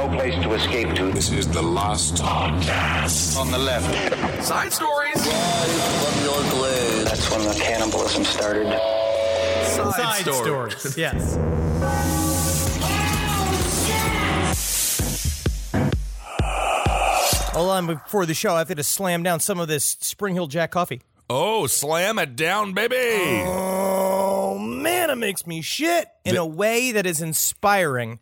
No 0.00 0.08
place 0.16 0.34
to 0.42 0.54
escape 0.54 0.94
to. 0.94 1.12
This 1.12 1.30
is 1.30 1.46
the 1.46 1.60
last 1.60 2.14
podcast. 2.16 3.36
On 3.38 3.50
the 3.50 3.58
left. 3.58 4.42
Side 4.42 4.72
stories. 4.72 5.22
That's 7.04 7.30
when 7.30 7.44
the 7.46 7.54
cannibalism 7.60 8.24
started. 8.24 8.66
Side, 9.66 9.92
Side 9.92 10.22
stories. 10.22 10.76
stories. 10.76 10.96
Yes. 11.04 11.36
Hold 17.52 17.70
on, 17.70 17.86
before 17.86 18.24
the 18.24 18.32
show, 18.32 18.54
I 18.54 18.58
have 18.60 18.74
to 18.74 18.82
slam 18.82 19.22
down 19.22 19.40
some 19.40 19.60
of 19.60 19.68
this 19.68 19.98
Spring 20.00 20.34
Hill 20.34 20.46
Jack 20.46 20.70
coffee. 20.70 21.02
Oh, 21.28 21.66
slam 21.66 22.18
it 22.18 22.36
down, 22.36 22.72
baby. 22.72 23.42
Oh 23.46 24.58
man, 24.58 25.10
it 25.10 25.16
makes 25.16 25.46
me 25.46 25.60
shit 25.60 26.08
in 26.24 26.36
a 26.36 26.46
way 26.46 26.92
that 26.92 27.04
is 27.06 27.20
inspiring. 27.20 28.18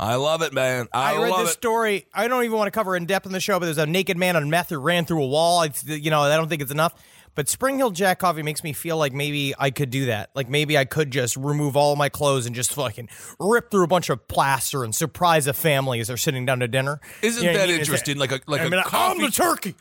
I 0.00 0.14
love 0.14 0.40
it, 0.40 0.54
man. 0.54 0.88
I, 0.94 1.14
I, 1.14 1.22
read 1.22 1.34
this 1.40 1.50
it. 1.50 1.52
story. 1.52 2.06
I 2.14 2.26
don't 2.26 2.42
even 2.44 2.56
want 2.56 2.68
to 2.68 2.70
cover 2.70 2.96
in 2.96 3.04
depth 3.04 3.26
in 3.26 3.32
the 3.32 3.40
show, 3.40 3.58
but 3.60 3.66
there's 3.66 3.76
a 3.78 3.84
naked 3.86 4.16
man 4.16 4.34
on 4.34 4.48
meth 4.48 4.70
who 4.70 4.78
ran 4.78 5.04
through 5.04 5.22
a 5.22 5.26
wall. 5.26 5.62
It's, 5.62 5.84
you 5.84 6.10
know, 6.10 6.22
I 6.22 6.36
don't 6.36 6.48
think 6.48 6.62
it's 6.62 6.72
enough. 6.72 6.94
But 7.34 7.48
Spring 7.48 7.76
Hill 7.76 7.90
Jack 7.90 8.18
coffee 8.18 8.42
makes 8.42 8.64
me 8.64 8.72
feel 8.72 8.96
like 8.96 9.12
maybe 9.12 9.54
I 9.58 9.70
could 9.70 9.90
do 9.90 10.06
that. 10.06 10.30
Like 10.34 10.48
maybe 10.48 10.76
I 10.76 10.84
could 10.84 11.10
just 11.10 11.36
remove 11.36 11.76
all 11.76 11.94
my 11.96 12.08
clothes 12.08 12.46
and 12.46 12.56
just 12.56 12.72
fucking 12.74 13.08
rip 13.38 13.70
through 13.70 13.84
a 13.84 13.88
bunch 13.88 14.10
of 14.10 14.26
plaster 14.26 14.84
and 14.84 14.94
surprise 14.94 15.46
a 15.46 15.52
family 15.52 16.00
as 16.00 16.08
they're 16.08 16.16
sitting 16.16 16.44
down 16.44 16.60
to 16.60 16.68
dinner. 16.68 17.00
Isn't 17.22 17.42
You 17.42 17.50
know 17.50 17.52
what 17.52 17.62
I 17.62 17.66
that 17.66 17.72
mean? 17.72 17.80
Interesting? 17.80 18.16
Like 18.18 18.32
a 18.32 18.40
like 18.46 18.62
I 18.62 18.64
a 18.64 18.70
mean, 18.70 18.82
coffee. 18.82 19.20
I'm 19.20 19.24
the 19.24 19.30
turkey. 19.30 19.74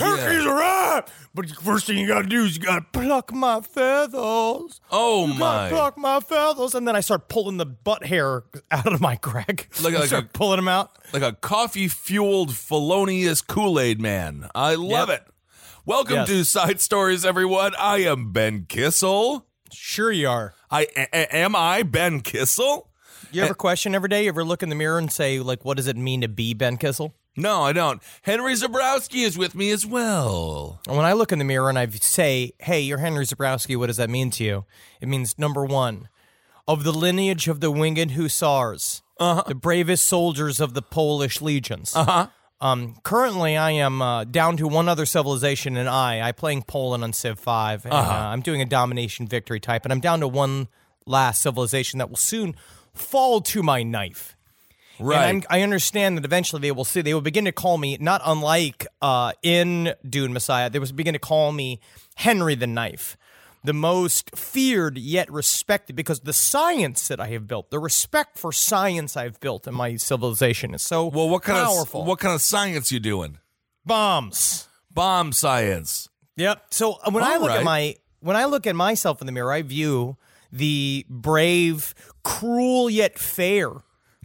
Turkeys 0.00 0.44
Yeah. 0.44 0.50
are 0.50 0.54
right, 0.56 1.02
but 1.34 1.48
the 1.48 1.54
first 1.54 1.86
thing 1.86 1.98
you 1.98 2.06
gotta 2.06 2.26
do 2.28 2.44
is 2.44 2.56
you 2.56 2.62
gotta 2.62 2.84
pluck 2.92 3.32
my 3.32 3.60
feathers. 3.60 4.80
oh 4.90 5.26
You 5.26 5.34
my! 5.34 5.68
pluck 5.68 5.96
my 5.98 6.20
feathers, 6.20 6.74
and 6.74 6.86
then 6.88 6.96
I 6.96 7.00
start 7.00 7.28
pulling 7.28 7.56
the 7.58 7.66
butt 7.66 8.06
hair 8.06 8.44
out 8.70 8.92
of 8.92 9.00
my 9.00 9.16
crack. 9.16 9.68
Like- 9.82 9.94
like 9.98 10.04
start 10.06 10.24
a- 10.24 10.28
pulling 10.28 10.56
them 10.56 10.68
out. 10.68 10.98
Like 11.12 11.22
a 11.22 11.32
coffee 11.32 11.88
fueled 11.88 12.56
felonious 12.56 13.40
Kool 13.42 13.78
Aid 13.78 14.00
man. 14.00 14.48
I 14.54 14.74
love 14.74 15.08
Yep. 15.08 15.20
it. 15.20 15.26
Welcome 15.86 16.14
Yes. 16.16 16.28
to 16.28 16.44
Side 16.44 16.80
Stories, 16.80 17.24
everyone. 17.24 17.74
I 17.78 17.98
am 17.98 18.32
Ben 18.32 18.66
Kissel. 18.68 19.46
Sure, 19.72 20.10
you 20.12 20.28
are. 20.28 20.54
I 20.70 20.82
a- 20.96 21.08
a- 21.12 21.36
am 21.36 21.54
I 21.56 21.82
Ben 21.82 22.20
Kissel? 22.20 22.88
You 23.32 23.42
ever 23.44 23.54
question 23.54 23.94
every 23.94 24.08
day? 24.08 24.24
You 24.24 24.28
ever 24.30 24.42
look 24.44 24.62
in 24.62 24.68
the 24.70 24.74
mirror 24.74 24.98
and 24.98 25.10
say, 25.12 25.38
like, 25.40 25.64
what 25.64 25.76
does 25.76 25.86
it 25.86 25.96
mean 25.96 26.20
to 26.22 26.28
be 26.28 26.52
Ben 26.54 26.76
Kissel? 26.76 27.14
No, 27.36 27.62
I 27.62 27.72
don't. 27.72 28.02
Henry 28.22 28.54
Zabrowski 28.54 29.24
is 29.24 29.38
with 29.38 29.54
me 29.54 29.70
as 29.70 29.86
well. 29.86 30.80
And 30.86 30.96
when 30.96 31.06
I 31.06 31.12
look 31.12 31.32
in 31.32 31.38
the 31.38 31.44
mirror 31.44 31.68
and 31.68 31.78
I 31.78 31.86
say, 31.86 32.52
hey, 32.58 32.80
you're 32.80 32.98
Henry 32.98 33.24
Zabrowski, 33.24 33.76
what 33.76 33.86
does 33.86 33.98
that 33.98 34.10
mean 34.10 34.30
to 34.32 34.44
you? 34.44 34.64
It 35.00 35.08
means 35.08 35.38
number 35.38 35.64
one, 35.64 36.08
of 36.66 36.84
the 36.84 36.92
lineage 36.92 37.48
of 37.48 37.60
the 37.60 37.70
winged 37.70 38.12
hussars, 38.12 39.02
the 39.18 39.54
bravest 39.54 40.06
soldiers 40.06 40.60
of 40.60 40.74
the 40.74 40.82
Polish 40.82 41.40
legions. 41.40 41.94
Uh-huh. 41.94 42.28
Um, 42.60 42.96
currently, 43.04 43.56
I 43.56 43.70
am 43.70 44.02
uh, 44.02 44.24
down 44.24 44.58
to 44.58 44.68
one 44.68 44.88
other 44.88 45.06
civilization, 45.06 45.76
and 45.78 45.88
I, 45.88 46.20
I 46.28 46.32
playing 46.32 46.64
Poland 46.64 47.02
on 47.02 47.14
Civ 47.14 47.38
5, 47.38 47.86
and 47.86 47.94
uh, 47.94 47.96
I'm 47.96 48.42
doing 48.42 48.60
a 48.60 48.66
domination 48.66 49.26
victory 49.26 49.60
type, 49.60 49.84
and 49.84 49.92
I'm 49.92 50.00
down 50.00 50.20
to 50.20 50.28
one 50.28 50.68
last 51.06 51.40
civilization 51.40 51.98
that 51.98 52.10
will 52.10 52.16
soon 52.16 52.54
fall 52.92 53.40
to 53.40 53.62
my 53.62 53.82
knife. 53.82 54.36
Right. 55.00 55.44
I 55.48 55.62
understand 55.62 56.18
that 56.18 56.24
eventually 56.24 56.60
they 56.60 56.72
will 56.72 56.84
see 56.84 57.00
they 57.00 57.14
will 57.14 57.20
begin 57.20 57.44
to 57.46 57.52
call 57.52 57.78
me 57.78 57.96
not 58.00 58.20
unlike 58.24 58.86
uh, 59.00 59.32
in 59.42 59.94
Dune 60.08 60.32
Messiah. 60.32 60.70
They 60.70 60.78
will 60.78 60.92
begin 60.92 61.14
to 61.14 61.18
call 61.18 61.52
me 61.52 61.80
Henry 62.16 62.54
the 62.54 62.66
Knife, 62.66 63.16
the 63.64 63.72
most 63.72 64.36
feared 64.36 64.98
yet 64.98 65.30
respected 65.30 65.96
because 65.96 66.20
the 66.20 66.32
science 66.32 67.08
that 67.08 67.20
I 67.20 67.28
have 67.28 67.46
built, 67.46 67.70
the 67.70 67.78
respect 67.78 68.38
for 68.38 68.52
science 68.52 69.16
I've 69.16 69.40
built 69.40 69.66
in 69.66 69.74
my 69.74 69.96
civilization 69.96 70.74
is 70.74 70.82
so 70.82 71.06
well, 71.06 71.28
what 71.28 71.42
kind 71.42 71.64
powerful. 71.64 72.02
of 72.02 72.06
what 72.06 72.18
kind 72.18 72.34
of 72.34 72.42
science 72.42 72.92
you 72.92 73.00
doing? 73.00 73.38
bombs? 73.84 74.68
Bomb 74.92 75.32
science. 75.32 76.08
Yep. 76.36 76.66
So 76.70 76.94
uh, 77.04 77.10
when 77.10 77.24
I 77.24 77.36
look 77.36 77.48
right. 77.48 77.58
at 77.58 77.64
my 77.64 77.96
when 78.20 78.36
I 78.36 78.44
look 78.46 78.66
at 78.66 78.76
myself 78.76 79.20
in 79.20 79.26
the 79.26 79.32
mirror, 79.32 79.52
I 79.52 79.62
view 79.62 80.16
the 80.52 81.06
brave, 81.08 81.94
cruel 82.22 82.90
yet 82.90 83.18
fair 83.18 83.70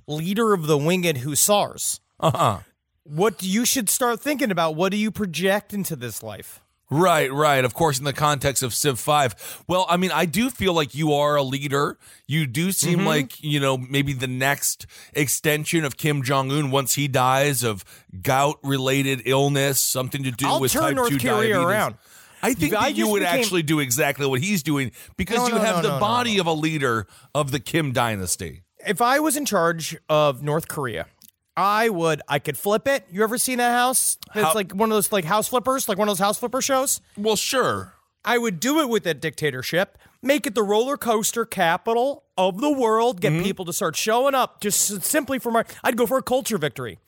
leader 0.07 0.53
of 0.53 0.67
the 0.67 0.77
winged 0.77 1.17
hussars. 1.19 1.99
Uh 2.19 2.31
huh. 2.31 2.59
What 3.03 3.43
you 3.43 3.65
should 3.65 3.89
start 3.89 4.19
thinking 4.19 4.51
about? 4.51 4.75
What 4.75 4.91
do 4.91 4.97
you 4.97 5.11
project 5.11 5.73
into 5.73 5.95
this 5.95 6.23
life? 6.23 6.61
Right, 6.89 7.31
right. 7.33 7.65
Of 7.65 7.73
course, 7.73 7.97
in 7.97 8.05
the 8.05 8.13
context 8.13 8.61
of 8.61 8.71
Civ 8.73 8.99
5. 8.99 9.63
Well, 9.67 9.87
I 9.89 9.97
mean, 9.97 10.11
I 10.11 10.25
do 10.25 10.51
feel 10.51 10.73
like 10.73 10.93
you 10.93 11.13
are 11.13 11.35
a 11.35 11.41
leader. 11.41 11.97
You 12.27 12.45
do 12.45 12.71
seem 12.71 12.99
Mm-hmm. 12.99 13.07
like, 13.07 13.43
you 13.43 13.59
know, 13.59 13.75
maybe 13.77 14.13
the 14.13 14.27
next 14.27 14.85
extension 15.13 15.83
of 15.83 15.97
Kim 15.97 16.21
Jong 16.21 16.51
un 16.51 16.69
once 16.69 16.93
he 16.93 17.07
dies 17.07 17.63
of 17.63 17.83
gout 18.21 18.59
related 18.63 19.23
illness, 19.25 19.79
something 19.81 20.23
to 20.23 20.31
do 20.31 20.45
I'll 20.47 20.59
with 20.59 20.73
turn 20.73 20.83
type 20.83 20.95
North 20.95 21.09
2 21.09 21.17
Korea 21.17 21.31
diabetes. 21.31 21.55
around. 21.57 21.95
I 22.43 22.53
think 22.53 22.73
If 22.73 22.79
I 22.79 22.89
that 22.91 22.97
you 22.97 23.07
would 23.09 23.21
became- 23.21 23.39
actually 23.39 23.63
do 23.63 23.79
exactly 23.79 24.27
what 24.27 24.39
he's 24.41 24.61
doing 24.61 24.91
because 25.17 25.37
No, 25.37 25.47
you 25.47 25.53
no, 25.55 25.61
have 25.61 25.83
no, 25.83 25.93
the 25.93 25.99
body 25.99 26.37
of 26.37 26.45
a 26.45 26.53
leader 26.53 27.07
of 27.33 27.49
the 27.51 27.59
Kim 27.59 27.93
dynasty. 27.93 28.61
If 28.85 29.01
I 29.01 29.19
was 29.19 29.35
in 29.35 29.45
charge 29.45 29.97
of 30.09 30.41
North 30.43 30.67
Korea, 30.67 31.07
I 31.57 31.89
would. 31.89 32.21
I 32.27 32.39
could 32.39 32.57
flip 32.57 32.87
it. 32.87 33.05
You 33.11 33.23
ever 33.23 33.37
seen 33.37 33.57
that 33.59 33.71
house? 33.71 34.17
It's 34.35 34.43
How- 34.45 34.53
like 34.53 34.71
one 34.73 34.91
of 34.91 34.95
those 34.95 35.11
like 35.11 35.25
house 35.25 35.47
flippers, 35.47 35.87
like 35.89 35.97
one 35.97 36.07
of 36.07 36.11
those 36.17 36.23
house 36.25 36.37
flipper 36.39 36.61
shows. 36.61 37.01
Well, 37.17 37.35
sure. 37.35 37.93
I 38.23 38.37
would 38.37 38.59
do 38.59 38.79
it 38.79 38.89
with 38.89 39.05
a 39.05 39.13
dictatorship, 39.13 39.97
make 40.21 40.47
it 40.47 40.55
the 40.55 40.63
roller 40.63 40.97
coaster 40.97 41.45
capital 41.45 42.23
of 42.37 42.59
the 42.59 42.71
world, 42.71 43.21
Mm-hmm. 43.21 43.37
get 43.37 43.43
people 43.45 43.65
to 43.65 43.73
start 43.73 43.95
showing 43.95 44.33
up 44.35 44.61
just 44.61 44.91
s- 44.91 45.05
simply 45.07 45.39
for 45.39 45.51
my. 45.51 45.63
I'd 45.83 45.95
go 45.95 46.05
for 46.07 46.17
a 46.17 46.23
culture 46.23 46.57
victory. 46.57 46.99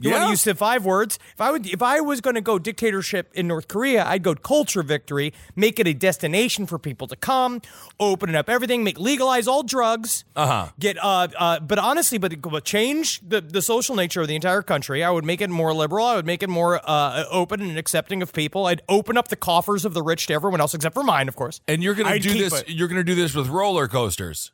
You 0.00 0.10
want 0.10 0.24
to 0.24 0.30
use 0.30 0.44
the 0.44 0.54
five 0.54 0.84
words? 0.84 1.18
If 1.34 1.40
I 1.40 1.50
would, 1.50 1.66
if 1.66 1.82
I 1.82 2.00
was 2.00 2.20
going 2.20 2.34
to 2.34 2.40
go 2.40 2.58
dictatorship 2.58 3.30
in 3.34 3.46
North 3.48 3.68
Korea, 3.68 4.04
I'd 4.04 4.22
go 4.22 4.34
culture 4.34 4.82
victory, 4.82 5.32
make 5.56 5.78
it 5.78 5.86
a 5.86 5.94
destination 5.94 6.66
for 6.66 6.78
people 6.78 7.06
to 7.08 7.16
come, 7.16 7.60
open 8.00 8.28
it 8.30 8.34
up 8.36 8.48
everything, 8.48 8.84
make 8.84 8.98
legalize 8.98 9.46
all 9.46 9.62
drugs, 9.62 10.24
Uh-huh. 10.36 10.68
get 10.78 10.96
uh, 11.02 11.28
uh, 11.38 11.60
but 11.60 11.78
honestly, 11.78 12.18
but, 12.18 12.40
but 12.42 12.64
change 12.64 13.20
the 13.26 13.40
the 13.40 13.62
social 13.62 13.94
nature 13.94 14.20
of 14.22 14.28
the 14.28 14.34
entire 14.36 14.62
country. 14.62 15.02
I 15.04 15.10
would 15.10 15.24
make 15.24 15.40
it 15.40 15.50
more 15.50 15.72
liberal. 15.74 16.06
I 16.06 16.16
would 16.16 16.26
make 16.26 16.42
it 16.42 16.48
more 16.48 16.80
uh, 16.84 17.24
open 17.30 17.60
and 17.60 17.78
accepting 17.78 18.22
of 18.22 18.32
people. 18.32 18.66
I'd 18.66 18.82
open 18.88 19.16
up 19.18 19.28
the 19.28 19.36
coffers 19.36 19.84
of 19.84 19.94
the 19.94 20.02
rich 20.02 20.26
to 20.28 20.34
everyone 20.34 20.60
else 20.60 20.74
except 20.74 20.94
for 20.94 21.02
mine, 21.02 21.28
of 21.28 21.36
course. 21.36 21.60
And 21.68 21.82
you're 21.82 21.94
going 21.94 22.12
to 22.12 22.18
do 22.18 22.34
this 22.34 22.60
it. 22.60 22.68
you're 22.68 22.88
going 22.88 22.98
to 22.98 23.04
do 23.04 23.14
this 23.14 23.34
with 23.34 23.48
roller 23.48 23.88
coasters. 23.88 24.52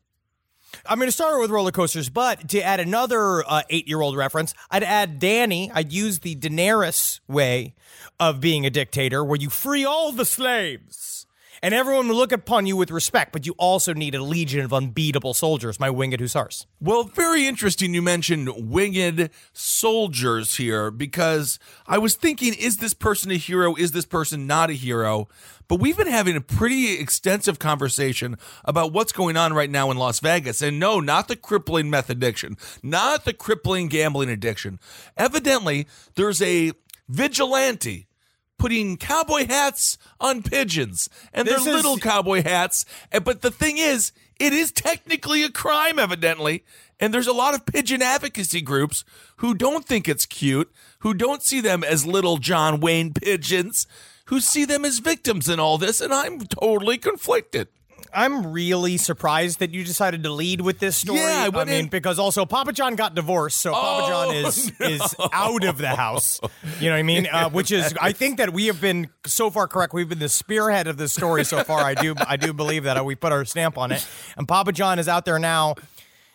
I'm 0.87 0.99
going 0.99 1.09
to 1.09 1.13
start 1.13 1.41
with 1.41 1.51
roller 1.51 1.71
coasters, 1.71 2.09
but 2.09 2.49
to 2.51 2.61
add 2.61 2.81
another 2.81 3.45
uh, 3.49 3.63
eight-year-old 3.71 4.17
reference, 4.17 4.55
I'd 4.71 4.83
add 4.83 5.19
Danny. 5.19 5.71
I'd 5.73 5.93
use 5.93 6.21
the 6.21 6.35
Daenerys 6.35 7.21
way 7.29 7.75
of 8.19 8.41
being 8.41 8.67
a 8.67 8.71
dictator, 8.71 9.25
where 9.25 9.39
you 9.39 9.51
free 9.51 9.85
all 9.85 10.13
the 10.13 10.25
slaves 10.25 11.27
And 11.63 11.75
everyone 11.75 12.09
will 12.09 12.17
look 12.17 12.33
upon 12.33 12.67
you 12.67 12.77
with 12.77 12.91
respect, 12.91 13.33
but 13.33 13.45
you 13.45 13.55
also 13.59 13.93
need 13.93 14.15
a 14.15 14.23
legion 14.23 14.61
of 14.61 14.73
unbeatable 14.73 15.35
soldiers, 15.35 15.81
my 15.81 15.91
winged 15.91 16.21
hussars. 16.21 16.67
Well, 16.81 17.05
very 17.05 17.47
interesting 17.47 17.95
you 17.95 18.03
mentioned 18.03 18.51
winged 18.57 19.31
soldiers 19.53 20.57
here 20.57 20.91
because 20.91 21.59
I 21.87 21.99
was 21.99 22.15
thinking, 22.15 22.55
is 22.55 22.77
this 22.77 22.95
person 22.95 23.31
a 23.33 23.37
hero? 23.37 23.75
Is 23.75 23.93
this 23.93 24.07
person 24.07 24.47
not 24.47 24.71
a 24.71 24.75
hero? 24.75 25.29
But 25.67 25.81
we've 25.81 25.97
been 25.97 26.07
having 26.07 26.37
a 26.37 26.41
pretty 26.41 26.99
extensive 26.99 27.59
conversation 27.59 28.37
about 28.65 28.93
what's 28.93 29.13
going 29.13 29.37
on 29.37 29.53
right 29.53 29.71
now 29.71 29.91
in 29.91 29.99
Las 29.99 30.21
Vegas. 30.21 30.63
And 30.63 30.79
no, 30.79 31.01
not 31.01 31.29
the 31.29 31.37
crippling 31.37 31.91
meth 31.91 32.09
addiction, 32.09 32.57
not 32.83 33.25
the 33.25 33.35
crippling 33.35 33.89
gambling 33.89 34.31
addiction. 34.31 34.79
Evidently, 35.17 35.87
there's 36.15 36.41
a 36.41 36.73
vigilante 37.09 38.07
putting 38.59 38.97
cowboy 38.97 39.47
hats 39.47 39.97
on 40.21 40.43
pigeons 40.43 41.09
and 41.33 41.47
This 41.47 41.65
they're 41.65 41.71
is- 41.71 41.77
little 41.77 41.99
cowboy 41.99 42.43
hats 42.43 42.85
but 43.25 43.41
the 43.43 43.51
thing 43.51 43.79
is 43.79 44.13
it 44.39 44.53
is 44.53 44.73
technically 44.73 45.43
a 45.45 45.51
crime 45.51 45.99
evidently 45.99 46.65
and 47.01 47.15
there's 47.15 47.27
a 47.29 47.33
lot 47.33 47.55
of 47.55 47.65
pigeon 47.67 48.03
advocacy 48.03 48.61
groups 48.61 49.05
who 49.37 49.55
don't 49.55 49.85
think 49.87 50.09
it's 50.09 50.27
cute 50.27 50.71
who 51.01 51.15
don't 51.15 51.43
see 51.43 51.61
them 51.61 51.85
as 51.85 52.05
little 52.05 52.37
john 52.39 52.81
wayne 52.81 53.13
pigeons 53.15 53.87
who 54.27 54.41
see 54.41 54.65
them 54.65 54.85
as 54.85 54.99
victims 54.99 55.49
in 55.49 55.59
all 55.61 55.79
this 55.79 56.01
and 56.01 56.13
i'm 56.13 56.41
totally 56.41 56.99
conflicted 56.99 57.69
I'm 58.13 58.53
really 58.53 58.97
surprised 58.97 59.59
that 59.61 59.71
you 59.75 59.85
decided 59.85 60.23
to 60.25 60.31
lead 60.33 60.61
with 60.61 60.79
this 60.79 60.97
story. 60.97 61.21
Yeah, 61.21 61.51
I 61.55 61.65
mean, 61.65 61.89
because 61.89 62.19
also 62.19 62.47
Papa 62.47 62.73
John 62.73 62.95
got 62.97 63.15
divorced, 63.15 63.59
so 63.61 63.73
Papa 63.73 64.05
Oh, 64.05 64.09
John 64.09 64.35
is 64.37 64.73
is 64.81 65.15
out 65.33 65.65
of 65.65 65.79
the 65.79 65.89
house. 65.89 66.41
You 66.81 66.89
know 66.89 66.95
what 66.95 67.01
I 67.01 67.03
mean? 67.03 67.27
Uh, 67.27 67.51
which 67.51 67.71
is, 67.73 67.95
I 68.01 68.13
think 68.13 68.39
that 68.39 68.53
we 68.53 68.67
have 68.67 68.81
been 68.81 69.09
so 69.27 69.51
far 69.51 69.69
correct. 69.69 69.93
We've 69.93 70.09
been 70.09 70.19
the 70.19 70.29
spearhead 70.29 70.87
of 70.87 70.97
this 70.97 71.13
story 71.13 71.45
so 71.45 71.63
far. 71.65 71.81
I 71.81 71.95
do, 71.95 72.15
I 72.27 72.37
do 72.37 72.53
believe 72.53 72.85
that 72.85 73.05
we 73.05 73.15
put 73.15 73.33
our 73.33 73.45
stamp 73.45 73.77
on 73.79 73.93
it. 73.93 74.07
And 74.37 74.47
Papa 74.49 74.73
John 74.73 74.99
is 74.99 75.09
out 75.09 75.25
there 75.25 75.39
now. 75.39 75.75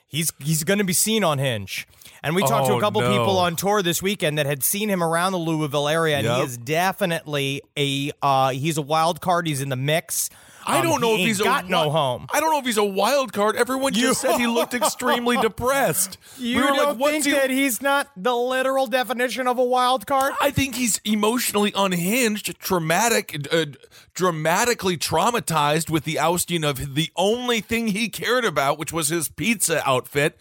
He's 0.08 0.32
he's 0.40 0.64
going 0.64 0.78
to 0.80 0.86
be 0.86 0.94
seen 0.94 1.24
on 1.24 1.40
Hinge. 1.40 1.88
And 2.22 2.36
we 2.36 2.42
talked 2.44 2.68
to 2.68 2.74
Oh, 2.74 2.78
a 2.78 2.80
couple 2.80 3.02
no. 3.02 3.10
people 3.10 3.38
on 3.38 3.56
tour 3.58 3.82
this 3.82 4.02
weekend 4.02 4.38
that 4.38 4.46
had 4.46 4.64
seen 4.64 4.88
him 4.88 5.04
around 5.04 5.34
the 5.34 5.40
Louisville 5.40 5.90
area, 5.90 6.16
and 6.18 6.26
Yep. 6.26 6.38
he 6.38 6.44
is 6.44 6.58
definitely 6.58 7.62
a 7.78 8.12
uh, 8.22 8.50
he's 8.52 8.78
a 8.78 8.82
wild 8.82 9.20
card. 9.22 9.48
He's 9.48 9.62
in 9.62 9.70
the 9.70 9.76
mix. 9.76 10.30
I 10.66 10.80
Um, 10.80 10.84
don't 10.84 11.02
know 11.02 11.16
he 11.16 11.24
if 11.24 11.28
he's 11.28 11.40
a 11.42 11.44
got 11.44 11.70
no 11.70 11.90
home. 11.90 12.28
I 12.34 12.40
don't 12.40 12.52
know 12.52 12.60
if 12.60 12.66
he's 12.66 12.78
a 12.78 12.84
wild 12.84 13.34
card. 13.34 13.56
Everyone 13.56 13.94
You- 13.94 14.02
just 14.08 14.22
said 14.22 14.38
he 14.40 14.48
looked 14.48 14.74
extremely 14.74 15.38
depressed. 15.42 16.18
You 16.38 16.56
we 16.58 16.62
were 16.62 16.68
don't 16.70 16.78
like, 16.78 16.98
what's 16.98 17.12
think 17.14 17.26
he? 17.26 17.32
that 17.32 17.50
he's 17.50 17.82
not 17.82 18.10
the 18.16 18.36
literal 18.36 18.88
definition 18.88 19.48
of 19.48 19.58
a 19.58 19.64
wild 19.64 20.08
card? 20.08 20.34
I 20.42 20.52
think 20.52 20.76
he's 20.76 21.00
emotionally 21.06 21.72
unhinged, 21.76 22.58
traumatic, 22.60 23.48
uh, 23.52 23.66
dramatically 24.14 24.98
traumatized 24.98 25.90
with 25.90 26.04
the 26.06 26.20
ousting 26.20 26.64
of 26.64 26.96
the 26.96 27.10
only 27.16 27.62
thing 27.62 27.88
he 27.90 28.10
cared 28.10 28.46
about, 28.46 28.78
which 28.78 28.94
was 28.94 29.10
his 29.10 29.28
pizza 29.28 29.82
outfit. 29.88 30.38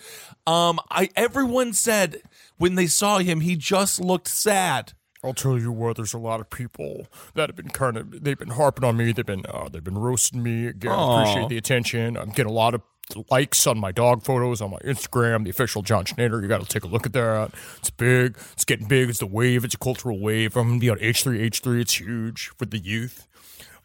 Um, 0.46 0.78
I 0.90 1.08
everyone 1.16 1.72
said 1.72 2.22
when 2.58 2.74
they 2.74 2.86
saw 2.86 3.18
him, 3.18 3.40
he 3.40 3.56
just 3.56 4.00
looked 4.00 4.28
sad. 4.28 4.92
I'll 5.24 5.34
tell 5.34 5.58
you 5.58 5.70
what. 5.70 5.96
There's 5.96 6.14
a 6.14 6.18
lot 6.18 6.40
of 6.40 6.50
people 6.50 7.06
that 7.34 7.48
have 7.48 7.56
been 7.56 7.68
kind 7.68 7.96
of 7.96 8.24
they've 8.24 8.38
been 8.38 8.50
harping 8.50 8.84
on 8.84 8.96
me. 8.96 9.12
They've 9.12 9.24
been 9.24 9.44
uh, 9.48 9.68
they've 9.68 9.84
been 9.84 9.98
roasting 9.98 10.42
me. 10.42 10.66
Again, 10.66 10.92
I 10.92 11.22
appreciate 11.22 11.48
the 11.48 11.58
attention. 11.58 12.16
I'm 12.16 12.30
getting 12.30 12.50
a 12.50 12.54
lot 12.54 12.74
of 12.74 12.82
likes 13.30 13.66
on 13.66 13.78
my 13.78 13.92
dog 13.92 14.22
photos 14.24 14.60
on 14.60 14.70
my 14.70 14.78
Instagram. 14.78 15.44
The 15.44 15.50
official 15.50 15.82
John 15.82 16.04
Schnatter. 16.04 16.42
You 16.42 16.48
got 16.48 16.60
to 16.60 16.66
take 16.66 16.84
a 16.84 16.88
look 16.88 17.06
at 17.06 17.12
that. 17.12 17.52
It's 17.78 17.90
big. 17.90 18.36
It's 18.52 18.64
getting 18.64 18.88
big. 18.88 19.10
It's 19.10 19.20
the 19.20 19.26
wave. 19.26 19.64
It's 19.64 19.74
a 19.74 19.78
cultural 19.78 20.18
wave. 20.18 20.56
I'm 20.56 20.68
gonna 20.68 20.80
be 20.80 20.90
on 20.90 20.98
H3. 20.98 21.40
H3. 21.50 21.80
It's 21.80 22.00
huge 22.00 22.50
for 22.58 22.66
the 22.66 22.78
youth. 22.78 23.28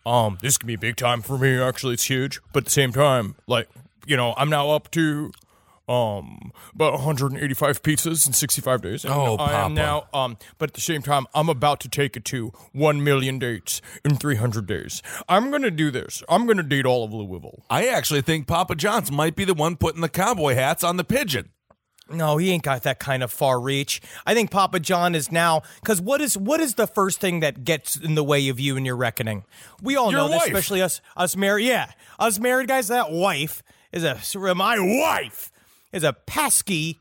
Um, 0.05 0.37
this 0.41 0.57
can 0.57 0.67
be 0.67 0.75
a 0.75 0.79
big 0.79 0.95
time 0.95 1.21
for 1.21 1.37
me. 1.37 1.59
Actually, 1.59 1.93
it's 1.95 2.05
huge. 2.09 2.39
But 2.53 2.59
at 2.59 2.65
the 2.65 2.71
same 2.71 2.91
time, 2.93 3.35
like 3.45 3.67
you 4.07 4.17
know, 4.17 4.33
I'm 4.37 4.49
now 4.49 4.71
up 4.71 4.89
to 4.91 5.31
um 5.87 6.51
about 6.75 6.93
185 6.93 7.81
pizzas 7.81 8.27
in 8.27 8.33
65 8.33 8.81
days. 8.81 9.05
And 9.05 9.13
Oh, 9.13 9.35
I 9.35 9.37
Papa. 9.37 9.53
am 9.65 9.73
now 9.73 10.07
um 10.13 10.37
but 10.57 10.69
at 10.71 10.73
the 10.73 10.81
same 10.81 11.01
time 11.01 11.25
I'm 11.33 11.49
about 11.49 11.79
to 11.81 11.89
take 11.89 12.17
it 12.17 12.25
to 12.25 12.51
1 12.73 13.03
million 13.03 13.39
dates 13.39 13.81
in 14.03 14.15
300 14.17 14.65
days. 14.67 15.01
I'm 15.29 15.49
going 15.49 15.61
to 15.61 15.71
do 15.71 15.89
this. 15.91 16.23
I'm 16.29 16.45
going 16.45 16.57
to 16.57 16.63
date 16.63 16.85
all 16.85 17.03
of 17.03 17.13
Louisville. 17.13 17.63
I 17.69 17.87
actually 17.87 18.21
think 18.21 18.47
Papa 18.47 18.75
John's 18.75 19.11
might 19.11 19.35
be 19.35 19.45
the 19.45 19.53
one 19.53 19.75
putting 19.77 20.01
the 20.01 20.09
cowboy 20.09 20.55
hats 20.55 20.83
on 20.83 20.97
the 20.97 21.03
pigeon. 21.03 21.49
No, 22.09 22.37
he 22.37 22.51
ain't 22.51 22.63
got 22.63 22.83
that 22.83 22.99
kind 22.99 23.21
of 23.21 23.31
far 23.31 23.59
reach. 23.59 24.01
I 24.25 24.33
think 24.33 24.49
Papa 24.49 24.79
John 24.79 25.13
is 25.13 25.29
now 25.31 25.63
because 25.81 25.99
what 26.01 26.21
is 26.21 26.37
what 26.37 26.59
is 26.61 26.75
the 26.75 26.87
first 26.87 27.19
thing 27.19 27.41
that 27.41 27.65
gets 27.65 27.97
in 27.97 28.15
the 28.15 28.23
way 28.23 28.47
of 28.47 28.59
you 28.61 28.77
and 28.77 28.85
your 28.85 28.95
reckoning? 28.95 29.43
We 29.81 29.97
all 29.97 30.11
Your 30.11 30.21
know 30.21 30.29
this, 30.29 30.45
especially 30.45 30.81
us 30.81 31.01
us 31.17 31.35
married. 31.35 31.65
Yeah, 31.65 31.91
us 32.17 32.39
married 32.39 32.69
guys. 32.69 32.87
That 32.87 33.11
wife 33.11 33.61
is 33.91 34.03
a 34.05 34.19
my 34.55 34.77
wife 34.79 35.51
is 35.91 36.03
a 36.03 36.13
pesky 36.13 36.99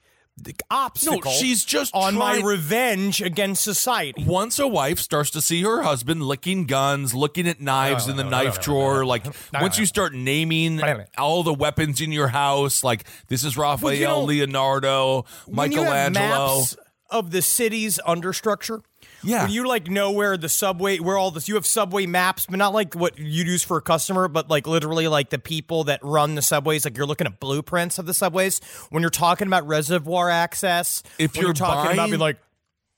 obstacle. 0.70 1.20
no, 1.24 1.30
she's 1.30 1.64
just 1.64 1.94
on 1.94 2.14
my 2.14 2.40
revenge 2.40 3.22
against 3.22 3.62
society. 3.62 4.22
Once 4.24 4.58
a 4.58 4.66
wife 4.66 4.98
starts 4.98 5.30
to 5.30 5.40
see 5.40 5.62
her 5.62 5.82
husband 5.82 6.22
licking 6.22 6.66
guns, 6.66 7.14
looking 7.14 7.48
at 7.48 7.60
knives 7.60 8.06
in 8.08 8.16
the 8.16 8.24
knife 8.24 8.60
drawer, 8.60 9.04
like 9.04 9.24
once 9.54 9.78
you 9.78 9.86
start 9.86 10.12
naming 10.14 10.80
all 11.16 11.42
the 11.42 11.54
weapons 11.54 12.00
in 12.00 12.12
your 12.12 12.28
house, 12.28 12.84
like 12.84 13.04
this 13.28 13.44
is 13.44 13.56
Raphael, 13.56 13.94
you 13.94 14.04
know, 14.04 14.22
Leonardo, 14.24 15.24
when 15.46 15.72
you 15.72 15.82
have 15.82 16.12
Michelangelo. 16.12 16.64
of 17.10 17.30
the 17.30 17.42
city's 17.42 17.98
understructure. 18.06 18.82
Yeah. 19.26 19.44
When 19.44 19.52
you 19.52 19.66
like 19.66 19.88
know 19.88 20.12
where 20.12 20.36
the 20.36 20.48
subway, 20.48 20.98
where 20.98 21.18
all 21.18 21.30
this, 21.30 21.48
you 21.48 21.56
have 21.56 21.66
subway 21.66 22.06
maps, 22.06 22.46
but 22.46 22.56
not 22.56 22.72
like 22.72 22.94
what 22.94 23.18
you'd 23.18 23.46
use 23.46 23.62
for 23.62 23.76
a 23.76 23.82
customer, 23.82 24.28
but 24.28 24.48
like 24.48 24.66
literally 24.66 25.08
like 25.08 25.30
the 25.30 25.38
people 25.38 25.84
that 25.84 26.00
run 26.02 26.34
the 26.34 26.42
subways. 26.42 26.84
Like 26.84 26.96
you're 26.96 27.06
looking 27.06 27.26
at 27.26 27.40
blueprints 27.40 27.98
of 27.98 28.06
the 28.06 28.14
subways. 28.14 28.60
When 28.90 29.02
you're 29.02 29.10
talking 29.10 29.46
about 29.46 29.66
reservoir 29.66 30.30
access, 30.30 31.02
If 31.18 31.34
when 31.34 31.44
you're 31.44 31.54
talking 31.54 31.92
about 31.92 32.08
being 32.08 32.20
like, 32.20 32.38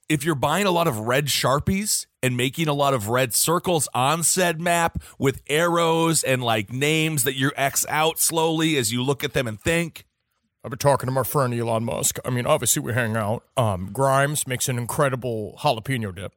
if 0.07 0.25
you're 0.25 0.35
buying 0.35 0.65
a 0.65 0.71
lot 0.71 0.87
of 0.87 0.99
red 0.99 1.27
sharpies 1.27 2.07
and 2.23 2.35
making 2.35 2.67
a 2.67 2.73
lot 2.73 2.93
of 2.93 3.09
red 3.09 3.33
circles 3.33 3.87
on 3.93 4.23
said 4.23 4.59
map 4.59 5.01
with 5.19 5.41
arrows 5.47 6.23
and 6.23 6.43
like 6.43 6.73
names 6.73 7.23
that 7.23 7.35
you 7.35 7.51
X 7.55 7.85
out 7.87 8.19
slowly 8.19 8.75
as 8.75 8.91
you 8.91 9.03
look 9.03 9.23
at 9.23 9.33
them 9.33 9.47
and 9.47 9.61
think. 9.61 10.05
I've 10.63 10.71
been 10.71 10.77
talking 10.77 11.07
to 11.07 11.11
my 11.11 11.23
friend 11.23 11.53
Elon 11.53 11.85
Musk. 11.85 12.19
I 12.25 12.29
mean, 12.29 12.45
obviously 12.45 12.81
we 12.81 12.93
hang 12.93 13.15
out. 13.15 13.43
Um, 13.55 13.91
Grimes 13.93 14.45
makes 14.45 14.67
an 14.67 14.77
incredible 14.77 15.55
jalapeno 15.59 16.13
dip. 16.13 16.33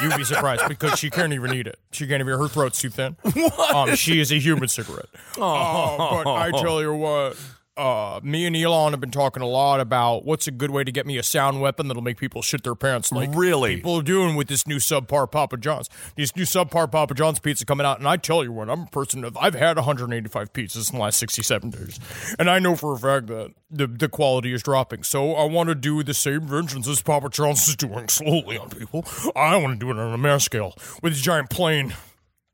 You'd 0.00 0.16
be 0.16 0.24
surprised 0.24 0.64
because 0.68 0.98
she 0.98 1.10
can't 1.10 1.32
even 1.32 1.52
eat 1.54 1.68
it. 1.68 1.78
She 1.92 2.08
can't 2.08 2.20
even. 2.20 2.36
Her 2.38 2.48
throat's 2.48 2.80
too 2.80 2.90
thin. 2.90 3.16
Um, 3.72 3.94
she 3.94 4.20
is 4.20 4.30
a 4.32 4.38
human 4.38 4.68
cigarette. 4.68 5.06
Oh, 5.38 6.22
but 6.24 6.30
I 6.30 6.50
tell 6.50 6.82
you 6.82 6.92
what. 6.94 7.36
Uh, 7.74 8.20
me 8.22 8.44
and 8.44 8.54
Elon 8.54 8.92
have 8.92 9.00
been 9.00 9.10
talking 9.10 9.42
a 9.42 9.46
lot 9.46 9.80
about 9.80 10.26
what's 10.26 10.46
a 10.46 10.50
good 10.50 10.70
way 10.70 10.84
to 10.84 10.92
get 10.92 11.06
me 11.06 11.16
a 11.16 11.22
sound 11.22 11.62
weapon 11.62 11.88
that'll 11.88 12.02
make 12.02 12.18
people 12.18 12.42
shit 12.42 12.62
their 12.64 12.74
pants. 12.74 13.10
Like 13.10 13.30
Really? 13.32 13.76
people 13.76 13.96
are 13.98 14.02
doing 14.02 14.36
with 14.36 14.48
this 14.48 14.66
new 14.66 14.76
subpar 14.76 15.30
Papa 15.30 15.56
John's. 15.56 15.88
These 16.14 16.36
new 16.36 16.42
subpar 16.42 16.92
Papa 16.92 17.14
John's 17.14 17.38
pizza 17.38 17.64
coming 17.64 17.86
out, 17.86 17.98
and 17.98 18.06
I 18.06 18.18
tell 18.18 18.44
you 18.44 18.52
what, 18.52 18.68
I'm 18.68 18.82
a 18.82 18.86
person 18.86 19.24
of 19.24 19.38
I've 19.38 19.54
had 19.54 19.76
185 19.76 20.52
pizzas 20.52 20.92
in 20.92 20.98
the 20.98 21.02
last 21.02 21.18
67 21.18 21.70
days, 21.70 21.98
and 22.38 22.50
I 22.50 22.58
know 22.58 22.76
for 22.76 22.92
a 22.92 22.98
fact 22.98 23.28
that 23.28 23.54
the 23.70 23.86
the 23.86 24.08
quality 24.10 24.52
is 24.52 24.62
dropping. 24.62 25.02
So 25.02 25.32
I 25.32 25.44
want 25.46 25.70
to 25.70 25.74
do 25.74 26.02
the 26.02 26.12
same 26.12 26.42
vengeance 26.42 26.86
as 26.86 27.00
Papa 27.00 27.30
John's 27.30 27.66
is 27.66 27.76
doing 27.76 28.08
slowly 28.10 28.58
on 28.58 28.68
people. 28.68 29.06
I 29.34 29.56
want 29.56 29.80
to 29.80 29.86
do 29.86 29.90
it 29.90 29.98
on 29.98 30.12
a 30.12 30.18
mass 30.18 30.44
scale 30.44 30.74
with 31.02 31.14
a 31.14 31.16
giant 31.16 31.48
plane. 31.48 31.94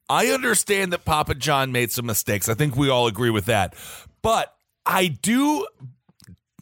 I 0.08 0.28
understand 0.28 0.92
that 0.92 1.04
Papa 1.04 1.34
John 1.34 1.72
made 1.72 1.90
some 1.90 2.06
mistakes. 2.06 2.48
I 2.48 2.54
think 2.54 2.76
we 2.76 2.88
all 2.88 3.08
agree 3.08 3.30
with 3.30 3.46
that. 3.46 3.74
But 4.22 4.54
I 4.88 5.08
do, 5.08 5.66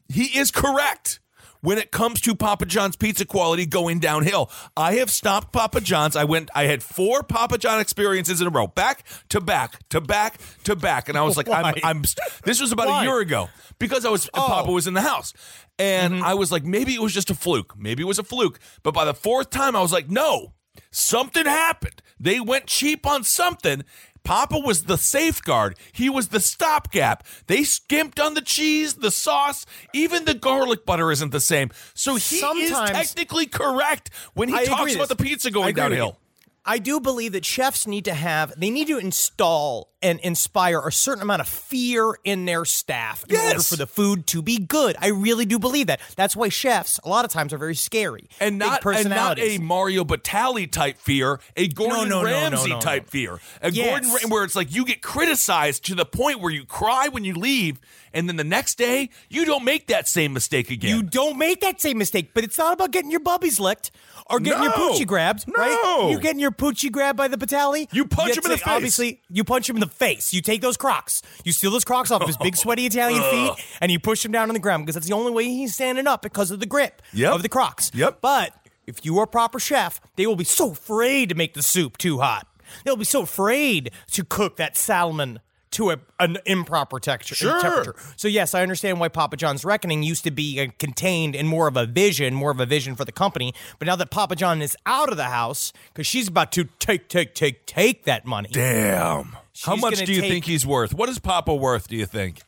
he 0.09 0.39
is 0.39 0.51
correct 0.51 1.21
when 1.63 1.79
it 1.79 1.91
comes 1.91 2.21
to 2.21 2.35
Papa 2.35 2.67
John's 2.67 2.97
pizza 2.97 3.25
quality 3.25 3.67
going 3.67 3.99
downhill. 3.99 4.51
I 4.77 4.95
have 4.97 5.11
stopped 5.11 5.53
Papa 5.53 5.81
John's. 5.81 6.15
I 6.17 6.25
went, 6.25 6.51
I 6.55 6.65
had 6.65 6.83
four 6.83 7.23
Papa 7.23 7.59
John 7.59 7.81
experiences 7.81 8.41
in 8.41 8.47
a 8.47 8.51
row, 8.51 8.67
back 8.67 9.05
to 9.31 9.41
back 9.41 9.89
to 9.89 10.01
back 10.01 10.39
to 10.65 10.77
back. 10.77 11.09
And 11.09 11.17
I 11.17 11.23
was 11.23 11.37
like, 11.37 11.49
I'm, 11.49 11.75
I'm, 11.83 12.03
this 12.45 12.61
was 12.61 12.73
about 12.73 12.89
Why? 12.89 13.03
a 13.03 13.05
year 13.05 13.21
ago 13.21 13.49
because 13.79 14.05
I 14.05 14.11
was, 14.11 14.29
Oh. 14.35 14.45
Papa 14.47 14.71
was 14.71 14.87
in 14.87 14.95
the 14.95 15.01
house. 15.03 15.33
And 15.79 16.15
Mm-hmm. 16.15 16.25
I 16.25 16.35
was 16.35 16.51
like, 16.53 16.65
maybe 16.65 16.95
it 16.95 17.01
was 17.03 17.13
just 17.15 17.31
a 17.31 17.35
fluke. 17.35 17.75
Maybe 17.79 18.03
it 18.03 18.07
was 18.07 18.19
a 18.19 18.25
fluke. 18.25 18.59
But 18.83 18.93
by 18.95 19.05
the 19.05 19.15
fourth 19.15 19.51
time, 19.51 19.75
I 19.77 19.83
was 19.83 19.93
like, 19.93 20.09
no, 20.11 20.55
something 20.91 21.45
happened. 21.47 22.01
They 22.19 22.41
went 22.41 22.67
cheap 22.67 23.07
on 23.07 23.25
something. 23.25 23.85
Papa 24.27 24.59
was 24.59 24.85
the 24.85 24.99
safeguard. 24.99 25.79
He 25.93 26.11
was 26.11 26.29
the 26.29 26.41
stopgap. 26.41 27.25
They 27.47 27.63
skimped 27.63 28.19
on 28.19 28.35
the 28.35 28.41
cheese, 28.41 28.95
the 28.95 29.11
sauce, 29.11 29.67
even 29.93 30.25
the 30.25 30.35
garlic 30.35 30.85
butter 30.85 31.13
isn't 31.13 31.31
the 31.31 31.41
same. 31.41 31.71
So 31.95 32.17
he 32.17 32.39
is 32.39 32.71
technically 32.71 33.47
correct 33.47 34.11
when 34.35 34.49
he 34.49 34.55
I 34.57 34.65
talks 34.65 34.95
about 34.95 35.09
the 35.09 35.17
pizza 35.17 35.51
going 35.51 35.75
downhill. 35.75 36.19
I 36.67 36.79
do 36.79 36.99
believe 37.01 37.33
that 37.33 37.45
chefs 37.45 37.87
need 37.87 38.05
to 38.07 38.15
have, 38.15 38.53
they 38.59 38.71
need 38.71 38.89
to 38.89 38.99
install 38.99 39.93
and 40.03 40.21
inspire 40.21 40.81
a 40.87 40.93
certain 40.93 41.23
amount 41.23 41.41
of 41.41 41.49
fear 41.49 42.17
in 42.23 42.45
their 42.45 42.65
staff 42.65 43.25
in 43.29 43.37
order 43.37 43.61
for 43.61 43.77
the 43.77 43.87
food 43.87 44.27
to 44.29 44.43
be 44.43 44.59
good. 44.59 44.95
I 45.01 45.09
really 45.09 45.47
do 45.47 45.59
believe 45.59 45.87
that. 45.87 46.01
That's 46.17 46.37
why 46.37 46.49
chefs, 46.49 47.01
a 47.03 47.09
lot 47.09 47.25
of 47.25 47.31
times, 47.31 47.53
are 47.53 47.59
very 47.59 47.75
scary. 47.75 48.29
and 48.41 48.59
Big 48.59 48.69
not 48.69 48.87
and 48.87 49.09
not 49.09 49.39
a 49.39 49.59
Mario 49.59 50.05
Batali 50.05 50.71
type 50.71 50.99
fear, 50.99 51.41
a 51.57 51.69
Gordon 51.69 52.09
no, 52.09 52.23
no, 52.23 52.25
Ramsay 52.25 52.71
no, 52.71 52.81
type 52.81 53.09
fear, 53.09 53.41
a 53.63 53.71
Yes. 53.71 54.09
Gordon 54.11 54.31
where 54.31 54.45
it's 54.45 54.57
like 54.57 54.75
you 54.75 54.85
get 54.85 55.03
criticized 55.03 55.85
to 55.87 55.95
the 55.95 56.05
point 56.05 56.41
where 56.41 56.53
you 56.53 56.65
cry 56.65 57.09
when 57.09 57.25
you 57.25 57.35
leave, 57.35 57.81
and 58.13 58.29
then 58.29 58.37
the 58.37 58.45
next 58.45 58.77
day 58.77 59.11
you 59.29 59.45
don't 59.45 59.65
make 59.65 59.87
that 59.87 60.09
same 60.09 60.33
mistake 60.33 60.71
again. 60.71 60.95
You 60.95 61.03
don't 61.03 61.39
make 61.39 61.61
that 61.63 61.81
same 61.81 61.99
mistake, 61.99 62.31
but 62.35 62.45
it's 62.45 62.59
not 62.59 62.73
about 62.73 62.91
getting 62.91 63.11
your 63.11 63.21
bubbies 63.21 63.59
licked 63.59 63.91
or 64.29 64.41
getting 64.41 64.63
your 64.63 64.71
No. 64.77 64.91
poochie 64.93 65.07
grabbed, 65.07 65.47
No. 65.47 65.55
right? 65.57 66.09
You're 66.11 66.21
getting 66.21 66.41
your 66.41 66.51
poochie 66.51 66.91
grabbed 66.91 67.17
by 67.17 67.29
the 67.29 67.37
Batali. 67.37 67.89
You 67.93 68.07
punch 68.07 68.35
get 68.35 68.39
him 68.39 68.45
in 68.47 68.51
the 68.53 68.59
face. 68.59 68.67
Obviously, 68.67 69.23
you 69.31 69.45
punch 69.45 69.69
him 69.71 69.77
in 69.77 69.81
the 69.81 69.87
face. 69.87 70.33
You 70.33 70.41
take 70.43 70.61
those 70.61 70.77
Crocs. 70.77 71.23
You 71.45 71.53
steal 71.53 71.71
those 71.71 71.85
Crocs 71.85 72.11
off 72.11 72.23
of 72.23 72.27
his 72.29 72.37
big 72.37 72.57
sweaty 72.63 72.87
Italian 72.87 73.23
feet, 73.31 73.65
and 73.81 73.93
you 73.93 73.99
push 74.01 74.25
him 74.25 74.33
down 74.33 74.49
on 74.49 74.55
the 74.55 74.61
ground 74.61 74.85
because 74.85 74.95
that's 74.95 75.07
the 75.07 75.15
only 75.15 75.33
way 75.33 75.45
he's 75.45 75.75
standing 75.75 76.07
up 76.07 76.23
because 76.23 76.51
of 76.51 76.61
the 76.61 76.67
grip 76.67 77.03
Yep. 77.13 77.35
of 77.35 77.43
the 77.43 77.49
Crocs. 77.49 77.91
Yep. 77.95 78.19
But 78.21 78.53
if 78.87 79.05
you 79.05 79.19
are 79.19 79.25
a 79.25 79.29
proper 79.29 79.59
chef, 79.61 80.01
they 80.17 80.27
will 80.27 80.37
be 80.37 80.45
so 80.45 80.73
afraid 80.73 81.29
to 81.31 81.35
make 81.35 81.55
the 81.55 81.63
soup 81.63 81.97
too 81.99 82.19
hot. 82.19 82.47
They'll 82.85 82.97
be 82.97 83.05
so 83.05 83.23
afraid 83.23 83.91
to 84.13 84.25
cook 84.25 84.57
that 84.57 84.77
salmon 84.77 85.39
to 85.73 85.91
a, 85.91 85.97
an 86.21 86.39
improper 86.47 86.99
texture 87.01 87.35
Sure. 87.35 87.61
temperature. 87.61 87.95
So 88.17 88.29
yes, 88.29 88.55
I 88.55 88.63
understand 88.63 89.01
why 89.01 89.09
Papa 89.09 89.37
John's 89.37 89.65
Reckoning 89.65 90.03
used 90.03 90.25
to 90.25 90.31
be 90.31 90.61
uh, 90.61 90.69
contained 90.79 91.35
in 91.35 91.47
more 91.47 91.69
of 91.69 91.77
a 91.77 91.87
vision, 91.87 92.35
more 92.35 92.51
of 92.51 92.61
a 92.61 92.67
vision 92.67 92.95
for 92.95 93.05
the 93.05 93.13
company. 93.13 93.53
But 93.79 93.87
now 93.87 93.97
that 93.97 94.11
Papa 94.11 94.37
John 94.37 94.63
is 94.63 94.77
out 94.87 95.11
of 95.11 95.17
the 95.17 95.25
house, 95.25 95.73
because 95.93 96.07
she's 96.07 96.29
about 96.29 96.53
to 96.53 96.65
take, 96.79 97.09
take, 97.09 97.35
take, 97.35 97.67
take 97.67 98.05
that 98.05 98.25
money. 98.25 98.49
Damn. 98.53 99.37
How 99.65 99.77
much 99.77 100.05
do 100.05 100.13
you 100.13 100.21
take- 100.21 100.31
think 100.31 100.45
he's 100.45 100.65
worth? 100.67 100.95
What 100.95 101.09
is 101.09 101.19
Papa 101.19 101.55
worth? 101.55 101.89
Do 101.89 101.97
you 101.97 102.07
think? 102.07 102.41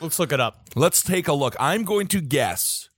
Let's 0.00 0.18
look 0.18 0.32
it 0.32 0.40
up. 0.40 0.60
Let's 0.76 1.02
take 1.02 1.26
a 1.28 1.32
look. 1.32 1.56
I'm 1.58 1.84
going 1.84 2.06
to 2.08 2.20
guess. 2.20 2.88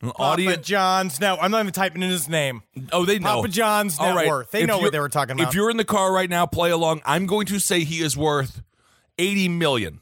An 0.00 0.10
Papa 0.10 0.22
Audience. 0.22 0.66
John's. 0.66 1.20
No, 1.20 1.36
I'm 1.36 1.50
not 1.50 1.60
even 1.60 1.72
typing 1.72 2.02
in 2.02 2.10
his 2.10 2.28
name. 2.28 2.62
Oh, 2.92 3.04
they 3.04 3.18
know. 3.18 3.36
Papa 3.36 3.48
John's 3.48 3.98
net 3.98 4.08
All 4.10 4.16
right. 4.16 4.28
worth. 4.28 4.50
They 4.52 4.62
If 4.62 4.68
know 4.68 4.78
what 4.78 4.92
they 4.92 5.00
were 5.00 5.08
talking 5.08 5.32
about. 5.32 5.48
If 5.48 5.54
you're 5.54 5.70
in 5.70 5.76
the 5.76 5.84
car 5.84 6.12
right 6.12 6.30
now, 6.30 6.46
play 6.46 6.70
along. 6.70 7.02
I'm 7.04 7.26
going 7.26 7.46
to 7.46 7.58
say 7.58 7.82
he 7.84 8.00
is 8.00 8.16
worth 8.16 8.62
80 9.18 9.48
million. 9.48 10.00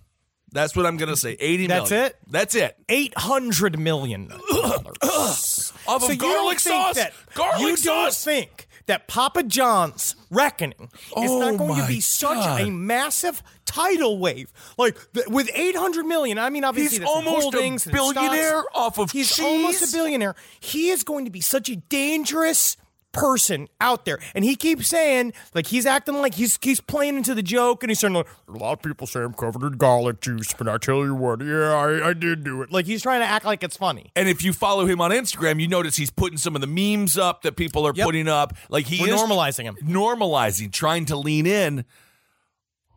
That's 0.52 0.74
what 0.76 0.86
I'm 0.86 0.96
going 0.96 1.08
to 1.10 1.16
say. 1.16 1.36
80 1.38 1.66
That's 1.66 1.90
million. 1.90 2.06
it? 2.06 2.16
That's 2.28 2.54
it. 2.54 2.76
Eight 2.88 3.12
hundred 3.16 3.78
million 3.78 4.28
dollars. 4.50 5.00
So 5.02 5.74
of 5.96 6.02
you 6.08 6.16
garlic 6.16 6.58
don't 6.58 6.60
think 6.60 6.60
sauce? 6.60 6.94
that 6.96 7.12
garlic 7.34 7.60
you 7.60 7.76
don't 7.76 8.12
think 8.14 8.68
that 8.86 9.08
Papa 9.08 9.42
John's 9.42 10.14
reckoning 10.30 10.88
is 10.92 11.30
Oh 11.30 11.40
not 11.40 11.58
going 11.58 11.80
to 11.80 11.86
be 11.88 12.00
such 12.00 12.36
God. 12.38 12.60
a 12.60 12.70
massive 12.70 13.42
tidal 13.66 14.18
wave, 14.18 14.52
like 14.78 14.96
th- 15.12 15.26
with 15.28 15.50
eight 15.54 15.76
hundred 15.76 16.06
million. 16.06 16.38
I 16.38 16.50
mean, 16.50 16.64
obviously 16.64 16.98
He's 17.00 17.06
almost 17.08 17.38
a 17.38 17.40
holdings 17.42 17.86
and 17.86 17.94
stocks. 17.96 18.14
billionaire 18.14 18.62
off 18.74 18.98
of 18.98 19.10
He's 19.10 19.28
cheese? 19.34 19.44
almost 19.44 19.92
a 19.92 19.96
billionaire. 19.96 20.36
He 20.60 20.90
is 20.90 21.02
going 21.02 21.24
to 21.24 21.30
be 21.30 21.40
such 21.40 21.68
a 21.68 21.76
dangerous 21.76 22.76
person 23.16 23.68
out 23.80 24.04
there 24.04 24.18
and 24.34 24.44
he 24.44 24.54
keeps 24.56 24.86
saying 24.88 25.32
like 25.54 25.66
he's 25.66 25.86
acting 25.86 26.16
like 26.16 26.34
he's 26.34 26.58
he's 26.62 26.80
playing 26.80 27.16
into 27.16 27.34
the 27.34 27.42
joke 27.42 27.82
and 27.82 27.90
he's 27.90 27.98
saying 27.98 28.14
like 28.14 28.26
A 28.48 28.52
lot 28.52 28.74
of 28.74 28.82
people 28.82 29.06
say 29.06 29.20
I'm 29.20 29.32
covered 29.34 29.62
in 29.66 29.78
garlic 29.78 30.20
juice, 30.20 30.52
but 30.52 30.68
I 30.68 30.78
tell 30.78 30.98
you 31.04 31.14
what, 31.14 31.40
yeah, 31.42 31.72
I, 31.72 32.10
I 32.10 32.12
did 32.12 32.44
do 32.44 32.62
it. 32.62 32.70
like 32.70 32.86
he's 32.86 33.02
trying 33.02 33.20
to 33.20 33.26
act 33.26 33.44
like 33.44 33.62
it's 33.62 33.76
funny 33.76 34.12
And 34.14 34.28
if 34.28 34.44
you 34.44 34.52
follow 34.52 34.86
him 34.86 35.00
on 35.00 35.10
Instagram, 35.10 35.60
you 35.60 35.68
notice 35.68 35.96
he's 35.96 36.10
putting 36.10 36.38
some 36.38 36.54
of 36.54 36.60
the 36.60 36.66
memes 36.66 37.16
up 37.18 37.42
that 37.42 37.56
people 37.56 37.86
are 37.86 37.92
Yep. 37.94 38.04
putting 38.04 38.28
up. 38.28 38.54
Like 38.68 38.86
he 38.86 39.00
We're 39.00 39.14
is 39.14 39.20
normalizing 39.20 39.64
him. 39.64 39.76
normalizing, 39.82 40.70
trying 40.72 41.06
to 41.06 41.16
lean 41.16 41.46
in. 41.46 41.84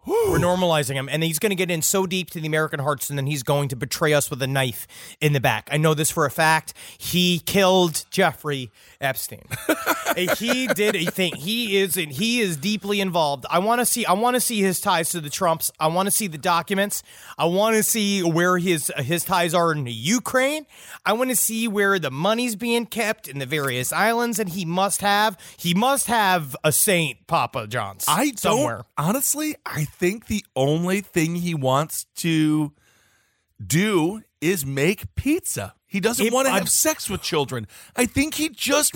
We're 0.10 0.40
normalizing 0.40 0.96
him, 0.96 1.08
and 1.08 1.24
he's 1.24 1.38
going 1.38 1.52
to 1.52 1.56
get 1.56 1.70
in 1.70 1.84
so 1.84 2.08
deep 2.08 2.32
to 2.32 2.40
the 2.40 2.48
American 2.48 2.80
hearts, 2.80 3.12
and 3.12 3.18
then 3.18 3.28
he's 3.28 3.44
going 3.44 3.70
to 3.70 3.76
betray 3.76 4.14
us 4.14 4.32
with 4.32 4.42
a 4.42 4.48
knife 4.48 4.88
in 5.22 5.34
the 5.34 5.40
back. 5.40 5.70
I 5.72 5.78
know 5.78 5.94
this 5.94 6.10
for 6.10 6.26
a 6.26 6.32
fact. 6.32 6.74
He 6.98 7.40
killed 7.46 8.06
Jeffrey 8.10 8.72
Epstein. 9.00 9.44
He 10.18 10.68
did 10.68 10.96
a 10.96 11.06
thing. 11.06 11.36
He 11.36 11.78
is, 11.78 11.96
and 11.98 12.12
he 12.12 12.40
is 12.42 12.58
deeply 12.58 13.00
involved. 13.00 13.46
I 13.50 13.60
want 13.60 13.80
to 13.80 13.86
see. 13.86 14.06
I 14.06 14.14
want 14.14 14.36
to 14.36 14.42
see 14.42 14.60
his 14.62 14.82
ties 14.82 15.12
to 15.12 15.22
the 15.22 15.30
Trumps. 15.30 15.72
I 15.80 15.88
want 15.88 16.08
to 16.08 16.12
see 16.12 16.28
the 16.28 16.38
documents. 16.38 17.04
I 17.38 17.46
want 17.46 17.76
to 17.76 17.84
see 17.84 18.24
where 18.24 18.58
his 18.58 18.92
his 18.98 19.24
ties 19.24 19.54
are 19.54 19.72
in 19.72 19.86
Ukraine. 19.88 20.66
I 21.06 21.14
want 21.14 21.30
to 21.30 21.36
see 21.36 21.68
where 21.68 22.00
the 22.00 22.12
money's 22.12 22.56
being 22.56 22.86
kept 22.86 23.28
in 23.28 23.40
the 23.40 23.46
various 23.46 23.94
islands, 23.94 24.40
and 24.40 24.50
he 24.50 24.66
must 24.66 25.02
have. 25.02 25.38
He 25.58 25.74
must 25.74 26.08
have 26.08 26.56
a 26.64 26.72
Saint 26.72 27.28
Papa 27.28 27.68
John's. 27.68 28.06
I 28.08 28.32
somewhere. 28.36 28.86
don't 28.98 29.08
honestly. 29.08 29.56
I 29.66 29.86
think 30.00 30.28
the 30.28 30.46
only 30.56 31.02
thing 31.02 31.36
he 31.36 31.54
wants 31.54 32.06
to 32.18 32.72
do 33.66 34.22
is 34.42 34.66
make 34.66 35.14
pizza. 35.16 35.74
He 35.86 36.00
doesn't 36.00 36.26
If 36.26 36.32
want 36.34 36.46
to 36.48 36.52
I'm- 36.54 36.62
have 36.62 36.70
sex 36.70 37.10
with 37.10 37.22
children. 37.22 37.68
I 37.96 38.06
think 38.06 38.36
he 38.36 38.50
just. 38.50 38.96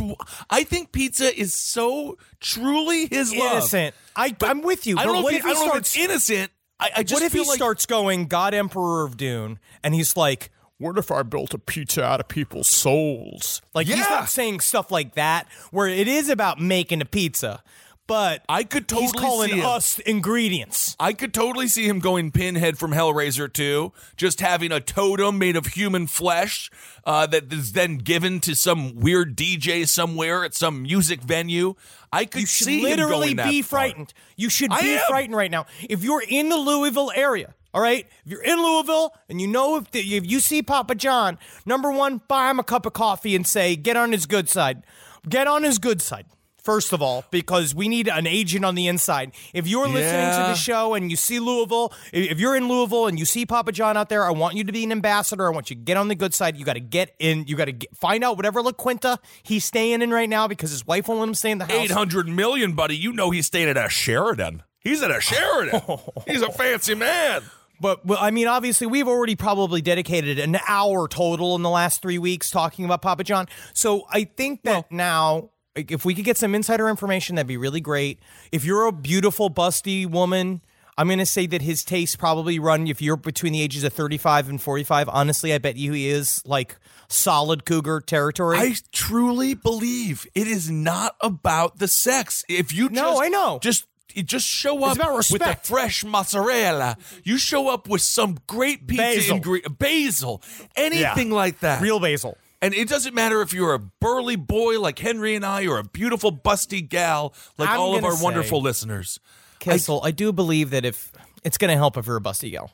I 0.49 0.63
think 0.63 0.91
pizza 0.91 1.37
is 1.37 1.53
so 1.53 2.17
truly 2.39 3.07
his 3.07 3.33
love. 3.35 3.51
innocent. 3.53 3.95
I, 4.15 4.35
I'm 4.43 4.61
with 4.61 4.85
you. 4.85 4.97
I 4.97 5.03
don't 5.05 5.15
know 5.15 5.21
what 5.23 5.33
if, 5.33 5.39
if 5.39 5.45
he, 5.45 5.49
he 5.49 5.51
I 5.51 5.53
don't 5.59 5.67
know 5.67 5.79
if 5.79 5.85
starts? 5.85 5.95
it's 5.95 6.03
innocent. 6.29 6.51
I, 6.79 6.91
I 6.97 7.03
just 7.03 7.13
what 7.21 7.25
if 7.25 7.31
feel 7.31 7.43
he 7.43 7.49
like 7.49 7.57
starts 7.57 7.85
going 7.85 8.27
God 8.27 8.53
Emperor 8.53 9.03
of 9.05 9.17
Dune, 9.17 9.59
and 9.83 9.95
he's 9.95 10.15
like, 10.15 10.49
What 10.77 10.97
if 10.99 11.11
I 11.11 11.23
built 11.23 11.53
a 11.53 11.57
pizza 11.59 12.03
out 12.03 12.19
of 12.19 12.27
people's 12.27 12.67
souls? 12.69 13.61
like 13.73 13.87
he's 13.87 13.97
not 13.97 14.29
saying 14.29 14.59
stuff 14.59 14.91
like 14.91 15.15
that, 15.15 15.47
where 15.71 15.87
it 15.87 16.07
is 16.07 16.29
about 16.29 16.59
making 16.61 17.01
a 17.01 17.05
pizza, 17.05 17.63
but 18.07 18.43
I 18.49 18.63
could 18.63 18.89
he's 18.89 19.11
totally 19.11 19.23
calling 19.23 19.49
see 19.51 19.59
him. 19.59 19.65
us 19.65 19.99
ingredients. 19.99 20.95
I 20.99 21.13
could 21.13 21.33
totally 21.33 21.67
see 21.67 21.87
him 21.87 21.99
going 21.99 22.31
Pinhead 22.31 22.77
from 22.77 22.91
Hellraiser 22.91 23.51
2, 23.51 23.91
just 24.17 24.39
having 24.41 24.71
a 24.71 24.79
totem 24.79 25.37
made 25.37 25.55
of 25.55 25.67
human 25.67 26.07
flesh 26.07 26.69
uh, 27.05 27.25
that 27.27 27.51
is 27.51 27.71
then 27.73 27.97
given 27.97 28.39
to 28.41 28.55
some 28.55 28.95
weird 28.95 29.35
DJ 29.37 29.87
somewhere 29.87 30.43
at 30.43 30.53
some 30.53 30.81
music 30.83 31.21
venue. 31.21 31.75
I 32.11 32.25
could 32.25 32.41
You 32.41 32.47
should 32.47 32.65
see 32.65 32.81
literally 32.83 33.33
be 33.33 33.61
far. 33.61 33.79
frightened. 33.79 34.13
You 34.35 34.49
should 34.49 34.71
be 34.81 34.97
frightened 35.07 35.35
right 35.35 35.51
now. 35.51 35.65
If 35.89 36.03
you're 36.03 36.23
in 36.27 36.49
the 36.49 36.57
Louisville 36.57 37.11
area, 37.15 37.55
all 37.73 37.81
right, 37.81 38.05
if 38.25 38.31
you're 38.31 38.43
in 38.43 38.61
Louisville 38.61 39.15
and 39.29 39.41
you 39.41 39.47
know 39.47 39.77
if, 39.77 39.89
the, 39.91 39.99
if 39.99 40.29
you 40.29 40.39
see 40.39 40.61
Papa 40.61 40.93
John, 40.93 41.39
number 41.65 41.91
one, 41.91 42.21
buy 42.27 42.51
him 42.51 42.59
a 42.59 42.63
cup 42.63 42.85
of 42.85 42.93
coffee 42.93 43.35
and 43.35 43.47
say, 43.47 43.75
get 43.75 43.97
on 43.97 44.11
his 44.11 44.25
good 44.27 44.47
side. 44.47 44.83
Get 45.27 45.47
on 45.47 45.63
his 45.63 45.79
good 45.79 46.01
side. 46.01 46.25
First 46.63 46.93
of 46.93 47.01
all, 47.01 47.25
because 47.29 47.75
we 47.75 47.89
need 47.89 48.07
an 48.07 48.25
agent 48.25 48.63
on 48.63 48.75
the 48.75 48.87
inside. 48.87 49.33
If 49.53 49.67
you're 49.67 49.87
listening 49.87 50.31
to 50.31 50.47
the 50.47 50.55
show 50.55 50.93
and 50.93 51.11
you 51.11 51.17
see 51.17 51.39
Louisville, 51.39 51.91
if 52.13 52.39
you're 52.39 52.55
in 52.55 52.69
Louisville 52.69 53.07
and 53.07 53.19
you 53.19 53.25
see 53.25 53.45
Papa 53.45 53.73
John 53.73 53.97
out 53.97 54.07
there, 54.07 54.23
I 54.23 54.31
want 54.31 54.55
you 54.55 54.63
to 54.63 54.71
be 54.71 54.85
an 54.85 54.91
ambassador. 54.93 55.45
I 55.45 55.49
want 55.49 55.69
you 55.69 55.75
to 55.75 55.81
get 55.81 55.97
on 55.97 56.07
the 56.07 56.15
good 56.15 56.33
side. 56.33 56.55
You 56.55 56.63
got 56.63 56.73
to 56.73 56.79
get 56.79 57.15
in. 57.19 57.45
You 57.47 57.57
got 57.57 57.65
to 57.65 57.75
find 57.93 58.23
out 58.23 58.37
whatever 58.37 58.61
La 58.61 58.71
Quinta 58.71 59.19
he's 59.43 59.65
staying 59.65 60.01
in 60.01 60.11
right 60.11 60.29
now 60.29 60.47
because 60.47 60.71
his 60.71 60.87
wife 60.87 61.09
won't 61.09 61.19
let 61.19 61.27
him 61.27 61.35
stay 61.35 61.51
in 61.51 61.57
the 61.57 61.65
house. 61.65 61.91
800 61.91 62.29
million, 62.29 62.73
buddy. 62.73 62.95
You 62.95 63.11
know 63.11 63.29
he's 63.31 63.47
staying 63.47 63.67
at 63.67 63.75
a 63.75 63.89
Sheridan. 63.89 64.63
He's 64.79 65.03
at 65.03 65.11
a 65.11 65.19
Sheridan. 65.19 65.81
he's 66.27 66.41
a 66.41 66.51
fancy 66.51 66.95
man. 66.95 67.43
But 67.81 68.05
well, 68.05 68.19
I 68.21 68.31
mean, 68.31 68.47
obviously, 68.47 68.87
we've 68.87 69.07
already 69.09 69.35
probably 69.35 69.81
dedicated 69.81 70.39
an 70.39 70.57
hour 70.67 71.07
total 71.09 71.55
in 71.57 71.63
the 71.63 71.69
last 71.69 72.01
three 72.01 72.17
weeks 72.17 72.49
talking 72.49 72.85
about 72.85 73.01
Papa 73.01 73.25
John. 73.25 73.47
So 73.73 74.05
I 74.09 74.23
think 74.23 74.63
that 74.63 74.89
now, 74.91 75.49
like, 75.75 75.91
if 75.91 76.05
we 76.05 76.13
could 76.13 76.25
get 76.25 76.37
some 76.37 76.53
insider 76.55 76.87
information, 76.89 77.35
that'd 77.35 77.47
be 77.47 77.57
really 77.57 77.81
great. 77.81 78.19
If 78.51 78.63
you're 78.65 78.85
a 78.85 78.91
beautiful, 78.91 79.49
busty 79.49 80.05
woman, 80.05 80.61
I'm 80.97 81.07
going 81.07 81.19
to 81.19 81.25
say 81.25 81.47
that 81.47 81.61
his 81.63 81.83
tastes 81.83 82.15
probably 82.15 82.59
run, 82.59 82.87
if 82.87 83.01
you're 83.01 83.17
between 83.17 83.53
the 83.53 83.61
ages 83.61 83.83
of 83.83 83.93
35 83.93 84.49
and 84.49 84.61
45, 84.61 85.09
honestly, 85.09 85.53
I 85.53 85.57
bet 85.57 85.75
you 85.75 85.93
he 85.93 86.07
is 86.07 86.43
like 86.45 86.77
solid 87.07 87.65
cougar 87.65 88.01
territory. 88.01 88.57
I 88.57 88.75
truly 88.91 89.55
believe 89.55 90.27
it 90.35 90.47
is 90.47 90.69
not 90.69 91.15
about 91.21 91.79
the 91.79 91.87
sex. 91.87 92.43
If 92.47 92.71
you 92.71 92.89
No, 92.89 93.19
I 93.21 93.29
know. 93.29 93.59
just 93.61 93.85
you 94.13 94.21
just 94.21 94.45
show 94.45 94.83
up 94.83 94.99
with 94.99 95.07
respect. 95.31 95.65
fresh 95.65 96.03
mozzarella. 96.05 96.97
You 97.23 97.39
show 97.39 97.69
up 97.69 97.89
with 97.89 98.01
some 98.01 98.37
great 98.45 98.85
pizza 98.85 99.01
Basil. 99.01 99.35
ingredient, 99.37 99.79
basil, 99.79 100.43
anything 100.75 101.31
like 101.31 101.61
that. 101.61 101.81
Real 101.81 101.99
basil. 101.99 102.37
And 102.63 102.73
it 102.73 102.87
doesn't 102.87 103.13
matter 103.13 103.41
if 103.41 103.53
you're 103.53 103.73
a 103.73 103.79
burly 103.79 104.35
boy 104.35 104.79
like 104.79 104.97
Henry 104.99 105.35
and 105.35 105.45
I, 105.45 105.67
or 105.67 105.77
a 105.79 105.83
beautiful 105.83 106.31
busty 106.31 106.87
gal 106.87 107.33
like 107.57 107.69
I'm 107.69 107.79
all 107.79 107.95
of 107.95 108.03
our 108.05 108.13
say- 108.13 108.23
wonderful 108.23 108.61
listeners. 108.61 109.19
Kissel, 109.59 110.01
I, 110.03 110.11
do 110.11 110.33
believe 110.33 110.71
that 110.71 110.83
if 110.83 111.11
it's 111.45 111.57
going 111.57 111.69
to 111.71 111.77
help 111.77 111.97
if 111.97 112.05
you're 112.05 112.17
a 112.17 112.21
busty 112.21 112.51
gal, 112.51 112.71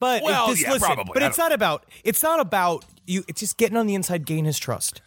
but 0.00 0.22
Well, 0.22 0.48
this, 0.48 0.62
yeah, 0.62 0.72
listen, 0.72 0.86
probably. 0.86 1.12
But 1.14 1.22
it's 1.22 1.38
not 1.38 1.50
about 1.52 1.86
it's 2.04 2.22
not 2.22 2.40
about 2.40 2.84
you. 3.06 3.24
It's 3.28 3.40
just 3.40 3.56
getting 3.56 3.76
on 3.76 3.86
the 3.86 3.94
inside, 3.94 4.26
gain 4.26 4.44
his 4.44 4.58
trust. 4.58 5.00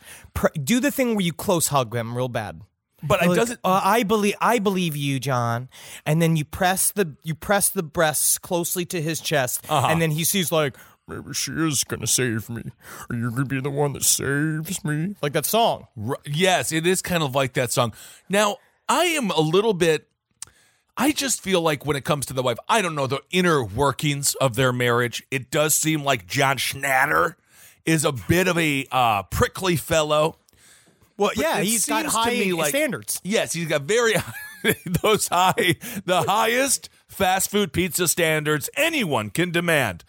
Do 0.64 0.80
the 0.80 0.90
thing 0.92 1.16
where 1.16 1.24
you 1.26 1.34
close 1.34 1.68
hug 1.68 1.94
him 1.96 2.16
real 2.18 2.30
bad. 2.30 2.62
But 3.04 3.22
it 3.24 3.30
Like, 3.30 3.38
doesn't. 3.38 3.60
Uh, 3.64 3.80
I 3.84 4.04
believe 4.04 4.36
I 4.42 4.60
believe 4.60 4.96
you, 4.96 5.20
John. 5.20 5.70
And 6.06 6.20
then 6.22 6.36
you 6.36 6.46
press 6.46 6.92
the 6.92 7.16
you 7.24 7.36
press 7.36 7.70
the 7.70 7.84
breasts 7.84 8.38
closely 8.40 8.86
to 8.86 9.00
his 9.02 9.22
chest, 9.22 9.66
Uh-huh. 9.70 9.88
and 9.88 10.02
then 10.02 10.12
he 10.12 10.24
sees 10.24 10.52
like 10.52 10.76
Maybe 11.10 11.34
she 11.34 11.52
is 11.52 11.84
gonna 11.84 12.08
save 12.08 12.50
me. 12.50 12.64
Are 13.10 13.16
you 13.16 13.32
gonna 13.32 13.46
be 13.46 13.60
the 13.60 13.70
one 13.70 13.94
that 13.94 14.04
saves 14.04 14.84
me? 14.84 15.16
like 15.22 15.34
that 15.34 15.46
song. 15.46 15.88
R- 16.08 16.20
Yes, 16.26 16.72
it 16.72 16.86
is 16.86 17.02
kind 17.02 17.24
of 17.24 17.34
like 17.36 17.54
that 17.54 17.72
song. 17.72 17.94
Now, 18.30 18.58
I 18.88 19.06
am 19.06 19.32
a 19.32 19.42
little 19.42 19.74
bit. 19.74 20.08
I 20.98 21.12
just 21.14 21.42
feel 21.42 21.62
like 21.62 21.86
when 21.86 21.96
it 21.96 22.04
comes 22.04 22.26
to 22.28 22.34
the 22.34 22.44
wife, 22.44 22.58
I 22.68 22.82
don't 22.82 22.94
know 22.96 23.08
the 23.08 23.22
inner 23.32 23.64
workings 23.64 24.36
of 24.36 24.56
their 24.56 24.74
marriage. 24.74 25.24
It 25.32 25.50
does 25.50 25.74
seem 25.74 26.04
like 26.04 26.28
John 26.28 26.58
Schnatter 26.58 27.36
is 27.86 28.04
a 28.04 28.12
bit 28.12 28.48
of 28.50 28.58
a 28.58 28.86
uh, 28.92 29.24
prickly 29.24 29.78
fellow. 29.78 30.38
Well, 31.18 31.32
But 31.36 31.38
yeah, 31.38 31.62
he's 31.62 31.86
got 31.86 32.06
high 32.06 32.52
like- 32.54 32.70
standards. 32.70 33.22
Yes, 33.24 33.54
he's 33.54 33.68
got 33.68 33.84
very 33.84 34.14
high, 34.14 34.76
those 35.02 35.28
high, 35.30 35.76
the 36.06 36.24
highest 36.28 36.90
fast 37.08 37.50
food 37.50 37.72
pizza 37.74 38.08
standards 38.08 38.70
anyone 38.76 39.30
can 39.30 39.52
demand. 39.52 40.04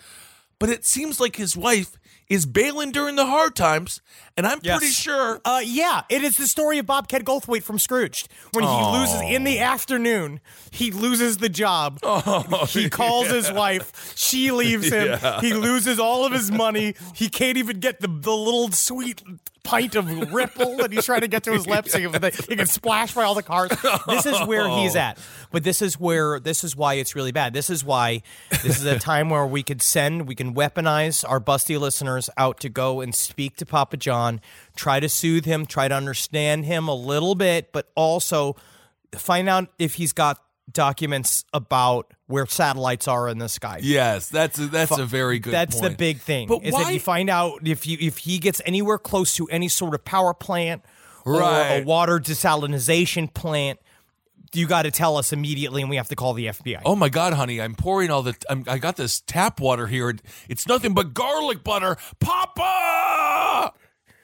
But 0.61 0.69
it 0.69 0.85
seems 0.85 1.19
like 1.19 1.35
his 1.37 1.57
wife 1.57 1.97
is 2.29 2.47
bailing 2.47 2.93
during 2.93 3.17
the 3.17 3.27
hard 3.27 3.57
times, 3.57 4.01
and 4.37 4.47
I'm 4.47 4.61
Yes. 4.63 4.79
pretty 4.79 4.93
sure. 4.93 5.41
Uh, 5.45 5.61
yeah, 5.65 6.03
it 6.09 6.23
is 6.23 6.37
the 6.37 6.47
story 6.47 6.79
of 6.79 6.87
Bobcat 6.87 7.25
Goldthwait 7.25 7.65
from 7.65 7.77
Scrooged. 7.81 8.29
When 8.53 8.63
he 8.65 8.71
loses 8.93 9.21
in 9.23 9.43
the 9.43 9.59
afternoon, 9.59 10.39
he 10.71 10.93
loses 10.93 11.39
the 11.39 11.49
job. 11.49 11.99
he 12.69 12.89
calls 12.89 13.29
his 13.29 13.51
wife. 13.51 14.13
She 14.15 14.53
leaves 14.53 14.93
him. 14.93 15.19
He 15.41 15.55
loses 15.55 15.99
all 15.99 16.25
of 16.25 16.33
his 16.33 16.53
money. 16.53 16.95
He 17.17 17.29
can't 17.29 17.57
even 17.57 17.81
get 17.81 18.01
the, 18.01 18.07
the 18.09 18.31
little 18.37 18.71
sweet 18.71 19.23
pint 19.71 19.95
of 19.95 20.33
ripple 20.33 20.77
that 20.79 20.93
he's 20.93 21.05
trying 21.05 21.21
to 21.21 21.29
get 21.29 21.45
to 21.45 21.53
his 21.53 21.67
lips. 21.67 21.95
He, 21.95 22.03
he 22.49 22.57
gets 22.57 22.73
splashed 22.73 23.15
by 23.15 23.25
all 23.25 23.35
the 23.35 23.43
cars. 23.43 23.71
This 24.09 24.27
is 24.27 24.41
where 24.47 24.69
he's 24.69 24.97
at. 24.97 25.19
But 25.51 25.65
this 25.65 25.81
is 25.83 25.99
where 25.99 26.41
this 26.41 26.65
is 26.65 26.77
why 26.77 26.95
it's 26.95 27.15
really 27.15 27.33
bad. 27.33 27.53
This 27.53 27.71
is 27.71 27.85
why 27.85 28.23
this 28.51 28.79
is 28.79 28.85
a 28.85 28.99
time 28.99 29.31
where 29.31 29.47
we 29.47 29.63
could 29.63 29.83
send, 29.83 30.27
we 30.27 30.35
can 30.35 30.55
weaponize 30.55 31.25
our 31.29 31.41
busty 31.41 31.79
listeners 31.79 32.31
out 32.37 32.61
to 32.61 32.69
go 32.69 33.01
and 33.01 33.15
speak 33.15 33.57
to 33.57 33.67
Papa 33.67 33.97
John, 33.97 34.41
try 34.77 35.01
to 35.01 35.09
soothe 35.09 35.45
him, 35.45 35.67
try 35.67 35.89
to 35.89 35.95
understand 35.95 36.65
him 36.65 36.89
a 36.89 36.95
little 36.95 37.35
bit, 37.35 37.73
but 37.73 37.91
also 37.95 38.57
find 39.15 39.49
out 39.49 39.69
if 39.79 39.95
he's 39.95 40.13
got 40.13 40.43
documents 40.73 41.45
about 41.53 42.13
where 42.31 42.47
satellites 42.47 43.09
are 43.09 43.29
in 43.29 43.39
the 43.39 43.49
sky. 43.49 43.81
Yes, 43.83 44.29
that's 44.29 44.59
a, 44.59 44.67
that's 44.67 44.97
a 44.97 45.05
very 45.05 45.39
good. 45.39 45.53
That's 45.53 45.81
the 45.81 45.91
big 45.91 46.21
thing. 46.21 46.49
But 46.49 46.63
is 46.65 46.73
why? 46.73 46.85
that 46.85 46.95
you 46.95 47.01
find 47.01 47.29
out 47.29 47.67
if 47.67 47.87
you 47.87 47.99
if 48.01 48.19
he 48.19 48.39
gets 48.39 48.63
anywhere 48.65 48.99
close 48.99 49.35
to 49.37 49.47
any 49.49 49.69
sort 49.69 49.95
of 49.95 50.05
power 50.05 50.33
plant 50.33 50.85
or 51.25 51.43
a 51.43 51.83
water 51.83 52.19
desalinization 52.19 53.33
plant, 53.33 53.81
you 54.53 54.67
got 54.67 54.83
to 54.83 54.91
tell 54.91 55.17
us 55.17 55.33
immediately, 55.33 55.83
and 55.83 55.91
we 55.91 55.97
have 55.97 56.09
to 56.09 56.17
call 56.17 56.33
the 56.35 56.47
FBI. 56.47 56.83
Oh 56.85 56.97
my 56.97 57.09
God, 57.09 57.33
honey! 57.35 57.61
I'm 57.61 57.75
pouring 57.75 58.11
all 58.11 58.23
the. 58.23 58.35
I'm, 58.49 58.65
I 58.67 58.79
got 58.79 58.97
this 58.97 59.21
tap 59.21 59.61
water 59.61 59.87
here. 59.87 60.15
It's 60.49 60.67
nothing 60.67 60.95
but 60.95 61.15
garlic 61.15 61.63
butter, 61.63 61.97
Papa. 62.21 63.73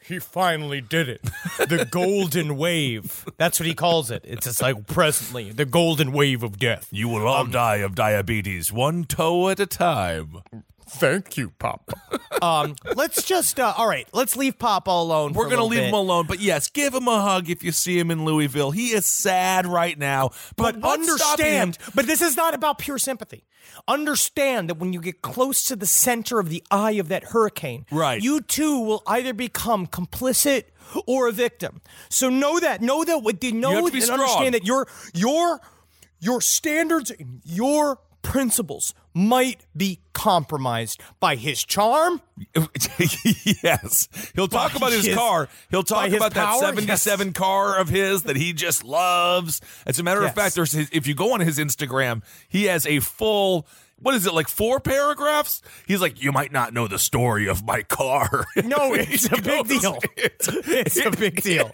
He 0.06 0.18
finally 0.20 0.80
did 0.80 1.08
it. 1.08 1.22
The 1.58 1.86
golden 1.90 2.56
wave. 2.56 3.24
That's 3.38 3.58
what 3.58 3.66
he 3.66 3.74
calls 3.74 4.10
it. 4.10 4.24
It's 4.26 4.46
just 4.46 4.62
like 4.62 4.86
presently 4.86 5.50
the 5.50 5.64
golden 5.64 6.12
wave 6.12 6.42
of 6.42 6.58
death. 6.58 6.86
You 6.90 7.08
will 7.08 7.26
all 7.26 7.44
die 7.44 7.76
of 7.76 7.94
diabetes, 7.94 8.72
one 8.72 9.04
toe 9.04 9.48
at 9.48 9.58
a 9.58 9.66
time. 9.66 10.42
Thank 10.88 11.36
you, 11.36 11.50
Papa. 11.58 11.94
Um, 12.40 12.76
let's 12.94 13.24
just 13.24 13.58
uh, 13.58 13.74
all 13.76 13.88
right. 13.88 14.06
Let's 14.12 14.36
leave 14.36 14.56
Papa 14.56 14.90
alone. 14.90 15.32
We're 15.32 15.48
gonna 15.48 15.64
leave 15.64 15.80
bit. 15.80 15.88
him 15.88 15.94
alone, 15.94 16.26
but 16.28 16.38
yes, 16.38 16.68
give 16.68 16.94
him 16.94 17.08
a 17.08 17.20
hug 17.20 17.50
if 17.50 17.64
you 17.64 17.72
see 17.72 17.98
him 17.98 18.12
in 18.12 18.24
Louisville. 18.24 18.70
He 18.70 18.88
is 18.92 19.04
sad 19.06 19.66
right 19.66 19.98
now, 19.98 20.30
but, 20.56 20.80
But 20.80 21.00
what's 21.00 21.20
stopping 21.20 21.46
him- 21.46 21.62
understand, 21.62 21.94
but 21.96 22.06
this 22.06 22.22
is 22.22 22.36
not 22.36 22.54
about 22.54 22.78
pure 22.78 22.98
sympathy. 22.98 23.42
Understand 23.88 24.68
that 24.68 24.78
when 24.78 24.92
you 24.92 25.00
get 25.00 25.22
close 25.22 25.64
to 25.64 25.76
the 25.76 25.86
center 25.86 26.38
of 26.40 26.48
the 26.50 26.62
eye 26.70 26.92
of 26.92 27.08
that 27.08 27.24
hurricane, 27.24 27.86
Right. 27.90 28.20
you 28.22 28.40
too 28.40 28.80
will 28.80 29.02
either 29.06 29.32
become 29.32 29.86
complicit 29.86 30.64
or 31.06 31.28
a 31.28 31.32
victim. 31.32 31.80
So 32.08 32.28
know 32.28 32.58
that, 32.60 32.80
know 32.82 33.04
that, 33.04 33.22
what 33.22 33.42
you 33.42 33.52
know 33.52 33.70
have 33.84 33.90
to 33.90 33.94
and 33.96 34.02
strong. 34.04 34.20
understand 34.20 34.54
that 34.54 34.64
your 34.66 34.86
your 35.14 35.60
your 36.18 36.40
standards 36.40 37.10
and 37.10 37.40
your 37.44 37.98
principles 38.26 38.92
might 39.14 39.64
be 39.76 40.00
compromised 40.12 41.00
by 41.20 41.36
his 41.36 41.64
charm, 41.64 42.20
yes, 43.62 44.08
he'll 44.34 44.48
talk 44.48 44.72
By 44.72 44.76
about 44.76 44.92
his, 44.92 45.06
his- 45.06 45.14
car. 45.16 45.48
He'll 45.70 45.82
talk 45.82 46.08
about 46.12 46.34
that 46.34 46.46
power, 46.46 46.60
'77 46.60 47.32
car 47.32 47.78
of 47.78 47.88
his 47.88 48.24
that 48.24 48.36
he 48.36 48.52
just 48.52 48.84
loves. 48.84 49.60
As 49.86 49.98
a 49.98 50.02
matter 50.02 50.20
Yes. 50.22 50.30
of 50.30 50.34
fact, 50.34 50.54
there's 50.54 50.72
his, 50.72 50.88
if 50.92 51.06
you 51.06 51.14
go 51.14 51.32
on 51.34 51.40
his 51.40 51.58
Instagram, 51.58 52.22
he 52.48 52.64
has 52.64 52.86
a 52.86 53.00
full. 53.00 53.66
What 53.98 54.14
is 54.14 54.26
it 54.26 54.34
like? 54.34 54.48
Four 54.48 54.78
paragraphs? 54.78 55.62
He's 55.86 56.02
like, 56.02 56.22
you 56.22 56.30
might 56.30 56.52
not 56.52 56.74
know 56.74 56.86
the 56.86 56.98
story 56.98 57.48
of 57.48 57.64
my 57.64 57.82
car. 57.82 58.46
No, 58.64 58.76
it's 58.94 59.26
a 59.30 59.40
big 59.40 59.68
deal. 59.68 59.98
It's 60.16 60.98
a 60.98 61.10
big 61.10 61.40
deal. 61.42 61.70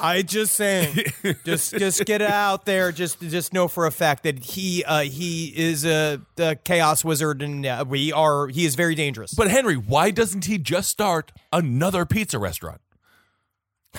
I 0.00 0.22
just 0.22 0.54
saying, 0.54 1.04
just 1.44 1.76
just 1.76 2.04
get 2.06 2.22
it 2.22 2.30
out 2.30 2.64
there. 2.64 2.92
Just 2.92 3.20
just 3.20 3.52
know 3.52 3.68
for 3.68 3.86
a 3.86 3.90
fact 3.90 4.22
that 4.22 4.38
he 4.38 4.82
uh, 4.84 5.00
he 5.00 5.52
is 5.54 5.84
a, 5.84 6.20
a 6.38 6.54
chaos 6.56 7.04
wizard, 7.04 7.42
and 7.42 7.66
uh, 7.66 7.84
we 7.86 8.12
are 8.12 8.46
he 8.46 8.64
is 8.64 8.74
very 8.74 8.94
dangerous. 8.94 9.34
But 9.34 9.50
Henry, 9.50 9.74
why 9.74 10.10
doesn't 10.12 10.46
he 10.46 10.56
just 10.56 10.88
start 10.88 11.30
another 11.52 12.06
pizza 12.06 12.38
restaurant? 12.38 12.80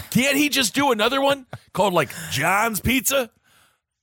Can't 0.10 0.38
he 0.38 0.50
just 0.50 0.74
do 0.74 0.92
another 0.92 1.22
one 1.22 1.46
called 1.74 1.94
like 1.94 2.10
John's 2.32 2.80
Pizza? 2.80 3.30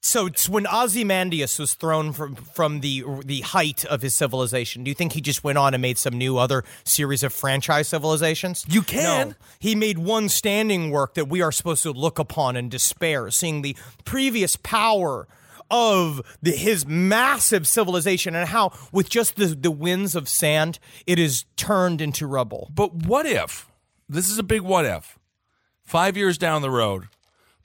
So 0.04 0.26
it's 0.26 0.48
when 0.48 0.66
Ozymandias 0.66 1.58
was 1.60 1.74
thrown 1.74 2.12
from 2.12 2.34
from 2.34 2.80
the 2.80 3.04
the 3.24 3.40
height 3.40 3.84
of 3.84 4.02
his 4.02 4.14
civilization. 4.14 4.82
Do 4.82 4.90
you 4.90 4.94
think 4.96 5.12
he 5.12 5.20
just 5.20 5.44
went 5.44 5.58
on 5.58 5.74
and 5.74 5.80
made 5.80 5.96
some 5.96 6.18
new 6.18 6.38
other 6.38 6.64
series 6.84 7.22
of 7.22 7.32
franchise 7.32 7.88
civilizations? 7.88 8.66
You 8.68 8.82
can. 8.82 9.28
No. 9.28 9.34
He 9.60 9.76
made 9.76 9.98
one 9.98 10.28
standing 10.28 10.90
work 10.90 11.14
that 11.14 11.28
we 11.28 11.40
are 11.40 11.52
supposed 11.52 11.84
to 11.84 11.92
look 11.92 12.18
upon 12.18 12.56
in 12.56 12.68
despair, 12.68 13.30
seeing 13.30 13.62
the 13.62 13.76
previous 14.04 14.56
power 14.56 15.28
of 15.70 16.20
the, 16.42 16.50
his 16.50 16.84
massive 16.84 17.66
civilization 17.66 18.34
and 18.34 18.48
how, 18.48 18.72
with 18.92 19.08
just 19.08 19.36
the, 19.36 19.46
the 19.46 19.70
winds 19.70 20.14
of 20.14 20.28
sand, 20.28 20.78
it 21.06 21.18
is 21.18 21.44
turned 21.56 22.00
into 22.00 22.26
rubble. 22.26 22.70
But 22.74 23.06
what 23.06 23.24
if 23.24 23.70
this 24.08 24.28
is 24.28 24.38
a 24.38 24.42
big 24.42 24.62
what 24.62 24.84
if? 24.84 25.18
Five 25.84 26.16
years 26.16 26.36
down 26.36 26.60
the 26.60 26.70
road, 26.70 27.08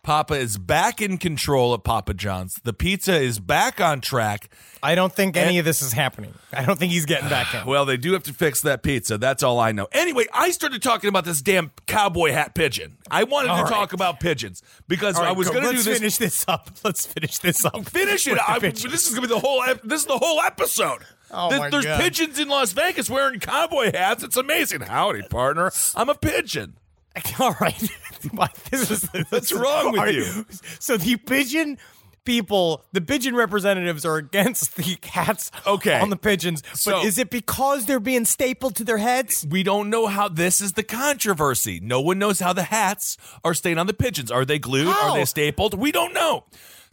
Papa 0.08 0.36
is 0.36 0.58
back 0.58 1.02
in 1.02 1.18
control 1.18 1.74
at 1.74 1.84
Papa 1.84 2.14
John's. 2.14 2.54
The 2.64 2.72
pizza 2.72 3.20
is 3.20 3.40
back 3.40 3.82
on 3.82 4.00
track. 4.00 4.50
I 4.82 4.96
don't 4.96 5.12
think 5.14 5.36
any 5.36 5.60
of 5.60 5.66
this 5.66 5.82
is 5.82 5.92
happening. 5.92 6.34
I 6.54 6.64
don't 6.64 6.80
think 6.80 6.94
he's 6.94 7.06
getting 7.06 7.28
back 7.28 7.54
in. 7.54 7.66
Well, 7.68 7.84
they 7.84 7.98
do 7.98 8.14
have 8.14 8.24
to 8.24 8.32
fix 8.34 8.62
that 8.62 8.84
pizza. 8.84 9.18
That's 9.18 9.44
all 9.44 9.60
I 9.60 9.74
know. 9.74 9.90
Anyway, 9.92 10.24
I 10.34 10.52
started 10.52 10.82
talking 10.82 11.10
about 11.10 11.26
this 11.26 11.42
damn 11.42 11.72
cowboy 11.88 12.32
hat 12.32 12.56
pigeon. 12.56 12.96
I 13.12 13.26
wanted 13.26 13.50
All 13.50 13.58
to 13.58 13.64
right. 13.64 13.70
talk 13.74 13.92
about 13.92 14.22
pigeons 14.22 14.64
because 14.88 15.16
right, 15.20 15.28
I 15.28 15.32
was 15.34 15.50
going 15.50 15.64
to 15.64 15.70
do 15.72 15.74
Let's 15.76 15.84
this. 15.84 15.98
finish 15.98 16.16
this 16.18 16.46
up. 16.48 16.70
Let's 16.86 17.06
finish 17.06 17.40
this 17.40 17.66
up. 17.66 17.86
Finish 17.90 18.28
it. 18.28 18.38
I, 18.48 18.60
this 18.60 18.86
is 18.86 19.10
going 19.14 19.24
to 19.24 19.28
be 19.28 19.34
the 19.34 19.40
whole. 19.42 19.62
ep- 19.64 19.82
This 19.84 20.00
is 20.00 20.08
the 20.08 20.18
whole 20.18 20.40
episode. 20.40 21.00
Oh, 21.32 21.50
There's- 21.50 21.60
my 21.60 21.70
There's 21.70 21.84
God. 21.84 22.00
pigeons 22.00 22.40
in 22.40 22.48
Las 22.48 22.72
Vegas 22.72 23.10
wearing 23.10 23.42
cowboy 23.42 23.92
hats. 23.94 24.24
It's 24.24 24.38
amazing. 24.38 24.80
Howdy, 24.84 25.24
partner. 25.24 25.70
I'm 25.98 26.08
a 26.08 26.16
pigeon. 26.16 26.76
All 27.40 27.56
right. 27.60 27.82
this 28.72 28.92
is, 28.92 29.10
What's 29.30 29.52
wrong 29.52 29.92
with 29.94 30.14
you? 30.16 30.46
So 30.80 30.98
the 30.98 31.16
pigeon 31.18 31.78
people, 32.26 32.84
the 32.92 33.00
pigeon 33.02 33.36
representatives 33.36 34.04
are 34.06 34.18
against 34.18 34.76
the 34.76 34.96
cats 35.02 35.50
Okay. 35.66 35.98
on 36.00 36.10
the 36.10 36.18
pigeons. 36.18 36.62
But 36.62 36.78
So- 36.78 37.02
is 37.06 37.18
it 37.18 37.30
because 37.30 37.86
they're 37.86 38.00
being 38.02 38.26
stapled 38.26 38.76
to 38.78 38.84
their 38.84 38.98
heads? 38.98 39.46
We 39.50 39.64
don't 39.64 39.90
know 39.90 40.08
how 40.08 40.28
this 40.28 40.60
is 40.60 40.74
the 40.74 40.84
controversy. 40.84 41.80
No 41.82 42.02
one 42.02 42.20
knows 42.20 42.40
how 42.40 42.52
the 42.54 42.64
hats 42.64 43.18
are 43.46 43.54
staying 43.54 43.78
on 43.78 43.88
the 43.88 43.94
pigeons. 43.94 44.30
Are 44.30 44.44
they 44.46 44.60
glued? 44.60 44.88
How? 44.88 45.12
Are 45.12 45.18
they 45.18 45.26
stapled? 45.26 45.74
We 45.76 45.92
don't 45.94 46.14
know. 46.14 46.44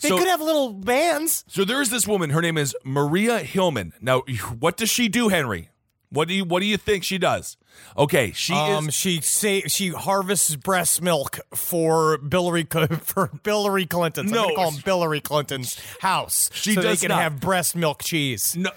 They 0.00 0.08
so, 0.08 0.18
could 0.18 0.28
have 0.28 0.40
little 0.40 0.72
bands. 0.72 1.44
so 1.48 1.64
there 1.64 1.80
is 1.80 1.88
this 1.90 2.06
woman. 2.06 2.30
Her 2.30 2.42
name 2.42 2.58
is 2.58 2.76
Maria 2.84 3.38
Hillman. 3.38 3.92
Now, 4.00 4.20
what 4.58 4.76
does 4.76 4.90
she 4.90 5.08
do, 5.08 5.28
Henry? 5.28 5.70
What 6.10 6.28
do 6.28 6.34
you 6.34 6.44
What 6.44 6.60
do 6.60 6.66
you 6.66 6.76
think 6.76 7.02
she 7.04 7.16
does? 7.18 7.56
Okay, 7.96 8.32
she 8.32 8.52
Um, 8.54 8.88
is. 8.88 8.94
she 8.94 9.20
say 9.20 9.62
she 9.62 9.88
harvests 9.90 10.56
breast 10.56 11.00
milk 11.02 11.38
for 11.54 12.18
Hillary 12.30 12.66
for 13.02 13.30
Hillary 13.44 13.86
Clinton's. 13.86 14.30
No. 14.32 14.44
gonna 14.44 14.54
call 14.54 14.70
him 14.72 14.82
Hillary 14.84 15.20
Clinton's 15.20 15.78
house. 16.00 16.50
She 16.52 16.74
so 16.74 16.82
does 16.82 17.00
they 17.00 17.06
can 17.08 17.14
not. 17.14 17.22
have 17.22 17.40
breast 17.40 17.76
milk 17.76 18.02
cheese. 18.02 18.56
No, 18.56 18.70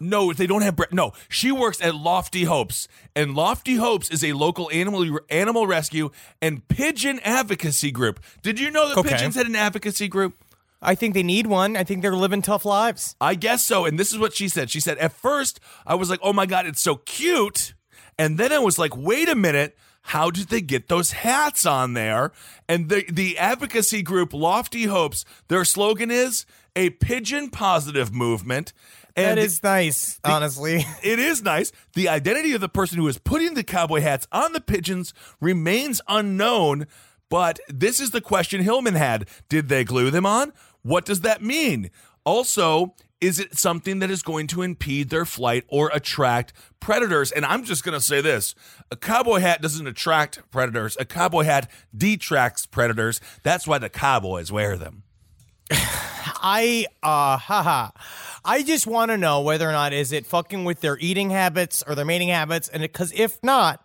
no, 0.00 0.32
they 0.32 0.48
don't 0.48 0.62
have. 0.62 0.74
Bre- 0.74 0.84
no, 0.90 1.12
she 1.28 1.52
works 1.52 1.80
at 1.80 1.94
Lofty 1.94 2.42
Hopes, 2.44 2.88
and 3.14 3.34
Lofty 3.36 3.76
Hopes 3.76 4.10
is 4.10 4.24
a 4.24 4.32
local 4.32 4.68
animal 4.72 5.20
animal 5.30 5.66
rescue 5.68 6.10
and 6.40 6.66
pigeon 6.66 7.20
advocacy 7.20 7.92
group. 7.92 8.18
Did 8.42 8.58
you 8.58 8.70
know 8.72 8.88
that 8.88 8.98
Okay. 8.98 9.10
pigeons 9.10 9.36
had 9.36 9.46
an 9.46 9.54
advocacy 9.54 10.08
group? 10.08 10.34
I 10.84 10.96
think 10.96 11.14
they 11.14 11.22
need 11.22 11.46
one. 11.46 11.76
I 11.76 11.84
think 11.84 12.02
they're 12.02 12.16
living 12.16 12.42
tough 12.42 12.64
lives. 12.64 13.14
I 13.20 13.36
guess 13.36 13.64
so. 13.64 13.84
And 13.84 14.00
this 14.00 14.10
is 14.12 14.18
what 14.18 14.34
she 14.34 14.48
said. 14.48 14.68
She 14.68 14.80
said, 14.80 14.98
at 14.98 15.12
first, 15.12 15.60
I 15.86 15.94
was 15.94 16.10
like, 16.10 16.18
oh 16.24 16.32
my 16.32 16.44
God, 16.44 16.66
it's 16.66 16.82
so 16.82 16.96
cute. 16.96 17.74
And 18.18 18.38
then 18.38 18.52
I 18.52 18.58
was 18.58 18.78
like, 18.78 18.96
wait 18.96 19.28
a 19.28 19.34
minute. 19.34 19.76
How 20.06 20.30
did 20.30 20.48
they 20.48 20.60
get 20.60 20.88
those 20.88 21.12
hats 21.12 21.64
on 21.64 21.94
there? 21.94 22.32
And 22.68 22.88
the, 22.88 23.04
the 23.08 23.38
advocacy 23.38 24.02
group, 24.02 24.32
Lofty 24.32 24.84
Hopes, 24.84 25.24
their 25.46 25.64
slogan 25.64 26.10
is 26.10 26.44
a 26.74 26.90
pigeon 26.90 27.50
positive 27.50 28.12
movement. 28.12 28.72
And 29.14 29.38
that 29.38 29.44
is 29.44 29.62
nice, 29.62 30.18
honestly. 30.24 30.84
it 31.04 31.18
is 31.20 31.42
nice. 31.42 31.70
The 31.94 32.08
identity 32.08 32.52
of 32.52 32.60
the 32.60 32.68
person 32.68 32.98
who 32.98 33.06
is 33.06 33.18
putting 33.18 33.54
the 33.54 33.62
cowboy 33.62 34.00
hats 34.00 34.26
on 34.32 34.52
the 34.54 34.60
pigeons 34.60 35.14
remains 35.40 36.00
unknown, 36.08 36.86
But 37.28 37.60
this 37.68 38.00
is 38.00 38.10
the 38.10 38.20
question 38.20 38.62
Hillman 38.62 38.94
had. 38.94 39.28
Did 39.48 39.68
they 39.68 39.84
glue 39.84 40.10
them 40.10 40.26
on? 40.26 40.52
What 40.82 41.04
does 41.04 41.20
that 41.20 41.42
mean? 41.42 41.90
Also, 42.24 42.94
is 43.22 43.38
it 43.38 43.56
something 43.56 44.00
that 44.00 44.10
is 44.10 44.20
going 44.20 44.48
to 44.48 44.62
impede 44.62 45.08
their 45.08 45.24
flight 45.24 45.64
or 45.68 45.90
attract 45.94 46.52
predators? 46.80 47.30
And 47.30 47.46
I'm 47.46 47.62
just 47.62 47.84
going 47.84 47.94
to 47.94 48.00
say 48.00 48.20
this 48.20 48.54
a 48.90 48.96
cowboy 48.96 49.38
hat 49.38 49.62
doesn't 49.62 49.86
attract 49.86 50.50
predators, 50.50 50.96
a 50.98 51.04
cowboy 51.04 51.44
hat 51.44 51.70
detracts 51.96 52.66
predators. 52.66 53.20
That's 53.44 53.66
why 53.66 53.78
the 53.78 53.88
cowboys 53.88 54.50
wear 54.50 54.76
them. 54.76 55.04
I 56.44 56.86
uh 57.02 57.36
haha. 57.38 57.90
I 58.44 58.64
just 58.64 58.88
want 58.88 59.12
to 59.12 59.16
know 59.16 59.40
whether 59.40 59.68
or 59.68 59.72
not 59.72 59.92
is 59.92 60.10
it 60.10 60.26
fucking 60.26 60.64
with 60.64 60.80
their 60.80 60.98
eating 60.98 61.30
habits 61.30 61.84
or 61.86 61.94
their 61.94 62.04
mating 62.04 62.28
habits, 62.28 62.68
and 62.68 62.82
because 62.82 63.12
if 63.14 63.38
not, 63.44 63.80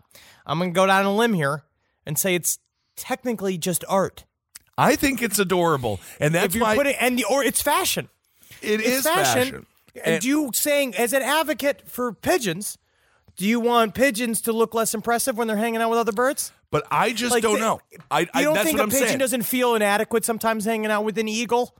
I'm 0.48 0.58
gonna 0.58 0.72
go 0.72 0.88
down 0.88 1.06
a 1.06 1.16
limb 1.16 1.34
here 1.34 1.64
and 2.08 2.18
say 2.18 2.34
it's 2.34 2.58
technically 2.96 3.60
just 3.60 3.86
art. 3.88 4.26
I 4.76 4.96
think 4.96 5.22
it's 5.22 5.38
adorable. 5.38 6.00
And 6.20 6.34
that's 6.34 6.56
why 6.56 6.76
putting 6.76 6.96
and 6.96 7.20
the, 7.20 7.26
or 7.26 7.44
it's 7.44 7.62
fashion. 7.62 8.10
It 8.62 8.80
It's 8.82 8.90
is 8.90 9.04
fashion. 9.04 9.66
And, 9.96 10.06
And- 10.16 10.24
you 10.24 10.52
saying 10.54 10.96
as 10.96 11.14
an 11.14 11.22
advocate 11.24 11.84
for 11.88 12.14
pigeons, 12.14 12.78
do 13.36 13.46
you 13.46 13.60
want 13.60 13.94
pigeons 13.96 14.42
to 14.42 14.52
look 14.52 14.74
less 14.74 14.94
impressive 14.94 15.38
when 15.38 15.48
they're 15.48 15.58
hanging 15.58 15.82
out 15.82 15.90
with 15.90 16.00
other 16.00 16.12
birds? 16.12 16.52
But 16.70 16.86
I 16.92 17.14
just 17.14 17.32
Like, 17.32 17.44
don't 17.44 17.56
the- 17.56 17.60
know. 17.62 17.80
I, 18.12 18.22
You 18.22 18.28
I 18.34 18.42
don't 18.44 18.58
think 18.64 18.80
a 18.80 18.84
I'm 18.84 18.90
pigeon 18.90 19.08
saying. 19.08 19.20
doesn't 19.20 19.44
feel 19.44 19.74
inadequate 19.76 20.26
sometimes 20.26 20.66
hanging 20.66 20.92
out 20.92 21.04
with 21.04 21.18
an 21.18 21.28
eagle, 21.28 21.76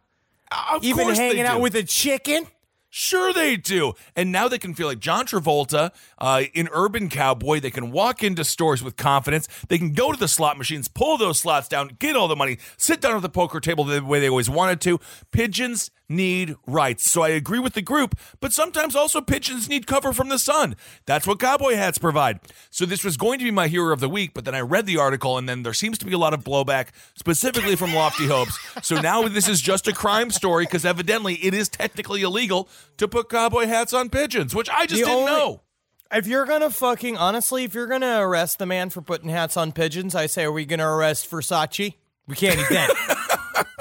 Of 0.72 0.84
even 0.84 1.10
hanging 1.14 1.42
out 1.42 1.60
with 1.62 1.76
a 1.76 1.84
chicken? 1.84 2.48
Sure, 2.90 3.34
they 3.34 3.58
do. 3.58 3.94
And 4.16 4.32
now 4.32 4.48
they 4.48 4.58
can 4.58 4.74
feel 4.74 4.88
like 4.88 5.00
John 5.00 5.26
Travolta 5.28 5.92
uh, 6.20 6.44
in 6.54 6.70
Urban 6.72 7.10
Cowboy. 7.10 7.60
They 7.60 7.70
can 7.70 7.92
walk 7.92 8.24
into 8.24 8.46
stores 8.46 8.82
with 8.82 8.96
confidence. 8.96 9.48
They 9.68 9.78
can 9.78 9.92
go 9.92 10.14
to 10.14 10.18
the 10.18 10.30
slot 10.30 10.58
machines, 10.58 10.88
pull 10.88 11.18
those 11.18 11.38
slots 11.38 11.68
down, 11.68 11.98
get 12.00 12.16
all 12.16 12.30
the 12.30 12.36
money, 12.38 12.58
sit 12.78 13.02
down 13.02 13.16
at 13.18 13.22
the 13.22 13.30
poker 13.30 13.60
table 13.60 13.84
the 13.84 14.04
way 14.04 14.22
they 14.22 14.30
always 14.30 14.50
wanted 14.50 14.80
to. 14.82 15.00
Pigeons 15.32 15.92
need 16.10 16.56
rights. 16.66 17.10
So 17.12 17.22
I 17.24 17.30
agree 17.30 17.60
with 17.60 17.74
the 17.74 17.82
group, 17.82 18.18
but 18.40 18.54
sometimes 18.54 18.96
also 18.96 19.22
pigeons 19.22 19.68
need 19.68 19.88
cover 19.88 20.14
from 20.14 20.30
the 20.30 20.40
sun. 20.40 20.76
That's 21.06 21.28
what 21.28 21.40
cowboy 21.40 21.76
hats 21.76 21.98
provide. 21.98 22.40
So 22.70 22.86
this 22.86 23.04
was 23.04 23.18
going 23.18 23.40
to 23.40 23.46
be 23.46 23.52
my 23.52 23.68
hero 23.68 23.92
of 23.94 24.00
the 24.00 24.10
week, 24.10 24.34
but 24.34 24.46
then 24.46 24.56
I 24.56 24.62
read 24.62 24.86
the 24.86 24.98
article 24.98 25.38
and 25.38 25.48
then 25.50 25.64
there 25.64 25.74
seems 25.74 25.98
to 26.00 26.06
be 26.06 26.14
a 26.14 26.18
lot 26.18 26.34
of 26.34 26.44
blowback, 26.44 26.88
specifically 27.16 27.76
from 27.76 27.94
Lofty 27.94 28.28
Hopes. 28.28 28.58
So 28.82 29.02
now 29.02 29.28
this 29.28 29.48
is 29.48 29.60
just 29.62 29.88
a 29.88 29.94
crime 29.94 30.32
story 30.32 30.66
because 30.66 30.86
evidently 30.86 31.36
it 31.36 31.54
is 31.54 31.68
technically 31.70 32.22
illegal 32.22 32.70
to 32.98 33.08
put 33.08 33.30
cowboy 33.30 33.66
hats 33.68 33.94
on 33.94 34.10
pigeons, 34.10 34.56
which 34.56 34.70
I 34.70 34.86
just 34.86 35.02
The 35.02 35.08
didn't 35.08 35.20
only- 35.20 35.32
know. 35.32 35.62
If 36.10 36.26
you're 36.26 36.46
gonna 36.46 36.70
fucking 36.70 37.18
honestly, 37.18 37.66
if 37.66 37.74
you're 37.74 37.86
gonna 37.88 38.20
arrest 38.22 38.60
the 38.60 38.66
man 38.66 38.90
for 38.90 39.02
putting 39.02 39.30
hats 39.30 39.58
on 39.58 39.74
pigeons, 39.74 40.16
I 40.16 40.28
say, 40.28 40.46
are 40.46 40.52
we 40.54 40.66
gonna 40.66 40.88
arrest 40.90 41.30
Versace? 41.30 41.96
We 42.28 42.36
can't 42.38 42.58
eat 42.58 42.70
that. 42.70 43.18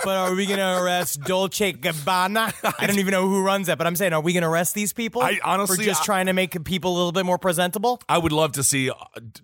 but 0.04 0.16
are 0.16 0.34
we 0.34 0.46
gonna 0.46 0.82
arrest 0.82 1.20
Dolce 1.22 1.72
Gabbana? 1.72 2.52
I 2.78 2.86
don't 2.86 2.98
even 2.98 3.12
know 3.12 3.28
who 3.28 3.42
runs 3.42 3.66
that, 3.68 3.78
but 3.78 3.86
I'm 3.86 3.96
saying, 3.96 4.12
are 4.12 4.20
we 4.20 4.32
gonna 4.32 4.48
arrest 4.48 4.74
these 4.74 4.92
people? 4.92 5.22
I- 5.22 5.38
honestly, 5.44 5.76
for 5.76 5.82
just 5.82 6.02
I- 6.02 6.04
trying 6.04 6.26
to 6.26 6.32
make 6.32 6.62
people 6.64 6.92
a 6.92 6.96
little 6.96 7.12
bit 7.12 7.26
more 7.26 7.38
presentable. 7.38 8.00
I 8.08 8.18
would 8.18 8.32
love 8.32 8.52
to 8.52 8.62
see 8.64 8.90
uh, 8.90 8.94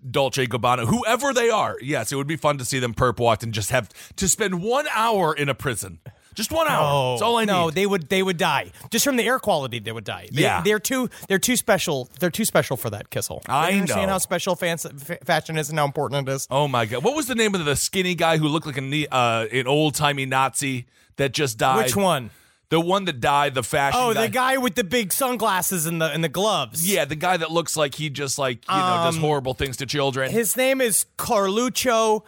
Dolce 0.09 0.45
Gabbana, 0.47 0.87
whoever 0.87 1.33
they 1.33 1.49
are. 1.49 1.77
Yes, 1.81 2.11
it 2.11 2.15
would 2.15 2.27
be 2.27 2.35
fun 2.37 2.57
to 2.57 2.65
see 2.65 2.79
them 2.79 2.93
perp 2.93 3.19
walked 3.19 3.43
and 3.43 3.53
just 3.53 3.69
have 3.71 3.89
to 4.17 4.27
spend 4.27 4.61
one 4.61 4.85
hour 4.93 5.33
in 5.35 5.49
a 5.49 5.55
prison. 5.55 5.99
Just 6.35 6.51
one 6.51 6.67
hour. 6.67 7.13
That's 7.13 7.21
all 7.21 7.37
I 7.37 7.45
no, 7.45 7.65
need. 7.65 7.75
they 7.75 7.85
would 7.85 8.09
they 8.09 8.23
would 8.23 8.37
die 8.37 8.71
just 8.91 9.05
from 9.05 9.15
the 9.17 9.23
air 9.23 9.39
quality. 9.39 9.79
They 9.79 9.91
would 9.91 10.03
die. 10.03 10.27
They, 10.31 10.41
Yeah. 10.43 10.61
they're 10.61 10.79
too 10.79 11.09
they're 11.27 11.39
too 11.39 11.55
special. 11.55 12.09
They're 12.19 12.29
too 12.31 12.45
special 12.45 12.77
for 12.77 12.89
that 12.89 13.09
Kissel. 13.09 13.41
I 13.47 13.73
understand 13.73 14.07
know. 14.07 14.13
how 14.13 14.17
special 14.19 14.55
fans, 14.55 14.85
f- 14.85 15.19
fashion 15.23 15.57
is 15.57 15.69
and 15.69 15.79
how 15.79 15.85
important 15.85 16.27
it 16.27 16.31
is. 16.31 16.47
Oh 16.49 16.67
my 16.67 16.85
god! 16.85 17.03
What 17.03 17.15
was 17.15 17.27
the 17.27 17.35
name 17.35 17.55
of 17.55 17.63
the 17.65 17.75
skinny 17.75 18.15
guy 18.15 18.37
who 18.37 18.47
looked 18.47 18.65
like 18.65 18.77
a 18.77 19.07
uh, 19.13 19.45
an 19.51 19.67
old 19.67 19.95
timey 19.95 20.25
Nazi 20.25 20.85
that 21.17 21.33
just 21.33 21.57
died? 21.57 21.83
Which 21.85 21.95
one? 21.95 22.31
The 22.69 22.79
one 22.79 23.05
that 23.05 23.19
died. 23.19 23.53
The 23.53 23.61
fashion. 23.61 23.99
Oh, 24.01 24.13
the 24.13 24.29
guy 24.29 24.57
with 24.57 24.73
the 24.73 24.83
big 24.83 25.13
sunglasses 25.13 25.85
and 25.85 26.01
the 26.01 26.05
and 26.11 26.23
the 26.23 26.29
gloves. 26.29 26.89
Yeah, 26.91 27.05
the 27.05 27.15
guy 27.15 27.37
that 27.37 27.51
looks 27.51 27.77
like 27.77 27.93
he 27.95 28.09
just 28.09 28.39
like 28.39 28.67
you 28.67 28.75
know 28.75 29.01
does 29.05 29.17
horrible 29.17 29.53
things 29.53 29.77
to 29.77 29.85
children. 29.85 30.29
Um, 30.29 30.33
His 30.33 30.57
name 30.57 30.81
is 30.81 31.05
Carluccio 31.17 32.23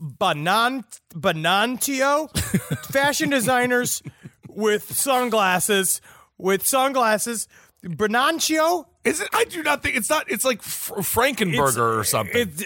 Banan 0.00 0.84
Banantio. 1.14 2.30
Fashion 2.92 3.30
designers 3.30 4.02
with 4.48 4.92
sunglasses 4.94 6.00
with 6.38 6.66
sunglasses. 6.66 7.48
Banancio. 7.84 8.86
Is 9.04 9.20
it? 9.20 9.28
I 9.34 9.44
do 9.44 9.62
not 9.62 9.82
think 9.82 9.96
it's 9.96 10.08
not. 10.08 10.30
It's 10.30 10.46
like 10.46 10.62
Fr- 10.62 10.94
Frankenberger 10.94 11.98
or 11.98 12.04
something. 12.04 12.48
It's 12.48 12.64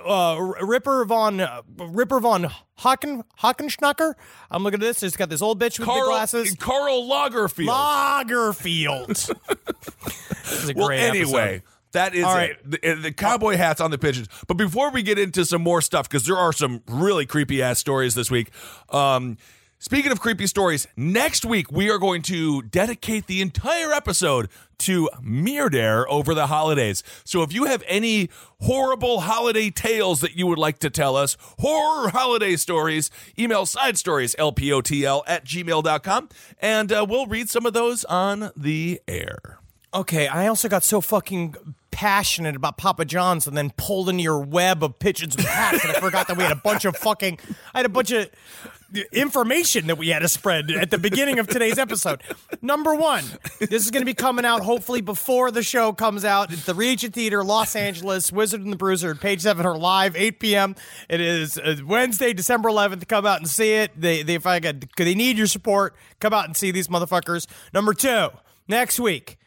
uh, 0.00 0.04
uh, 0.04 0.40
Ripper 0.40 1.04
von 1.04 1.38
uh, 1.38 1.62
Ripper 1.78 2.18
von 2.18 2.50
Hocken 2.80 3.22
Hockenschnacker. 3.40 4.14
I'm 4.50 4.64
looking 4.64 4.80
at 4.80 4.84
this. 4.84 5.04
It's 5.04 5.16
got 5.16 5.30
this 5.30 5.42
old 5.42 5.60
bitch 5.60 5.78
with 5.78 5.86
the 5.86 5.92
Karl, 5.92 6.08
glasses. 6.08 6.56
Karl 6.56 7.08
Lagerfeld. 7.08 7.68
Lagerfield. 7.68 9.06
this 10.42 10.64
is 10.64 10.70
a 10.70 10.74
well, 10.74 10.90
anyway. 10.90 11.54
episode. 11.56 11.62
That 11.96 12.14
is 12.14 12.24
All 12.24 12.36
it. 12.36 12.58
The, 12.62 12.94
the 12.94 13.10
cowboy 13.10 13.56
hats 13.56 13.80
on 13.80 13.90
the 13.90 13.96
pigeons. 13.96 14.28
But 14.46 14.58
before 14.58 14.90
we 14.90 15.02
get 15.02 15.18
into 15.18 15.46
some 15.46 15.62
more 15.62 15.80
stuff, 15.80 16.06
because 16.06 16.26
there 16.26 16.36
are 16.36 16.52
some 16.52 16.82
really 16.86 17.24
creepy 17.24 17.62
ass 17.62 17.78
stories 17.78 18.14
this 18.14 18.30
week. 18.30 18.50
Um, 18.90 19.38
speaking 19.78 20.12
of 20.12 20.20
creepy 20.20 20.46
stories, 20.46 20.86
next 20.94 21.46
week 21.46 21.72
we 21.72 21.88
are 21.88 21.96
going 21.96 22.20
to 22.22 22.60
dedicate 22.60 23.28
the 23.28 23.40
entire 23.40 23.94
episode 23.94 24.50
to 24.80 25.08
Meardare 25.22 26.06
over 26.10 26.34
the 26.34 26.48
holidays. 26.48 27.02
So 27.24 27.42
if 27.42 27.54
you 27.54 27.64
have 27.64 27.82
any 27.86 28.28
horrible 28.60 29.20
holiday 29.20 29.70
tales 29.70 30.20
that 30.20 30.36
you 30.36 30.46
would 30.46 30.58
like 30.58 30.78
to 30.80 30.90
tell 30.90 31.16
us, 31.16 31.38
horror 31.60 32.10
holiday 32.10 32.56
stories, 32.56 33.10
email 33.38 33.64
side 33.64 33.96
stories, 33.96 34.36
lpotl 34.38 35.22
at 35.26 35.46
gmail.com, 35.46 36.28
and 36.60 36.92
uh, 36.92 37.06
we'll 37.08 37.26
read 37.26 37.48
some 37.48 37.64
of 37.64 37.72
those 37.72 38.04
on 38.04 38.50
the 38.54 39.00
air. 39.08 39.60
Okay, 39.94 40.28
I 40.28 40.46
also 40.48 40.68
got 40.68 40.84
so 40.84 41.00
fucking 41.00 41.54
passionate 41.96 42.54
about 42.54 42.76
Papa 42.76 43.06
John's 43.06 43.46
and 43.46 43.56
then 43.56 43.70
pulled 43.78 44.10
into 44.10 44.22
your 44.22 44.38
web 44.38 44.84
of 44.84 44.98
pigeons 44.98 45.34
with 45.34 45.46
hats 45.46 45.82
and 45.82 45.96
I 45.96 45.98
forgot 45.98 46.28
that 46.28 46.36
we 46.36 46.42
had 46.42 46.52
a 46.52 46.60
bunch 46.62 46.84
of 46.84 46.94
fucking 46.94 47.38
I 47.72 47.78
had 47.78 47.86
a 47.86 47.88
bunch 47.88 48.10
of 48.12 48.28
information 49.12 49.86
that 49.86 49.96
we 49.96 50.08
had 50.08 50.18
to 50.18 50.28
spread 50.28 50.70
at 50.70 50.90
the 50.90 50.98
beginning 50.98 51.38
of 51.38 51.48
today's 51.48 51.78
episode. 51.78 52.22
Number 52.60 52.94
one, 52.94 53.24
this 53.60 53.86
is 53.86 53.90
going 53.90 54.02
to 54.02 54.06
be 54.06 54.12
coming 54.12 54.44
out 54.44 54.60
hopefully 54.60 55.00
before 55.00 55.50
the 55.50 55.62
show 55.62 55.94
comes 55.94 56.22
out 56.22 56.52
at 56.52 56.58
the 56.60 56.74
Regent 56.74 57.14
Theater, 57.14 57.42
Los 57.42 57.74
Angeles. 57.74 58.30
Wizard 58.30 58.60
and 58.60 58.70
the 58.70 58.76
Bruiser, 58.76 59.14
Page 59.14 59.40
Seven 59.40 59.64
are 59.64 59.78
live, 59.78 60.14
8 60.14 60.38
p.m. 60.38 60.76
It 61.08 61.22
is 61.22 61.56
uh, 61.56 61.76
Wednesday, 61.86 62.34
December 62.34 62.68
11th. 62.68 63.08
Come 63.08 63.24
out 63.24 63.38
and 63.38 63.48
see 63.48 63.72
it. 63.72 63.98
They, 63.98 64.22
they, 64.22 64.34
if 64.34 64.46
I 64.46 64.60
got, 64.60 64.76
they 64.98 65.14
need 65.14 65.38
your 65.38 65.46
support. 65.46 65.96
Come 66.20 66.34
out 66.34 66.44
and 66.44 66.54
see 66.54 66.70
these 66.72 66.88
motherfuckers. 66.88 67.46
Number 67.72 67.94
two, 67.94 68.28
next 68.68 69.00
week. 69.00 69.38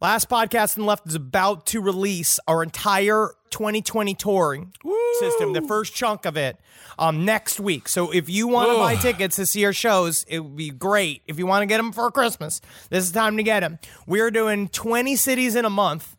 Last 0.00 0.28
podcast 0.28 0.76
and 0.76 0.86
left 0.86 1.08
is 1.08 1.16
about 1.16 1.66
to 1.66 1.80
release 1.80 2.38
our 2.46 2.62
entire 2.62 3.30
2020 3.50 4.14
touring 4.14 4.72
system, 5.18 5.54
the 5.54 5.62
first 5.62 5.92
chunk 5.92 6.24
of 6.24 6.36
it, 6.36 6.56
um, 7.00 7.24
next 7.24 7.58
week. 7.58 7.88
So 7.88 8.12
if 8.12 8.30
you 8.30 8.46
want 8.46 8.70
to 8.70 8.76
buy 8.76 8.94
tickets 8.94 9.34
to 9.36 9.46
see 9.46 9.64
our 9.64 9.72
shows, 9.72 10.24
it 10.28 10.38
would 10.38 10.54
be 10.54 10.70
great. 10.70 11.22
If 11.26 11.36
you 11.36 11.48
want 11.48 11.62
to 11.62 11.66
get 11.66 11.78
them 11.78 11.90
for 11.90 12.12
Christmas, 12.12 12.60
this 12.90 13.02
is 13.02 13.10
time 13.10 13.36
to 13.38 13.42
get 13.42 13.60
them. 13.60 13.80
We're 14.06 14.30
doing 14.30 14.68
20 14.68 15.16
cities 15.16 15.56
in 15.56 15.64
a 15.64 15.70
month, 15.70 16.16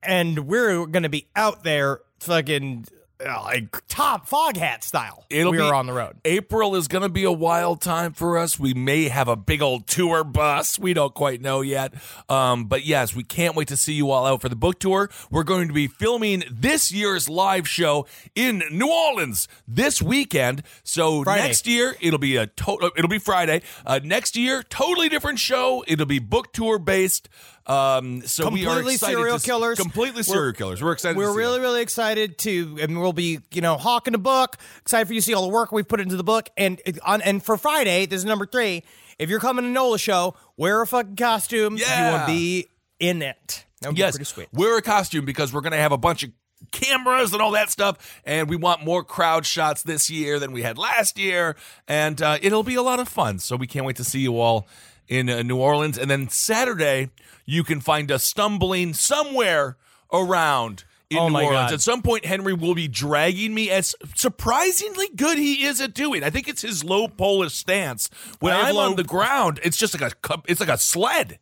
and 0.00 0.46
we're 0.46 0.86
going 0.86 1.02
to 1.02 1.08
be 1.08 1.26
out 1.34 1.64
there 1.64 2.02
fucking 2.20 2.86
uh, 3.24 3.42
like 3.42 3.86
top 3.88 4.26
fog 4.26 4.56
hat 4.56 4.84
style. 4.84 5.24
It'll 5.30 5.52
we 5.52 5.58
be 5.58 5.64
are 5.64 5.74
on 5.74 5.86
the 5.86 5.92
road. 5.92 6.16
April 6.24 6.74
is 6.76 6.88
going 6.88 7.02
to 7.02 7.08
be 7.08 7.24
a 7.24 7.32
wild 7.32 7.80
time 7.80 8.12
for 8.12 8.38
us. 8.38 8.58
We 8.58 8.74
may 8.74 9.08
have 9.08 9.28
a 9.28 9.36
big 9.36 9.60
old 9.62 9.86
tour 9.86 10.24
bus. 10.24 10.78
We 10.78 10.94
don't 10.94 11.14
quite 11.14 11.40
know 11.40 11.60
yet. 11.60 11.94
Um, 12.28 12.66
but 12.66 12.84
yes, 12.84 13.14
we 13.14 13.24
can't 13.24 13.56
wait 13.56 13.68
to 13.68 13.76
see 13.76 13.94
you 13.94 14.10
all 14.10 14.26
out 14.26 14.40
for 14.40 14.48
the 14.48 14.56
book 14.56 14.78
tour. 14.78 15.10
We're 15.30 15.44
going 15.44 15.68
to 15.68 15.74
be 15.74 15.88
filming 15.88 16.44
this 16.50 16.92
year's 16.92 17.28
live 17.28 17.68
show 17.68 18.06
in 18.34 18.62
New 18.70 18.90
Orleans 18.90 19.48
this 19.66 20.00
weekend. 20.00 20.62
So 20.84 21.24
Friday. 21.24 21.42
next 21.42 21.66
year 21.66 21.96
it'll 22.00 22.18
be 22.18 22.36
a 22.36 22.46
total. 22.46 22.90
It'll 22.96 23.08
be 23.08 23.18
Friday. 23.18 23.62
Uh, 23.84 24.00
next 24.02 24.36
year, 24.36 24.62
totally 24.62 25.08
different 25.08 25.38
show. 25.38 25.84
It'll 25.86 26.06
be 26.06 26.18
book 26.18 26.52
tour 26.52 26.78
based. 26.78 27.28
Um, 27.68 28.22
so 28.22 28.48
we 28.48 28.64
are 28.66 28.76
completely 28.76 28.96
serial 28.96 29.38
killers. 29.38 29.78
Completely 29.78 30.22
We're- 30.22 30.24
serial 30.24 30.52
killers. 30.54 30.82
We're 30.82 30.92
excited. 30.92 31.18
We're 31.18 31.34
really, 31.36 31.60
really 31.60 31.82
excited 31.82 32.38
to, 32.38 32.78
and 32.80 32.98
we'll 32.98 33.12
be, 33.12 33.40
you 33.52 33.60
know, 33.60 33.76
hawking 33.76 34.12
the 34.12 34.18
book. 34.18 34.56
Excited 34.80 35.06
for 35.06 35.12
you 35.12 35.20
to 35.20 35.24
see 35.24 35.34
all 35.34 35.42
the 35.42 35.52
work 35.52 35.70
we've 35.70 35.86
put 35.86 36.00
into 36.00 36.16
the 36.16 36.24
book. 36.24 36.48
And 36.56 36.80
on, 37.04 37.20
and 37.20 37.42
for 37.42 37.56
Friday, 37.58 38.06
this 38.06 38.18
is 38.18 38.24
number 38.24 38.46
three. 38.46 38.84
If 39.18 39.28
you're 39.28 39.40
coming 39.40 39.64
to 39.64 39.70
Nola 39.70 39.98
show, 39.98 40.34
wear 40.56 40.80
a 40.80 40.86
fucking 40.86 41.16
costume. 41.16 41.76
Yeah, 41.76 42.06
you 42.06 42.12
want 42.12 42.26
to 42.28 42.32
be 42.32 42.68
in 43.00 43.20
it. 43.20 43.66
That 43.80 43.88
would 43.88 43.96
be 43.96 44.02
pretty 44.02 44.24
sweet. 44.24 44.48
wear 44.52 44.76
a 44.78 44.82
costume 44.82 45.24
because 45.24 45.52
we're 45.52 45.60
going 45.60 45.72
to 45.72 45.78
have 45.78 45.92
a 45.92 45.98
bunch 45.98 46.22
of 46.22 46.30
cameras 46.72 47.32
and 47.32 47.40
all 47.40 47.52
that 47.52 47.70
stuff, 47.70 48.20
and 48.24 48.48
we 48.48 48.56
want 48.56 48.84
more 48.84 49.04
crowd 49.04 49.46
shots 49.46 49.82
this 49.82 50.10
year 50.10 50.38
than 50.38 50.52
we 50.52 50.62
had 50.62 50.78
last 50.78 51.18
year, 51.18 51.54
and 51.86 52.20
uh, 52.20 52.38
it'll 52.42 52.64
be 52.64 52.74
a 52.74 52.82
lot 52.82 52.98
of 52.98 53.08
fun. 53.08 53.38
So 53.38 53.56
we 53.56 53.66
can't 53.66 53.84
wait 53.84 53.96
to 53.96 54.04
see 54.04 54.20
you 54.20 54.40
all 54.40 54.66
in 55.08 55.28
uh, 55.30 55.42
New 55.42 55.56
Orleans, 55.56 55.96
and 55.98 56.10
then 56.10 56.28
Saturday 56.28 57.10
you 57.46 57.64
can 57.64 57.80
find 57.80 58.10
us 58.12 58.24
stumbling 58.24 58.92
somewhere 58.94 59.76
around 60.12 60.84
in 61.10 61.16
Oh 61.18 61.28
New 61.28 61.36
Orleans. 61.36 61.52
God. 61.70 61.72
At 61.72 61.80
some 61.80 62.02
point, 62.02 62.26
Henry 62.26 62.52
will 62.52 62.74
be 62.74 62.86
dragging 62.88 63.54
me 63.54 63.70
as 63.70 63.94
surprisingly 64.14 65.08
good 65.16 65.38
he 65.38 65.64
is 65.64 65.80
at 65.80 65.94
doing. 65.94 66.22
I 66.22 66.28
think 66.30 66.48
it's 66.48 66.60
his 66.62 66.84
low 66.84 67.08
Polish 67.08 67.54
stance. 67.54 68.10
When 68.40 68.52
I 68.52 68.70
low- 68.72 68.90
on 68.90 68.96
the 68.96 69.04
ground, 69.04 69.58
it's 69.62 69.76
just 69.78 69.98
like 69.98 70.12
a 70.30 70.42
it's 70.46 70.60
like 70.60 70.68
a 70.68 70.76
sled. 70.78 71.38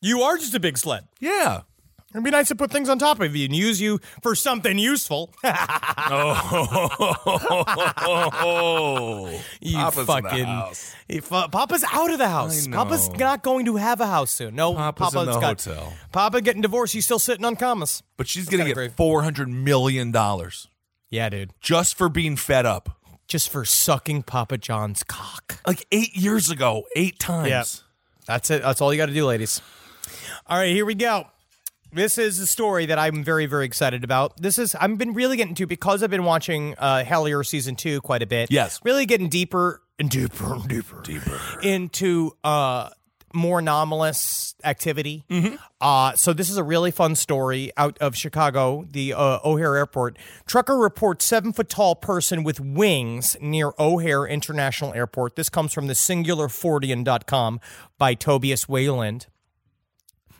You 0.00 0.22
are 0.22 0.38
just 0.38 0.54
a 0.54 0.60
big 0.60 0.78
sled. 0.78 1.08
Yeah. 1.18 1.62
It'd 2.12 2.24
be 2.24 2.30
nice 2.30 2.48
to 2.48 2.56
put 2.56 2.72
things 2.72 2.88
on 2.88 2.98
top 2.98 3.20
of 3.20 3.36
you 3.36 3.44
and 3.44 3.54
use 3.54 3.80
you 3.80 4.00
for 4.22 4.34
something 4.34 4.78
useful. 4.78 5.32
Oh, 8.02 9.40
you 9.60 9.76
Papa's 9.76 10.06
fucking. 10.06 10.44
house. 10.44 10.94
you 11.08 11.20
fu- 11.20 11.48
Papa's 11.48 11.84
out 11.92 12.10
of 12.10 12.18
the 12.18 12.28
house. 12.28 12.66
I 12.66 12.70
Papa's 12.70 13.10
not 13.12 13.42
going 13.42 13.66
to 13.66 13.76
have 13.76 14.00
a 14.00 14.06
house 14.06 14.30
soon. 14.30 14.54
No, 14.54 14.74
Papa's 14.74 15.14
in 15.14 15.26
the 15.26 15.32
got, 15.38 15.62
hotel. 15.62 15.92
Papa 16.12 16.40
getting 16.40 16.62
divorced. 16.62 16.92
He's 16.94 17.04
still 17.04 17.18
sitting 17.18 17.44
on 17.44 17.56
commas. 17.56 18.02
but 18.16 18.26
she's 18.28 18.46
gonna 18.46 18.64
kinda 18.64 18.70
get 18.70 18.74
great. 18.74 18.92
four 18.96 19.22
hundred 19.22 19.48
million 19.48 20.10
dollars 20.10 20.68
Yeah, 21.10 21.28
dude. 21.28 21.50
just 21.60 21.96
for 21.96 22.08
being 22.08 22.36
fed 22.36 22.66
up. 22.66 22.96
Just 23.28 23.48
for 23.50 23.64
sucking 23.64 24.24
Papa 24.24 24.58
John's 24.58 25.04
cock. 25.04 25.60
Like 25.64 25.86
eight 25.92 26.16
years 26.16 26.50
ago, 26.50 26.82
eight 26.96 27.20
times. 27.20 27.84
That's 28.26 28.50
it. 28.50 28.62
That's 28.62 28.80
all 28.80 28.92
you 28.92 28.96
got 28.98 29.06
to 29.06 29.14
do, 29.14 29.24
ladies. 29.24 29.60
All 30.48 30.58
right, 30.58 30.72
here 30.72 30.84
we 30.84 30.96
go. 30.96 31.26
This 31.92 32.18
is 32.18 32.38
a 32.38 32.46
story 32.46 32.86
that 32.86 32.98
I'm 32.98 33.24
very, 33.24 33.46
very 33.46 33.64
excited 33.66 34.04
about. 34.04 34.40
This 34.40 34.58
is 34.58 34.74
I've 34.74 34.96
been 34.96 35.12
really 35.12 35.36
getting 35.36 35.54
to 35.56 35.66
because 35.66 36.02
I've 36.02 36.10
been 36.10 36.24
watching 36.24 36.74
uh, 36.78 37.02
Hellier 37.06 37.44
season 37.44 37.74
two 37.74 38.00
quite 38.00 38.22
a 38.22 38.26
bit. 38.26 38.50
Yes. 38.50 38.78
really 38.84 39.06
getting 39.06 39.28
deeper 39.28 39.82
and 39.98 40.08
deeper 40.08 40.54
and 40.54 40.68
deeper, 40.68 41.02
deeper 41.02 41.40
into 41.62 42.32
uh, 42.44 42.90
more 43.34 43.58
anomalous 43.58 44.54
activity. 44.64 45.24
Uh, 45.80 46.12
so 46.14 46.32
this 46.32 46.48
is 46.48 46.56
a 46.56 46.64
really 46.64 46.90
fun 46.90 47.14
story 47.16 47.70
out 47.76 47.98
of 47.98 48.16
Chicago, 48.16 48.86
the 48.90 49.12
uh, 49.12 49.38
O'Hare 49.44 49.76
Airport. 49.76 50.16
Trucker 50.46 50.76
reports 50.76 51.24
seven 51.24 51.52
foot 51.52 51.68
tall 51.68 51.94
person 51.96 52.42
with 52.44 52.60
wings 52.60 53.36
near 53.40 53.72
O'Hare 53.78 54.26
International 54.26 54.92
Airport. 54.94 55.36
This 55.36 55.48
comes 55.48 55.72
from 55.72 55.86
the 55.86 55.94
singularfortean.com 55.94 57.60
by 57.98 58.14
Tobias 58.14 58.68
Wayland. 58.68 59.26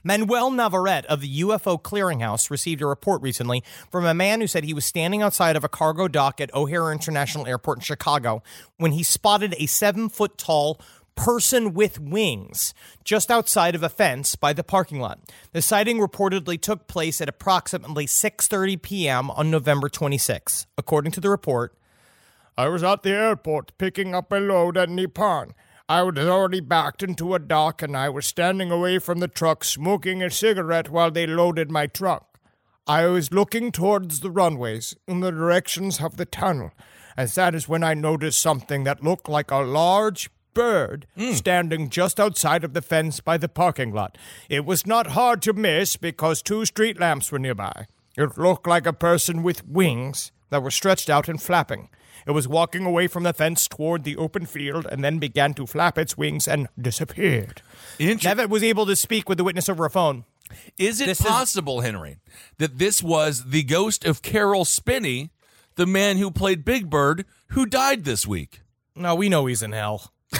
Manuel 0.02 0.50
Navarrete 0.50 1.04
of 1.06 1.20
the 1.20 1.40
UFO 1.40 1.80
Clearinghouse 1.80 2.50
received 2.50 2.80
a 2.80 2.86
report 2.86 3.20
recently 3.22 3.62
from 3.90 4.06
a 4.06 4.14
man 4.14 4.40
who 4.40 4.46
said 4.46 4.64
he 4.64 4.74
was 4.74 4.84
standing 4.84 5.22
outside 5.22 5.56
of 5.56 5.64
a 5.64 5.68
cargo 5.68 6.08
dock 6.08 6.40
at 6.40 6.52
O'Hare 6.54 6.90
International 6.90 7.46
Airport 7.46 7.78
in 7.78 7.82
Chicago 7.82 8.42
when 8.78 8.92
he 8.92 9.02
spotted 9.02 9.54
a 9.58 9.66
seven 9.66 10.08
foot 10.08 10.38
tall 10.38 10.80
person 11.16 11.74
with 11.74 12.00
wings 12.00 12.72
just 13.04 13.30
outside 13.30 13.74
of 13.74 13.82
a 13.82 13.90
fence 13.90 14.36
by 14.36 14.54
the 14.54 14.64
parking 14.64 15.00
lot. 15.00 15.20
The 15.52 15.60
sighting 15.60 15.98
reportedly 15.98 16.58
took 16.58 16.86
place 16.86 17.20
at 17.20 17.28
approximately 17.28 18.06
6:30 18.06 18.80
p.m. 18.80 19.30
on 19.30 19.50
November 19.50 19.90
26. 19.90 20.66
According 20.78 21.12
to 21.12 21.20
the 21.20 21.28
report, 21.28 21.74
I 22.56 22.68
was 22.68 22.82
at 22.82 23.02
the 23.02 23.10
airport 23.10 23.76
picking 23.76 24.14
up 24.14 24.32
a 24.32 24.36
load 24.36 24.78
at 24.78 24.88
Nippon. 24.88 25.54
I 25.90 26.04
was 26.04 26.16
already 26.18 26.60
backed 26.60 27.02
into 27.02 27.34
a 27.34 27.40
dock 27.40 27.82
and 27.82 27.96
I 27.96 28.10
was 28.10 28.24
standing 28.24 28.70
away 28.70 29.00
from 29.00 29.18
the 29.18 29.26
truck 29.26 29.64
smoking 29.64 30.22
a 30.22 30.30
cigarette 30.30 30.88
while 30.88 31.10
they 31.10 31.26
loaded 31.26 31.68
my 31.68 31.88
truck. 31.88 32.38
I 32.86 33.06
was 33.06 33.32
looking 33.32 33.72
towards 33.72 34.20
the 34.20 34.30
runways 34.30 34.94
in 35.08 35.18
the 35.18 35.32
directions 35.32 36.00
of 36.00 36.16
the 36.16 36.26
tunnel, 36.26 36.70
and 37.16 37.28
that 37.30 37.56
is 37.56 37.68
when 37.68 37.82
I 37.82 37.94
noticed 37.94 38.40
something 38.40 38.84
that 38.84 39.02
looked 39.02 39.28
like 39.28 39.50
a 39.50 39.56
large 39.56 40.30
bird 40.54 41.08
hmm. 41.16 41.32
standing 41.32 41.90
just 41.90 42.20
outside 42.20 42.62
of 42.62 42.72
the 42.72 42.82
fence 42.82 43.18
by 43.18 43.36
the 43.36 43.48
parking 43.48 43.92
lot. 43.92 44.16
It 44.48 44.64
was 44.64 44.86
not 44.86 45.08
hard 45.08 45.42
to 45.42 45.52
miss 45.52 45.96
because 45.96 46.40
two 46.40 46.64
street 46.66 47.00
lamps 47.00 47.32
were 47.32 47.40
nearby. 47.40 47.88
It 48.16 48.38
looked 48.38 48.68
like 48.68 48.86
a 48.86 48.92
person 48.92 49.42
with 49.42 49.66
wings 49.66 50.30
that 50.50 50.62
were 50.62 50.70
stretched 50.70 51.10
out 51.10 51.28
and 51.28 51.42
flapping. 51.42 51.88
It 52.26 52.32
was 52.32 52.46
walking 52.48 52.84
away 52.84 53.06
from 53.06 53.22
the 53.22 53.32
fence 53.32 53.66
toward 53.68 54.04
the 54.04 54.16
open 54.16 54.46
field 54.46 54.86
and 54.90 55.02
then 55.02 55.18
began 55.18 55.54
to 55.54 55.66
flap 55.66 55.98
its 55.98 56.16
wings 56.16 56.46
and 56.48 56.68
disappeared. 56.80 57.62
Inter- 57.98 58.28
Nevitt 58.34 58.48
was 58.50 58.62
able 58.62 58.86
to 58.86 58.96
speak 58.96 59.28
with 59.28 59.38
the 59.38 59.44
witness 59.44 59.68
over 59.68 59.84
a 59.84 59.90
phone. 59.90 60.24
Is 60.78 61.00
it 61.00 61.06
This 61.06 61.20
is- 61.20 61.26
possible, 61.26 61.80
Henry, 61.80 62.18
that 62.58 62.78
this 62.78 63.02
was 63.02 63.46
the 63.50 63.62
ghost 63.62 64.04
of 64.04 64.22
Caroll 64.22 64.64
Spinney, 64.64 65.30
the 65.76 65.86
man 65.86 66.16
who 66.18 66.30
played 66.30 66.64
Big 66.64 66.90
Bird, 66.90 67.24
who 67.50 67.64
died 67.66 68.04
this 68.04 68.26
week? 68.26 68.60
No, 68.96 69.14
we 69.14 69.28
know 69.28 69.46
he's 69.46 69.62
in 69.62 69.72
hell. 69.72 70.12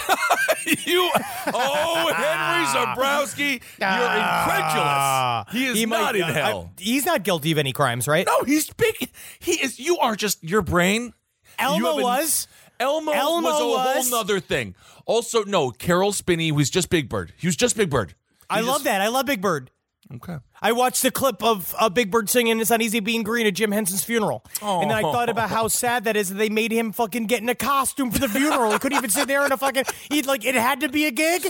you, 0.87 1.11
oh, 1.53 2.13
Henry 2.15 2.67
Zabrowski, 2.67 3.63
you're 3.81 4.21
incredulous. 4.21 5.53
He 5.53 5.67
is 5.67 5.85
Ah. 5.85 5.89
might- 5.89 6.01
not 6.01 6.17
in 6.17 6.23
I- 6.25 6.33
hell. 6.33 6.73
he's 6.79 7.07
not 7.07 7.23
guilty 7.23 7.53
of 7.53 7.59
any 7.59 7.73
crimes, 7.73 8.07
right? 8.09 8.27
no, 8.27 8.43
he's 8.45 8.71
big. 8.71 9.11
He 9.39 9.53
is. 9.53 9.79
You 9.79 9.99
are 9.99 10.17
just 10.17 10.43
your 10.45 10.63
brain. 10.63 11.13
Elmo 11.61 11.97
an- 11.99 12.03
was. 12.03 12.49
Elmo, 12.79 13.13
Elmo 13.13 13.49
was 13.49 13.61
a 13.61 13.67
was. 13.67 14.09
whole 14.11 14.19
nother 14.19 14.41
thing. 14.41 14.75
Also, 15.05 15.45
no, 15.45 15.71
Caroll 15.71 16.13
Spinney 16.13 16.51
was 16.51 16.71
just 16.71 16.89
Big 16.89 17.09
Bird. 17.09 17.33
He 17.37 17.47
was 17.47 17.57
just 17.57 17.77
Big 17.77 17.91
Bird. 17.91 18.15
I 18.49 18.61
love 18.61 18.85
that. 18.85 19.01
I 19.01 19.09
love 19.09 19.27
Big 19.27 19.43
Bird. 19.43 19.71
Okay. 20.13 20.39
I 20.61 20.73
watched 20.73 21.03
the 21.03 21.11
clip 21.13 21.43
of 21.43 21.73
uh, 21.79 21.89
Big 21.89 22.11
Bird 22.11 22.29
singing 22.29 22.59
"It's 22.59 22.71
Not 22.71 22.83
Easy 22.83 22.99
Being 23.01 23.23
Green" 23.23 23.47
at 23.47 23.55
Jim 23.55 23.71
Henson's 23.71 24.03
funeral, 24.03 24.45
and 24.61 24.91
then 24.91 24.97
I 24.97 25.03
thought 25.03 25.29
about 25.29 25.51
how 25.51 25.69
sad 25.69 26.05
that 26.05 26.17
is 26.17 26.31
that 26.31 26.35
they 26.35 26.49
made 26.49 26.73
him 26.73 26.91
fucking 26.91 27.27
get 27.27 27.43
in 27.43 27.49
a 27.49 27.55
costume 27.55 28.11
for 28.11 28.19
the 28.19 28.29
funeral. 28.29 28.73
he 28.73 28.79
couldn't 28.81 28.99
even 28.99 29.11
sit 29.11 29.29
there 29.29 29.45
in 29.47 29.53
a 29.53 29.57
fucking. 29.57 29.85
He 30.11 30.23
like 30.23 30.45
it 30.45 30.57
had 30.57 30.81
to 30.81 30.89
be 30.89 31.07
a 31.07 31.13
gig. 31.13 31.47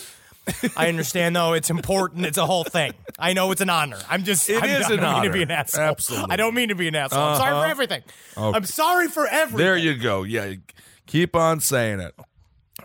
I 0.77 0.89
understand 0.89 1.37
though; 1.37 1.53
it's 1.53 1.71
important. 1.71 2.27
It's 2.27 2.39
a 2.39 2.47
whole 2.47 2.65
thing. 2.65 2.93
I 3.19 3.33
know 3.33 3.51
it's 3.53 3.61
an 3.61 3.71
honor. 3.71 3.99
I'm 4.09 4.25
just. 4.25 4.49
It 4.49 4.63
I'm, 4.63 4.69
is 4.69 4.87
I 4.87 4.95
an 4.95 5.01
don't 5.01 5.01
mean 5.01 5.15
honor. 5.15 5.29
to 5.29 5.33
be 5.33 5.43
an 5.43 5.51
asshole. 5.51 5.85
Absolutely. 5.85 6.25
Uh-huh. 6.25 6.33
I 6.33 6.37
don't 6.37 6.55
mean 6.55 6.69
to 6.69 6.75
be 6.75 6.89
an 6.89 6.95
asshole. 6.95 7.21
I'm 7.21 7.37
sorry 7.37 7.63
for 7.63 7.71
everything. 7.71 8.03
I'm 8.37 8.65
sorry 8.65 9.09
for 9.09 9.27
everything. 9.27 9.59
There 9.59 9.77
you 9.77 9.97
go. 9.97 10.23
Yeah, 10.23 10.55
keep 11.07 11.37
on 11.37 11.61
saying 11.61 12.01
it. 12.01 12.15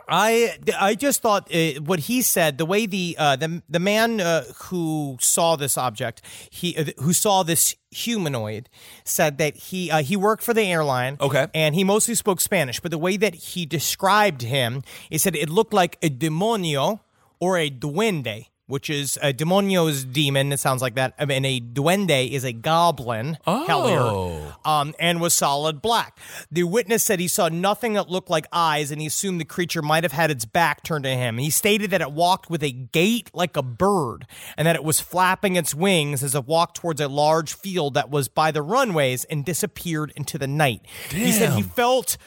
I 0.07 0.57
I 0.79 0.95
just 0.95 1.21
thought 1.21 1.53
uh, 1.53 1.81
what 1.81 1.99
he 1.99 2.21
said, 2.21 2.57
the 2.57 2.65
way 2.65 2.85
the 2.85 3.15
uh, 3.17 3.35
the 3.35 3.61
the 3.67 3.79
man 3.79 4.21
uh, 4.21 4.43
who 4.65 5.17
saw 5.19 5.55
this 5.55 5.77
object, 5.77 6.21
he 6.49 6.77
uh, 6.77 6.85
who 6.99 7.13
saw 7.13 7.43
this 7.43 7.75
humanoid, 7.91 8.69
said 9.03 9.37
that 9.37 9.55
he 9.55 9.89
uh, 9.89 10.03
he 10.03 10.15
worked 10.15 10.43
for 10.43 10.53
the 10.53 10.63
airline. 10.63 11.17
Okay. 11.19 11.47
and 11.53 11.75
he 11.75 11.83
mostly 11.83 12.15
spoke 12.15 12.41
Spanish, 12.41 12.79
but 12.79 12.91
the 12.91 12.97
way 12.97 13.17
that 13.17 13.35
he 13.35 13.65
described 13.65 14.43
him, 14.43 14.83
he 15.09 15.17
said 15.17 15.35
it 15.35 15.49
looked 15.49 15.73
like 15.73 15.97
a 16.03 16.09
demonio 16.09 16.99
or 17.39 17.57
a 17.57 17.69
duende. 17.69 18.47
Which 18.67 18.89
is 18.89 19.19
a 19.21 19.31
demonio's 19.31 20.03
demon. 20.05 20.51
It 20.51 20.59
sounds 20.59 20.81
like 20.81 20.95
that. 20.95 21.13
I 21.19 21.25
mean, 21.25 21.45
a 21.45 21.59
duende 21.59 22.31
is 22.31 22.43
a 22.43 22.51
goblin. 22.51 23.37
Hellier 23.45 24.55
um, 24.65 24.95
and 24.99 25.21
was 25.21 25.35
solid 25.35 25.83
black. 25.83 26.17
The 26.49 26.63
witness 26.63 27.03
said 27.03 27.19
he 27.19 27.27
saw 27.27 27.47
nothing 27.47 27.93
that 27.93 28.09
looked 28.09 28.31
like 28.31 28.47
eyes, 28.51 28.89
and 28.89 28.99
he 28.99 29.05
assumed 29.05 29.39
the 29.39 29.45
creature 29.45 29.83
might 29.83 30.03
have 30.03 30.13
had 30.13 30.31
its 30.31 30.45
back 30.45 30.81
turned 30.81 31.03
to 31.03 31.11
him. 31.11 31.37
He 31.37 31.51
stated 31.51 31.91
that 31.91 32.01
it 32.01 32.11
walked 32.11 32.49
with 32.49 32.63
a 32.63 32.71
gait 32.71 33.29
like 33.35 33.55
a 33.55 33.61
bird, 33.61 34.25
and 34.57 34.67
that 34.67 34.75
it 34.75 34.83
was 34.83 34.99
flapping 34.99 35.55
its 35.57 35.75
wings 35.75 36.23
as 36.23 36.33
it 36.33 36.47
walked 36.47 36.77
towards 36.77 36.99
a 36.99 37.07
large 37.07 37.53
field 37.53 37.93
that 37.93 38.09
was 38.09 38.27
by 38.29 38.49
the 38.49 38.63
runways 38.63 39.25
and 39.25 39.45
disappeared 39.45 40.11
into 40.15 40.39
the 40.39 40.47
night. 40.47 40.81
He 41.11 41.31
said 41.31 41.53
he 41.53 41.61
felt. 41.61 42.17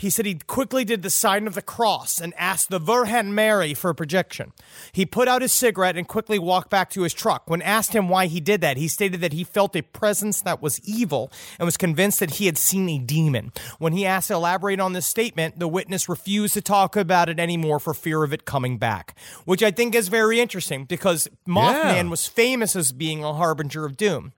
He 0.00 0.10
said 0.10 0.26
he 0.26 0.36
quickly 0.36 0.84
did 0.84 1.02
the 1.02 1.10
sign 1.10 1.48
of 1.48 1.54
the 1.56 1.60
cross 1.62 2.20
and 2.20 2.32
asked 2.38 2.70
the 2.70 2.78
Virgin 2.78 3.34
Mary 3.34 3.74
for 3.74 3.90
a 3.90 3.94
projection. 3.96 4.52
He 4.92 5.04
put 5.04 5.26
out 5.26 5.42
his 5.42 5.50
cigarette 5.52 5.96
and 5.96 6.06
quickly 6.06 6.38
walked 6.38 6.70
back 6.70 6.88
to 6.90 7.02
his 7.02 7.12
truck. 7.12 7.50
When 7.50 7.60
asked 7.62 7.94
him 7.94 8.08
why 8.08 8.26
he 8.26 8.38
did 8.38 8.60
that, 8.60 8.76
he 8.76 8.86
stated 8.86 9.20
that 9.22 9.32
he 9.32 9.42
felt 9.42 9.74
a 9.74 9.82
presence 9.82 10.40
that 10.42 10.62
was 10.62 10.80
evil 10.88 11.32
and 11.58 11.66
was 11.66 11.76
convinced 11.76 12.20
that 12.20 12.34
he 12.34 12.46
had 12.46 12.56
seen 12.56 12.88
a 12.88 12.98
demon. 13.00 13.50
When 13.80 13.92
he 13.92 14.06
asked 14.06 14.28
to 14.28 14.34
elaborate 14.34 14.78
on 14.78 14.92
this 14.92 15.04
statement, 15.06 15.58
the 15.58 15.66
witness 15.66 16.08
refused 16.08 16.54
to 16.54 16.62
talk 16.62 16.94
about 16.94 17.28
it 17.28 17.40
anymore 17.40 17.80
for 17.80 17.92
fear 17.92 18.22
of 18.22 18.32
it 18.32 18.44
coming 18.44 18.78
back, 18.78 19.18
which 19.46 19.64
I 19.64 19.72
think 19.72 19.96
is 19.96 20.06
very 20.06 20.38
interesting 20.38 20.84
because 20.84 21.26
Mothman 21.44 21.94
Yeah. 21.96 22.02
was 22.04 22.28
famous 22.28 22.76
as 22.76 22.92
being 22.92 23.24
a 23.24 23.34
harbinger 23.34 23.84
of 23.84 23.96
doom. 23.96 24.32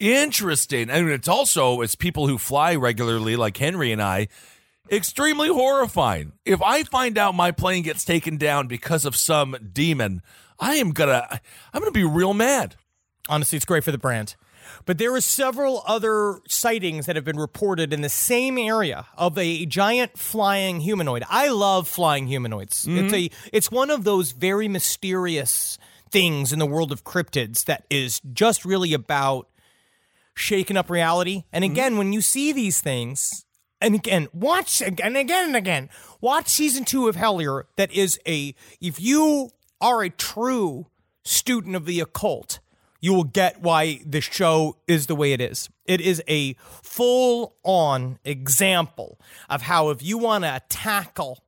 Interesting. 0.00 0.90
I 0.90 1.00
mean, 1.02 1.12
it's 1.12 1.28
also 1.28 1.80
as 1.80 1.94
people 1.94 2.26
who 2.26 2.38
fly 2.38 2.74
regularly, 2.74 3.36
like 3.36 3.56
Henry 3.56 3.92
and 3.92 4.02
I, 4.02 4.28
extremely 4.90 5.48
horrifying. 5.48 6.32
If 6.44 6.62
I 6.62 6.82
find 6.84 7.18
out 7.18 7.34
my 7.34 7.50
plane 7.50 7.82
gets 7.82 8.04
taken 8.04 8.36
down 8.36 8.66
because 8.68 9.04
of 9.04 9.16
some 9.16 9.56
demon, 9.72 10.22
I 10.58 10.76
am 10.76 10.92
gonna, 10.92 11.40
I'm 11.72 11.80
gonna 11.80 11.92
be 11.92 12.04
real 12.04 12.34
mad. 12.34 12.76
Honestly, 13.28 13.56
it's 13.56 13.64
great 13.64 13.84
for 13.84 13.92
the 13.92 13.98
brand. 13.98 14.36
But 14.86 14.98
there 14.98 15.14
are 15.14 15.20
several 15.20 15.82
other 15.86 16.40
sightings 16.48 17.06
that 17.06 17.16
have 17.16 17.24
been 17.24 17.38
reported 17.38 17.92
in 17.92 18.02
the 18.02 18.08
same 18.08 18.58
area 18.58 19.06
of 19.16 19.36
a 19.38 19.66
giant 19.66 20.18
flying 20.18 20.80
humanoid. 20.80 21.22
I 21.28 21.48
love 21.48 21.88
flying 21.88 22.26
humanoids. 22.26 22.86
It's 22.86 23.12
mm-hmm. 23.12 23.14
a 23.14 23.30
it's 23.52 23.70
one 23.70 23.90
of 23.90 24.04
those 24.04 24.32
very 24.32 24.68
mysterious 24.68 25.78
things 26.10 26.52
in 26.52 26.58
the 26.58 26.66
world 26.66 26.92
of 26.92 27.04
cryptids 27.04 27.64
that 27.64 27.84
is 27.90 28.20
just 28.32 28.64
really 28.64 28.94
about 28.94 29.48
shaking 30.34 30.76
up 30.76 30.90
reality. 30.90 31.44
And 31.52 31.64
mm-hmm. 31.64 31.72
again, 31.72 31.96
when 31.96 32.12
you 32.12 32.20
see 32.20 32.52
these 32.52 32.80
things, 32.80 33.43
and 33.84 33.94
again, 33.94 34.28
watch 34.32 34.80
again 34.80 35.08
and 35.08 35.16
again 35.18 35.44
and 35.48 35.56
again, 35.56 35.90
watch 36.22 36.48
season 36.48 36.86
two 36.86 37.06
of 37.06 37.16
Hellier. 37.16 37.64
That 37.76 37.92
is 37.92 38.18
a 38.26 38.54
if 38.80 38.98
you 38.98 39.50
are 39.78 40.02
a 40.02 40.08
true 40.08 40.86
student 41.22 41.76
of 41.76 41.84
the 41.84 42.00
occult, 42.00 42.60
you 43.02 43.12
will 43.12 43.24
get 43.24 43.60
why 43.60 44.00
the 44.06 44.22
show 44.22 44.78
is 44.88 45.06
the 45.06 45.14
way 45.14 45.34
it 45.34 45.40
is. 45.42 45.68
It 45.84 46.00
is 46.00 46.22
a 46.26 46.54
full 46.82 47.56
on 47.62 48.18
example 48.24 49.20
of 49.50 49.62
how 49.62 49.90
if 49.90 50.02
you 50.02 50.16
want 50.16 50.44
to 50.44 50.62
tackle 50.70 51.43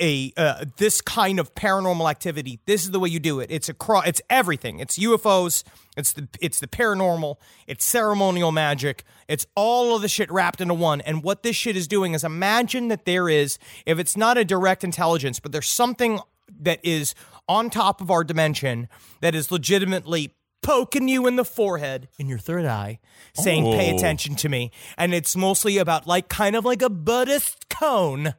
a 0.00 0.32
uh, 0.36 0.64
this 0.76 1.00
kind 1.00 1.38
of 1.38 1.54
paranormal 1.54 2.10
activity, 2.10 2.60
this 2.66 2.84
is 2.84 2.90
the 2.90 3.00
way 3.00 3.08
you 3.08 3.18
do 3.18 3.40
it. 3.40 3.50
It's 3.50 3.68
a 3.68 3.74
cro- 3.74 4.02
it's 4.02 4.20
everything. 4.28 4.78
It's 4.78 4.98
UFOs, 4.98 5.64
it's 5.96 6.12
the 6.12 6.28
it's 6.40 6.60
the 6.60 6.66
paranormal, 6.66 7.36
it's 7.66 7.84
ceremonial 7.84 8.52
magic, 8.52 9.04
it's 9.28 9.46
all 9.54 9.96
of 9.96 10.02
the 10.02 10.08
shit 10.08 10.30
wrapped 10.30 10.60
into 10.60 10.74
one. 10.74 11.00
And 11.00 11.22
what 11.22 11.42
this 11.42 11.56
shit 11.56 11.76
is 11.76 11.88
doing 11.88 12.12
is 12.14 12.24
imagine 12.24 12.88
that 12.88 13.04
there 13.06 13.28
is 13.28 13.58
if 13.86 13.98
it's 13.98 14.16
not 14.16 14.36
a 14.36 14.44
direct 14.44 14.84
intelligence, 14.84 15.40
but 15.40 15.52
there's 15.52 15.68
something 15.68 16.20
that 16.60 16.78
is 16.84 17.14
on 17.48 17.70
top 17.70 18.00
of 18.00 18.10
our 18.10 18.22
dimension 18.24 18.88
that 19.20 19.34
is 19.34 19.50
legitimately 19.50 20.34
poking 20.62 21.06
you 21.08 21.26
in 21.26 21.36
the 21.36 21.44
forehead 21.44 22.08
in 22.18 22.26
your 22.28 22.38
third 22.38 22.64
eye 22.66 22.98
saying 23.34 23.62
pay 23.64 23.92
Oh. 23.92 23.96
attention 23.96 24.34
to 24.36 24.48
me 24.48 24.72
and 24.98 25.14
it's 25.14 25.36
mostly 25.36 25.78
about 25.78 26.08
like 26.08 26.28
kind 26.28 26.56
of 26.56 26.64
like 26.64 26.82
a 26.82 26.90
buddhist 26.90 27.68
koan 27.68 28.34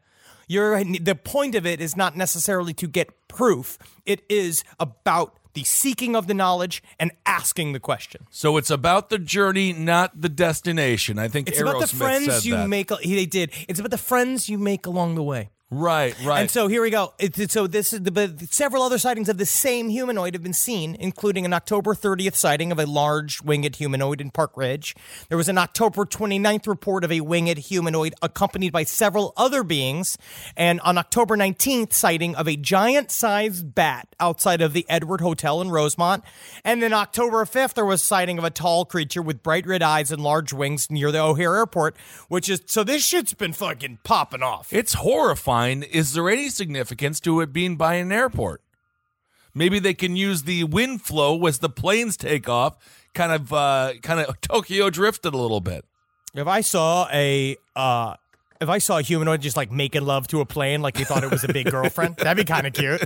you're 0.47 0.83
the 0.83 1.15
point 1.15 1.55
of 1.55 1.65
it 1.65 1.79
is 1.81 1.95
not 1.95 2.15
necessarily 2.15 2.73
to 2.73 2.87
get 2.87 3.27
proof 3.27 3.77
it 4.05 4.23
is 4.29 4.63
about 4.79 5.37
the 5.53 5.63
seeking 5.63 6.15
of 6.15 6.27
the 6.27 6.35
knowledge 6.35 6.83
and 6.99 7.11
asking 7.25 7.73
the 7.73 7.79
question 7.79 8.27
So 8.29 8.57
it's 8.57 8.69
about 8.69 9.09
the 9.09 9.17
journey, 9.17 9.73
not 9.73 10.21
the 10.21 10.29
destination. 10.29 11.17
I 11.17 11.29
think 11.29 11.49
it's 11.49 11.59
about 11.59 11.81
the 11.81 11.87
friends 11.87 12.45
you 12.45 12.55
that. 12.55 12.69
make 12.69 12.89
they 12.89 13.25
did 13.25 13.51
it's 13.67 13.79
about 13.79 13.91
the 13.91 13.97
friends 13.97 14.49
you 14.49 14.57
make 14.57 14.85
along 14.85 15.15
the 15.15 15.23
way 15.23 15.49
Right, 15.69 16.15
right. 16.23 16.39
And 16.39 16.49
so 16.49 16.69
here 16.69 16.81
we 16.81 16.89
go. 16.89 17.13
It, 17.19 17.51
so 17.51 17.67
this 17.67 17.91
is 17.91 18.03
the, 18.03 18.11
but 18.11 18.39
several 18.53 18.83
other 18.83 18.97
sightings 18.97 19.27
of 19.27 19.37
the 19.37 19.45
same 19.45 19.89
humanoid 19.89 20.33
have 20.33 20.41
been 20.41 20.53
seen, 20.53 20.95
including 20.97 21.43
an 21.43 21.51
October 21.51 21.93
30th 21.93 22.35
sighting 22.35 22.71
of 22.71 22.79
a 22.79 22.85
large 22.85 23.41
winged 23.41 23.75
humanoid 23.75 24.21
in 24.21 24.31
Park 24.31 24.55
Ridge. 24.55 24.95
There 25.27 25.37
was 25.37 25.49
an 25.49 25.57
October 25.57 26.05
29th 26.05 26.67
report 26.67 27.03
of 27.03 27.11
a 27.11 27.19
winged 27.19 27.57
humanoid 27.57 28.13
accompanied 28.21 28.71
by 28.71 28.83
several 28.83 29.33
other 29.35 29.61
beings, 29.61 30.17
and 30.55 30.79
on 30.81 30.97
October 30.97 31.35
19th 31.35 31.91
sighting 31.91 32.33
of 32.35 32.47
a 32.47 32.55
giant-sized 32.55 33.75
bat 33.75 34.07
outside 34.21 34.61
of 34.61 34.71
the 34.71 34.85
Edward 34.87 35.19
Hotel 35.19 35.59
in 35.59 35.69
Rosemont. 35.69 36.23
And 36.63 36.81
then 36.81 36.93
October 36.93 37.43
5th 37.43 37.73
there 37.73 37.85
was 37.85 38.01
sighting 38.01 38.37
of 38.37 38.45
a 38.45 38.49
tall 38.49 38.85
creature 38.85 39.21
with 39.21 39.43
bright 39.43 39.67
red 39.67 39.83
eyes 39.83 40.13
and 40.13 40.23
large 40.23 40.53
wings 40.53 40.89
near 40.89 41.11
the 41.11 41.19
O'Hare 41.19 41.55
Airport, 41.57 41.97
which 42.29 42.47
is 42.47 42.61
so 42.67 42.85
this 42.85 43.05
shit's 43.05 43.33
been 43.33 43.51
fucking 43.51 43.99
popping 44.05 44.41
off. 44.41 44.71
It's 44.71 44.93
horrifying. 44.93 45.56
Is 45.65 46.13
there 46.13 46.29
any 46.29 46.49
significance 46.49 47.19
to 47.21 47.41
it 47.41 47.53
being 47.53 47.75
by 47.75 47.95
an 47.95 48.11
airport? 48.11 48.61
Maybe 49.53 49.79
they 49.79 49.93
can 49.93 50.15
use 50.15 50.43
the 50.43 50.65
wind 50.65 51.01
flow 51.01 51.45
as 51.45 51.59
the 51.59 51.69
planes 51.69 52.15
take 52.15 52.47
off, 52.47 52.77
kind 53.13 53.31
of, 53.31 53.51
uh, 53.51 53.93
kind 54.03 54.19
of 54.19 54.39
Tokyo 54.41 54.89
drifted 54.89 55.33
a 55.33 55.37
little 55.37 55.61
bit. 55.61 55.83
If 56.35 56.47
I 56.47 56.61
saw 56.61 57.07
a 57.11 57.57
uh 57.75 58.15
if 58.59 58.69
I 58.69 58.77
saw 58.77 58.97
a 58.97 59.01
humanoid 59.01 59.41
just 59.41 59.57
like 59.57 59.71
making 59.71 60.03
love 60.03 60.27
to 60.29 60.41
a 60.41 60.45
plane 60.45 60.81
like 60.81 60.97
he 60.97 61.03
thought 61.03 61.23
it 61.23 61.31
was 61.31 61.43
a 61.43 61.47
big 61.51 61.69
girlfriend, 61.71 62.17
that'd 62.17 62.37
be 62.37 62.43
kind 62.43 62.67
of 62.67 62.73
cute. 62.73 63.01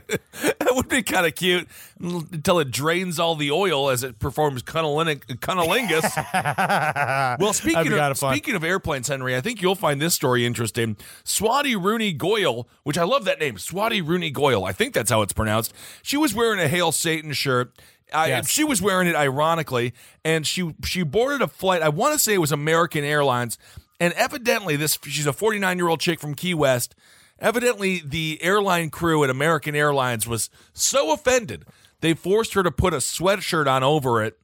That 0.61 0.75
would 0.75 0.87
be 0.87 1.03
kind 1.03 1.25
of 1.25 1.35
cute 1.35 1.67
until 1.99 2.59
it 2.59 2.71
drains 2.71 3.19
all 3.19 3.35
the 3.35 3.51
oil 3.51 3.89
as 3.89 4.03
it 4.03 4.19
performs 4.19 4.63
cunnilingus. 4.63 5.37
cunnilingus. 5.39 7.37
well, 7.39 7.53
speaking 7.53 7.73
That'd 7.73 7.91
be 7.91 7.97
kinda 7.97 8.11
of 8.11 8.17
speaking 8.17 8.55
of 8.55 8.63
airplanes, 8.63 9.07
Henry, 9.07 9.35
I 9.35 9.41
think 9.41 9.61
you'll 9.61 9.75
find 9.75 10.01
this 10.01 10.13
story 10.13 10.45
interesting. 10.45 10.95
Swati 11.25 11.81
Rooney 11.81 12.13
Goyle, 12.13 12.67
which 12.83 12.97
I 12.97 13.03
love 13.03 13.25
that 13.25 13.39
name, 13.39 13.55
Swati 13.55 14.05
Rooney 14.05 14.31
Goyle. 14.31 14.65
I 14.65 14.71
think 14.71 14.93
that's 14.93 15.11
how 15.11 15.21
it's 15.21 15.33
pronounced. 15.33 15.73
She 16.01 16.17
was 16.17 16.33
wearing 16.33 16.59
a 16.59 16.67
Hail 16.67 16.91
Satan 16.91 17.33
shirt. 17.33 17.73
I, 18.13 18.27
Yes. 18.27 18.49
She 18.49 18.63
was 18.63 18.81
wearing 18.81 19.07
it 19.07 19.15
ironically, 19.15 19.93
and 20.25 20.45
she 20.45 20.75
she 20.83 21.03
boarded 21.03 21.41
a 21.41 21.47
flight. 21.47 21.81
I 21.81 21.89
want 21.89 22.13
to 22.13 22.19
say 22.19 22.33
it 22.33 22.39
was 22.39 22.51
American 22.51 23.03
Airlines, 23.05 23.57
and 24.01 24.13
evidently 24.15 24.75
this 24.75 24.97
she's 25.03 25.27
a 25.27 25.31
49 25.31 25.77
year 25.77 25.87
old 25.87 26.01
chick 26.01 26.19
from 26.19 26.33
Key 26.35 26.53
West. 26.53 26.95
Evidently, 27.39 28.01
the 28.05 28.37
airline 28.41 28.89
crew 28.89 29.23
at 29.23 29.29
American 29.29 29.75
Airlines 29.75 30.27
was 30.27 30.49
so 30.73 31.11
offended 31.13 31.65
they 32.01 32.13
forced 32.13 32.53
her 32.55 32.63
to 32.63 32.71
put 32.71 32.93
a 32.93 32.97
sweatshirt 32.97 33.67
on 33.67 33.83
over 33.83 34.23
it, 34.23 34.37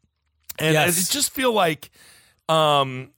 and 0.58 0.74
Yes. 0.74 1.10
I 1.10 1.14
just 1.14 1.32
feel 1.32 1.52
like 1.52 1.90
um, 2.48 3.12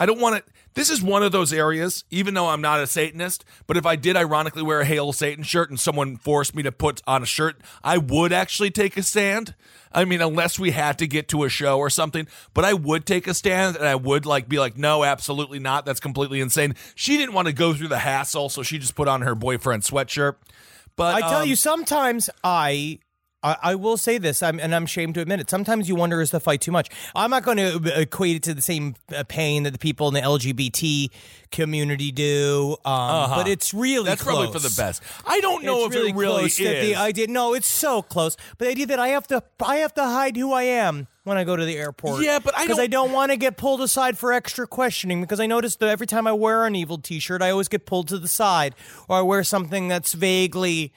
I 0.00 0.06
don't 0.06 0.20
want 0.20 0.44
to. 0.44 0.51
This 0.74 0.88
is 0.88 1.02
one 1.02 1.22
of 1.22 1.32
those 1.32 1.52
areas, 1.52 2.04
even 2.10 2.34
though 2.34 2.48
I'm 2.48 2.62
not 2.62 2.80
a 2.80 2.86
Satanist, 2.86 3.44
but 3.66 3.76
if 3.76 3.84
I 3.84 3.96
did 3.96 4.16
ironically 4.16 4.62
wear 4.62 4.80
a 4.80 4.84
Hail 4.84 5.12
Satan 5.12 5.44
shirt 5.44 5.68
and 5.68 5.78
someone 5.78 6.16
forced 6.16 6.54
me 6.54 6.62
to 6.62 6.72
put 6.72 7.02
on 7.06 7.22
a 7.22 7.26
shirt, 7.26 7.60
I 7.84 7.98
would 7.98 8.32
actually 8.32 8.70
take 8.70 8.96
a 8.96 9.02
stand. 9.02 9.54
I 9.92 10.06
mean, 10.06 10.22
unless 10.22 10.58
we 10.58 10.70
had 10.70 10.98
to 10.98 11.06
get 11.06 11.28
to 11.28 11.44
a 11.44 11.50
show 11.50 11.78
or 11.78 11.90
something, 11.90 12.26
but 12.54 12.64
I 12.64 12.72
would 12.72 13.04
take 13.04 13.26
a 13.26 13.34
stand 13.34 13.76
and 13.76 13.86
I 13.86 13.94
would 13.94 14.24
like 14.24 14.48
be 14.48 14.58
like, 14.58 14.78
no, 14.78 15.04
absolutely 15.04 15.58
not. 15.58 15.84
That's 15.84 16.00
completely 16.00 16.40
insane. 16.40 16.74
She 16.94 17.18
didn't 17.18 17.34
want 17.34 17.48
to 17.48 17.52
go 17.52 17.74
through 17.74 17.88
the 17.88 17.98
hassle, 17.98 18.48
so 18.48 18.62
she 18.62 18.78
just 18.78 18.94
put 18.94 19.08
on 19.08 19.20
her 19.22 19.34
boyfriend's 19.34 19.90
sweatshirt. 19.90 20.36
But 20.96 21.16
I 21.16 21.20
tell 21.20 21.42
um, 21.42 21.48
you, 21.48 21.56
sometimes 21.56 22.30
I. 22.42 22.98
I 23.42 23.56
I 23.62 23.74
will 23.74 23.96
say 23.96 24.18
this, 24.18 24.42
I'm, 24.42 24.60
and 24.60 24.74
I'm 24.74 24.84
ashamed 24.84 25.14
to 25.16 25.20
admit 25.20 25.40
it. 25.40 25.50
Sometimes 25.50 25.88
you 25.88 25.94
wonder 25.94 26.20
is 26.20 26.30
the 26.30 26.40
fight 26.40 26.60
too 26.60 26.72
much. 26.72 26.88
I'm 27.14 27.30
not 27.30 27.42
going 27.42 27.56
to 27.58 28.00
equate 28.00 28.36
it 28.36 28.42
to 28.44 28.54
the 28.54 28.62
same 28.62 28.94
uh, 29.14 29.24
pain 29.24 29.64
that 29.64 29.72
the 29.72 29.78
people 29.78 30.08
in 30.08 30.14
the 30.14 30.20
LGBT 30.20 31.10
community 31.50 32.12
do, 32.12 32.76
um, 32.84 33.30
but 33.30 33.48
it's 33.48 33.74
really 33.74 33.96
Uh-huh. 33.98 34.10
that's 34.10 34.22
probably 34.24 34.52
for 34.52 34.58
the 34.58 34.72
best. 34.76 35.02
I 35.26 35.40
don't 35.40 35.64
know 35.64 35.86
it's 35.86 35.94
if 35.96 36.02
it 36.02 36.14
really 36.14 36.40
close 36.48 36.60
is. 36.60 36.88
the 36.88 36.96
idea. 36.96 37.26
No, 37.28 37.54
it's 37.54 37.68
so 37.68 38.02
close. 38.02 38.36
But 38.58 38.66
the 38.66 38.70
idea 38.70 38.86
that 38.86 38.98
I 38.98 39.08
have 39.08 39.26
to, 39.28 39.42
I 39.64 39.76
have 39.76 39.94
to 39.94 40.04
hide 40.04 40.36
who 40.36 40.52
I 40.52 40.62
am 40.64 41.08
when 41.24 41.36
I 41.36 41.44
go 41.44 41.54
to 41.56 41.64
the 41.64 41.76
airport. 41.76 42.22
Yeah, 42.24 42.38
but 42.38 42.56
I 42.56 42.64
because 42.64 42.78
I 42.78 42.86
don't 42.86 43.12
want 43.12 43.30
to 43.32 43.36
get 43.36 43.56
pulled 43.56 43.80
aside 43.82 44.16
for 44.18 44.32
extra 44.32 44.66
questioning. 44.66 45.20
Because 45.20 45.40
I 45.40 45.46
notice 45.46 45.76
that 45.76 45.88
every 45.88 46.06
time 46.06 46.26
I 46.26 46.32
wear 46.32 46.64
an 46.64 46.74
evil 46.74 46.98
T-shirt, 46.98 47.42
I 47.42 47.50
always 47.50 47.68
get 47.68 47.86
pulled 47.86 48.08
to 48.08 48.18
the 48.18 48.28
side, 48.28 48.74
or 49.08 49.18
I 49.18 49.22
wear 49.22 49.44
something 49.44 49.88
that's 49.88 50.12
vaguely. 50.14 50.92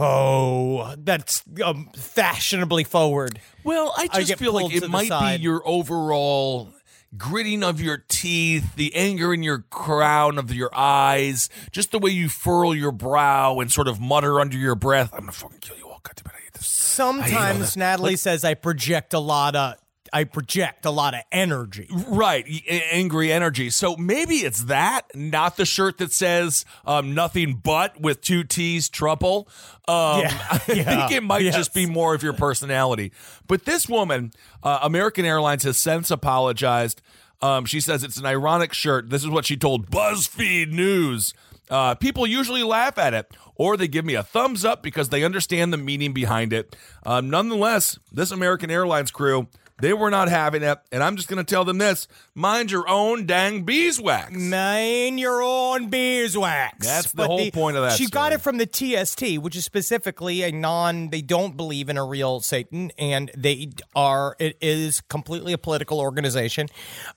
Oh, 0.00 0.94
that's 0.98 1.44
um, 1.64 1.90
fashionably 1.94 2.84
forward. 2.84 3.40
Well, 3.64 3.92
I 3.96 4.08
I 4.10 4.18
just 4.20 4.28
get 4.28 4.38
feel 4.38 4.52
like 4.54 4.74
it 4.74 4.88
might 4.88 5.36
be 5.36 5.42
your 5.42 5.62
overall 5.66 6.72
gritting 7.16 7.62
of 7.62 7.80
your 7.80 8.04
teeth, 8.08 8.76
the 8.76 8.94
anger 8.94 9.34
in 9.34 9.42
your 9.42 9.58
crown 9.70 10.38
of 10.38 10.54
your 10.54 10.70
eyes, 10.72 11.48
just 11.70 11.90
the 11.90 11.98
way 11.98 12.10
you 12.10 12.28
furl 12.28 12.74
your 12.74 12.92
brow 12.92 13.58
and 13.60 13.70
sort 13.70 13.88
of 13.88 14.00
mutter 14.00 14.40
under 14.40 14.56
your 14.56 14.74
breath, 14.74 15.10
"I'm 15.12 15.20
gonna 15.20 15.32
fucking 15.32 15.58
kill 15.58 15.76
you 15.76 15.88
all." 15.88 16.00
God 16.02 16.14
damn 16.16 16.32
it, 16.32 16.36
I 16.36 16.42
hate 16.44 16.52
this. 16.54 16.66
Sometimes 16.66 17.76
Natalie 17.76 18.16
says 18.16 18.44
I 18.44 18.54
project 18.54 19.12
a 19.12 19.18
lot 19.18 19.54
of, 19.56 19.74
I 20.12 20.24
project 20.24 20.84
a 20.84 20.90
lot 20.90 21.14
of 21.14 21.20
energy. 21.30 21.88
Right, 22.08 22.46
angry 22.68 23.32
energy. 23.32 23.70
So 23.70 23.96
maybe 23.96 24.36
it's 24.36 24.64
that, 24.64 25.14
not 25.14 25.56
the 25.56 25.64
shirt 25.64 25.98
that 25.98 26.12
says 26.12 26.64
um, 26.84 27.14
nothing 27.14 27.60
but 27.62 28.00
with 28.00 28.20
two 28.20 28.44
T's 28.44 28.88
trouble. 28.88 29.48
Um, 29.88 30.20
Yeah, 30.20 30.46
I 30.50 30.58
think 30.58 31.12
it 31.12 31.22
might 31.22 31.42
yes. 31.42 31.56
just 31.56 31.74
be 31.74 31.86
more 31.86 32.14
of 32.14 32.22
your 32.22 32.32
personality. 32.32 33.12
But 33.46 33.64
this 33.64 33.88
woman, 33.88 34.32
uh, 34.62 34.80
American 34.82 35.24
Airlines 35.24 35.64
has 35.64 35.78
since 35.78 36.10
apologized. 36.10 37.02
Um, 37.42 37.64
she 37.64 37.80
says 37.80 38.04
it's 38.04 38.18
an 38.18 38.26
ironic 38.26 38.72
shirt. 38.72 39.10
This 39.10 39.22
is 39.22 39.30
what 39.30 39.46
she 39.46 39.56
told 39.56 39.90
BuzzFeed 39.90 40.70
News. 40.70 41.32
Uh, 41.70 41.94
people 41.94 42.26
usually 42.26 42.64
laugh 42.64 42.98
at 42.98 43.14
it, 43.14 43.32
or 43.54 43.76
they 43.76 43.86
give 43.86 44.04
me 44.04 44.14
a 44.14 44.22
thumbs 44.24 44.64
up 44.64 44.82
because 44.82 45.08
they 45.10 45.22
understand 45.22 45.72
the 45.72 45.76
meaning 45.76 46.12
behind 46.12 46.52
it. 46.52 46.74
Um, 47.06 47.30
nonetheless, 47.30 47.98
this 48.10 48.32
American 48.32 48.70
Airlines 48.70 49.12
crew, 49.12 49.46
they 49.80 49.92
were 49.92 50.10
not 50.10 50.28
having 50.28 50.62
it, 50.62 50.78
and 50.92 51.02
I'm 51.02 51.16
just 51.16 51.28
going 51.28 51.44
to 51.44 51.48
tell 51.48 51.64
them 51.64 51.78
this: 51.78 52.08
mind 52.34 52.70
your 52.70 52.88
own 52.88 53.26
dang 53.26 53.64
beeswax. 53.64 54.32
Mind 54.32 55.18
your 55.20 55.42
own 55.42 55.88
beeswax. 55.88 56.86
That's 56.86 57.12
the 57.12 57.26
whole 57.26 57.50
point 57.50 57.76
of 57.76 57.82
that 57.84 57.96
She 57.96 58.06
got 58.06 58.32
it 58.32 58.40
from 58.40 58.58
the 58.58 58.66
TST, 58.66 59.38
which 59.38 59.56
is 59.56 59.64
specifically 59.64 60.42
a 60.42 60.52
non. 60.52 61.10
They 61.10 61.22
don't 61.22 61.56
believe 61.56 61.88
in 61.88 61.96
a 61.96 62.04
real 62.04 62.40
Satan, 62.40 62.90
and 62.98 63.30
they 63.36 63.70
are. 63.94 64.36
It 64.38 64.56
is 64.60 65.00
completely 65.02 65.52
a 65.52 65.58
political 65.58 66.00
organization, 66.00 66.68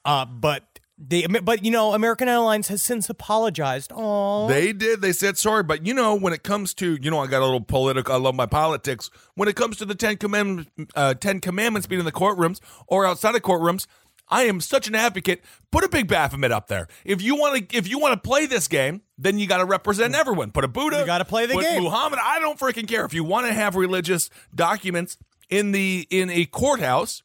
uh, 0.06 0.26
but 0.26 0.73
they. 0.98 1.26
But 1.28 1.64
you 1.66 1.72
know, 1.72 1.94
American 1.94 2.28
Airlines 2.28 2.68
has 2.68 2.82
since 2.82 3.10
apologized. 3.10 3.92
Oh, 3.96 4.48
They 4.48 4.74
did. 4.74 5.02
They 5.02 5.14
said 5.14 5.38
sorry, 5.38 5.64
but 5.64 5.86
you 5.86 5.94
know, 5.94 6.16
when 6.16 6.34
it 6.34 6.44
comes 6.44 6.74
to 6.76 6.98
you 7.02 7.12
know, 7.12 7.20
I 7.20 7.28
got 7.28 7.42
a 7.42 7.46
little 7.46 7.62
political. 7.62 8.14
I 8.14 8.18
love 8.18 8.36
my 8.36 8.46
politics. 8.46 9.10
When 9.36 9.48
it 9.48 9.56
comes 9.56 9.78
to 9.78 9.86
the 9.86 9.96
Ten 9.96 10.18
Commandments, 10.18 10.72
uh, 10.96 11.14
Ten 11.14 11.40
Commandments 11.40 11.88
being 11.88 12.00
in 12.00 12.06
the 12.06 12.12
courtrooms 12.12 12.60
or 12.88 13.06
outside 13.06 13.36
of 13.36 13.42
courtrooms, 13.42 13.88
I 14.30 14.44
am 14.44 14.62
such 14.62 14.88
an 14.88 14.96
advocate. 14.96 15.44
Put 15.72 15.84
a 15.84 15.90
big 15.90 16.08
Baphomet 16.08 16.52
up 16.52 16.68
there. 16.68 16.88
If 17.06 17.22
you 17.22 17.36
want 17.36 17.70
to, 17.70 17.78
if 17.78 17.88
you 17.88 18.00
want 18.00 18.14
to 18.22 18.28
play 18.28 18.46
this 18.46 18.68
game, 18.68 19.02
then 19.18 19.38
you 19.40 19.48
got 19.48 19.58
to 19.58 19.66
represent 19.66 20.16
everyone. 20.16 20.52
Put 20.52 20.64
a 20.64 20.68
Buddha. 20.68 21.00
You 21.00 21.06
gotta 21.06 21.26
play 21.26 21.46
the 21.46 21.54
put 21.56 21.64
game. 21.64 21.84
Muhammad. 21.84 22.20
I 22.24 22.40
don't 22.40 22.60
freaking 22.60 22.88
care. 22.88 23.06
If 23.06 23.14
you 23.14 23.24
want 23.24 23.48
to 23.48 23.54
have 23.54 23.76
religious 23.76 24.30
documents 24.54 25.18
in 25.50 25.72
the 25.72 26.08
in 26.10 26.30
a 26.30 26.46
courthouse. 26.46 27.24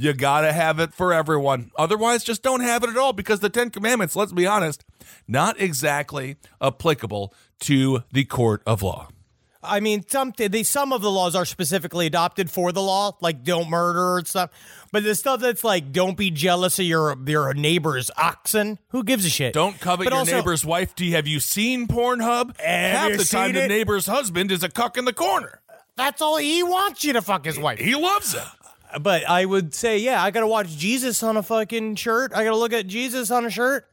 You 0.00 0.12
gotta 0.12 0.52
have 0.52 0.78
it 0.78 0.94
for 0.94 1.12
everyone. 1.12 1.72
Otherwise, 1.76 2.22
just 2.22 2.42
don't 2.42 2.60
have 2.60 2.84
it 2.84 2.90
at 2.90 2.96
all 2.96 3.12
because 3.12 3.40
the 3.40 3.50
Ten 3.50 3.70
Commandments, 3.70 4.14
let's 4.14 4.32
be 4.32 4.46
honest, 4.46 4.84
not 5.26 5.60
exactly 5.60 6.36
applicable 6.62 7.34
to 7.60 8.04
the 8.12 8.24
court 8.24 8.62
of 8.64 8.82
law. 8.82 9.08
I 9.60 9.80
mean, 9.80 10.04
some 10.06 10.32
they 10.36 10.62
some 10.62 10.92
of 10.92 11.02
the 11.02 11.10
laws 11.10 11.34
are 11.34 11.44
specifically 11.44 12.06
adopted 12.06 12.48
for 12.48 12.70
the 12.70 12.80
law, 12.80 13.16
like 13.20 13.42
don't 13.42 13.68
murder 13.68 14.18
and 14.18 14.26
stuff. 14.26 14.50
But 14.92 15.02
the 15.02 15.16
stuff 15.16 15.40
that's 15.40 15.64
like 15.64 15.90
don't 15.90 16.16
be 16.16 16.30
jealous 16.30 16.78
of 16.78 16.84
your 16.84 17.16
your 17.26 17.52
neighbor's 17.54 18.08
oxen. 18.16 18.78
Who 18.90 19.02
gives 19.02 19.24
a 19.24 19.28
shit? 19.30 19.52
Don't 19.52 19.80
covet 19.80 20.04
But 20.04 20.12
your 20.12 20.20
also- 20.20 20.36
neighbor's 20.36 20.64
wife. 20.64 20.94
Do 20.94 21.04
you, 21.04 21.16
have 21.16 21.26
you 21.26 21.40
seen 21.40 21.88
Pornhub? 21.88 22.58
Half 22.60 23.10
the 23.18 23.24
time, 23.24 23.46
seen 23.48 23.54
the 23.54 23.66
neighbor's 23.66 24.06
husband 24.06 24.52
is 24.52 24.62
a 24.62 24.68
cuck 24.68 24.96
in 24.96 25.04
the 25.06 25.12
corner. 25.12 25.60
That's 25.96 26.22
all 26.22 26.36
he 26.36 26.62
wants 26.62 27.02
you 27.04 27.14
to 27.14 27.20
fuck 27.22 27.44
his 27.44 27.58
wife. 27.58 27.80
He 27.80 27.96
loves 27.96 28.32
it. 28.32 28.42
But 29.00 29.28
I 29.28 29.44
would 29.44 29.74
say, 29.74 29.98
yeah, 29.98 30.22
I 30.22 30.30
gotta 30.30 30.46
watch 30.46 30.68
Jesus 30.76 31.22
on 31.22 31.36
a 31.36 31.42
fucking 31.42 31.96
shirt. 31.96 32.32
I 32.34 32.44
gotta 32.44 32.56
look 32.56 32.72
at 32.72 32.86
Jesus 32.86 33.30
on 33.30 33.44
a 33.44 33.50
shirt. 33.50 33.86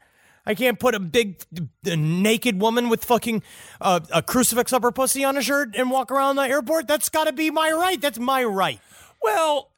I 0.45 0.53
can't 0.53 0.79
put 0.79 0.93
a 0.93 0.99
big 0.99 1.41
uh, 1.57 1.95
naked 1.95 2.61
woman 2.61 2.87
with 2.89 3.03
fucking 3.03 3.41
uh, 3.81 3.99
a 4.13 4.21
crucifix 4.21 4.71
up 4.73 4.83
her 4.83 4.91
pussy 4.91 5.23
on 5.23 5.37
a 5.37 5.41
shirt 5.41 5.75
and 5.75 5.89
walk 5.89 6.11
around 6.11 6.35
the 6.35 6.43
airport. 6.43 6.87
That's 6.87 7.09
gotta 7.09 7.33
be 7.33 7.49
my 7.49 7.71
right. 7.71 7.99
That's 7.99 8.19
my 8.19 8.43
right. 8.43 8.79
Well, 9.23 9.71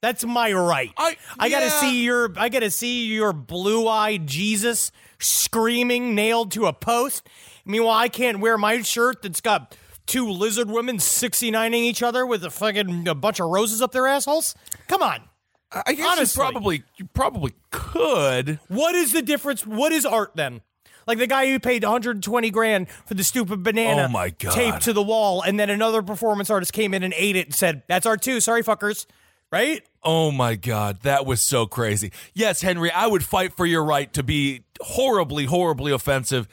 That's 0.00 0.24
my 0.24 0.52
right. 0.52 0.92
I- 0.96 1.16
I 1.38 1.48
gotta 1.48 1.70
see 1.70 2.02
your 2.04 2.32
I 2.36 2.48
gotta 2.48 2.70
see 2.70 3.06
your 3.06 3.32
blue 3.32 3.86
eyed 3.88 4.26
Jesus 4.26 4.90
screaming 5.18 6.14
nailed 6.14 6.52
to 6.52 6.66
a 6.66 6.72
post. 6.72 7.28
Meanwhile, 7.64 7.96
I 7.98 8.08
can't 8.08 8.40
wear 8.40 8.58
my 8.58 8.82
shirt 8.82 9.22
that's 9.22 9.40
got 9.40 9.76
two 10.06 10.28
lizard 10.30 10.70
women 10.70 10.98
69ing 10.98 11.74
each 11.74 12.02
other 12.02 12.24
with 12.26 12.44
a 12.44 12.50
fucking 12.50 13.06
a 13.08 13.14
bunch 13.14 13.40
of 13.40 13.48
roses 13.48 13.80
up 13.82 13.92
their 13.92 14.06
assholes. 14.06 14.54
Come 14.88 15.02
on. 15.02 15.20
I 15.72 15.94
guess 15.94 16.06
Honestly. 16.06 16.40
you 16.44 16.50
probably 16.50 16.82
you 16.96 17.04
probably 17.14 17.52
could. 17.70 18.58
What 18.68 18.94
is 18.94 19.12
the 19.12 19.22
difference? 19.22 19.66
What 19.66 19.92
is 19.92 20.04
art 20.04 20.32
then? 20.34 20.60
Like 21.06 21.18
the 21.18 21.26
guy 21.26 21.46
who 21.50 21.58
paid 21.58 21.82
120 21.82 22.50
grand 22.50 22.88
for 23.06 23.14
the 23.14 23.24
stupid 23.24 23.62
banana 23.64 24.04
Oh, 24.04 24.08
my 24.08 24.30
God. 24.30 24.52
taped 24.52 24.82
to 24.82 24.92
the 24.92 25.02
wall, 25.02 25.42
and 25.42 25.58
then 25.58 25.68
another 25.70 26.00
performance 26.02 26.48
artist 26.50 26.72
came 26.72 26.94
in 26.94 27.02
and 27.02 27.12
ate 27.16 27.34
it 27.36 27.46
and 27.46 27.54
said, 27.54 27.82
That's 27.88 28.06
art 28.06 28.22
too. 28.22 28.40
Sorry, 28.40 28.62
fuckers. 28.62 29.06
Right? 29.50 29.82
Oh 30.02 30.30
my 30.30 30.54
God, 30.54 31.00
that 31.02 31.26
was 31.26 31.42
so 31.42 31.66
crazy. 31.66 32.12
Yes, 32.34 32.62
Henry, 32.62 32.90
I 32.90 33.06
would 33.06 33.24
fight 33.24 33.52
for 33.54 33.66
your 33.66 33.84
right 33.84 34.12
to 34.14 34.22
be 34.22 34.62
horribly, 34.80 35.44
horribly 35.46 35.92
offensive, 35.92 36.48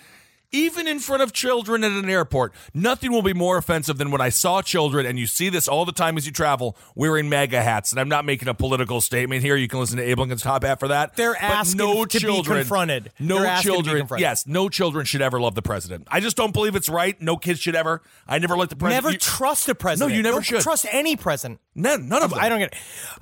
even 0.51 0.87
in 0.87 0.99
front 0.99 1.21
of 1.21 1.31
children 1.31 1.83
at 1.83 1.91
an 1.91 2.09
airport. 2.09 2.53
Nothing 2.73 3.11
will 3.11 3.21
be 3.21 3.33
more 3.33 3.57
offensive 3.57 3.97
than 3.97 4.09
when 4.11 4.21
I 4.21 4.29
saw 4.29 4.61
children, 4.61 5.05
and 5.05 5.19
you 5.19 5.27
see 5.27 5.49
this 5.49 5.67
all 5.67 5.85
the 5.85 5.91
time 5.91 6.17
as 6.17 6.25
you 6.25 6.31
travel, 6.31 6.75
wearing 6.95 7.29
MAGA 7.29 7.61
hats. 7.61 7.91
And 7.91 7.99
I'm 7.99 8.09
not 8.09 8.25
making 8.25 8.47
a 8.47 8.53
political 8.53 9.01
statement 9.01 9.43
here. 9.43 9.55
You 9.55 9.67
can 9.67 9.79
listen 9.79 9.97
to 9.97 10.03
Abe 10.03 10.19
Lincoln's 10.19 10.41
Top 10.41 10.63
Hat 10.63 10.79
for 10.79 10.87
that. 10.87 11.15
They're 11.15 11.33
But 11.33 11.41
asking 11.41 11.77
no 11.77 12.05
to 12.05 12.17
be 12.19 12.19
children, 12.19 12.57
confronted. 12.59 13.11
No 13.19 13.37
They're 13.39 13.45
asking 13.47 13.71
to 13.71 13.77
be 13.77 13.83
children. 13.83 13.97
confronted. 14.01 14.21
Yes, 14.21 14.47
no 14.47 14.69
children 14.69 15.05
should 15.05 15.21
ever 15.21 15.39
love 15.39 15.55
the 15.55 15.61
president. 15.61 16.07
I 16.09 16.19
just 16.19 16.35
don't 16.35 16.53
believe 16.53 16.75
it's 16.75 16.89
right. 16.89 17.19
No 17.21 17.37
kids 17.37 17.59
should 17.59 17.75
ever. 17.75 18.01
I 18.27 18.39
never 18.39 18.57
let 18.57 18.69
the 18.69 18.75
president. 18.75 19.03
Never 19.03 19.13
you- 19.13 19.19
trust 19.19 19.69
a 19.69 19.75
president. 19.75 20.09
No, 20.11 20.15
you 20.17 20.23
never 20.23 20.35
Don't 20.37 20.43
should. 20.45 20.61
trust 20.61 20.85
any 20.91 21.15
president. 21.15 21.59
none, 21.75 22.07
none 22.09 22.23
of 22.23 22.31
them. 22.31 22.39
I 22.39 22.49
don't 22.49 22.59
get 22.59 22.73
it. 22.73 22.77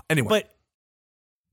Anyway, 0.09 0.27
But 0.29 0.53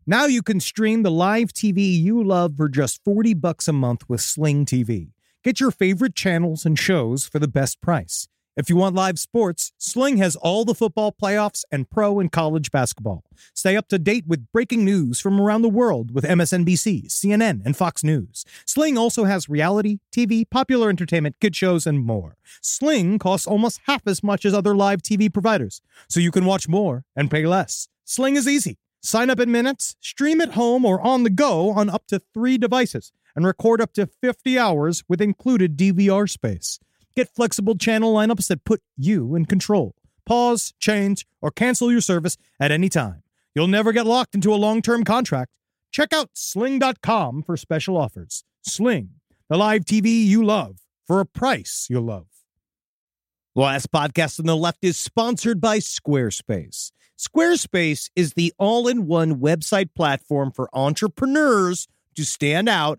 Now 0.06 0.26
you 0.26 0.42
can 0.42 0.60
stream 0.60 1.02
the 1.02 1.10
live 1.10 1.52
TV 1.52 1.98
you 2.00 2.22
love 2.22 2.56
for 2.58 2.68
just 2.68 3.02
40 3.04 3.32
bucks 3.34 3.68
a 3.68 3.72
month 3.72 4.08
with 4.08 4.20
Sling 4.20 4.66
TV. 4.66 5.08
Get 5.44 5.60
your 5.60 5.70
favorite 5.70 6.14
channels 6.14 6.64
and 6.64 6.78
shows 6.78 7.26
for 7.26 7.38
the 7.38 7.46
best 7.46 7.82
price. 7.82 8.28
If 8.56 8.70
you 8.70 8.76
want 8.76 8.94
live 8.94 9.18
sports, 9.18 9.72
Sling 9.76 10.16
has 10.16 10.36
all 10.36 10.64
the 10.64 10.74
football 10.74 11.12
playoffs 11.12 11.64
and 11.70 11.90
pro 11.90 12.18
and 12.18 12.32
college 12.32 12.70
basketball. 12.70 13.24
Stay 13.52 13.76
up 13.76 13.88
to 13.88 13.98
date 13.98 14.24
with 14.26 14.50
breaking 14.52 14.86
news 14.86 15.20
from 15.20 15.38
around 15.38 15.60
the 15.60 15.68
world 15.68 16.14
with 16.14 16.24
MSNBC, 16.24 17.08
CNN, 17.08 17.60
and 17.62 17.76
Fox 17.76 18.02
News. 18.02 18.46
Sling 18.64 18.96
also 18.96 19.24
has 19.24 19.46
reality, 19.50 19.98
TV, 20.10 20.48
popular 20.48 20.88
entertainment, 20.88 21.36
kid 21.42 21.54
shows, 21.54 21.86
and 21.86 22.00
more. 22.00 22.38
Sling 22.62 23.18
costs 23.18 23.46
almost 23.46 23.82
half 23.84 24.06
as 24.06 24.22
much 24.22 24.46
as 24.46 24.54
other 24.54 24.74
live 24.74 25.02
TV 25.02 25.30
providers, 25.30 25.82
so 26.08 26.20
you 26.20 26.30
can 26.30 26.46
watch 26.46 26.68
more 26.68 27.04
and 27.14 27.30
pay 27.30 27.44
less. 27.44 27.88
Sling 28.06 28.36
is 28.36 28.48
easy. 28.48 28.78
Sign 29.02 29.28
up 29.28 29.38
in 29.38 29.52
minutes, 29.52 29.96
stream 30.00 30.40
at 30.40 30.52
home 30.52 30.86
or 30.86 30.98
on 31.02 31.24
the 31.24 31.28
go 31.28 31.72
on 31.72 31.90
up 31.90 32.06
to 32.06 32.22
three 32.32 32.56
devices, 32.56 33.12
and 33.34 33.46
record 33.46 33.80
up 33.80 33.92
to 33.94 34.06
50 34.06 34.58
hours 34.58 35.04
with 35.08 35.20
included 35.20 35.76
DVR 35.76 36.28
space. 36.28 36.78
Get 37.16 37.34
flexible 37.34 37.76
channel 37.76 38.14
lineups 38.14 38.48
that 38.48 38.64
put 38.64 38.82
you 38.96 39.34
in 39.34 39.44
control. 39.44 39.94
Pause, 40.26 40.74
change, 40.78 41.26
or 41.40 41.50
cancel 41.50 41.92
your 41.92 42.00
service 42.00 42.36
at 42.58 42.72
any 42.72 42.88
time. 42.88 43.22
You'll 43.54 43.68
never 43.68 43.92
get 43.92 44.06
locked 44.06 44.34
into 44.34 44.52
a 44.52 44.56
long 44.56 44.82
term 44.82 45.04
contract. 45.04 45.52
Check 45.92 46.12
out 46.12 46.30
sling.com 46.34 47.42
for 47.44 47.56
special 47.56 47.96
offers. 47.96 48.44
Sling, 48.62 49.10
the 49.48 49.56
live 49.56 49.84
TV 49.84 50.24
you 50.24 50.44
love 50.44 50.80
for 51.06 51.20
a 51.20 51.26
price 51.26 51.86
you'll 51.88 52.02
love. 52.02 52.26
The 53.54 53.60
last 53.62 53.92
podcast 53.92 54.40
on 54.40 54.46
the 54.46 54.56
left 54.56 54.78
is 54.82 54.96
sponsored 54.96 55.60
by 55.60 55.78
Squarespace. 55.78 56.90
Squarespace 57.16 58.10
is 58.16 58.32
the 58.32 58.52
all 58.58 58.88
in 58.88 59.06
one 59.06 59.36
website 59.36 59.94
platform 59.94 60.50
for 60.50 60.68
entrepreneurs 60.72 61.86
to 62.16 62.24
stand 62.24 62.68
out 62.68 62.98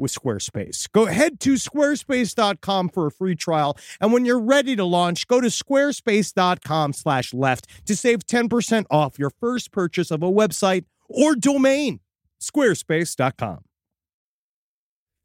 with 0.00 0.12
Squarespace. 0.12 0.90
Go 0.90 1.06
head 1.06 1.38
to 1.40 1.54
squarespace.com 1.54 2.88
for 2.88 3.06
a 3.06 3.10
free 3.10 3.36
trial. 3.36 3.76
And 4.00 4.12
when 4.12 4.24
you're 4.24 4.40
ready 4.40 4.74
to 4.76 4.84
launch, 4.84 5.26
go 5.28 5.40
to 5.40 5.48
squarespace.com 5.48 6.92
slash 6.94 7.34
left 7.34 7.66
to 7.86 7.94
save 7.94 8.26
10% 8.26 8.86
off 8.90 9.18
your 9.18 9.30
first 9.30 9.70
purchase 9.70 10.10
of 10.10 10.22
a 10.22 10.30
website 10.30 10.84
or 11.08 11.34
domain. 11.34 12.00
Squarespace.com. 12.40 13.64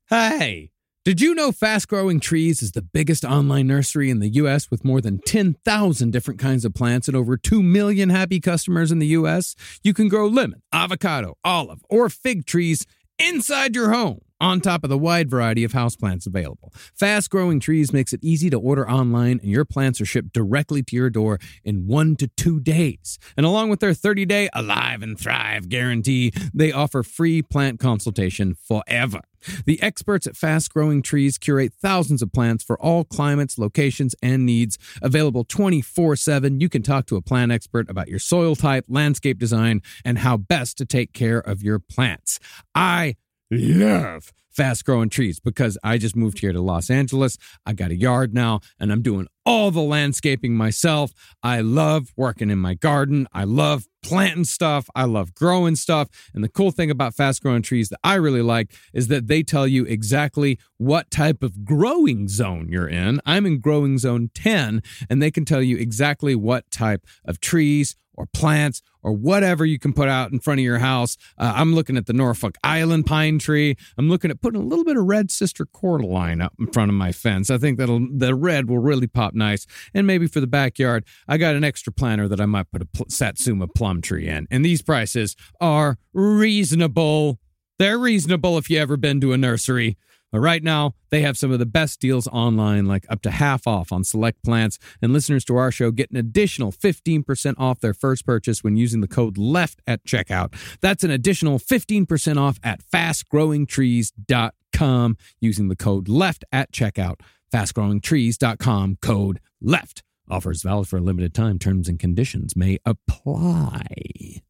Hey, 0.09 0.71
did 1.05 1.21
you 1.21 1.36
know 1.36 1.51
Fast 1.51 1.88
Growing 1.88 2.19
Trees 2.19 2.63
is 2.63 2.71
the 2.71 2.82
biggest 2.82 3.23
online 3.23 3.67
nursery 3.67 4.09
in 4.09 4.19
the 4.19 4.30
U.S. 4.30 4.71
with 4.71 4.84
more 4.84 5.01
than 5.01 5.19
10,000 5.19 6.11
different 6.11 6.39
kinds 6.39 6.65
of 6.65 6.73
plants 6.73 7.07
and 7.07 7.15
over 7.15 7.38
2 7.38 7.61
million 7.61 8.09
happy 8.09 8.39
customers 8.39 8.91
in 8.91 8.97
the 8.97 9.05
U.S.? 9.07 9.55
You 9.84 9.93
can 9.93 10.07
grow 10.07 10.28
lemon, 10.28 10.63
avocado, 10.73 11.38
olive, 11.43 11.86
or 11.91 12.09
fig 12.09 12.47
trees 12.47 12.88
inside 13.19 13.76
your 13.76 13.91
home. 13.91 14.24
On 14.39 14.61
top 14.61 14.83
of 14.83 14.89
the 14.89 14.97
wide 14.97 15.29
variety 15.29 15.63
of 15.63 15.71
houseplants 15.71 16.27
available. 16.27 16.73
Fast 16.93 17.29
growing 17.29 17.59
trees 17.59 17.93
makes 17.93 18.13
it 18.13 18.19
easy 18.23 18.49
to 18.49 18.59
order 18.59 18.89
online, 18.89 19.39
and 19.41 19.51
your 19.51 19.65
plants 19.65 20.01
are 20.01 20.05
shipped 20.05 20.33
directly 20.33 20.83
to 20.83 20.95
your 20.95 21.09
door 21.09 21.39
in 21.63 21.88
one 21.88 22.15
to 22.17 22.27
two 22.27 22.59
days. 22.59 23.17
And 23.38 23.45
along 23.45 23.69
with 23.69 23.79
their 23.79 23.93
30 23.93 24.25
day 24.25 24.49
Alive 24.53 25.01
and 25.01 25.19
Thrive 25.19 25.69
guarantee, 25.69 26.31
they 26.53 26.71
offer 26.71 27.03
free 27.03 27.41
plant 27.41 27.79
consultation 27.79 28.55
forever. 28.55 29.21
The 29.65 29.81
experts 29.81 30.25
at 30.27 30.36
Fast 30.36 30.73
Growing 30.73 31.01
Trees 31.01 31.38
curate 31.38 31.73
thousands 31.81 32.21
of 32.21 32.31
plants 32.31 32.63
for 32.63 32.81
all 32.81 33.03
climates, 33.03 33.57
locations, 33.57 34.15
and 34.21 34.45
needs. 34.45 34.77
Available 35.01 35.43
24 35.43 36.15
7, 36.15 36.59
you 36.59 36.69
can 36.69 36.81
talk 36.81 37.05
to 37.07 37.15
a 37.15 37.21
plant 37.21 37.51
expert 37.51 37.89
about 37.89 38.07
your 38.07 38.19
soil 38.19 38.55
type, 38.55 38.86
landscape 38.88 39.38
design, 39.38 39.81
and 40.03 40.19
how 40.19 40.38
best 40.38 40.77
to 40.77 40.86
take 40.86 41.13
care 41.13 41.39
of 41.39 41.61
your 41.61 41.79
plants. 41.79 42.39
I 42.73 43.15
love 43.57 44.31
fast 44.55 44.85
growing 44.85 45.09
trees 45.09 45.39
because 45.39 45.77
I 45.83 45.97
just 45.97 46.15
moved 46.15 46.39
here 46.39 46.53
to 46.53 46.61
Los 46.61 46.89
Angeles. 46.89 47.37
I 47.65 47.73
got 47.73 47.91
a 47.91 47.95
yard 47.95 48.33
now 48.33 48.61
and 48.79 48.91
I'm 48.91 49.01
doing 49.01 49.27
all 49.45 49.69
the 49.69 49.81
landscaping 49.81 50.55
myself. 50.55 51.11
I 51.43 51.59
love 51.59 52.13
working 52.15 52.49
in 52.49 52.57
my 52.59 52.73
garden. 52.73 53.27
I 53.33 53.43
love 53.43 53.85
planting 54.01 54.45
stuff. 54.45 54.89
I 54.95 55.03
love 55.03 55.35
growing 55.35 55.75
stuff. 55.75 56.07
And 56.33 56.43
the 56.43 56.49
cool 56.49 56.71
thing 56.71 56.89
about 56.89 57.15
fast 57.15 57.43
growing 57.43 57.61
trees 57.63 57.89
that 57.89 57.99
I 58.03 58.15
really 58.15 58.41
like 58.41 58.73
is 58.93 59.09
that 59.09 59.27
they 59.27 59.43
tell 59.43 59.67
you 59.67 59.83
exactly 59.83 60.57
what 60.77 61.11
type 61.11 61.43
of 61.43 61.65
growing 61.65 62.27
zone 62.27 62.69
you're 62.69 62.87
in. 62.87 63.19
I'm 63.25 63.45
in 63.45 63.59
growing 63.59 63.97
zone 63.97 64.29
10 64.33 64.81
and 65.09 65.21
they 65.21 65.31
can 65.31 65.43
tell 65.43 65.61
you 65.61 65.77
exactly 65.77 66.33
what 66.33 66.71
type 66.71 67.05
of 67.25 67.39
trees 67.41 67.95
or 68.16 68.26
plants 68.28 68.82
or 69.03 69.13
whatever 69.13 69.66
you 69.66 69.78
can 69.78 69.93
put 69.93 70.09
out 70.09 70.32
in 70.32 70.39
front 70.39 70.59
of 70.59 70.63
your 70.63 70.80
house. 70.80 71.18
Uh, 71.38 71.53
I'm 71.55 71.76
looking 71.76 71.97
at 71.97 72.07
the 72.07 72.13
Norfolk 72.13 72.57
Island 72.63 73.05
pine 73.05 73.38
tree. 73.39 73.76
I'm 73.97 74.09
looking 74.09 74.32
at 74.32 74.41
putting 74.41 74.61
a 74.61 74.66
little 74.66 74.84
bit 74.84 74.97
of 74.97 75.05
red 75.05 75.30
sister 75.30 75.66
cordyline 75.66 76.43
up 76.43 76.53
in 76.59 76.68
front 76.68 76.89
of 76.89 76.95
my 76.95 77.11
fence. 77.11 77.49
I 77.49 77.57
think 77.57 77.78
that'll 77.78 78.07
the 78.11 78.34
red 78.34 78.70
will 78.70 78.80
really 78.80 79.07
pop 79.07 79.34
nice. 79.34 79.68
And 79.93 80.07
maybe 80.07 80.28
for 80.28 80.39
the 80.39 80.47
backyard, 80.47 81.05
I 81.28 81.38
got 81.38 81.55
an 81.55 81.63
extra 81.63 81.93
planter 81.93 82.28
that 82.28 82.41
I 82.41 82.45
might 82.45 82.72
put 82.72 82.82
a 82.82 82.86
pl- 82.86 83.05
Satsuma 83.09 83.68
plum 83.68 84.01
tree 84.01 84.28
in. 84.28 84.47
And 84.49 84.66
these 84.66 84.82
prices 84.82 85.36
are 85.61 85.97
reasonable. 86.13 87.39
They're 87.78 87.99
reasonable 87.99 88.57
if 88.57 88.70
you 88.70 88.80
ever 88.80 88.97
been 88.97 89.22
to 89.22 89.34
a 89.34 89.38
nursery. 89.38 89.97
But 90.36 90.41
right 90.41 90.61
now, 90.61 90.93
they 91.11 91.21
have 91.21 91.38
some 91.38 91.51
of 91.51 91.59
the 91.59 91.65
best 91.65 92.01
deals 92.01 92.27
online, 92.27 92.88
like 92.88 93.05
up 93.07 93.21
to 93.21 93.31
half 93.31 93.65
off 93.65 93.93
on 93.93 94.03
select 94.03 94.43
plants. 94.43 94.77
And 95.01 95.13
listeners 95.13 95.45
to 95.45 95.55
our 95.55 95.71
show 95.71 95.91
get 95.91 96.11
an 96.11 96.17
additional 96.17 96.73
15% 96.73 97.55
off 97.57 97.79
their 97.79 97.93
first 97.93 98.25
purchase 98.25 98.61
when 98.61 98.75
using 98.75 98.99
the 98.99 99.07
code 99.07 99.38
LEFT 99.38 99.79
at 99.88 100.03
checkout. 100.03 100.53
That's 100.81 101.05
an 101.05 101.11
additional 101.11 101.57
15% 101.57 102.36
off 102.36 102.59
at 102.65 102.81
fastgrowingtrees.com 102.83 105.17
using 105.39 105.69
the 105.69 105.75
code 105.77 106.09
LEFT 106.09 106.43
at 106.51 106.73
checkout. 106.73 107.21
Fastgrowingtrees.com 107.53 108.97
code 109.01 109.39
LEFT. 109.61 110.03
Offers 110.29 110.63
valid 110.63 110.89
for 110.89 110.97
a 110.97 111.01
limited 111.01 111.33
time. 111.33 111.59
Terms 111.59 111.88
and 111.88 111.97
conditions 111.97 112.57
may 112.57 112.77
apply. 112.86 114.41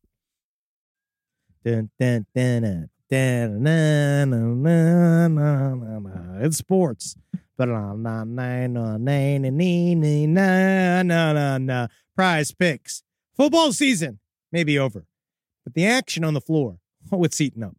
Dun, 1.64 1.92
dun, 2.00 2.26
dun, 2.34 2.90
it's 6.42 6.58
sports. 6.58 7.16
Prize 12.16 12.52
picks. 12.52 13.04
Football 13.36 13.74
season 13.74 14.20
may 14.52 14.64
be 14.64 14.80
over, 14.80 15.06
but 15.64 15.74
the 15.74 15.86
action 15.86 16.24
on 16.24 16.34
the 16.34 16.42
floor, 16.42 16.80
oh, 17.12 17.24
it's 17.24 17.42
up. 17.42 17.76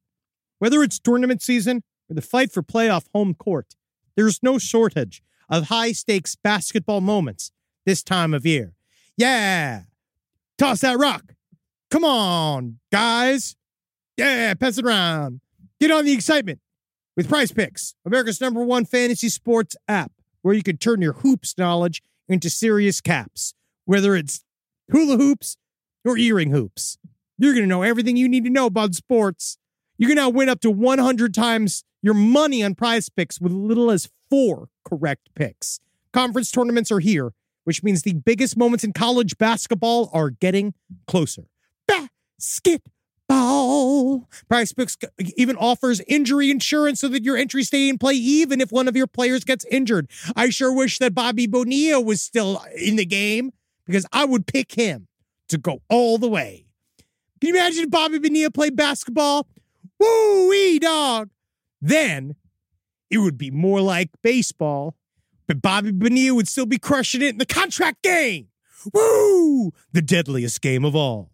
Whether 0.59 0.83
it's 0.83 0.99
tournament 0.99 1.43
season 1.43 1.83
or 2.09 2.15
the 2.15 2.23
fight 2.23 2.53
for 2.53 2.63
playoff 2.63 3.07
home 3.15 3.35
court, 3.35 3.75
there's 4.17 4.43
no 4.43 4.59
shortage 4.59 5.23
of 5.49 5.69
high 5.69 5.93
stakes 5.93 6.37
basketball 6.37 7.01
moments 7.01 7.51
this 7.85 8.03
time 8.03 8.33
of 8.33 8.47
year. 8.47 8.75
Yeah, 9.17 9.83
toss 10.59 10.81
that 10.81 10.99
rock. 10.99 11.35
Come 11.91 12.05
on, 12.05 12.79
guys. 12.93 13.57
Yeah, 14.17 14.55
pass 14.55 14.79
it 14.79 14.85
around. 14.85 15.41
Get 15.79 15.91
on 15.91 16.05
the 16.05 16.13
excitement 16.13 16.61
with 17.17 17.29
Prize 17.29 17.53
Picks, 17.53 17.95
America's 18.05 18.41
number 18.41 18.65
one 18.65 18.85
fantasy 18.85 19.29
sports 19.29 19.77
app, 19.89 20.13
where 20.43 20.55
you 20.55 20.63
can 20.63 20.79
turn 20.79 21.03
your 21.03 21.15
hoops 21.15 21.57
knowledge 21.59 22.03
into 22.29 22.49
serious 22.49 23.01
caps, 23.01 23.55
whether 23.85 24.17
it's 24.17 24.45
hula 24.91 25.17
hoops 25.17 25.57
or 26.05 26.17
earring 26.17 26.51
hoops. 26.51 26.99
You're 27.39 27.53
going 27.53 27.65
to 27.65 27.69
know 27.69 27.83
everything 27.83 28.17
you 28.17 28.29
need 28.29 28.45
to 28.45 28.51
know 28.51 28.67
about 28.67 28.95
sports. 28.95 29.59
You 29.99 30.07
can 30.07 30.17
now 30.17 30.31
win 30.31 30.49
up 30.49 30.61
to 30.61 30.71
100 30.71 31.35
times 31.35 31.85
your 32.03 32.15
money 32.15 32.63
on 32.63 32.75
prize 32.75 33.09
picks 33.09 33.41
with 33.41 33.53
little 33.53 33.91
as 33.91 34.09
four 34.31 34.69
correct 34.85 35.29
picks. 35.35 35.81
Conference 36.13 36.51
tournaments 36.51 36.91
are 36.91 37.01
here, 37.01 37.33
which 37.65 37.83
means 37.83 38.03
the 38.03 38.15
biggest 38.15 38.57
moments 38.57 38.85
in 38.85 38.93
college 38.93 39.37
basketball 39.37 40.09
are 40.13 40.31
getting 40.31 40.73
closer. 41.07 41.45
Prize 44.49 44.73
Picks 44.73 44.97
even 45.37 45.57
offers 45.57 46.01
injury 46.07 46.51
insurance 46.51 47.01
so 47.01 47.09
that 47.09 47.25
your 47.25 47.37
entry 47.37 47.63
stay 47.63 47.89
in 47.89 47.99
play 47.99 48.15
even 48.15 48.61
if 48.61 48.71
one 48.71 48.89
of 48.89 48.97
your 48.97 49.07
players 49.07 49.45
gets 49.45 49.65
injured. 49.67 50.09
I 50.35 50.51
sure 50.51 50.73
wish 50.73 50.99
that 50.99 51.15
Bobby 51.15 51.47
Bonilla 51.47 52.01
was 52.01 52.21
still 52.21 52.59
uh, 52.59 52.67
in 52.77 52.97
the 52.97 53.05
game 53.05 53.53
because 53.87 54.07
I 54.13 54.25
would 54.25 54.47
pick 54.47 54.73
him 54.73 55.09
to 55.49 55.59
go 55.59 55.83
all 55.89 56.19
the 56.19 56.29
way. 56.29 56.67
Can 57.41 57.49
you 57.49 57.55
imagine 57.55 57.85
if 57.85 57.91
Bobby 57.91 58.19
Bonilla 58.19 58.51
played 58.51 58.77
basketball? 58.77 59.47
Woo 59.99 60.49
wee 60.49 60.79
dog. 60.79 61.31
Then 61.81 62.37
it 63.11 63.19
would 63.19 63.39
be 63.39 63.51
more 63.51 63.81
like 63.81 64.11
baseball, 64.23 64.97
but 65.47 65.63
Bobby 65.63 65.93
Bonilla 65.93 66.35
would 66.35 66.49
still 66.49 66.67
be 66.67 66.79
crushing 66.79 67.23
it 67.23 67.31
in 67.31 67.39
the 67.39 67.47
contract 67.47 68.03
game. 68.03 68.49
Woo! 68.93 69.73
The 69.93 70.03
deadliest 70.03 70.61
game 70.61 70.85
of 70.85 70.95
all. 70.95 71.31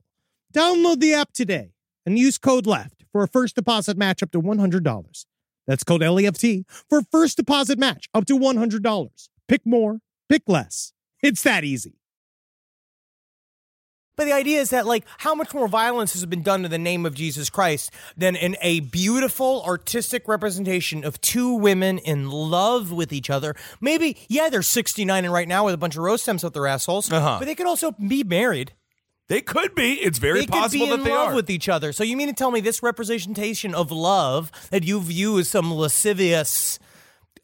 Download 0.54 0.98
the 0.98 1.14
app 1.14 1.32
today 1.32 1.72
and 2.06 2.18
use 2.18 2.38
code 2.38 2.66
LEFT 2.66 3.04
for 3.12 3.22
a 3.22 3.28
first 3.28 3.54
deposit 3.54 3.96
match 3.96 4.22
up 4.22 4.30
to 4.32 4.40
$100. 4.40 5.24
That's 5.66 5.84
code 5.84 6.02
LEFT 6.02 6.64
for 6.88 6.98
a 6.98 7.04
first 7.10 7.36
deposit 7.36 7.78
match 7.78 8.08
up 8.14 8.26
to 8.26 8.38
$100. 8.38 9.28
Pick 9.48 9.66
more, 9.66 9.98
pick 10.28 10.42
less. 10.46 10.92
It's 11.22 11.42
that 11.42 11.64
easy. 11.64 11.98
But 14.14 14.26
the 14.26 14.32
idea 14.34 14.60
is 14.60 14.70
that, 14.70 14.86
like, 14.86 15.04
how 15.18 15.34
much 15.34 15.54
more 15.54 15.66
violence 15.66 16.12
has 16.12 16.26
been 16.26 16.42
done 16.42 16.66
in 16.66 16.70
the 16.70 16.78
name 16.78 17.06
of 17.06 17.14
Jesus 17.14 17.48
Christ 17.48 17.90
than 18.14 18.36
in 18.36 18.56
a 18.60 18.80
beautiful 18.80 19.62
artistic 19.64 20.28
representation 20.28 21.02
of 21.02 21.18
two 21.22 21.54
women 21.54 21.96
in 21.98 22.30
love 22.30 22.92
with 22.92 23.10
each 23.10 23.30
other? 23.30 23.54
Maybe, 23.80 24.18
yeah, 24.28 24.50
they're 24.50 24.60
69 24.62 25.24
and 25.24 25.32
right 25.32 25.48
now 25.48 25.64
with 25.64 25.72
a 25.74 25.78
bunch 25.78 25.96
of 25.96 26.02
rose 26.02 26.20
stems 26.22 26.44
up 26.44 26.52
their 26.52 26.66
assholes, 26.66 27.10
Uh-huh. 27.10 27.36
but 27.38 27.46
they 27.46 27.54
could 27.54 27.66
also 27.66 27.92
be 27.92 28.22
married. 28.22 28.72
They 29.32 29.40
could 29.40 29.74
be. 29.74 29.94
It's 29.94 30.18
very 30.18 30.40
they 30.40 30.46
possible 30.46 30.68
could 30.68 30.84
be 30.84 30.90
that 30.90 30.98
in 30.98 31.04
they 31.04 31.10
love 31.10 31.32
are. 31.32 31.34
with 31.34 31.48
each 31.48 31.66
other. 31.66 31.90
So 31.94 32.04
you 32.04 32.18
mean 32.18 32.28
to 32.28 32.34
tell 32.34 32.50
me 32.50 32.60
this 32.60 32.82
representation 32.82 33.74
of 33.74 33.90
love 33.90 34.52
that 34.70 34.84
you 34.84 35.00
view 35.00 35.38
as 35.38 35.48
some 35.48 35.72
lascivious 35.72 36.78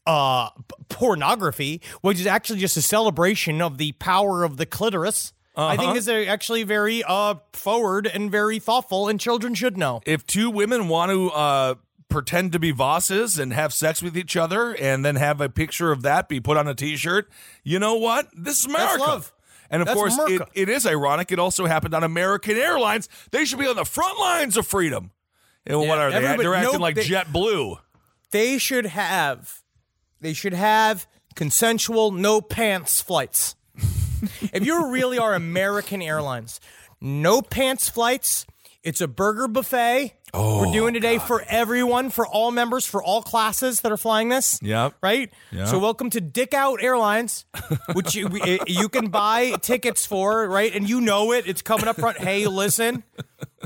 uh, 0.06 0.50
pornography, 0.90 1.80
which 2.02 2.20
is 2.20 2.26
actually 2.26 2.58
just 2.58 2.76
a 2.76 2.82
celebration 2.82 3.62
of 3.62 3.78
the 3.78 3.92
power 3.92 4.44
of 4.44 4.58
the 4.58 4.66
clitoris, 4.66 5.32
I 5.56 5.78
think 5.78 5.88
Uh-huh. 5.88 5.96
is 5.96 6.08
actually 6.08 6.62
very 6.62 7.02
uh, 7.04 7.36
forward 7.54 8.06
and 8.06 8.30
very 8.30 8.58
thoughtful, 8.58 9.08
and 9.08 9.18
children 9.18 9.54
should 9.54 9.78
know. 9.78 10.02
if 10.04 10.26
two 10.26 10.50
women 10.50 10.88
want 10.88 11.10
to 11.10 11.30
uh, 11.30 11.74
pretend 12.10 12.52
to 12.52 12.58
be 12.58 12.70
Vosses 12.70 13.38
and 13.38 13.54
have 13.54 13.72
sex 13.72 14.02
with 14.02 14.14
each 14.14 14.36
other 14.36 14.74
and 14.74 15.06
then 15.06 15.16
have 15.16 15.40
a 15.40 15.48
picture 15.48 15.90
of 15.90 16.02
that 16.02 16.28
be 16.28 16.38
put 16.38 16.58
on 16.58 16.68
a 16.68 16.74
t-shirt, 16.74 17.30
you 17.64 17.78
know 17.78 17.94
what? 17.94 18.28
This 18.36 18.58
is 18.60 18.66
America. 18.66 19.22
And 19.70 19.82
of 19.82 19.86
That's 19.86 19.96
course, 19.98 20.16
it, 20.28 20.42
it 20.54 20.68
is 20.68 20.86
ironic. 20.86 21.30
It 21.30 21.38
also 21.38 21.66
happened 21.66 21.94
on 21.94 22.02
American 22.02 22.56
Airlines. 22.56 23.08
They 23.30 23.44
should 23.44 23.58
be 23.58 23.66
on 23.66 23.76
the 23.76 23.84
front 23.84 24.18
lines 24.18 24.56
of 24.56 24.66
freedom. 24.66 25.10
And 25.66 25.78
what 25.80 25.98
are 25.98 26.10
they? 26.10 26.20
They're 26.20 26.54
acting 26.54 26.72
no, 26.72 26.78
like 26.78 26.94
they- 26.94 27.04
JetBlue. 27.04 27.78
They 28.30 28.58
should 28.58 28.86
have, 28.86 29.62
they 30.20 30.34
should 30.34 30.52
have 30.52 31.06
consensual 31.34 32.10
no 32.10 32.40
pants 32.40 33.00
flights. 33.00 33.56
if 34.52 34.66
you 34.66 34.90
really 34.90 35.18
are 35.18 35.34
American 35.34 36.02
Airlines, 36.02 36.60
no 37.00 37.40
pants 37.40 37.88
flights. 37.88 38.46
It's 38.82 39.00
a 39.00 39.08
burger 39.08 39.48
buffet. 39.48 40.17
Oh, 40.34 40.66
We're 40.66 40.72
doing 40.72 40.92
today 40.94 41.18
for 41.18 41.42
everyone, 41.48 42.10
for 42.10 42.26
all 42.26 42.50
members, 42.50 42.84
for 42.86 43.02
all 43.02 43.22
classes 43.22 43.80
that 43.80 43.90
are 43.90 43.96
flying 43.96 44.28
this. 44.28 44.58
Yep. 44.62 44.94
Right. 45.02 45.32
Yeah. 45.50 45.64
So 45.64 45.78
welcome 45.78 46.10
to 46.10 46.20
Dick 46.20 46.52
Out 46.52 46.82
Airlines, 46.82 47.46
which 47.94 48.14
you 48.14 48.28
you 48.66 48.88
can 48.90 49.08
buy 49.08 49.52
tickets 49.62 50.04
for. 50.04 50.46
Right, 50.46 50.74
and 50.74 50.88
you 50.88 51.00
know 51.00 51.32
it. 51.32 51.46
It's 51.46 51.62
coming 51.62 51.88
up 51.88 51.96
front. 51.96 52.18
Hey, 52.18 52.46
listen, 52.46 53.04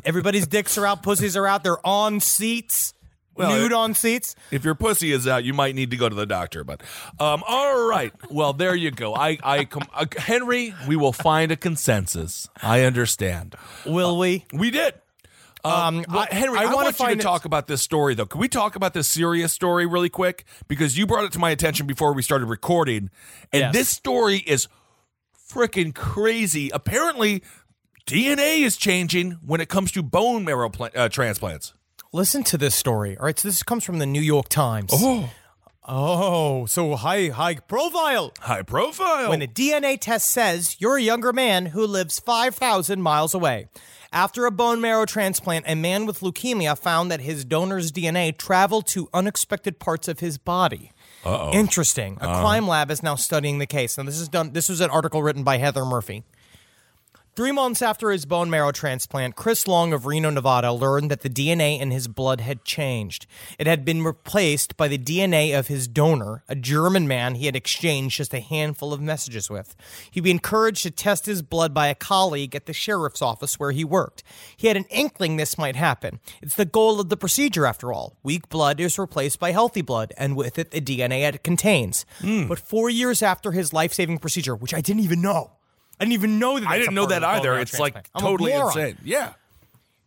everybody's 0.04 0.46
dicks 0.46 0.78
are 0.78 0.86
out, 0.86 1.02
pussies 1.02 1.36
are 1.36 1.46
out. 1.46 1.64
They're 1.64 1.84
on 1.84 2.20
seats, 2.20 2.94
Well, 3.34 3.50
nude 3.58 3.72
on 3.72 3.94
seats. 3.94 4.36
If 4.52 4.64
your 4.64 4.76
pussy 4.76 5.10
is 5.10 5.26
out, 5.26 5.42
you 5.42 5.54
might 5.54 5.74
need 5.74 5.90
to 5.90 5.96
go 5.96 6.08
to 6.08 6.14
the 6.14 6.26
doctor. 6.26 6.62
But 6.62 6.82
um, 7.18 7.42
all 7.46 7.88
right, 7.88 8.12
well 8.30 8.52
there 8.52 8.76
you 8.76 8.92
go. 8.92 9.14
I, 9.16 9.36
I, 9.42 9.64
com- 9.64 9.88
uh, 9.92 10.06
Henry, 10.16 10.74
we 10.86 10.94
will 10.94 11.12
find 11.12 11.50
a 11.50 11.56
consensus. 11.56 12.48
I 12.62 12.82
understand. 12.82 13.56
Will 13.84 14.16
we? 14.16 14.44
We 14.52 14.70
did. 14.70 14.94
Um, 15.64 16.04
Well, 16.08 16.26
I- 16.30 16.34
Henry, 16.34 16.58
I 16.58 16.62
I, 16.64 16.74
want 16.74 16.94
find 16.96 17.12
to 17.14 17.18
it- 17.18 17.22
talk 17.22 17.44
about 17.44 17.66
this 17.68 17.82
story, 17.82 18.14
though. 18.14 18.26
Can 18.26 18.40
we 18.40 18.48
talk 18.48 18.74
about 18.76 18.94
this 18.94 19.06
serious 19.08 19.52
story 19.52 19.86
really 19.86 20.08
quick? 20.08 20.44
Because 20.68 20.98
you 20.98 21.06
brought 21.06 21.24
it 21.24 21.32
to 21.32 21.38
my 21.38 21.50
attention 21.50 21.86
before 21.86 22.12
we 22.12 22.22
started 22.22 22.46
recording, 22.46 23.10
and 23.52 23.60
Yes. 23.60 23.72
this 23.72 23.88
story 23.88 24.38
is 24.38 24.66
freaking 25.48 25.94
crazy. 25.94 26.70
Apparently, 26.70 27.42
DNA 28.06 28.62
is 28.62 28.76
changing 28.76 29.32
when 29.44 29.60
it 29.60 29.68
comes 29.68 29.92
to 29.92 30.02
bone 30.02 30.44
marrow 30.44 30.68
pla- 30.68 30.88
uh, 30.96 31.08
transplants. 31.08 31.74
Listen 32.12 32.42
to 32.44 32.58
this 32.58 32.74
story. 32.74 33.16
All 33.16 33.24
right, 33.26 33.38
so 33.38 33.48
this 33.48 33.62
comes 33.62 33.84
from 33.84 33.98
the 33.98 34.06
New 34.06 34.20
York 34.20 34.48
Times. 34.48 34.90
Oh. 34.92 35.30
Oh, 35.84 36.66
so 36.66 36.94
high 36.94 37.28
high 37.28 37.56
profile. 37.56 38.32
High 38.40 38.62
profile. 38.62 39.30
When 39.30 39.42
a 39.42 39.48
DNA 39.48 39.96
test 40.00 40.30
says 40.30 40.76
you're 40.78 40.96
a 40.96 41.02
younger 41.02 41.32
man 41.32 41.66
who 41.66 41.84
lives 41.86 42.20
5,000 42.20 43.02
miles 43.02 43.34
away. 43.34 43.66
After 44.12 44.44
a 44.44 44.50
bone 44.50 44.82
marrow 44.82 45.06
transplant, 45.06 45.64
a 45.66 45.74
man 45.74 46.04
with 46.04 46.20
leukemia 46.20 46.78
found 46.78 47.10
that 47.10 47.22
his 47.22 47.46
donor's 47.46 47.90
DNA 47.90 48.36
traveled 48.36 48.86
to 48.88 49.08
unexpected 49.14 49.78
parts 49.78 50.06
of 50.06 50.20
his 50.20 50.36
body. 50.36 50.92
Uh-oh. 51.24 51.52
Interesting. 51.52 52.18
A 52.20 52.24
uh-huh. 52.24 52.40
crime 52.40 52.68
lab 52.68 52.90
is 52.90 53.02
now 53.02 53.14
studying 53.14 53.58
the 53.58 53.66
case. 53.66 53.96
Now, 53.96 54.04
this 54.04 54.18
is 54.18 54.28
done. 54.28 54.52
This 54.52 54.68
was 54.68 54.82
an 54.82 54.90
article 54.90 55.22
written 55.22 55.44
by 55.44 55.56
Heather 55.56 55.86
Murphy. 55.86 56.24
Three 57.34 57.50
months 57.50 57.80
after 57.80 58.10
his 58.10 58.26
bone 58.26 58.50
marrow 58.50 58.72
transplant, 58.72 59.36
Chris 59.36 59.66
Long 59.66 59.94
of 59.94 60.04
Reno, 60.04 60.28
Nevada, 60.28 60.70
learned 60.70 61.10
that 61.10 61.22
the 61.22 61.30
DNA 61.30 61.80
in 61.80 61.90
his 61.90 62.06
blood 62.06 62.42
had 62.42 62.62
changed. 62.62 63.24
It 63.58 63.66
had 63.66 63.86
been 63.86 64.04
replaced 64.04 64.76
by 64.76 64.86
the 64.86 64.98
DNA 64.98 65.58
of 65.58 65.68
his 65.68 65.88
donor, 65.88 66.44
a 66.46 66.54
German 66.54 67.08
man 67.08 67.36
he 67.36 67.46
had 67.46 67.56
exchanged 67.56 68.18
just 68.18 68.34
a 68.34 68.40
handful 68.40 68.92
of 68.92 69.00
messages 69.00 69.48
with. 69.48 69.74
He'd 70.10 70.24
be 70.24 70.30
encouraged 70.30 70.82
to 70.82 70.90
test 70.90 71.24
his 71.24 71.40
blood 71.40 71.72
by 71.72 71.86
a 71.86 71.94
colleague 71.94 72.54
at 72.54 72.66
the 72.66 72.74
sheriff's 72.74 73.22
office 73.22 73.58
where 73.58 73.70
he 73.70 73.82
worked. 73.82 74.22
He 74.54 74.66
had 74.66 74.76
an 74.76 74.84
inkling 74.90 75.38
this 75.38 75.56
might 75.56 75.74
happen. 75.74 76.20
It's 76.42 76.56
the 76.56 76.66
goal 76.66 77.00
of 77.00 77.08
the 77.08 77.16
procedure, 77.16 77.64
after 77.64 77.94
all. 77.94 78.18
Weak 78.22 78.50
blood 78.50 78.78
is 78.78 78.98
replaced 78.98 79.40
by 79.40 79.52
healthy 79.52 79.80
blood, 79.80 80.12
and 80.18 80.36
with 80.36 80.58
it, 80.58 80.70
the 80.70 80.82
DNA 80.82 81.26
it 81.26 81.42
contains. 81.42 82.04
Hmm. 82.18 82.46
But 82.46 82.58
four 82.58 82.90
years 82.90 83.22
after 83.22 83.52
his 83.52 83.72
life 83.72 83.94
saving 83.94 84.18
procedure, 84.18 84.54
which 84.54 84.74
I 84.74 84.82
didn't 84.82 85.00
even 85.00 85.22
know, 85.22 85.52
I 86.02 86.04
didn't 86.04 86.14
even 86.14 86.38
know 86.40 86.58
that. 86.58 86.68
I 86.68 86.78
didn't 86.78 86.92
a 86.92 86.94
know 86.96 87.02
part 87.02 87.10
that 87.10 87.16
of 87.16 87.20
the 87.22 87.26
bone 87.26 87.36
either. 87.36 87.50
marrow 87.50 87.62
It's 87.62 87.78
like. 87.78 88.08
I'm 88.12 88.22
totally 88.22 88.52
insane. 88.52 88.98
Yeah. 89.04 89.34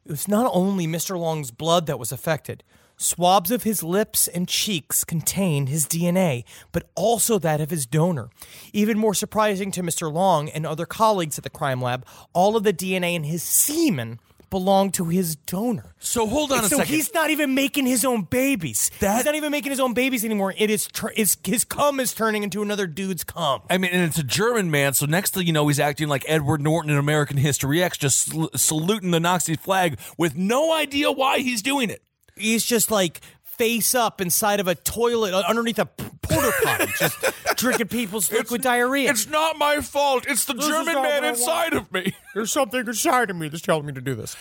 It 0.06 0.12
was 0.12 0.28
not 0.28 0.52
only 0.54 0.88
Mr. 0.88 1.18
Long's 1.18 1.52
blood 1.52 1.86
that 1.88 1.98
was 1.98 2.12
affected. 2.12 2.64
Swabs 2.98 3.50
of 3.50 3.64
his 3.64 3.82
lips 3.82 4.28
and 4.28 4.48
cheeks 4.48 5.04
contained 5.04 5.68
his 5.68 5.86
DNA, 5.86 6.44
but 6.72 6.90
also 6.96 7.40
that 7.40 7.60
of 7.62 7.70
his 7.70 7.86
donor. 7.86 8.30
Even 8.74 8.98
more 8.98 9.14
surprising 9.14 9.72
to 9.72 9.82
Mr. 9.82 10.12
Long 10.12 10.50
and 10.50 10.66
other 10.66 10.86
colleagues 10.86 11.38
at 11.38 11.44
the 11.44 11.50
crime 11.50 11.82
lab, 11.82 12.06
all 12.34 12.56
of 12.56 12.64
the 12.64 12.74
DNA 12.74 13.16
in 13.16 13.24
his 13.24 13.42
semen 13.42 14.20
belonged 14.56 14.94
to 14.94 15.06
his 15.06 15.36
donor. 15.36 15.94
So 16.00 16.28
hold 16.28 16.52
on 16.54 16.60
a 16.60 16.70
so 16.70 16.78
second. 16.78 16.94
he's 16.96 17.14
not 17.14 17.30
even 17.30 17.54
making 17.54 17.86
his 17.86 18.06
own 18.06 18.22
babies. 18.24 18.90
That- 19.02 19.18
he's 19.18 19.26
not 19.26 19.36
even 19.36 19.52
making 19.52 19.72
his 19.72 19.82
own 19.82 19.94
babies 19.94 20.24
anymore. 20.24 20.54
It 20.58 20.70
is 20.70 20.88
tr- 20.88 21.10
is 21.16 21.36
his 21.44 21.66
cum 21.66 22.00
is 22.00 22.14
turning 22.14 22.44
into 22.44 22.62
another 22.62 22.88
dude's 22.88 23.26
cum. 23.26 23.64
I 23.70 23.78
mean, 23.78 23.92
and 23.92 24.04
it's 24.04 24.18
a 24.18 24.24
German 24.24 24.72
man, 24.72 24.94
so 24.94 25.06
next 25.06 25.34
thing 25.34 25.46
you 25.46 25.52
know, 25.54 25.68
he's 25.68 25.80
acting 25.80 26.08
like 26.08 26.24
Edward 26.28 26.62
Norton 26.62 26.90
in 26.90 26.98
American 26.98 27.36
History 27.36 27.84
X, 27.84 27.98
just 27.98 28.30
sl- 28.32 28.46
saluting 28.56 29.12
the 29.12 29.20
Nazi 29.20 29.56
flag 29.58 30.00
with 30.18 30.38
no 30.38 30.74
idea 30.74 31.12
why 31.12 31.40
he's 31.40 31.62
doing 31.62 31.90
it. 31.90 32.02
he's 32.38 32.66
just 32.66 32.92
like 32.92 33.22
face 33.58 33.96
up 33.96 34.22
inside 34.22 34.60
of 34.60 34.68
a 34.68 34.76
toilet 34.76 35.34
uh, 35.34 35.44
underneath 35.48 35.80
a 35.80 35.86
porter 35.86 36.52
potty, 36.64 36.86
just 36.98 37.18
drinking 37.56 37.88
people's 37.88 38.32
liquid 38.32 38.62
diarrhea. 38.62 39.10
It's 39.10 39.28
not 39.28 39.58
my 39.58 39.82
fault. 39.82 40.26
It's 40.28 40.46
the 40.46 40.54
This 40.54 40.68
German 40.68 40.96
man 40.96 41.24
inside 41.24 41.74
of 41.74 41.92
me. 41.92 42.16
There's 42.34 42.52
something 42.52 42.86
inside 42.88 43.30
of 43.30 43.36
me 43.36 43.48
that's 43.50 43.62
telling 43.64 43.86
me 43.86 43.94
to 43.94 44.02
do 44.02 44.16
this. 44.16 44.36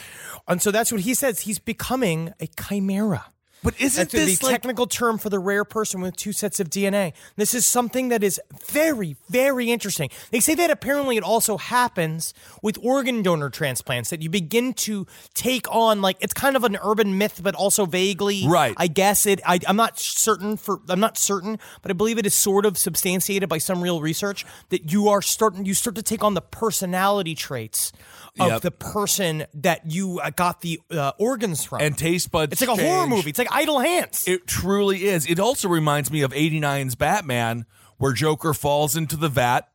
and 0.49 0.61
so 0.61 0.71
that's 0.71 0.91
what 0.93 1.03
he 1.03 1.15
says. 1.15 1.41
He's 1.41 1.59
becoming 1.59 2.33
a 2.41 2.47
chimera. 2.49 3.27
But 3.65 3.81
isn't 3.81 3.99
That's 3.99 4.13
the 4.13 4.19
this 4.31 4.43
like 4.43 4.53
technical 4.53 4.87
term 4.87 5.17
for 5.17 5.31
the 5.31 5.39
rare 5.39 5.65
person 5.65 6.03
with 6.03 6.17
two 6.17 6.33
sets 6.33 6.61
of 6.61 6.69
DNA. 6.69 7.15
This 7.37 7.55
is 7.55 7.65
something 7.67 8.11
that 8.11 8.23
is 8.23 8.39
very, 8.69 9.17
very 9.31 9.73
interesting. 9.73 10.11
They 10.31 10.41
say 10.41 10.55
that 10.55 10.71
apparently 10.71 11.17
it 11.17 11.23
also 11.23 11.57
happens 11.57 12.35
with 12.61 12.79
organ 12.83 13.23
donor 13.23 13.49
transplants, 13.49 14.11
that 14.11 14.21
you 14.21 14.29
begin 14.29 14.75
to 14.75 15.07
take 15.33 15.67
on, 15.75 16.03
like, 16.03 16.19
it's 16.21 16.35
kind 16.35 16.57
of 16.57 16.65
an 16.65 16.77
urban 16.83 17.17
myth, 17.17 17.41
but 17.43 17.55
also 17.55 17.87
vaguely. 17.87 18.47
Right. 18.47 18.75
I 18.77 18.87
guess 18.87 19.25
it, 19.25 19.41
I, 19.47 19.59
I'm 19.67 19.77
not 19.77 19.99
certain 19.99 20.59
for, 20.59 20.81
I'm 20.91 21.01
not 21.01 21.17
certain, 21.17 21.59
but 21.81 21.91
I 21.91 21.95
believe 21.95 22.19
it 22.19 22.27
is 22.27 22.35
sort 22.35 22.67
of 22.67 22.77
substantiated 22.77 23.49
by 23.49 23.57
some 23.57 23.81
real 23.81 24.03
research 24.03 24.45
that 24.69 24.93
you 24.93 25.09
are 25.09 25.23
starting, 25.23 25.65
you 25.65 25.73
start 25.73 25.97
to 25.97 26.03
take 26.03 26.23
on 26.23 26.35
the 26.35 26.43
personality 26.43 27.35
traits 27.35 27.93
of 28.39 28.49
Yep. 28.49 28.61
the 28.63 28.71
person 28.73 29.47
that 29.55 29.91
you 29.91 30.21
uh, 30.21 30.31
got 30.31 30.61
the 30.61 30.81
uh, 30.91 31.13
organs 31.19 31.65
from. 31.65 31.81
and 31.81 31.97
taste 31.97 32.31
buds? 32.31 32.53
It's 32.53 32.61
like 32.61 32.79
a 32.79 32.83
horror 32.83 33.07
movie. 33.07 33.31
It's 33.31 33.39
like 33.39 33.54
Idle 33.55 33.79
Hands. 33.79 34.25
It 34.27 34.47
truly 34.47 35.05
is. 35.05 35.27
It 35.27 35.39
also 35.39 35.69
reminds 35.69 36.11
me 36.11 36.23
of 36.23 36.33
89's 36.33 36.97
Batman, 36.97 37.67
where 37.99 38.13
Joker 38.13 38.53
falls 38.53 38.97
into 38.97 39.17
the 39.17 39.29
vat. 39.29 39.69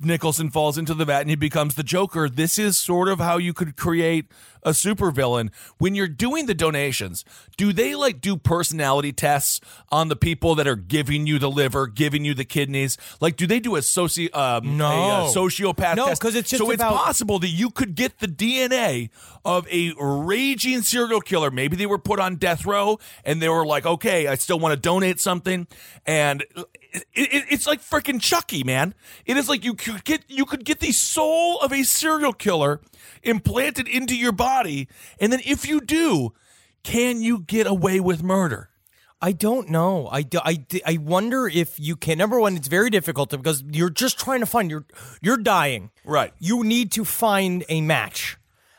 Nicholson 0.00 0.50
falls 0.50 0.78
into 0.78 0.94
the 0.94 1.04
vat 1.04 1.20
and 1.20 1.30
he 1.30 1.36
becomes 1.36 1.74
the 1.74 1.82
Joker. 1.82 2.28
This 2.28 2.58
is 2.58 2.76
sort 2.78 3.08
of 3.08 3.18
how 3.18 3.36
you 3.36 3.52
could 3.52 3.76
create 3.76 4.26
a 4.62 4.70
supervillain. 4.70 5.50
When 5.78 5.94
you're 5.94 6.08
doing 6.08 6.46
the 6.46 6.54
donations, 6.54 7.24
do 7.56 7.72
they 7.72 7.94
like 7.94 8.20
do 8.20 8.36
personality 8.36 9.12
tests 9.12 9.60
on 9.90 10.08
the 10.08 10.16
people 10.16 10.54
that 10.54 10.66
are 10.66 10.76
giving 10.76 11.26
you 11.26 11.38
the 11.38 11.50
liver, 11.50 11.86
giving 11.86 12.24
you 12.24 12.34
the 12.34 12.44
kidneys? 12.44 12.96
Like, 13.20 13.36
do 13.36 13.46
they 13.46 13.60
do 13.60 13.76
a 13.76 13.80
soci 13.80 14.34
um, 14.34 14.76
No. 14.76 14.86
a, 14.86 15.08
uh, 15.24 15.32
sociopath 15.32 15.96
No, 15.96 16.06
test? 16.06 16.20
'cause 16.22 16.34
it's 16.34 16.50
just 16.50 16.58
so 16.62 16.70
about- 16.70 16.92
it's 16.94 17.02
possible 17.02 17.38
that 17.38 17.48
you 17.48 17.70
could 17.70 17.94
get 17.94 18.18
the 18.18 18.28
DNA 18.28 19.10
of 19.44 19.66
a 19.70 19.92
raging 19.98 20.82
serial 20.82 21.20
killer. 21.20 21.50
Maybe 21.50 21.76
they 21.76 21.86
were 21.86 21.98
put 21.98 22.20
on 22.20 22.36
death 22.36 22.66
row 22.66 22.98
and 23.24 23.40
they 23.40 23.48
were 23.48 23.64
like, 23.66 23.86
okay, 23.86 24.26
I 24.26 24.34
still 24.34 24.58
want 24.58 24.72
to 24.72 24.80
donate 24.80 25.20
something. 25.20 25.66
And 26.06 26.44
it, 26.92 27.04
it, 27.14 27.44
it's 27.50 27.66
like 27.66 27.80
freaking 27.80 28.20
Chucky, 28.20 28.64
man. 28.64 28.94
It 29.26 29.36
is 29.36 29.48
like 29.48 29.64
you 29.64 29.74
could 29.74 30.04
get 30.04 30.24
you 30.28 30.44
could 30.44 30.64
get 30.64 30.80
the 30.80 30.92
soul 30.92 31.58
of 31.60 31.72
a 31.72 31.82
serial 31.82 32.32
killer 32.32 32.80
implanted 33.22 33.88
into 33.88 34.16
your 34.16 34.32
body, 34.32 34.88
and 35.18 35.32
then 35.32 35.40
if 35.44 35.66
you 35.66 35.80
do, 35.80 36.32
can 36.82 37.22
you 37.22 37.40
get 37.40 37.66
away 37.66 38.00
with 38.00 38.22
murder? 38.22 38.70
I 39.22 39.32
don't 39.32 39.68
know. 39.68 40.08
I, 40.10 40.24
I, 40.36 40.64
I 40.86 40.96
wonder 40.96 41.46
if 41.46 41.78
you 41.78 41.94
can. 41.94 42.16
Number 42.16 42.40
one, 42.40 42.56
it's 42.56 42.68
very 42.68 42.88
difficult 42.88 43.30
because 43.30 43.62
you're 43.70 43.90
just 43.90 44.18
trying 44.18 44.40
to 44.40 44.46
find 44.46 44.70
you're 44.70 44.86
you're 45.20 45.36
dying. 45.36 45.90
Right. 46.04 46.32
You 46.38 46.64
need 46.64 46.90
to 46.92 47.04
find 47.04 47.64
a 47.68 47.82
match, 47.82 48.38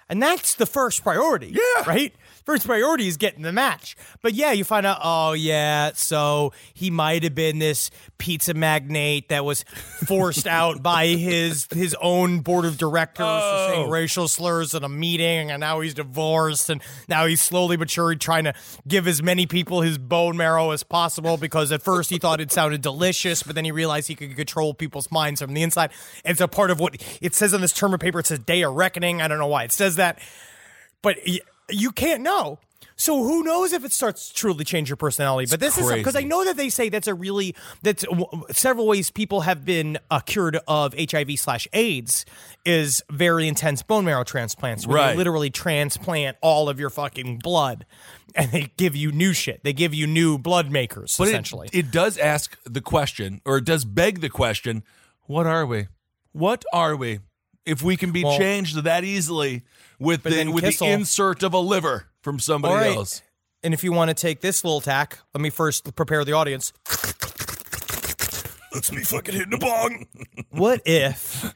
and 0.09 0.21
that's 0.21 0.55
the 0.55 0.65
first 0.65 1.03
priority. 1.03 1.53
Yeah. 1.55 1.83
Right. 1.85 2.15
First 2.45 2.65
priority 2.65 3.07
is 3.07 3.17
getting 3.17 3.43
the 3.43 3.51
match. 3.51 3.95
But 4.21 4.33
yeah, 4.33 4.51
you 4.51 4.63
find 4.63 4.85
out. 4.85 4.99
Oh 5.03 5.33
yeah, 5.33 5.91
so 5.93 6.53
he 6.73 6.89
might 6.89 7.23
have 7.23 7.35
been 7.35 7.59
this 7.59 7.91
pizza 8.17 8.53
magnate 8.53 9.29
that 9.29 9.45
was 9.45 9.63
forced 10.05 10.47
out 10.47 10.81
by 10.81 11.07
his 11.07 11.67
his 11.71 11.95
own 12.01 12.39
board 12.39 12.65
of 12.65 12.77
directors 12.77 13.25
for 13.25 13.67
saying 13.69 13.87
oh. 13.87 13.89
racial 13.89 14.27
slurs 14.27 14.73
at 14.73 14.83
a 14.83 14.89
meeting, 14.89 15.51
and 15.51 15.59
now 15.59 15.79
he's 15.79 15.93
divorced, 15.93 16.69
and 16.69 16.81
now 17.07 17.25
he's 17.25 17.41
slowly 17.41 17.77
but 17.77 17.89
surely 17.89 18.15
trying 18.15 18.45
to 18.45 18.53
give 18.87 19.07
as 19.07 19.21
many 19.21 19.45
people 19.45 19.81
his 19.81 19.97
bone 19.97 20.37
marrow 20.37 20.71
as 20.71 20.83
possible 20.83 21.37
because 21.37 21.71
at 21.71 21.81
first 21.81 22.09
he 22.09 22.17
thought 22.17 22.41
it 22.41 22.51
sounded 22.51 22.81
delicious, 22.81 23.43
but 23.43 23.55
then 23.55 23.65
he 23.65 23.71
realized 23.71 24.07
he 24.07 24.15
could 24.15 24.35
control 24.35 24.73
people's 24.73 25.11
minds 25.11 25.41
from 25.41 25.53
the 25.53 25.61
inside. 25.61 25.91
It's 26.25 26.41
a 26.41 26.47
part 26.47 26.71
of 26.71 26.79
what 26.79 26.95
it 27.21 27.35
says 27.35 27.53
on 27.53 27.61
this 27.61 27.73
term 27.73 27.93
of 27.93 27.99
paper. 27.99 28.19
It 28.19 28.27
says 28.27 28.39
day 28.39 28.63
of 28.63 28.73
reckoning. 28.73 29.21
I 29.21 29.27
don't 29.27 29.39
know 29.39 29.47
why 29.47 29.63
it 29.63 29.71
says 29.71 29.97
that, 29.97 30.19
but 31.01 31.17
you 31.71 31.91
can't 31.91 32.21
know. 32.21 32.59
So 32.95 33.23
who 33.23 33.41
knows 33.43 33.73
if 33.73 33.83
it 33.83 33.91
starts 33.91 34.29
to 34.29 34.35
truly 34.35 34.63
change 34.63 34.87
your 34.87 34.95
personality? 34.95 35.47
but 35.49 35.59
this 35.59 35.75
is 35.75 35.91
because 35.91 36.15
I 36.15 36.21
know 36.21 36.45
that 36.45 36.55
they 36.55 36.69
say 36.69 36.89
that's 36.89 37.07
a 37.07 37.15
really 37.15 37.55
that's 37.81 38.03
w- 38.03 38.27
several 38.51 38.85
ways 38.85 39.09
people 39.09 39.41
have 39.41 39.65
been 39.65 39.97
uh, 40.11 40.19
cured 40.19 40.59
of 40.67 40.93
HIV 40.93 41.39
slash 41.39 41.67
AIDS 41.73 42.25
is 42.63 43.03
very 43.09 43.47
intense 43.47 43.81
bone 43.81 44.05
marrow 44.05 44.23
transplants. 44.23 44.85
Where 44.85 44.97
Right. 44.97 45.11
They 45.13 45.17
literally 45.17 45.49
transplant 45.49 46.37
all 46.41 46.69
of 46.69 46.79
your 46.79 46.91
fucking 46.91 47.39
blood, 47.39 47.87
and 48.35 48.51
they 48.51 48.71
give 48.77 48.95
you 48.95 49.11
new 49.11 49.33
shit. 49.33 49.63
They 49.63 49.73
give 49.73 49.95
you 49.95 50.05
new 50.05 50.37
blood 50.37 50.69
makers 50.69 51.15
But 51.17 51.29
essentially. 51.29 51.69
It, 51.73 51.87
it 51.87 51.91
does 51.91 52.19
ask 52.19 52.55
the 52.65 52.81
question, 52.81 53.41
or 53.45 53.57
it 53.57 53.65
does 53.65 53.83
beg 53.83 54.21
the 54.21 54.29
question: 54.29 54.83
What 55.25 55.47
are 55.47 55.65
we? 55.65 55.87
What 56.33 56.65
are 56.71 56.95
we? 56.95 57.19
If 57.65 57.81
we 57.83 57.95
can 57.97 58.11
be 58.11 58.23
Well- 58.23 58.37
changed 58.37 58.83
that 58.83 59.03
easily 59.03 59.63
with 59.99 60.23
the 60.23 60.47
with 60.47 60.79
the 60.79 60.85
insert 60.85 61.43
of 61.43 61.53
a 61.53 61.59
liver 61.59 62.07
from 62.21 62.39
somebody 62.39 62.75
right. 62.75 62.95
else. 62.95 63.21
And 63.63 63.73
if 63.73 63.83
you 63.83 63.91
want 63.91 64.09
to 64.09 64.15
take 64.15 64.41
this 64.41 64.63
little 64.63 64.81
tack, 64.81 65.19
let 65.33 65.41
me 65.41 65.51
first 65.51 65.95
prepare 65.95 66.25
the 66.25 66.33
audience. 66.33 66.73
Let's 68.73 68.89
be 68.89 69.03
fucking 69.03 69.35
hitting 69.35 69.53
a 69.53 69.57
bong. 69.57 70.07
What 70.49 70.81
if 70.85 71.53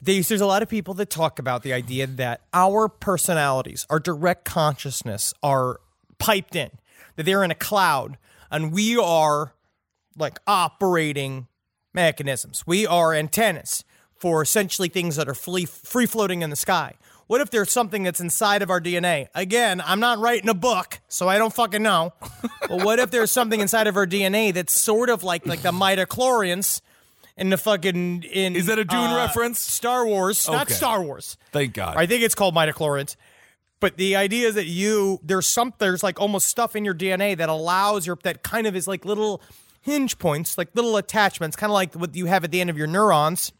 there's, 0.00 0.28
there's 0.28 0.40
a 0.40 0.46
lot 0.46 0.62
of 0.62 0.68
people 0.68 0.94
that 0.94 1.10
talk 1.10 1.40
about 1.40 1.64
the 1.64 1.72
idea 1.72 2.06
that 2.06 2.42
our 2.54 2.88
personalities, 2.88 3.84
our 3.90 3.98
direct 3.98 4.44
consciousness 4.44 5.34
are 5.42 5.80
piped 6.18 6.54
in, 6.54 6.70
that 7.16 7.24
they're 7.24 7.42
in 7.42 7.50
a 7.50 7.56
cloud, 7.56 8.18
and 8.48 8.72
we 8.72 8.96
are 8.96 9.54
like 10.16 10.38
operating 10.46 11.48
mechanisms. 11.92 12.64
We 12.66 12.86
are 12.86 13.12
antennas 13.12 13.84
for 14.18 14.42
essentially 14.42 14.88
things 14.88 15.16
that 15.16 15.28
are 15.28 15.34
free, 15.34 15.64
free 15.64 16.06
floating 16.06 16.42
in 16.42 16.50
the 16.50 16.56
sky. 16.56 16.94
What 17.26 17.40
if 17.40 17.50
there's 17.50 17.72
something 17.72 18.04
that's 18.04 18.20
inside 18.20 18.62
of 18.62 18.70
our 18.70 18.80
DNA? 18.80 19.28
Again, 19.34 19.82
I'm 19.84 19.98
not 19.98 20.18
writing 20.18 20.48
a 20.48 20.54
book, 20.54 21.00
so 21.08 21.28
I 21.28 21.38
don't 21.38 21.52
fucking 21.52 21.82
know. 21.82 22.12
but 22.68 22.84
what 22.84 22.98
if 23.00 23.10
there's 23.10 23.32
something 23.32 23.60
inside 23.60 23.88
of 23.88 23.96
our 23.96 24.06
DNA 24.06 24.54
that's 24.54 24.72
sort 24.72 25.10
of 25.10 25.24
like 25.24 25.44
like 25.44 25.62
the 25.62 25.72
midichlorians 25.72 26.80
in 27.36 27.50
the 27.50 27.58
fucking 27.58 28.22
in 28.22 28.54
Is 28.54 28.66
that 28.66 28.78
a 28.78 28.84
Dune 28.84 29.10
uh, 29.10 29.16
reference? 29.16 29.58
Star 29.60 30.06
Wars, 30.06 30.48
not 30.48 30.66
Okay. 30.66 30.74
Star 30.74 31.02
Wars. 31.02 31.36
Thank 31.50 31.74
God. 31.74 31.96
I 31.96 32.06
think 32.06 32.22
it's 32.22 32.34
called 32.34 32.54
midichlorians. 32.54 33.16
But 33.80 33.96
the 33.96 34.16
idea 34.16 34.48
is 34.48 34.54
that 34.54 34.66
you 34.66 35.20
there's 35.22 35.46
some 35.46 35.74
there's 35.78 36.02
like 36.04 36.20
almost 36.20 36.46
stuff 36.48 36.76
in 36.76 36.84
your 36.84 36.94
DNA 36.94 37.36
that 37.36 37.48
allows 37.48 38.06
your 38.06 38.18
that 38.22 38.42
kind 38.44 38.66
of 38.68 38.74
is 38.76 38.86
like 38.86 39.04
little 39.04 39.42
hinge 39.80 40.18
points, 40.18 40.56
like 40.56 40.68
little 40.74 40.96
attachments, 40.96 41.56
kind 41.56 41.70
of 41.70 41.74
like 41.74 41.94
what 41.94 42.14
you 42.14 42.26
have 42.26 42.44
at 42.44 42.50
the 42.52 42.60
end 42.60 42.70
of 42.70 42.78
your 42.78 42.86
neurons, 42.86 43.52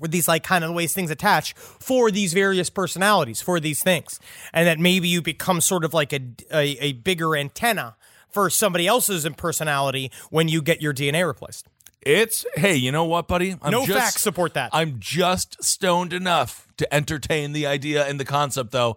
with 0.00 0.10
these 0.10 0.28
like 0.28 0.42
kind 0.42 0.64
of 0.64 0.74
ways 0.74 0.94
things 0.94 1.10
attach 1.10 1.54
for 1.54 2.10
these 2.10 2.32
various 2.32 2.70
personalities, 2.70 3.40
for 3.40 3.60
these 3.60 3.82
things, 3.82 4.20
and 4.52 4.66
that 4.66 4.78
maybe 4.78 5.08
you 5.08 5.22
become 5.22 5.60
sort 5.60 5.84
of 5.84 5.94
like 5.94 6.12
a 6.12 6.20
a, 6.52 6.76
a 6.80 6.92
bigger 6.92 7.36
antenna 7.36 7.96
for 8.30 8.50
somebody 8.50 8.86
else's 8.86 9.26
personality 9.36 10.10
when 10.30 10.48
you 10.48 10.62
get 10.62 10.82
your 10.82 10.92
DNA 10.92 11.26
replaced. 11.26 11.66
It's 12.02 12.46
hey, 12.54 12.76
you 12.76 12.92
know 12.92 13.04
what, 13.04 13.28
buddy? 13.28 13.56
I'm 13.60 13.70
No 13.70 13.84
just, 13.84 13.98
facts 13.98 14.22
support 14.22 14.54
that. 14.54 14.70
I'm 14.72 14.96
just 14.98 15.62
stoned 15.62 16.12
enough 16.12 16.68
to 16.76 16.92
entertain 16.94 17.52
the 17.52 17.66
idea 17.66 18.06
and 18.06 18.20
the 18.20 18.24
concept, 18.24 18.70
though. 18.70 18.96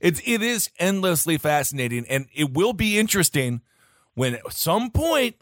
It's 0.00 0.20
it 0.24 0.42
is 0.42 0.70
endlessly 0.78 1.38
fascinating, 1.38 2.06
and 2.08 2.26
it 2.34 2.52
will 2.52 2.72
be 2.72 2.98
interesting 2.98 3.60
when 4.14 4.34
at 4.34 4.52
some 4.52 4.90
point 4.90 5.36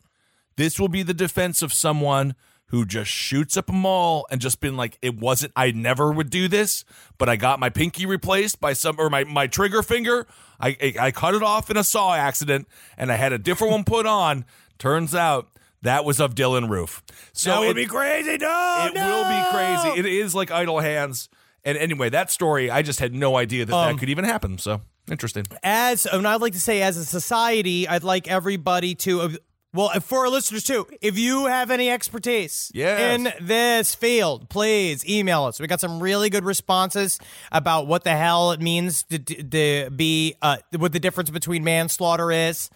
this 0.57 0.79
will 0.79 0.89
be 0.89 1.03
the 1.03 1.15
defense 1.15 1.63
of 1.63 1.73
someone 1.73 2.35
who 2.69 2.85
just 2.85 3.11
shoots 3.11 3.57
up 3.57 3.69
a 3.69 3.73
mall 3.73 4.27
and 4.31 4.41
just 4.41 4.61
been 4.61 4.77
like, 4.77 4.99
it 5.03 5.19
wasn't. 5.19 5.53
I 5.57 5.71
never 5.71 6.13
would 6.13 6.31
do 6.31 6.49
this, 6.49 6.85
but 7.19 7.29
I 7.29 7.37
got 7.37 7.59
my 7.61 7.71
pinky 7.71 8.07
replaced 8.07 8.61
by 8.61 8.73
some 8.75 8.97
or 8.99 9.09
my 9.11 9.25
my 9.25 9.47
trigger 9.47 9.83
finger. 9.83 10.27
I 10.61 10.77
I, 10.81 10.95
I 11.07 11.11
cut 11.11 11.35
it 11.35 11.43
off 11.43 11.71
in 11.71 11.77
a 11.77 11.85
saw 11.85 12.15
accident, 12.15 12.69
and 12.97 13.11
I 13.13 13.17
had 13.17 13.33
a 13.33 13.39
different 13.39 13.73
one 13.73 13.85
put 13.85 14.07
on. 14.07 14.45
Turns 14.79 15.15
out. 15.15 15.49
That 15.83 16.05
was 16.05 16.19
of 16.21 16.35
Dylann 16.35 16.69
Roof. 16.69 17.05
So 17.33 17.51
that 17.51 17.61
would 17.61 17.69
it- 17.71 17.75
be 17.77 17.87
crazy. 17.87 18.37
No, 18.39 18.89
it 18.89 18.95
will 18.95 19.29
be 19.29 19.51
crazy. 19.57 20.01
It 20.01 20.07
is 20.07 20.35
like 20.35 20.51
idle 20.51 20.81
hands. 20.81 21.29
And 21.65 21.79
anyway, 21.79 22.09
that 22.11 22.33
story, 22.33 22.69
I 22.69 22.83
just 22.83 22.99
had 22.99 23.15
no 23.15 23.37
idea 23.37 23.65
that 23.65 23.73
Um, 23.75 23.93
that 23.93 24.01
could 24.01 24.09
even 24.09 24.25
happen. 24.25 24.59
So 24.59 24.81
interesting. 25.09 25.45
as 25.63 26.05
and 26.07 26.27
I'd 26.27 26.41
like 26.41 26.55
to 26.55 26.61
say, 26.61 26.83
as 26.83 26.97
a 26.97 27.05
society, 27.05 27.87
I'd 27.87 28.03
like 28.03 28.27
everybody 28.27 28.97
to. 28.97 29.39
Well, 29.75 29.91
for 30.01 30.21
our 30.21 30.29
listeners 30.31 30.65
too, 30.65 30.87
if 31.03 31.19
you 31.19 31.47
have 31.47 31.71
any 31.71 31.91
expertise 31.91 32.71
Yes. 32.75 33.19
in 33.19 33.47
this 33.47 33.95
field, 33.95 34.49
please 34.49 35.07
email 35.07 35.45
us. 35.45 35.61
We 35.61 35.67
got 35.67 35.81
some 35.81 36.01
really 36.01 36.31
good 36.31 36.45
responses 36.45 37.19
about 37.53 37.87
what 37.87 38.03
the 38.03 38.17
hell 38.17 38.53
it 38.53 38.61
means 38.63 39.03
to, 39.05 39.19
to, 39.19 39.43
to 39.43 39.91
be, 39.91 40.35
uh, 40.41 40.57
what 40.77 40.93
the 40.93 41.01
difference 41.01 41.29
between 41.29 41.65
manslaughter 41.65 42.33
is. 42.33 42.71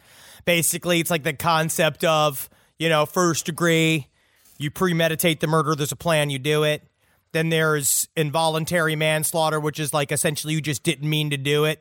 Basically, 0.45 1.01
it's 1.01 1.11
like 1.11 1.23
the 1.23 1.33
concept 1.33 2.05
of, 2.05 2.51
you 2.79 2.91
know, 2.91 3.07
first 3.07 3.47
degree, 3.47 4.09
you 4.59 4.71
premeditate 4.71 5.41
the 5.41 5.47
murder, 5.47 5.75
there's 5.75 5.93
a 5.93 5.97
plan, 5.97 6.29
you 6.29 6.39
do 6.39 6.63
it. 6.63 6.83
Then 7.33 7.49
there's 7.49 8.09
involuntary 8.17 8.97
manslaughter, 8.97 9.59
which 9.59 9.81
is 9.81 9.95
like 9.95 10.13
essentially 10.13 10.53
you 10.53 10.61
just 10.61 10.83
didn't 10.83 11.09
mean 11.09 11.31
to 11.31 11.39
do 11.39 11.65
it. 11.65 11.81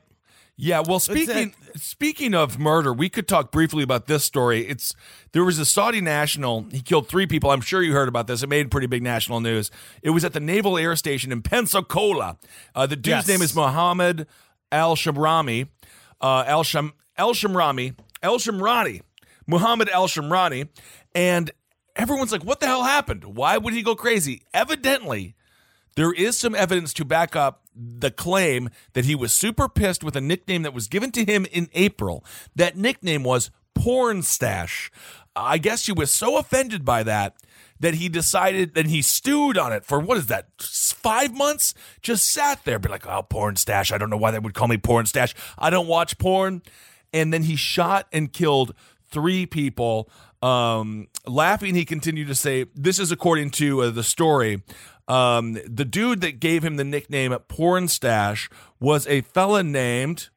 Yeah, 0.63 0.83
well, 0.87 0.99
speaking 0.99 1.55
speaking 1.75 2.35
of 2.35 2.59
murder, 2.59 2.93
we 2.93 3.09
could 3.09 3.27
talk 3.27 3.51
briefly 3.51 3.81
about 3.81 4.05
this 4.05 4.23
story. 4.23 4.67
It's 4.67 4.93
there 5.31 5.43
was 5.43 5.57
a 5.57 5.65
Saudi 5.65 6.01
national. 6.01 6.67
He 6.71 6.81
killed 6.81 7.07
three 7.07 7.25
people. 7.25 7.49
I'm 7.49 7.61
sure 7.61 7.81
you 7.81 7.93
heard 7.93 8.07
about 8.07 8.27
this. 8.27 8.43
It 8.43 8.47
made 8.47 8.69
pretty 8.69 8.85
big 8.85 9.01
national 9.01 9.39
news. 9.39 9.71
It 10.03 10.11
was 10.11 10.23
at 10.23 10.33
the 10.33 10.39
Naval 10.39 10.77
Air 10.77 10.95
Station 10.95 11.31
in 11.31 11.41
Pensacola. 11.41 12.37
Uh, 12.75 12.85
the 12.85 12.95
dude's 12.95 13.07
Yes. 13.07 13.27
name 13.27 13.41
is 13.41 13.55
Mohammed 13.55 14.27
Al 14.71 14.95
Shamrami. 14.95 15.67
Uh, 16.21 16.43
Al 16.45 16.63
Sham 16.63 16.93
Al 17.17 17.33
Shamrami. 17.33 17.95
Al 18.21 18.37
Shamrani. 18.37 19.01
Muhammad 19.47 19.89
Al 19.89 20.07
Shamrani. 20.07 20.69
And 21.15 21.49
everyone's 21.95 22.31
like, 22.31 22.43
"What 22.45 22.59
the 22.59 22.67
hell 22.67 22.83
happened? 22.83 23.23
Why 23.35 23.57
would 23.57 23.73
he 23.73 23.81
go 23.81 23.95
crazy?" 23.95 24.43
Evidently, 24.53 25.33
there 25.95 26.13
is 26.13 26.37
some 26.37 26.55
evidence 26.55 26.93
to 26.93 27.05
back 27.05 27.35
up 27.35 27.61
the 27.75 28.11
claim 28.11 28.69
that 28.93 29.05
he 29.05 29.15
was 29.15 29.33
super 29.33 29.67
pissed 29.69 30.03
with 30.03 30.15
a 30.15 30.21
nickname 30.21 30.63
that 30.63 30.73
was 30.73 30.87
given 30.87 31.11
to 31.11 31.25
him 31.25 31.45
in 31.51 31.69
April. 31.73 32.23
That 32.55 32.77
nickname 32.77 33.23
was 33.23 33.51
Porn 33.73 34.21
Stash. 34.23 34.91
I 35.35 35.57
guess 35.57 35.85
he 35.85 35.93
was 35.93 36.11
so 36.11 36.37
offended 36.37 36.83
by 36.83 37.03
that 37.03 37.35
that 37.79 37.95
he 37.95 38.09
decided 38.09 38.75
that 38.75 38.85
he 38.85 39.01
stewed 39.01 39.57
on 39.57 39.73
it 39.73 39.83
for 39.83 39.99
what 39.99 40.17
is 40.17 40.27
that 40.27 40.47
five 40.61 41.33
months? 41.33 41.73
Just 42.01 42.31
sat 42.31 42.63
there 42.63 42.77
be 42.79 42.89
like 42.89 43.07
oh 43.07 43.23
porn 43.23 43.55
stash. 43.55 43.91
I 43.91 43.97
don't 43.97 44.09
know 44.09 44.17
why 44.17 44.31
they 44.31 44.39
would 44.39 44.53
call 44.53 44.67
me 44.67 44.77
porn 44.77 45.07
stash. 45.07 45.33
I 45.57 45.69
don't 45.69 45.87
watch 45.87 46.17
porn. 46.17 46.61
And 47.11 47.33
then 47.33 47.43
he 47.43 47.55
shot 47.55 48.07
and 48.13 48.31
killed 48.31 48.75
three 49.09 49.45
people. 49.45 50.09
Um, 50.41 51.07
laughing 51.25 51.75
he 51.75 51.85
continued 51.85 52.27
to 52.27 52.35
say 52.35 52.65
this 52.75 52.99
is 52.99 53.11
according 53.11 53.51
to 53.51 53.81
uh, 53.81 53.89
the 53.89 54.03
story 54.03 54.63
um, 55.07 55.53
the 55.65 55.85
dude 55.85 56.21
that 56.21 56.39
gave 56.39 56.63
him 56.63 56.77
the 56.77 56.83
nickname 56.83 57.33
porn 57.47 57.87
stash 57.87 58.49
was 58.79 59.07
a 59.07 59.21
fella 59.21 59.63
named 59.63 60.29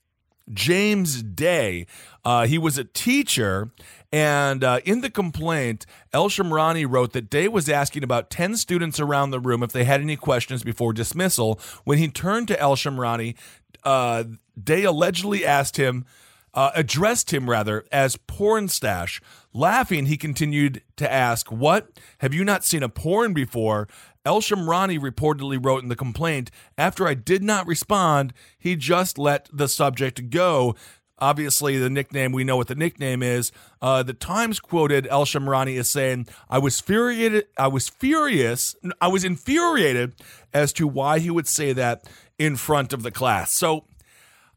James 0.53 1.23
Day. 1.23 1.87
Uh, 2.25 2.47
he 2.47 2.59
was 2.59 2.79
a 2.79 2.85
teacher, 2.85 3.71
and 4.13 4.63
uh, 4.63 4.81
in 4.85 5.01
the 5.01 5.11
complaint, 5.11 5.87
El 6.13 6.29
Shamrani 6.29 6.87
wrote 6.89 7.13
that 7.13 7.31
Day 7.31 7.49
was 7.49 7.69
asking 7.69 8.03
about 8.03 8.31
10 8.31 8.57
students 8.57 9.01
around 9.01 9.31
the 9.31 9.41
room 9.41 9.63
if 9.63 9.73
they 9.73 9.85
had 9.85 10.01
any 10.01 10.17
questions 10.17 10.63
before 10.63 10.93
dismissal. 10.93 11.59
When 11.85 11.99
he 11.99 12.09
turned 12.09 12.49
to 12.49 12.61
El 12.61 12.77
Shamrani, 12.77 13.37
uh, 13.83 14.25
Day 14.63 14.85
allegedly 14.85 15.45
asked 15.45 15.77
him, 15.77 16.05
uh, 16.53 16.71
addressed 16.75 17.33
him 17.33 17.51
rather, 17.51 17.85
as 17.91 18.17
porn 18.17 18.69
stash. 18.69 19.21
Laughing, 19.53 20.07
he 20.07 20.17
continued 20.17 20.83
to 20.97 21.11
ask, 21.11 21.51
What? 21.51 21.89
Have 22.19 22.33
you 22.33 22.45
not 22.45 22.65
seen 22.65 22.83
a 22.83 22.89
porn 22.89 23.35
before? 23.35 23.89
El 24.25 24.41
Shamrani 24.41 24.99
reportedly 24.99 25.63
wrote 25.63 25.83
in 25.83 25.89
the 25.89 25.97
complaint, 25.97 26.51
After 26.79 27.07
I 27.07 27.15
did 27.15 27.43
not 27.43 27.67
respond, 27.67 28.33
he 28.59 28.77
just 28.77 29.19
let 29.19 29.49
the 29.53 29.69
subject 29.69 30.31
go. 30.31 30.75
Obviously, 31.19 31.79
the 31.79 31.91
nickname, 31.91 32.33
we 32.33 32.43
know 32.43 32.57
what 32.57 32.67
the 32.67 32.75
nickname 32.75 33.23
is. 33.23 33.53
Uh, 33.81 34.03
the 34.03 34.15
Times 34.15 34.59
quoted 34.59 35.07
El 35.07 35.25
Shamrani 35.25 35.79
as 35.79 35.89
saying, 35.89 36.27
I 36.51 36.59
was 36.59 36.81
furiated, 36.81 37.47
I 37.57 37.69
was 37.69 37.89
furious, 37.89 38.75
I 39.01 39.09
was 39.09 39.25
infuriated 39.25 40.15
as 40.53 40.73
to 40.75 40.89
why 40.89 41.21
he 41.21 41.31
would 41.31 41.47
say 41.47 41.73
that 41.73 42.09
in 42.39 42.57
front 42.57 42.93
of 42.93 43.03
the 43.03 43.13
class. 43.13 43.53
So 43.53 43.85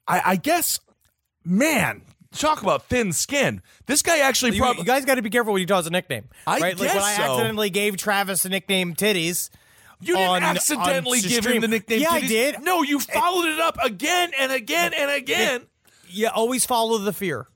I, 0.08 0.22
I 0.26 0.36
guess, 0.38 0.80
man, 1.46 2.02
talk 2.32 2.62
about 2.62 2.84
thin 2.90 3.14
skin. 3.14 3.62
This 3.86 4.02
guy 4.02 4.20
actually 4.20 4.54
You, 4.56 4.62
probably. 4.62 4.82
you 4.82 4.86
guys 4.86 5.06
got 5.06 5.16
to 5.16 5.22
be 5.22 5.30
careful 5.30 5.54
when 5.54 5.60
you 5.62 5.66
toss 5.68 5.86
a 5.88 5.90
nickname. 5.90 6.26
I 6.46 6.54
right? 6.54 6.62
like 6.62 6.78
when 6.80 6.88
guess 6.94 7.04
I 7.04 7.16
so. 7.18 7.24
accidentally 7.34 7.70
gave 7.70 7.98
Travis 7.98 8.44
the 8.44 8.50
nickname 8.50 8.94
Titties. 8.96 9.50
You 10.00 10.16
didn't 10.16 10.30
on- 10.30 10.44
accidentally 10.44 11.20
on 11.20 11.28
give 11.28 11.46
him 11.46 11.62
the 11.62 11.68
nickname. 11.68 12.02
Yeah, 12.02 12.10
I 12.12 12.22
did. 12.22 12.62
No, 12.64 12.84
you 12.84 13.00
followed 13.00 13.48
it 13.50 13.60
up 13.60 13.78
again 13.84 14.32
and 14.40 14.52
again 14.52 14.94
and 14.94 15.10
again. 15.12 15.62
You 16.10 16.30
always 16.34 16.66
follow 16.66 17.00
the 17.00 17.14
fear. 17.14 17.48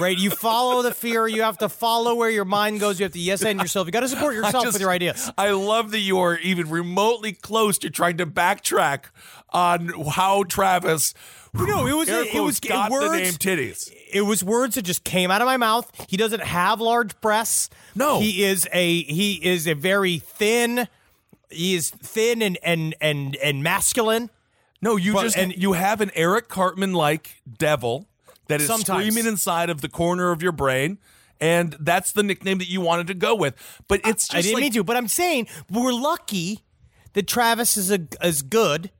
right? 0.00 0.16
You 0.16 0.30
follow 0.30 0.82
the 0.82 0.92
fear. 0.94 1.26
You 1.28 1.42
have 1.42 1.58
to 1.58 1.68
follow 1.68 2.14
where 2.14 2.30
your 2.30 2.44
mind 2.44 2.80
goes. 2.80 2.98
You 2.98 3.04
have 3.04 3.12
to 3.12 3.18
yes 3.18 3.42
and 3.44 3.60
yourself. 3.60 3.86
You 3.86 3.92
got 3.92 4.00
to 4.00 4.08
support 4.08 4.34
yourself 4.36 4.64
just- 4.64 4.74
with 4.74 4.80
your 4.80 4.90
ideas. 4.90 5.30
I 5.36 5.50
love 5.50 5.90
that 5.90 5.98
you 6.00 6.18
are 6.20 6.36
even 6.38 6.70
remotely 6.70 7.32
close 7.32 7.78
to 7.78 7.90
trying 7.90 8.16
to 8.18 8.26
backtrack 8.26 9.06
on 9.50 9.88
how 10.10 10.44
Travis. 10.44 11.14
No, 11.54 11.86
it 11.86 11.92
was 11.96 12.08
air 12.08 12.22
it 12.22 12.30
quotes, 12.32 12.44
was 12.44 12.60
got 12.60 12.90
words, 12.90 13.10
the 13.10 13.16
name 13.18 13.32
titties. 13.34 13.92
It 14.12 14.22
was 14.22 14.42
words 14.42 14.74
that 14.74 14.82
just 14.82 15.04
came 15.04 15.30
out 15.30 15.40
of 15.40 15.46
my 15.46 15.56
mouth. 15.56 15.90
He 16.08 16.16
doesn't 16.16 16.42
have 16.42 16.80
large 16.80 17.18
breasts. 17.20 17.70
No. 17.94 18.18
he 18.20 18.42
is 18.44 18.68
a 18.72 19.02
he 19.02 19.34
is 19.34 19.66
a 19.68 19.74
very 19.74 20.18
thin. 20.18 20.88
He 21.50 21.74
is 21.76 21.90
thin 21.90 22.42
and 22.42 22.58
and 22.64 22.94
and 23.00 23.36
and 23.36 23.62
masculine. 23.62 24.30
No, 24.82 24.96
you 24.96 25.12
But- 25.14 25.22
just 25.22 25.38
and- 25.38 25.54
you 25.56 25.72
have 25.74 26.00
an 26.00 26.10
Eric 26.14 26.48
Cartman 26.48 26.92
like 26.92 27.40
devil 27.58 28.06
that 28.48 28.60
is 28.60 28.66
Sometimes. 28.66 29.04
screaming 29.06 29.26
inside 29.30 29.70
of 29.70 29.80
the 29.80 29.88
corner 29.88 30.30
of 30.32 30.42
your 30.42 30.52
brain, 30.52 30.98
and 31.40 31.76
that's 31.80 32.12
the 32.12 32.22
nickname 32.22 32.58
that 32.58 32.68
you 32.68 32.80
wanted 32.80 33.06
to 33.06 33.14
go 33.14 33.34
with. 33.34 33.54
But 33.88 34.00
it's 34.04 34.24
just 34.26 34.34
I 34.34 34.40
didn't 34.42 34.54
like, 34.54 34.62
mean 34.62 34.72
to, 34.72 34.84
but 34.84 34.96
I'm 34.96 35.08
saying 35.08 35.46
we're 35.70 35.92
lucky 35.94 36.60
that 37.14 37.26
Travis 37.28 37.76
is 37.76 37.90
a, 37.92 38.00
as 38.20 38.42
good 38.42 38.90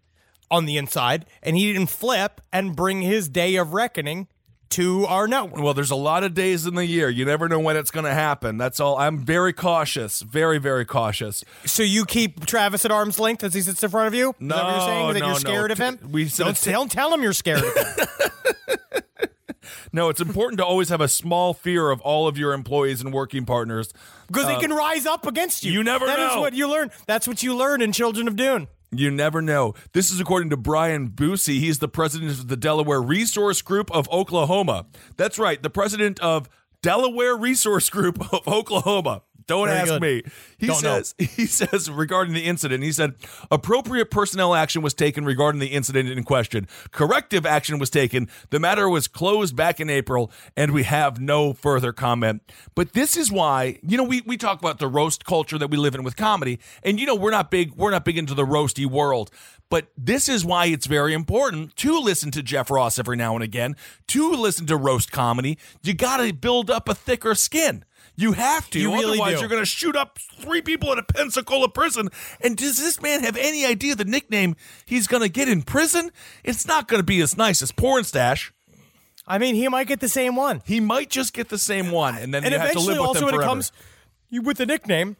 on 0.50 0.66
the 0.66 0.76
inside, 0.76 1.26
and 1.42 1.56
he 1.56 1.72
didn't 1.72 1.88
flip 1.90 2.40
and 2.52 2.74
bring 2.76 3.02
his 3.02 3.28
day 3.28 3.56
of 3.56 3.72
reckoning 3.72 4.28
to 4.70 5.04
our 5.06 5.28
network. 5.28 5.62
Well, 5.62 5.74
there's 5.74 5.90
a 5.92 5.94
lot 5.96 6.24
of 6.24 6.34
days 6.34 6.66
in 6.66 6.74
the 6.74 6.84
year. 6.86 7.08
You 7.08 7.24
never 7.24 7.48
know 7.48 7.60
when 7.60 7.76
it's 7.76 7.90
going 7.92 8.06
to 8.06 8.14
happen. 8.14 8.58
That's 8.58 8.80
all. 8.80 8.96
I'm 8.98 9.18
very 9.18 9.52
cautious, 9.52 10.20
very, 10.22 10.58
very 10.58 10.84
cautious. 10.84 11.44
So 11.64 11.82
you 11.84 12.04
keep 12.04 12.44
Travis 12.46 12.84
at 12.84 12.90
arm's 12.90 13.20
length 13.20 13.44
as 13.44 13.54
he 13.54 13.60
sits 13.60 13.82
in 13.84 13.90
front 13.90 14.08
of 14.08 14.14
you? 14.14 14.30
Is 14.30 14.48
that 14.48 14.64
what 14.64 14.70
you're 14.70 14.78
No, 14.80 14.86
saying? 14.86 15.12
That 15.14 15.20
no, 15.20 15.26
you're 15.26 15.34
no. 15.34 15.38
scared 15.38 15.70
of 15.70 15.78
him? 15.78 15.98
We 16.10 16.24
don't, 16.24 16.48
it's- 16.48 16.64
don't 16.64 16.90
tell 16.90 17.12
him 17.14 17.22
you're 17.22 17.32
scared 17.32 17.62
of 17.62 17.74
him. 17.76 18.06
No, 19.92 20.08
it's 20.08 20.20
important 20.20 20.58
to 20.58 20.64
always 20.66 20.88
have 20.88 21.00
a 21.00 21.06
small 21.08 21.54
fear 21.54 21.90
of 21.90 22.00
all 22.00 22.26
of 22.26 22.36
your 22.36 22.52
employees 22.52 23.00
and 23.00 23.12
working 23.14 23.46
partners. 23.46 23.92
Because 24.26 24.46
they 24.46 24.56
uh, 24.56 24.60
can 24.60 24.72
rise 24.72 25.06
up 25.06 25.24
against 25.24 25.64
you. 25.64 25.70
you 25.72 25.84
never 25.84 26.04
That 26.06 26.18
is 26.18 26.34
know. 26.34 26.40
what 26.40 26.52
you 26.52 26.68
learn. 26.68 26.90
That's 27.06 27.28
what 27.28 27.44
you 27.44 27.54
learn 27.54 27.80
in 27.80 27.92
Children 27.92 28.26
of 28.26 28.34
Dune. 28.34 28.66
You 28.98 29.10
never 29.10 29.42
know. 29.42 29.74
This 29.92 30.10
is 30.10 30.20
according 30.20 30.50
to 30.50 30.56
Brian 30.56 31.10
Busey. 31.10 31.58
He's 31.58 31.78
the 31.78 31.88
president 31.88 32.32
of 32.32 32.48
the 32.48 32.56
Delaware 32.56 33.02
Resource 33.02 33.62
Group 33.62 33.90
of 33.90 34.08
Oklahoma. 34.10 34.86
That's 35.16 35.38
right, 35.38 35.62
the 35.62 35.70
president 35.70 36.20
of 36.20 36.48
Delaware 36.82 37.36
Resource 37.36 37.88
Group 37.90 38.20
of 38.32 38.46
Oklahoma. 38.46 39.22
Don't 39.46 39.68
Very 39.68 39.78
ask 39.78 39.88
good. 39.88 40.02
me. 40.02 40.22
He 40.58 40.66
Don't 40.66 40.82
know. 40.82 41.02
says 41.02 41.14
he 41.18 41.46
says 41.46 41.90
regarding 41.90 42.34
the 42.34 42.44
incident, 42.44 42.82
he 42.82 42.92
said 42.92 43.14
appropriate 43.50 44.10
personnel 44.10 44.54
action 44.54 44.82
was 44.82 44.94
taken 44.94 45.24
regarding 45.24 45.60
the 45.60 45.68
incident 45.68 46.08
in 46.08 46.22
question. 46.24 46.66
Corrective 46.90 47.44
action 47.44 47.78
was 47.78 47.90
taken. 47.90 48.28
The 48.50 48.58
matter 48.60 48.88
was 48.88 49.08
closed 49.08 49.54
back 49.56 49.80
in 49.80 49.90
April, 49.90 50.30
and 50.56 50.72
we 50.72 50.84
have 50.84 51.20
no 51.20 51.52
further 51.52 51.92
comment. 51.92 52.42
But 52.74 52.92
this 52.92 53.16
is 53.16 53.30
why, 53.30 53.78
you 53.82 53.96
know, 53.96 54.04
we, 54.04 54.22
we 54.22 54.36
talk 54.36 54.58
about 54.58 54.78
the 54.78 54.88
roast 54.88 55.24
culture 55.24 55.58
that 55.58 55.70
we 55.70 55.76
live 55.76 55.94
in 55.94 56.02
with 56.04 56.16
comedy, 56.16 56.58
and 56.82 56.98
you 56.98 57.06
know, 57.06 57.14
we're 57.14 57.30
not 57.30 57.50
big 57.50 57.74
we're 57.74 57.90
not 57.90 58.04
big 58.04 58.18
into 58.18 58.34
the 58.34 58.44
roasty 58.46 58.86
world. 58.86 59.30
But 59.70 59.88
this 59.96 60.28
is 60.28 60.44
why 60.44 60.66
it's 60.66 60.86
very 60.86 61.14
important 61.14 61.74
to 61.76 61.98
listen 61.98 62.30
to 62.32 62.42
Jeff 62.42 62.70
Ross 62.70 62.98
every 62.98 63.16
now 63.16 63.34
and 63.34 63.42
again, 63.42 63.76
to 64.08 64.30
listen 64.32 64.66
to 64.66 64.76
roast 64.76 65.10
comedy. 65.10 65.58
You 65.82 65.94
got 65.94 66.18
to 66.18 66.32
build 66.32 66.70
up 66.70 66.88
a 66.88 66.94
thicker 66.94 67.34
skin. 67.34 67.84
You 68.16 68.32
have 68.32 68.70
to. 68.70 68.78
You 68.80 68.92
really 68.92 69.18
Otherwise, 69.18 69.34
do. 69.34 69.40
you're 69.40 69.48
going 69.48 69.62
to 69.62 69.66
shoot 69.66 69.96
up 69.96 70.18
three 70.38 70.62
people 70.62 70.92
in 70.92 70.98
a 70.98 71.02
Pensacola 71.02 71.68
prison. 71.68 72.10
And 72.40 72.56
does 72.56 72.78
this 72.78 73.02
man 73.02 73.24
have 73.24 73.36
any 73.36 73.66
idea 73.66 73.94
the 73.94 74.04
nickname 74.04 74.54
he's 74.84 75.06
going 75.06 75.22
to 75.22 75.28
get 75.28 75.48
in 75.48 75.62
prison? 75.62 76.12
It's 76.44 76.66
not 76.66 76.86
going 76.86 77.00
to 77.00 77.04
be 77.04 77.20
as 77.20 77.36
nice 77.36 77.60
as 77.60 77.72
Porn 77.72 78.04
Stash. 78.04 78.52
I 79.26 79.38
mean, 79.38 79.54
he 79.54 79.68
might 79.68 79.86
get 79.86 80.00
the 80.00 80.08
same 80.08 80.36
one. 80.36 80.62
He 80.66 80.80
might 80.80 81.10
just 81.10 81.32
get 81.32 81.48
the 81.48 81.58
same 81.58 81.90
one, 81.90 82.14
and 82.16 82.32
then 82.32 82.44
and 82.44 82.52
you 82.52 82.58
have 82.58 82.72
to 82.72 82.78
live 82.78 82.98
with 82.98 82.98
also 82.98 83.20
them 83.20 83.24
when 83.26 83.34
forever. 83.36 83.42
it 83.42 83.46
comes 83.46 83.72
you 84.28 84.42
with 84.42 84.58
the 84.58 84.66
nickname, 84.66 85.16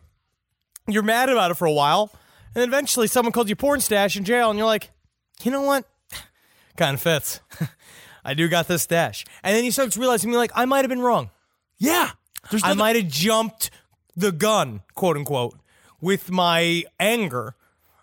you're 0.86 1.03
mad 1.03 1.30
about 1.30 1.51
it 1.51 1.55
for 1.55 1.66
a 1.66 1.72
while, 1.72 2.11
and 2.55 2.61
then 2.61 2.68
eventually 2.68 3.07
someone 3.07 3.32
calls 3.32 3.49
you 3.49 3.57
porn 3.57 3.80
stash 3.80 4.16
in 4.16 4.24
jail, 4.24 4.51
and 4.51 4.59
you're 4.59 4.66
like, 4.66 4.90
you 5.42 5.51
know 5.51 5.62
what, 5.62 5.86
kind 6.76 6.95
of 6.95 7.01
fits. 7.01 7.40
I 8.24 8.34
do 8.34 8.47
got 8.49 8.68
this 8.68 8.82
stash, 8.82 9.24
and 9.42 9.57
then 9.57 9.64
you 9.64 9.72
start 9.72 9.97
realizing 9.97 10.30
you're 10.30 10.38
like, 10.38 10.53
I 10.55 10.66
might 10.66 10.80
have 10.80 10.90
been 10.90 11.01
wrong. 11.01 11.30
yeah, 11.78 12.11
there's 12.51 12.62
I 12.64 12.68
nothing- 12.68 12.78
might 12.78 12.97
have 12.97 13.09
jumped 13.09 13.70
the 14.16 14.32
gun, 14.32 14.82
quote 14.95 15.16
unquote, 15.16 15.59
with 16.01 16.30
my 16.30 16.84
anger 17.01 17.55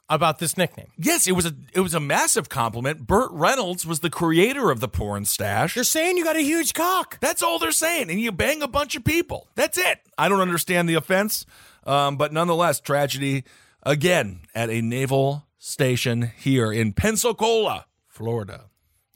about 0.10 0.40
this 0.40 0.58
nickname. 0.58 0.88
Yes, 0.98 1.26
it 1.26 1.32
was 1.32 1.46
a 1.46 1.54
it 1.74 1.80
was 1.80 1.94
a 1.94 2.00
massive 2.00 2.50
compliment. 2.50 3.08
Burt 3.08 3.32
Reynolds 3.32 3.86
was 3.86 4.02
the 4.02 4.10
creator 4.10 4.70
of 4.70 4.82
the 4.82 4.90
Porn 4.90 5.24
Stash. 5.24 5.76
They're 5.76 5.86
saying 5.86 6.18
you 6.18 6.26
got 6.26 6.36
a 6.36 6.42
huge 6.42 6.74
cock. 6.74 7.18
That's 7.22 7.42
all 7.42 7.60
they're 7.60 7.72
saying, 7.72 8.10
and 8.10 8.20
you 8.20 8.32
bang 8.34 8.62
a 8.62 8.68
bunch 8.68 8.96
of 8.96 9.06
people. 9.06 9.48
That's 9.56 9.78
it. 9.78 10.00
I 10.18 10.28
don't 10.28 10.42
understand 10.42 10.90
the 10.90 10.96
offense, 10.96 11.46
um, 11.86 12.18
but 12.18 12.34
nonetheless, 12.34 12.82
tragedy 12.82 13.46
again 13.84 14.42
at 14.54 14.70
a 14.70 14.82
naval 14.82 15.46
station 15.58 16.32
here 16.38 16.74
in 16.74 16.92
Pensacola, 16.92 17.86
Florida. 18.10 18.66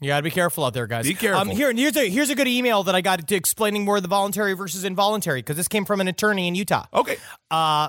You 0.00 0.08
got 0.08 0.18
to 0.18 0.22
be 0.22 0.30
careful 0.30 0.64
out 0.64 0.74
there, 0.74 0.86
guys. 0.86 1.06
Be 1.06 1.14
careful. 1.14 1.40
Um, 1.40 1.48
here, 1.48 1.72
here's 1.72 1.96
a 1.96 2.08
here's 2.10 2.28
a 2.30 2.34
good 2.34 2.48
email 2.48 2.82
that 2.82 2.94
I 2.94 3.00
got 3.00 3.26
to 3.26 3.34
explaining 3.34 3.84
more 3.84 3.96
of 3.96 4.02
the 4.02 4.08
voluntary 4.08 4.52
versus 4.52 4.84
involuntary 4.84 5.40
because 5.40 5.56
this 5.56 5.68
came 5.68 5.84
from 5.86 6.00
an 6.02 6.08
attorney 6.08 6.48
in 6.48 6.54
Utah. 6.54 6.84
Okay, 6.92 7.16
Uh, 7.50 7.88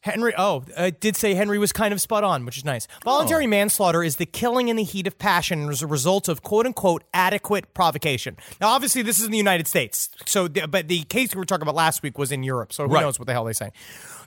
Henry, 0.00 0.32
oh, 0.38 0.64
it 0.76 1.00
did 1.00 1.16
say 1.16 1.34
Henry 1.34 1.58
was 1.58 1.72
kind 1.72 1.92
of 1.92 2.00
spot 2.00 2.22
on, 2.24 2.46
which 2.46 2.56
is 2.56 2.64
nice. 2.64 2.86
Voluntary 3.04 3.44
Oh. 3.44 3.48
manslaughter 3.48 4.02
is 4.02 4.16
the 4.16 4.24
killing 4.26 4.68
in 4.68 4.76
the 4.76 4.84
heat 4.84 5.06
of 5.06 5.18
passion 5.18 5.68
as 5.68 5.82
a 5.82 5.86
result 5.86 6.28
of 6.28 6.42
quote 6.42 6.64
unquote 6.66 7.02
adequate 7.12 7.74
provocation. 7.74 8.36
Now, 8.60 8.68
obviously, 8.68 9.02
this 9.02 9.18
is 9.18 9.26
in 9.26 9.32
the 9.32 9.36
United 9.38 9.66
States. 9.66 10.08
So, 10.24 10.48
the- 10.48 10.66
but 10.68 10.88
the 10.88 11.02
case 11.04 11.34
we 11.34 11.40
were 11.40 11.44
talking 11.44 11.62
about 11.62 11.74
last 11.74 12.02
week 12.02 12.16
was 12.16 12.32
in 12.32 12.42
Europe. 12.42 12.72
So, 12.72 12.86
who 12.88 12.94
Right. 12.94 13.02
knows 13.02 13.18
what 13.18 13.26
the 13.26 13.32
hell 13.34 13.44
they 13.44 13.52
say? 13.52 13.70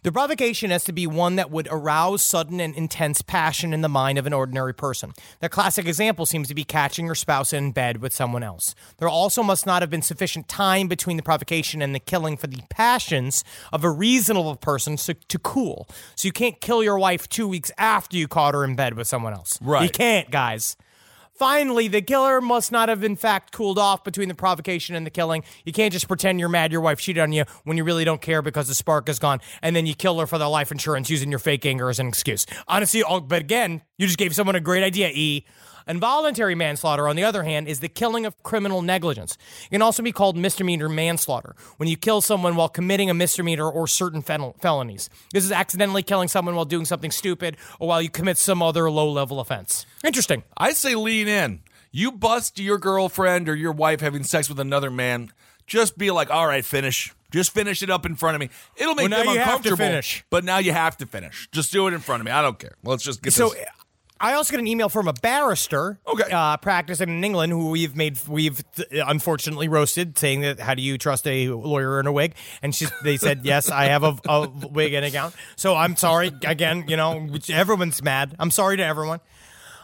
The 0.04 0.12
provocation 0.12 0.72
has 0.72 0.84
to 0.86 0.94
be 0.94 1.06
one 1.06 1.36
that 1.36 1.52
would 1.52 1.68
arouse 1.70 2.24
sudden 2.24 2.60
and 2.60 2.74
intense 2.74 3.22
passion 3.22 3.72
in 3.72 3.82
the 3.82 3.88
mind 3.88 4.18
of 4.18 4.26
an 4.26 4.34
ordinary 4.34 4.74
person. 4.74 5.14
The 5.42 5.50
classic 5.50 5.86
example 5.86 6.26
seems 6.26 6.48
to 6.48 6.56
be 6.56 6.64
catching 6.64 7.06
your 7.06 7.14
spouse 7.14 7.54
in 7.54 7.72
bed 7.72 8.02
with 8.02 8.12
someone 8.12 8.42
else. 8.42 8.74
There 8.98 9.08
also 9.08 9.44
must 9.44 9.68
not 9.68 9.84
have 9.84 9.92
been 9.92 10.02
sufficient 10.02 10.48
time 10.48 10.88
between 10.88 11.18
the 11.18 11.24
provocation 11.24 11.84
and 11.84 11.94
the 11.94 12.00
killing 12.00 12.36
for 12.36 12.48
the 12.48 12.64
passions 12.68 13.44
of 13.72 13.84
a 13.84 13.92
reasonable 13.92 14.56
person 14.56 14.98
to, 14.98 15.14
to 15.14 15.38
cool. 15.38 15.88
So 16.16 16.28
you 16.28 16.32
can't 16.32 16.60
kill 16.60 16.82
your 16.82 16.98
wife 16.98 17.30
two 17.30 17.48
weeks 17.48 17.72
after 17.78 18.18
you 18.18 18.28
caught 18.28 18.56
her 18.56 18.64
in 18.64 18.76
bed 18.76 18.96
with 18.96 19.08
someone 19.08 19.34
else. 19.34 19.60
Right. 19.62 19.84
You 19.84 19.90
can't, 19.90 20.32
guys. 20.32 20.78
Finally, 21.42 21.88
the 21.88 22.04
killer 22.04 22.40
must 22.40 22.72
not 22.72 22.88
have 22.88 23.04
in 23.04 23.16
fact 23.16 23.52
cooled 23.52 23.80
off 23.80 24.04
between 24.04 24.28
the 24.28 24.36
provocation 24.36 24.96
and 24.96 25.08
the 25.08 25.10
killing. 25.10 25.44
You 25.66 25.74
can't 25.74 25.92
just 25.92 26.08
pretend 26.08 26.40
you're 26.40 26.50
mad 26.50 26.72
your 26.72 26.82
wife 26.82 27.00
cheated 27.00 27.20
on 27.20 27.32
you 27.32 27.46
when 27.64 27.78
you 27.78 27.84
really 27.84 28.06
don't 28.06 28.22
care 28.22 28.44
because 28.44 28.68
the 28.68 28.76
spark 28.76 29.10
is 29.10 29.18
gone, 29.18 29.40
and 29.64 29.76
then 29.76 29.88
you 29.88 29.96
kill 29.96 30.20
her 30.20 30.28
for 30.28 30.38
their 30.38 30.48
life 30.48 30.72
insurance 30.72 31.10
using 31.10 31.32
your 31.32 31.40
fake 31.40 31.66
anger 31.66 31.90
as 31.90 31.98
an 31.98 32.06
excuse. 32.06 32.46
Honestly, 32.68 33.02
oh, 33.02 33.22
but 33.22 33.42
again, 33.42 33.82
you 33.98 34.06
just 34.06 34.20
gave 34.20 34.36
someone 34.36 34.56
a 34.56 34.60
great 34.60 34.84
idea, 34.84 35.10
E. 35.12 35.44
Involuntary 35.92 36.56
manslaughter, 36.56 37.08
on 37.10 37.18
the 37.18 37.24
other 37.26 37.44
hand, 37.44 37.68
is 37.68 37.82
the 37.82 37.90
killing 37.90 38.26
of 38.26 38.42
criminal 38.44 38.82
negligence. 38.82 39.38
It 39.66 39.72
can 39.72 39.82
also 39.82 40.02
be 40.02 40.14
called 40.14 40.38
misdemeanor 40.38 40.88
manslaughter 40.88 41.54
when 41.78 41.90
you 41.90 41.98
kill 41.98 42.22
someone 42.22 42.56
while 42.56 42.70
committing 42.70 43.10
a 43.10 43.14
misdemeanor 43.14 43.70
or 43.70 43.88
certain 43.88 44.22
fel- 44.22 44.56
felonies. 44.62 45.10
This 45.34 45.44
is 45.44 45.52
accidentally 45.52 46.02
killing 46.02 46.30
someone 46.30 46.56
while 46.56 46.64
doing 46.66 46.86
something 46.86 47.12
stupid 47.12 47.58
or 47.80 47.90
while 47.90 48.02
you 48.02 48.10
commit 48.10 48.38
some 48.38 48.64
other 48.64 48.90
low 48.90 49.12
level 49.12 49.42
offense. 49.42 49.86
Interesting. 50.04 50.44
I 50.58 50.72
say 50.72 50.96
lean 50.96 51.28
in. 51.28 51.60
You 51.92 52.14
bust 52.14 52.58
your 52.58 52.78
girlfriend 52.78 53.50
or 53.50 53.56
your 53.56 53.74
wife 53.74 54.00
having 54.00 54.24
sex 54.24 54.48
with 54.48 54.62
another 54.62 54.90
man. 54.90 55.34
Just 55.68 55.98
be 55.98 56.10
like, 56.10 56.32
all 56.32 56.48
right, 56.48 56.64
finish. 56.64 57.14
Just 57.32 57.54
finish 57.54 57.84
it 57.84 57.90
up 57.90 58.06
in 58.06 58.16
front 58.16 58.36
of 58.36 58.40
me. 58.40 58.50
It'll 58.78 58.96
make 58.96 59.10
Well, 59.10 59.20
now 59.20 59.26
them 59.26 59.34
you 59.34 59.40
have 59.40 59.46
to 59.48 59.52
uncomfortable. 59.56 59.78
finish. 59.78 60.24
But 60.30 60.46
now 60.46 60.60
you 60.60 60.72
have 60.72 60.96
to 60.98 61.06
finish. 61.06 61.50
Just 61.52 61.72
do 61.74 61.88
it 61.88 61.94
in 61.94 62.00
front 62.00 62.22
of 62.22 62.26
me. 62.26 62.32
I 62.32 62.42
don't 62.42 62.58
care. 62.58 62.76
Let's 62.84 63.04
just 63.04 63.22
get 63.22 63.34
So 63.34 63.50
this. 63.50 63.66
I 64.22 64.34
also 64.34 64.52
got 64.52 64.60
an 64.60 64.68
email 64.68 64.88
from 64.88 65.08
a 65.08 65.14
barrister, 65.14 66.00
Okay. 66.08 66.32
uh, 66.32 66.58
practicing 66.58 67.10
in 67.10 67.24
England, 67.24 67.52
who 67.52 67.72
we've 67.72 67.96
made 67.96 68.20
we've 68.28 68.64
uh, 68.80 68.84
unfortunately 69.08 69.68
roasted, 69.68 70.18
saying 70.18 70.42
that 70.42 70.60
how 70.60 70.76
do 70.76 70.82
you 70.82 70.98
trust 70.98 71.26
a 71.28 71.50
lawyer 71.50 72.00
in 72.00 72.06
a 72.08 72.12
wig? 72.12 72.36
And 72.62 72.74
she's 72.76 72.92
they 73.04 73.18
said 73.18 73.42
yes, 73.44 73.70
I 73.72 73.86
have 73.86 74.04
a, 74.04 74.16
a 74.30 74.48
wig 74.48 74.94
and 74.94 75.04
a 75.04 75.10
gown. 75.12 75.34
So 75.56 75.76
I'm 75.76 75.96
sorry 75.96 76.32
again. 76.46 76.86
You 76.88 76.98
know, 76.98 77.28
everyone's 77.50 78.02
mad. 78.04 78.36
I'm 78.38 78.52
sorry 78.52 78.78
to 78.78 78.86
everyone. 78.86 79.20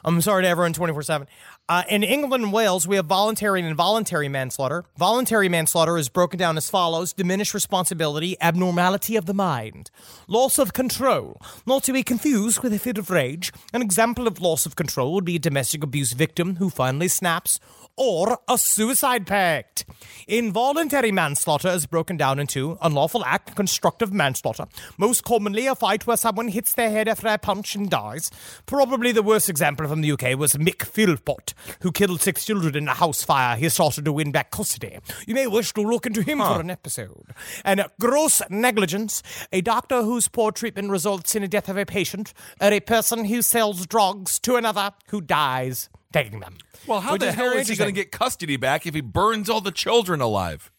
I'm 0.06 0.22
sorry 0.22 0.44
to 0.44 0.48
everyone 0.48 0.74
24 0.74 1.02
7. 1.02 1.28
Uh, 1.70 1.84
in 1.90 2.02
England 2.02 2.46
and 2.46 2.54
Wales, 2.54 2.88
we 2.88 2.96
have 2.96 3.08
voluntary 3.08 3.60
and 3.60 3.68
involuntary 3.68 4.30
manslaughter. 4.30 4.86
Voluntary 4.98 5.50
manslaughter 5.50 5.98
is 5.98 6.08
broken 6.08 6.40
down 6.40 6.56
as 6.56 6.70
follows 6.70 7.12
diminished 7.12 7.54
responsibility, 7.54 8.38
abnormality 8.40 9.18
of 9.18 9.26
the 9.26 9.34
mind, 9.34 9.92
loss 10.30 10.58
of 10.60 10.72
control, 10.72 11.42
not 11.66 11.84
to 11.84 11.92
be 11.92 12.04
confused 12.04 12.64
with 12.64 12.72
a 12.72 12.80
fit 12.80 12.98
of 12.98 13.10
rage. 13.10 13.52
An 13.74 13.82
example 13.82 14.28
of 14.28 14.40
loss 14.40 14.66
of 14.66 14.78
control 14.78 15.14
would 15.14 15.26
be 15.26 15.36
a 15.36 15.40
domestic 15.40 15.84
abuse 15.84 16.14
victim 16.14 16.56
who 16.56 16.70
finally 16.70 17.10
snaps, 17.10 17.60
or 17.98 18.40
a 18.48 18.58
suicide 18.58 19.26
pact. 19.26 19.86
Involuntary 20.28 21.12
manslaughter 21.12 21.70
is 21.70 21.86
broken 21.86 22.16
down 22.16 22.40
into 22.40 22.78
unlawful 22.82 23.26
act, 23.26 23.56
constructive 23.56 24.14
manslaughter. 24.14 24.66
Most 24.98 25.24
commonly, 25.24 25.66
a 25.66 25.76
fight 25.76 26.06
where 26.06 26.16
someone 26.16 26.50
hits 26.50 26.74
their 26.74 26.92
head 26.92 27.08
after 27.08 27.28
a 27.28 27.38
punch 27.38 27.76
and 27.76 27.90
dies. 27.90 28.30
Probably 28.66 29.12
the 29.12 29.24
worst 29.24 29.50
example 29.50 29.88
from 29.88 30.02
the 30.02 30.12
UK 30.12 30.38
was 30.38 30.54
Mick 30.54 30.86
Philpott, 30.86 31.54
who 31.82 31.92
killed 31.92 32.22
six 32.22 32.46
children 32.46 32.76
in 32.76 32.88
a 32.88 32.94
house 32.94 33.24
fire 33.24 33.58
he 33.58 33.68
started 33.70 34.06
to 34.06 34.14
win 34.14 34.32
back 34.32 34.52
custody. 34.52 35.00
You 35.26 35.34
may 35.34 35.48
wish 35.48 35.74
to 35.74 35.82
look 35.82 36.06
into 36.06 36.22
him 36.22 36.40
for 36.40 36.62
an 36.62 36.70
episode. 36.70 37.34
And 37.66 37.84
gross 38.00 38.42
negligence, 38.50 39.24
a 39.52 39.62
doctor 39.62 40.04
whose 40.04 40.28
poor 40.28 40.52
treatment 40.52 40.92
results 40.92 41.36
in 41.36 41.42
the 41.42 41.48
death 41.48 41.70
of 41.70 41.78
a 41.78 41.86
patient, 41.86 42.34
or 42.62 42.72
a 42.72 42.80
person 42.80 43.26
who 43.26 43.42
sells 43.42 43.88
drugs 43.88 44.40
to 44.40 44.56
another 44.56 44.92
who 45.10 45.22
dies 45.22 45.90
taking 46.12 46.40
them. 46.40 46.58
well, 46.88 47.02
how 47.02 47.14
Which 47.14 47.22
the 47.22 47.32
hell 47.32 47.54
is 47.54 47.68
he 47.68 47.76
going 47.76 47.90
to 47.90 47.92
get 47.92 48.12
custody 48.12 48.58
back 48.58 48.86
if 48.86 48.94
he 48.94 49.02
burns 49.02 49.50
all 49.50 49.62
the 49.62 49.72
children 49.72 50.22
alive? 50.22 50.72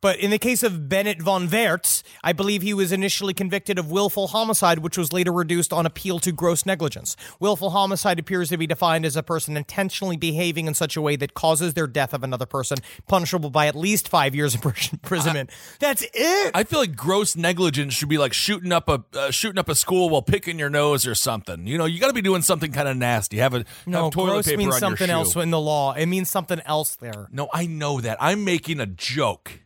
But 0.00 0.18
in 0.18 0.30
the 0.30 0.38
case 0.38 0.62
of 0.62 0.88
Bennett 0.88 1.20
von 1.20 1.48
Wertz, 1.48 2.02
I 2.24 2.32
believe 2.32 2.62
he 2.62 2.72
was 2.72 2.90
initially 2.90 3.34
convicted 3.34 3.78
of 3.78 3.90
willful 3.90 4.28
homicide, 4.28 4.78
which 4.78 4.96
was 4.96 5.12
later 5.12 5.32
reduced 5.32 5.72
on 5.72 5.84
appeal 5.84 6.18
to 6.20 6.32
gross 6.32 6.64
negligence. 6.64 7.16
Willful 7.38 7.70
homicide 7.70 8.18
appears 8.18 8.48
to 8.48 8.56
be 8.56 8.66
defined 8.66 9.04
as 9.04 9.16
a 9.16 9.22
person 9.22 9.56
intentionally 9.56 10.16
behaving 10.16 10.66
in 10.66 10.74
such 10.74 10.96
a 10.96 11.02
way 11.02 11.16
that 11.16 11.34
causes 11.34 11.74
their 11.74 11.86
death 11.86 12.14
of 12.14 12.22
another 12.22 12.46
person, 12.46 12.78
punishable 13.08 13.50
by 13.50 13.66
at 13.66 13.76
least 13.76 14.08
five 14.08 14.34
years 14.34 14.54
of 14.54 14.64
imprisonment. 14.92 15.50
That's 15.80 16.04
it. 16.14 16.50
I 16.54 16.64
feel 16.64 16.78
like 16.78 16.96
gross 16.96 17.36
negligence 17.36 17.94
should 17.94 18.08
be 18.08 18.18
like 18.18 18.32
shooting 18.32 18.72
up 18.72 18.88
a 18.88 19.04
uh, 19.14 19.30
shooting 19.30 19.58
up 19.58 19.68
a 19.68 19.74
school 19.74 20.08
while 20.08 20.22
picking 20.22 20.58
your 20.58 20.70
nose 20.70 21.06
or 21.06 21.14
something. 21.14 21.66
You 21.66 21.76
know, 21.76 21.84
you 21.84 22.00
got 22.00 22.08
to 22.08 22.14
be 22.14 22.22
doing 22.22 22.42
something 22.42 22.72
kind 22.72 22.88
of 22.88 22.96
nasty. 22.96 23.36
Have 23.38 23.54
a 23.54 23.64
no, 23.86 24.04
have 24.04 24.12
toilet 24.12 24.32
gross 24.32 24.46
paper 24.46 24.58
means 24.58 24.78
something 24.78 25.10
else 25.10 25.36
in 25.36 25.50
the 25.50 25.60
law. 25.60 25.92
It 25.92 26.06
means 26.06 26.30
something 26.30 26.60
else 26.64 26.96
there. 26.96 27.28
No, 27.30 27.48
I 27.52 27.66
know 27.66 28.00
that. 28.00 28.16
I'm 28.20 28.44
making 28.44 28.80
a 28.80 28.86
joke. 28.86 29.60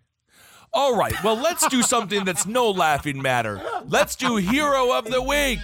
All 0.74 0.96
right, 0.96 1.14
well, 1.22 1.36
let's 1.36 1.68
do 1.68 1.82
something 1.82 2.24
that's 2.24 2.46
no 2.46 2.68
laughing 2.68 3.22
matter. 3.22 3.62
Let's 3.88 4.16
do 4.16 4.36
Hero 4.36 4.92
of 4.92 5.04
the 5.04 5.22
Week. 5.22 5.60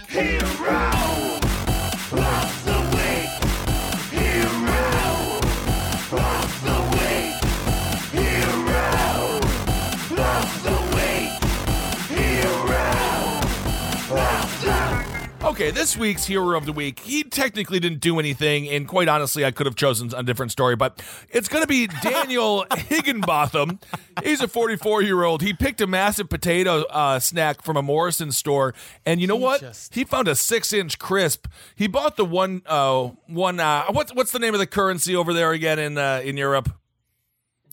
Okay, 15.51 15.69
this 15.69 15.97
week's 15.97 16.23
hero 16.23 16.57
of 16.57 16.65
the 16.65 16.71
week, 16.71 16.99
he 17.01 17.25
technically 17.25 17.77
didn't 17.81 17.99
do 17.99 18.19
anything, 18.19 18.69
and 18.69 18.87
quite 18.87 19.09
honestly, 19.09 19.43
I 19.43 19.51
could 19.51 19.65
have 19.65 19.75
chosen 19.75 20.09
a 20.15 20.23
different 20.23 20.53
story, 20.53 20.77
but 20.77 21.03
it's 21.29 21.49
going 21.49 21.61
to 21.61 21.67
be 21.67 21.87
Daniel 22.01 22.65
Higginbotham. 22.77 23.81
He's 24.23 24.39
a 24.39 24.47
44 24.47 25.01
year 25.01 25.25
old. 25.25 25.41
He 25.41 25.51
picked 25.51 25.81
a 25.81 25.87
massive 25.87 26.29
potato 26.29 26.83
uh, 26.83 27.19
snack 27.19 27.63
from 27.63 27.75
a 27.75 27.81
Morrison 27.81 28.31
store, 28.31 28.73
and 29.05 29.19
you 29.19 29.27
know 29.27 29.35
what? 29.35 29.89
He 29.91 30.05
found 30.05 30.29
a 30.29 30.35
six 30.35 30.71
inch 30.71 30.97
crisp. 30.97 31.47
He 31.75 31.87
bought 31.87 32.15
the 32.15 32.23
one, 32.23 32.61
uh, 32.65 33.09
one. 33.27 33.59
Uh, 33.59 33.87
what's 33.91 34.15
what's 34.15 34.31
the 34.31 34.39
name 34.39 34.53
of 34.53 34.61
the 34.61 34.67
currency 34.67 35.17
over 35.17 35.33
there 35.33 35.51
again 35.51 35.79
in 35.79 35.97
uh, 35.97 36.21
in 36.23 36.37
Europe? 36.37 36.73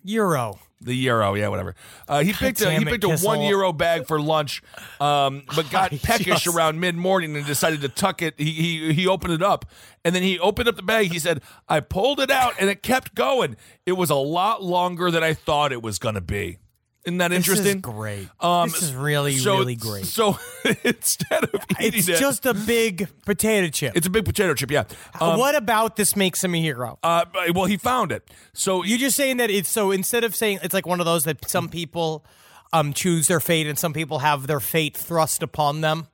Euro. 0.03 0.59
The 0.81 0.95
euro, 0.95 1.35
yeah, 1.35 1.49
whatever. 1.49 1.75
Uh, 2.07 2.23
he 2.23 2.33
picked 2.33 2.61
a, 2.61 2.71
he 2.71 2.77
it, 2.77 2.87
picked 2.87 3.03
a 3.03 3.09
Kissel. 3.09 3.27
one 3.27 3.41
euro 3.43 3.73
bag 3.73 4.07
for 4.07 4.21
lunch, 4.21 4.63
um, 5.01 5.43
but 5.57 5.69
got 5.73 5.91
peckish 5.91 6.45
just- 6.45 6.47
around 6.47 6.79
mid 6.79 6.95
morning 6.95 7.35
and 7.37 7.45
decided 7.45 7.81
to 7.81 7.89
tuck 7.89 8.23
it. 8.23 8.35
He, 8.39 8.53
he 8.53 8.93
he 8.93 9.07
opened 9.09 9.33
it 9.33 9.43
up, 9.43 9.65
and 10.05 10.15
then 10.15 10.23
he 10.23 10.39
opened 10.39 10.69
up 10.69 10.77
the 10.77 10.83
bag. 10.83 11.11
He 11.11 11.19
said, 11.19 11.43
"I 11.69 11.81
pulled 11.81 12.21
it 12.21 12.31
out, 12.31 12.55
and 12.61 12.71
it 12.71 12.83
kept 12.85 13.17
going. 13.17 13.57
It 13.87 13.93
was 13.93 14.09
a 14.09 14.15
lot 14.15 14.63
longer 14.63 15.11
than 15.11 15.25
I 15.25 15.35
thought 15.35 15.73
it 15.73 15.83
was 15.83 15.99
going 15.99 16.15
to 16.15 16.21
be." 16.21 16.59
Isn't 17.09 17.19
that 17.19 17.31
This 17.31 17.49
is 17.49 17.59
interesting? 17.59 17.81
great. 17.81 18.29
Um, 18.41 18.69
this 18.69 18.83
is 18.83 18.95
really, 18.95 19.37
so- 19.37 19.59
really 19.59 19.75
great. 19.77 20.05
So 20.07 20.39
instead 20.85 21.45
of 21.45 21.65
eating 21.81 21.99
It's 22.01 22.09
it, 22.09 22.19
just 22.19 22.45
a 22.47 22.55
big 22.55 23.09
potato 23.25 23.69
chip. 23.69 23.97
it's 23.97 24.07
a 24.07 24.11
big 24.11 24.25
potato 24.25 24.55
chip. 24.55 24.71
Yeah. 24.71 24.85
Um, 25.21 25.39
what 25.39 25.55
about 25.55 25.97
this 25.97 26.15
makes 26.17 26.45
him 26.45 26.55
a 26.55 26.61
hero? 26.61 26.99
Uh, 27.03 27.25
well, 27.55 27.65
he 27.65 27.77
found 27.77 28.13
it. 28.13 28.29
So 28.53 28.85
You're 28.85 28.99
just 28.99 29.17
saying 29.17 29.39
that 29.39 29.51
it's 29.51 29.69
so 29.69 29.91
instead 29.91 30.23
of 30.25 30.37
saying 30.37 30.61
it's 30.63 30.75
like 30.75 30.87
one 30.87 31.01
of 31.01 31.07
those 31.07 31.25
that 31.25 31.49
some 31.49 31.69
people 31.69 32.25
um 32.73 32.93
choose 32.93 33.29
their 33.29 33.41
fate 33.41 33.67
and 33.67 33.79
some 33.79 33.93
people 33.95 34.19
have 34.19 34.47
their 34.47 34.61
fate 34.61 34.97
thrust 34.97 35.43
upon 35.43 35.81
them. 35.81 36.09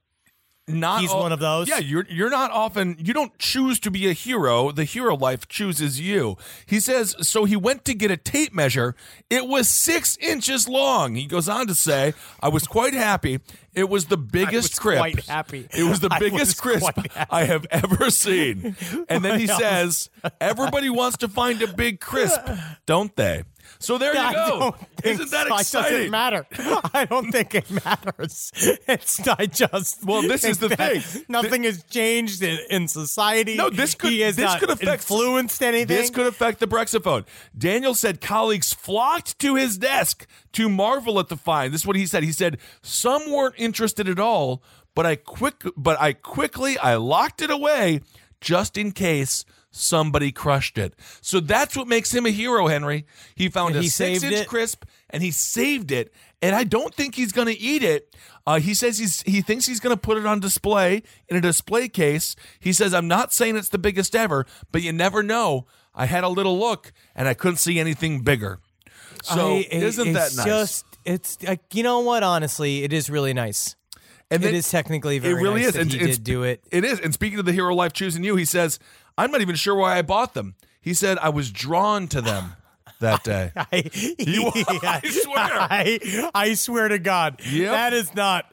Not 0.67 1.01
He's 1.03 1.11
al- 1.11 1.21
one 1.21 1.33
of 1.33 1.41
those? 1.41 1.69
Yeah, 1.69 1.79
you're 1.79 2.07
you're 2.09 2.31
not 2.31 2.51
often 2.51 2.97
you 2.99 3.13
don't 3.13 3.37
choose 3.39 3.79
to 3.81 3.91
be 3.91 4.09
a 4.09 4.13
hero. 4.13 4.71
The 4.73 4.85
hero 4.85 5.15
life 5.17 5.47
chooses 5.49 6.01
you. 6.01 6.37
He 6.67 6.81
says 6.81 7.15
so. 7.21 7.45
He 7.45 7.57
went 7.57 7.85
to 7.85 7.95
get 7.95 8.11
a 8.11 8.17
tape 8.17 8.55
measure. 8.55 8.95
It 9.29 9.47
was 9.47 9.69
six 9.69 10.17
inches 10.19 10.69
long. 10.69 11.17
He 11.17 11.27
goes 11.27 11.49
on 11.49 11.67
to 11.67 11.75
say, 11.75 12.15
"I 12.41 12.49
was 12.49 12.67
quite 12.67 12.95
happy. 12.95 13.41
It 13.75 13.89
was 13.91 14.07
the 14.07 14.17
biggest 14.17 14.71
was 14.75 14.79
crisp. 14.79 15.01
quite 15.01 15.27
happy. 15.27 15.69
It 15.77 15.85
was 15.85 16.01
the 16.01 16.09
I 16.13 16.19
biggest 16.19 16.41
was 16.41 16.61
crisp. 16.61 16.99
I 17.31 17.45
have 17.45 17.67
ever 17.71 18.11
seen." 18.11 18.77
And 19.09 19.25
then 19.25 19.39
he 19.39 19.47
says, 19.61 20.09
"Everybody 20.41 20.89
wants 20.89 21.19
to 21.19 21.29
find 21.29 21.61
a 21.63 21.67
big 21.69 22.01
crisp, 22.01 22.41
don't 22.87 23.15
they?" 23.17 23.45
So 23.79 23.99
there 23.99 24.17
I 24.17 24.31
you 24.31 24.37
go. 24.37 24.77
Isn't 25.03 25.31
that 25.31 25.49
so. 25.49 25.55
It 25.55 25.61
exciting? 25.61 25.93
doesn't 25.93 26.11
matter. 26.11 26.47
I 26.95 27.05
don't 27.05 27.31
think 27.31 27.55
it 27.55 27.71
matters. 27.85 28.53
It's 28.87 29.27
I 29.27 29.47
just 29.47 30.05
Well, 30.05 30.23
this 30.23 30.45
is 30.45 30.59
the 30.59 30.69
thing. 30.71 31.03
Nothing 31.29 31.65
has 31.65 31.83
changed 31.85 32.43
in, 32.43 32.59
in 32.71 32.89
society. 32.89 33.57
No, 33.57 33.71
this 33.71 33.95
could 33.95 34.13
this 34.13 34.57
could 34.57 34.71
affect 34.71 35.03
influenced 35.03 35.63
anything. 35.63 35.97
This 35.97 36.11
could 36.11 36.27
affect 36.27 36.61
the 36.61 36.67
Brexit 36.67 37.03
vote. 37.03 37.27
Daniel 37.57 37.95
said 37.95 38.21
colleagues 38.21 38.73
flocked 38.73 39.39
to 39.41 39.57
his 39.57 39.79
desk 39.79 40.27
to 40.53 40.69
marvel 40.69 41.19
at 41.19 41.29
the 41.29 41.37
find. 41.37 41.73
This 41.73 41.83
is 41.83 41.87
what 41.87 41.97
he 41.97 42.07
said. 42.07 42.23
He 42.23 42.33
said 42.33 42.59
some 42.83 43.31
weren't 43.31 43.55
interested 43.59 44.09
at 44.09 44.19
all, 44.19 44.63
but 44.95 45.07
I 45.07 45.17
quick 45.17 45.63
but 45.77 46.01
I 46.01 46.13
quickly 46.13 46.79
I 46.79 46.97
locked 46.97 47.43
it 47.43 47.51
away 47.51 48.01
just 48.41 48.77
in 48.77 48.93
case 48.93 49.45
somebody 49.77 50.31
crushed 50.33 50.79
it. 50.79 50.95
So 51.21 51.41
that's 51.41 51.77
what 51.77 51.89
makes 51.89 52.15
him 52.15 52.27
a 52.27 52.31
hero, 52.31 52.69
Henry. 52.69 53.07
He 53.35 53.49
found 53.49 53.71
And 53.71 53.79
a 53.81 53.83
he 53.83 53.89
six 53.89 54.21
saved 54.21 54.33
inch 54.33 54.43
it? 54.43 54.49
crisp 54.49 54.85
and 55.11 55.23
he 55.23 55.31
saved 55.31 55.91
it. 55.91 56.13
And 56.41 56.55
I 56.55 56.65
don't 56.65 56.95
think 56.95 57.15
he's 57.15 57.33
going 57.33 57.49
to 57.49 57.59
eat 57.59 57.83
it. 57.83 58.15
Uh, 58.47 58.61
he 58.61 58.75
says 58.75 58.99
he's 58.99 59.23
he 59.23 59.41
thinks 59.41 59.67
he's 59.67 59.81
going 59.81 59.95
to 59.97 60.01
put 60.01 60.19
it 60.19 60.27
on 60.27 60.39
display 60.41 61.03
in 61.29 61.37
a 61.37 61.41
display 61.41 61.89
case. 61.89 62.37
He 62.61 62.73
says 62.73 62.93
I'm 62.95 63.09
not 63.09 63.33
saying 63.33 63.57
it's 63.57 63.71
the 63.71 63.79
biggest 63.79 64.15
ever, 64.15 64.47
but 64.71 64.83
you 64.83 64.93
never 64.93 65.23
know. 65.23 65.67
I 65.95 66.07
had 66.07 66.23
a 66.25 66.29
little 66.29 66.59
look 66.59 66.93
and 67.15 67.27
I 67.27 67.35
couldn't 67.35 67.57
see 67.59 67.81
anything 67.81 68.21
bigger. 68.23 68.61
So 69.23 69.57
I- 69.57 69.67
it- 69.71 69.83
isn't 69.83 70.13
that 70.13 70.35
nice? 70.37 70.45
Just 70.47 70.85
it's 71.05 71.43
like 71.43 71.61
you 71.75 71.83
know 71.83 72.01
what? 72.01 72.23
Honestly, 72.23 72.85
it 72.85 72.93
is 72.93 73.09
really 73.11 73.33
nice. 73.33 73.75
and 74.31 74.43
it 74.45 74.55
is 74.55 74.69
technically 74.71 75.19
very 75.19 75.35
it 75.35 75.43
really 75.43 75.61
nice 75.63 75.71
is. 75.71 75.77
and 75.77 75.93
he 75.93 75.99
did 75.99 76.25
do 76.25 76.43
it. 76.43 76.63
It 76.71 76.85
is. 76.85 76.99
And 77.01 77.15
speaking 77.15 77.39
of 77.39 77.45
the 77.47 77.53
hero 77.53 77.75
life 77.75 77.93
choosing 77.93 78.25
you, 78.25 78.37
he 78.37 78.45
says 78.45 78.79
I'm 79.17 79.31
not 79.31 79.41
even 79.41 79.55
sure 79.57 79.75
why 79.75 79.97
I 79.99 80.03
bought 80.03 80.35
them. 80.35 80.55
He 80.81 80.95
said 80.95 81.19
I 81.19 81.29
was 81.31 81.51
drawn 81.51 82.09
to 82.09 82.21
them 82.21 82.55
that 83.01 83.25
day. 83.25 83.53
I, 83.57 83.91
You- 84.19 84.51
I 84.83 85.01
swear. 85.05 85.37
I, 85.37 86.31
I 86.35 86.55
swear 86.55 86.89
to 86.89 86.99
God, 86.99 87.41
Yep. 87.49 87.71
that 87.73 87.93
is 87.93 88.15
not. 88.15 88.47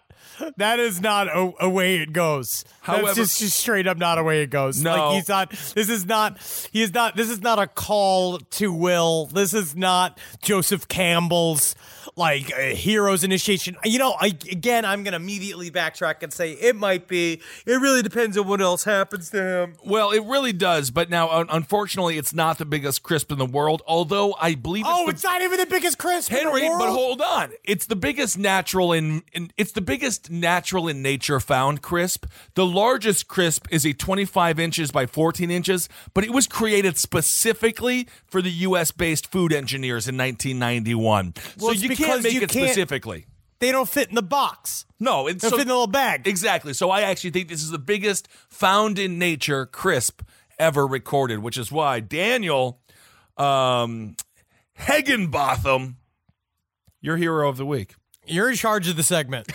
That 0.57 0.79
is 0.79 0.99
not 1.01 1.27
a, 1.27 1.51
a 1.59 1.69
way 1.69 1.97
it 1.97 2.13
goes. 2.13 2.65
However- 2.81 3.07
That's 3.07 3.17
just, 3.17 3.39
just 3.39 3.57
straight 3.57 3.85
up 3.85 3.97
not 3.97 4.17
a 4.17 4.23
way 4.23 4.41
it 4.41 4.49
goes. 4.49 4.81
No. 4.81 4.95
like 5.09 5.15
he's 5.15 5.29
not. 5.29 5.51
This 5.51 5.87
is 5.87 6.05
not. 6.07 6.39
He 6.71 6.81
is 6.81 6.91
not. 6.95 7.15
This 7.15 7.29
is 7.29 7.41
not 7.41 7.59
a 7.59 7.67
call 7.67 8.39
to 8.39 8.73
will. 8.73 9.27
This 9.27 9.53
is 9.53 9.75
not 9.75 10.17
Joseph 10.41 10.87
Campbell's 10.87 11.75
like 12.15 12.51
uh, 12.53 12.59
hero's 12.75 13.23
initiation. 13.23 13.75
You 13.83 13.99
know, 13.99 14.15
I, 14.19 14.27
again, 14.51 14.85
I'm 14.85 15.03
gonna 15.03 15.17
immediately 15.17 15.71
backtrack 15.71 16.23
and 16.23 16.31
say 16.33 16.51
it 16.53 16.75
might 16.75 17.07
be. 17.07 17.41
It 17.65 17.73
really 17.81 18.01
depends 18.01 18.37
on 18.37 18.47
what 18.47 18.61
else 18.61 18.83
happens 18.83 19.29
to 19.31 19.41
him. 19.43 19.75
Well, 19.83 20.11
it 20.11 20.23
really 20.25 20.53
does, 20.53 20.91
but 20.91 21.09
now 21.09 21.29
un- 21.29 21.47
unfortunately, 21.49 22.17
it's 22.17 22.33
not 22.33 22.57
the 22.57 22.65
biggest 22.65 23.03
crisp 23.03 23.31
in 23.31 23.37
the 23.37 23.45
world. 23.45 23.81
Although 23.87 24.35
I 24.39 24.55
believe 24.55 24.85
it's 24.85 24.93
Oh, 24.93 25.05
the 25.05 25.11
it's 25.11 25.23
not 25.23 25.41
even 25.41 25.59
the 25.59 25.65
biggest 25.65 25.97
crisp. 25.97 26.31
in 26.31 26.37
the 26.37 26.43
Henry, 26.43 26.67
but 26.67 26.89
hold 26.91 27.21
on. 27.21 27.51
It's 27.63 27.85
the 27.85 27.95
biggest 27.95 28.37
natural 28.37 28.93
in, 28.93 29.23
in 29.33 29.51
it's 29.57 29.71
the 29.71 29.81
biggest 29.81 30.29
natural 30.29 30.87
in 30.87 31.01
nature 31.01 31.39
found 31.39 31.81
crisp. 31.81 32.25
The 32.55 32.65
largest 32.65 33.27
crisp 33.27 33.67
is 33.71 33.85
a 33.85 33.93
25 33.93 34.59
inches 34.59 34.91
by 34.91 35.05
14 35.05 35.49
inches, 35.51 35.89
but 36.13 36.23
it 36.23 36.31
was 36.31 36.47
created 36.47 36.97
specifically 36.97 38.07
for 38.25 38.41
the 38.41 38.51
US 38.51 38.91
based 38.91 39.31
food 39.31 39.53
engineers 39.53 40.07
in 40.07 40.17
1991. 40.17 41.33
Well, 41.59 41.73
so 41.73 41.81
you 41.81 41.90
can't 41.95 42.09
because 42.09 42.23
make 42.23 42.33
you 42.33 42.41
it 42.41 42.49
can't- 42.49 42.67
specifically. 42.69 43.25
They 43.59 43.71
don't 43.71 43.87
fit 43.87 44.09
in 44.09 44.15
the 44.15 44.23
box. 44.23 44.85
No, 44.99 45.27
it's 45.27 45.43
They 45.43 45.49
so, 45.49 45.55
fit 45.55 45.61
in 45.63 45.67
the 45.67 45.73
little 45.75 45.85
bag. 45.85 46.27
Exactly. 46.27 46.73
So 46.73 46.89
I 46.89 47.01
actually 47.01 47.29
think 47.29 47.47
this 47.47 47.61
is 47.61 47.69
the 47.69 47.77
biggest 47.77 48.27
found 48.49 48.97
in 48.97 49.19
nature 49.19 49.67
crisp 49.67 50.23
ever 50.57 50.87
recorded, 50.87 51.39
which 51.39 51.59
is 51.59 51.71
why 51.71 51.99
Daniel 51.99 52.81
um, 53.37 54.15
Higginbotham, 54.73 55.97
your 57.01 57.17
hero 57.17 57.47
of 57.49 57.57
the 57.57 57.65
week. 57.65 57.93
You're 58.25 58.49
in 58.49 58.55
charge 58.55 58.87
of 58.89 58.95
the 58.95 59.03
segment. 59.03 59.51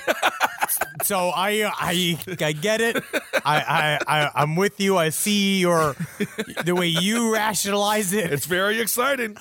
so 1.02 1.30
I 1.34 1.70
I 1.76 2.18
I 2.40 2.52
get 2.52 2.80
it. 2.80 2.96
I, 3.44 3.60
I 3.60 3.98
I 4.06 4.30
I'm 4.34 4.56
with 4.56 4.80
you. 4.80 4.96
I 4.96 5.08
see 5.10 5.58
your 5.60 5.96
the 6.64 6.74
way 6.74 6.86
you 6.88 7.32
rationalize 7.32 8.12
it. 8.12 8.32
It's 8.32 8.46
very 8.46 8.80
exciting. 8.80 9.36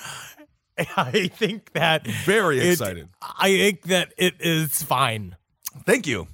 I 0.96 1.28
think 1.28 1.72
that 1.72 2.06
Very 2.06 2.60
it- 2.60 2.80
I 3.22 3.56
think 3.56 3.82
that 3.82 4.12
it 4.16 4.34
is 4.40 4.82
fine. 4.82 5.36
Thank 5.84 6.06
you. 6.06 6.28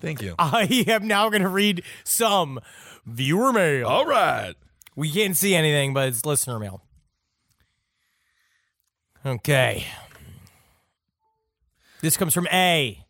Thank 0.00 0.22
you. 0.22 0.34
I 0.38 0.84
am 0.86 1.08
now 1.08 1.28
going 1.28 1.42
to 1.42 1.48
read 1.48 1.82
some 2.04 2.60
viewer 3.04 3.52
mail. 3.52 3.86
All 3.88 4.06
right. 4.06 4.54
We 4.94 5.10
can't 5.10 5.36
see 5.36 5.54
anything, 5.54 5.92
but 5.94 6.08
it's 6.08 6.24
listener 6.24 6.58
mail. 6.58 6.82
Okay. 9.26 9.86
This 12.00 12.16
comes 12.16 12.32
from 12.32 12.46
A. 12.52 13.04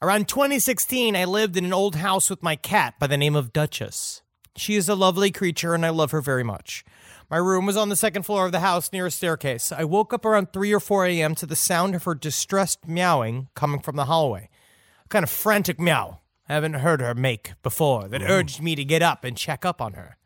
Around 0.00 0.26
2016, 0.26 1.14
I 1.14 1.24
lived 1.24 1.56
in 1.56 1.64
an 1.64 1.72
old 1.72 1.96
house 1.96 2.28
with 2.28 2.42
my 2.42 2.56
cat 2.56 2.94
by 2.98 3.06
the 3.06 3.16
name 3.16 3.36
of 3.36 3.52
Duchess. 3.52 4.22
She 4.56 4.74
is 4.74 4.88
a 4.88 4.96
lovely 4.96 5.30
creature 5.30 5.74
and 5.74 5.86
I 5.86 5.90
love 5.90 6.10
her 6.10 6.20
very 6.20 6.42
much. 6.42 6.84
My 7.32 7.38
room 7.38 7.64
was 7.64 7.78
on 7.78 7.88
the 7.88 7.96
second 7.96 8.24
floor 8.24 8.44
of 8.44 8.52
the 8.52 8.60
house 8.60 8.92
near 8.92 9.06
a 9.06 9.10
staircase. 9.10 9.72
I 9.72 9.84
woke 9.84 10.12
up 10.12 10.26
around 10.26 10.52
3 10.52 10.70
or 10.70 10.80
4 10.80 11.06
a.m. 11.06 11.34
to 11.36 11.46
the 11.46 11.56
sound 11.56 11.94
of 11.94 12.04
her 12.04 12.14
distressed 12.14 12.86
meowing 12.86 13.48
coming 13.54 13.80
from 13.80 13.96
the 13.96 14.04
hallway. 14.04 14.50
A 15.06 15.08
kind 15.08 15.22
of 15.22 15.30
frantic 15.30 15.80
meow 15.80 16.20
I 16.46 16.52
haven't 16.52 16.74
heard 16.74 17.00
her 17.00 17.14
make 17.14 17.54
before 17.62 18.06
that 18.08 18.20
mm-hmm. 18.20 18.30
urged 18.30 18.60
me 18.60 18.74
to 18.74 18.84
get 18.84 19.00
up 19.00 19.24
and 19.24 19.34
check 19.34 19.64
up 19.64 19.80
on 19.80 19.94
her. 19.94 20.18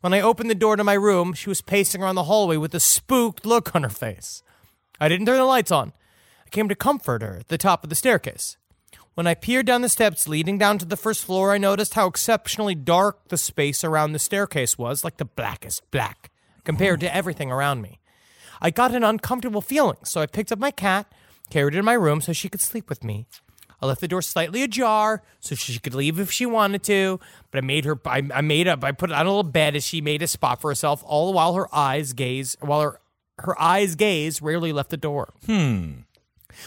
When 0.00 0.14
I 0.14 0.20
opened 0.20 0.48
the 0.48 0.54
door 0.54 0.76
to 0.76 0.84
my 0.84 0.92
room, 0.92 1.32
she 1.32 1.48
was 1.48 1.60
pacing 1.60 2.00
around 2.00 2.14
the 2.14 2.22
hallway 2.22 2.56
with 2.56 2.72
a 2.72 2.78
spooked 2.78 3.44
look 3.44 3.74
on 3.74 3.82
her 3.82 3.88
face. 3.88 4.44
I 5.00 5.08
didn't 5.08 5.26
turn 5.26 5.38
the 5.38 5.44
lights 5.44 5.72
on. 5.72 5.92
I 6.46 6.50
came 6.50 6.68
to 6.68 6.76
comfort 6.76 7.22
her 7.22 7.38
at 7.38 7.48
the 7.48 7.58
top 7.58 7.82
of 7.82 7.90
the 7.90 7.96
staircase. 7.96 8.58
When 9.14 9.26
I 9.26 9.34
peered 9.34 9.66
down 9.66 9.82
the 9.82 9.88
steps 9.88 10.28
leading 10.28 10.58
down 10.58 10.78
to 10.78 10.84
the 10.84 10.96
first 10.96 11.24
floor, 11.24 11.52
I 11.52 11.58
noticed 11.58 11.94
how 11.94 12.06
exceptionally 12.06 12.76
dark 12.76 13.26
the 13.26 13.38
space 13.38 13.82
around 13.82 14.12
the 14.12 14.20
staircase 14.20 14.78
was, 14.78 15.02
like 15.02 15.16
the 15.16 15.24
blackest 15.24 15.90
black, 15.90 16.30
compared 16.64 17.00
to 17.00 17.14
everything 17.14 17.52
around 17.52 17.82
me. 17.82 18.00
I 18.60 18.70
got 18.70 18.94
an 18.94 19.04
uncomfortable 19.04 19.60
feeling, 19.60 19.98
so 20.04 20.20
I 20.20 20.26
picked 20.26 20.52
up 20.52 20.58
my 20.58 20.70
cat, 20.70 21.12
carried 21.50 21.74
it 21.74 21.78
in 21.78 21.84
my 21.84 21.94
room 21.94 22.20
so 22.20 22.32
she 22.32 22.48
could 22.48 22.60
sleep 22.60 22.88
with 22.88 23.04
me. 23.04 23.26
I 23.82 23.86
left 23.86 24.00
the 24.00 24.08
door 24.08 24.22
slightly 24.22 24.62
ajar 24.62 25.22
so 25.40 25.54
she 25.54 25.78
could 25.78 25.94
leave 25.94 26.18
if 26.18 26.30
she 26.30 26.46
wanted 26.46 26.82
to, 26.84 27.20
but 27.50 27.58
I 27.58 27.60
made 27.60 27.84
her. 27.84 27.98
I, 28.06 28.22
I 28.32 28.40
made 28.40 28.66
up. 28.66 28.82
I 28.82 28.92
put 28.92 29.10
it 29.10 29.14
on 29.14 29.26
a 29.26 29.28
little 29.28 29.42
bed 29.42 29.76
as 29.76 29.84
she 29.84 30.00
made 30.00 30.22
a 30.22 30.26
spot 30.26 30.60
for 30.60 30.70
herself, 30.70 31.02
all 31.04 31.26
the 31.26 31.36
while 31.36 31.54
her 31.54 31.72
eyes 31.74 32.12
gaze, 32.14 32.56
while 32.60 32.80
her 32.80 33.00
her 33.40 33.60
eyes 33.60 33.94
gaze 33.94 34.40
rarely 34.40 34.72
left 34.72 34.90
the 34.90 34.96
door. 34.96 35.34
Hmm. 35.46 35.92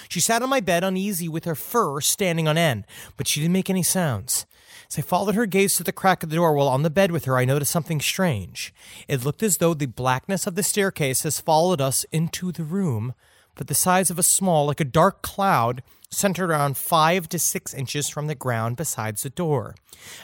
She 0.09 0.19
sat 0.19 0.41
on 0.41 0.49
my 0.49 0.59
bed 0.59 0.83
uneasy 0.83 1.29
with 1.29 1.45
her 1.45 1.55
fur 1.55 2.01
standing 2.01 2.47
on 2.47 2.57
end, 2.57 2.85
but 3.15 3.27
she 3.27 3.39
didn't 3.39 3.53
make 3.53 3.69
any 3.69 3.83
sounds. 3.83 4.45
As 4.89 4.97
I 4.97 5.01
followed 5.01 5.35
her 5.35 5.45
gaze 5.45 5.75
to 5.75 5.83
the 5.83 5.91
crack 5.91 6.23
of 6.23 6.29
the 6.29 6.37
door 6.37 6.53
while 6.53 6.69
on 6.69 6.83
the 6.83 6.89
bed 6.89 7.11
with 7.11 7.25
her, 7.25 7.37
I 7.37 7.43
noticed 7.43 7.71
something 7.71 7.99
strange. 7.99 8.73
It 9.09 9.25
looked 9.25 9.43
as 9.43 9.57
though 9.57 9.73
the 9.73 9.85
blackness 9.85 10.47
of 10.47 10.55
the 10.55 10.63
staircase 10.63 11.23
has 11.23 11.41
followed 11.41 11.81
us 11.81 12.05
into 12.05 12.53
the 12.53 12.63
room, 12.63 13.13
but 13.55 13.67
the 13.67 13.75
size 13.75 14.09
of 14.09 14.17
a 14.17 14.23
small, 14.23 14.67
like 14.67 14.79
a 14.79 14.85
dark 14.85 15.21
cloud, 15.21 15.83
centered 16.09 16.49
around 16.49 16.77
five 16.77 17.27
to 17.29 17.37
six 17.37 17.73
inches 17.73 18.07
from 18.07 18.27
the 18.27 18.35
ground 18.35 18.77
besides 18.77 19.23
the 19.23 19.29
door. 19.29 19.75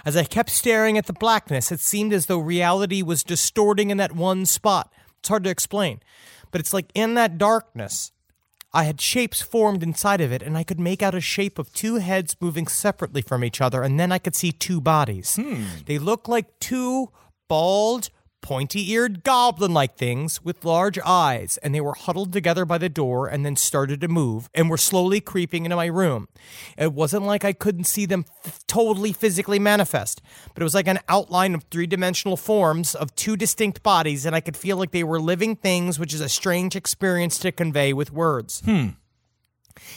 As 0.06 0.16
I 0.16 0.24
kept 0.24 0.50
staring 0.50 0.98
at 0.98 1.08
the 1.08 1.14
blackness, 1.14 1.70
it 1.70 1.82
seemed 1.82 2.14
as 2.14 2.28
though 2.28 2.38
reality 2.38 3.02
was 3.02 3.22
distorting 3.22 3.90
in 3.90 3.98
that 3.98 4.16
one 4.16 4.46
spot. 4.46 4.94
It's 5.20 5.28
hard 5.28 5.44
to 5.44 5.50
explain, 5.50 6.00
but 6.52 6.62
it's 6.62 6.74
like 6.74 6.90
in 6.94 7.16
that 7.16 7.38
darkness, 7.38 8.13
I 8.74 8.86
had 8.86 9.00
shapes 9.00 9.42
formed 9.42 9.84
inside 9.84 10.20
of 10.20 10.32
it, 10.32 10.42
and 10.42 10.58
I 10.58 10.64
could 10.64 10.80
make 10.80 11.04
out 11.04 11.14
a 11.14 11.22
shape 11.22 11.60
of 11.60 11.72
two 11.74 11.96
heads 11.96 12.36
moving 12.40 12.68
separately 12.68 13.22
from 13.22 13.44
each 13.44 13.62
other, 13.62 13.84
and 13.84 14.00
then 14.00 14.12
I 14.12 14.18
could 14.18 14.36
see 14.36 14.52
two 14.52 14.82
bodies. 14.82 15.36
Hmm. 15.36 15.66
They 15.86 16.00
looked 16.00 16.28
like 16.28 16.60
two 16.60 17.10
bald, 17.48 18.10
pointy 18.44 18.92
eared 18.92 19.24
goblin 19.24 19.74
like 19.74 19.96
things 19.96 20.44
with 20.44 20.64
large 20.64 21.00
eyes, 21.04 21.58
and 21.64 21.74
they 21.74 21.82
were 21.82 21.96
huddled 21.96 22.32
together 22.32 22.66
by 22.66 22.78
the 22.78 22.90
door 22.90 23.26
and 23.28 23.44
then 23.44 23.56
started 23.56 24.00
to 24.02 24.08
move 24.08 24.50
and 24.54 24.70
were 24.70 24.78
slowly 24.78 25.20
creeping 25.20 25.66
into 25.66 25.76
my 25.76 25.88
room. 25.88 26.28
It 26.78 26.94
wasn't 26.94 27.26
like 27.26 27.44
I 27.44 27.54
couldn't 27.54 27.86
see 27.86 28.06
them 28.06 28.26
f- 28.46 28.60
totally 28.68 29.14
physically 29.14 29.58
manifest, 29.58 30.22
but 30.54 30.62
it 30.62 30.64
was 30.64 30.76
like 30.76 30.88
an 30.88 31.00
outline 31.10 31.56
of 31.56 31.64
three 31.72 31.88
dimensional 31.88 32.38
forms 32.38 32.94
of 32.94 33.16
two 33.16 33.36
distinct 33.36 33.82
bodies, 33.82 34.26
and 34.26 34.36
I 34.36 34.42
could 34.42 34.58
feel 34.58 34.78
like 34.78 34.92
they 34.92 35.04
were 35.04 35.20
living 35.20 35.56
things, 35.56 35.98
which 35.98 36.14
is 36.14 36.22
a 36.22 36.30
strange 36.30 36.76
experience 36.76 37.40
to 37.40 37.52
convey 37.52 37.94
with 37.94 38.12
words. 38.12 38.62
Hmm. 38.66 38.90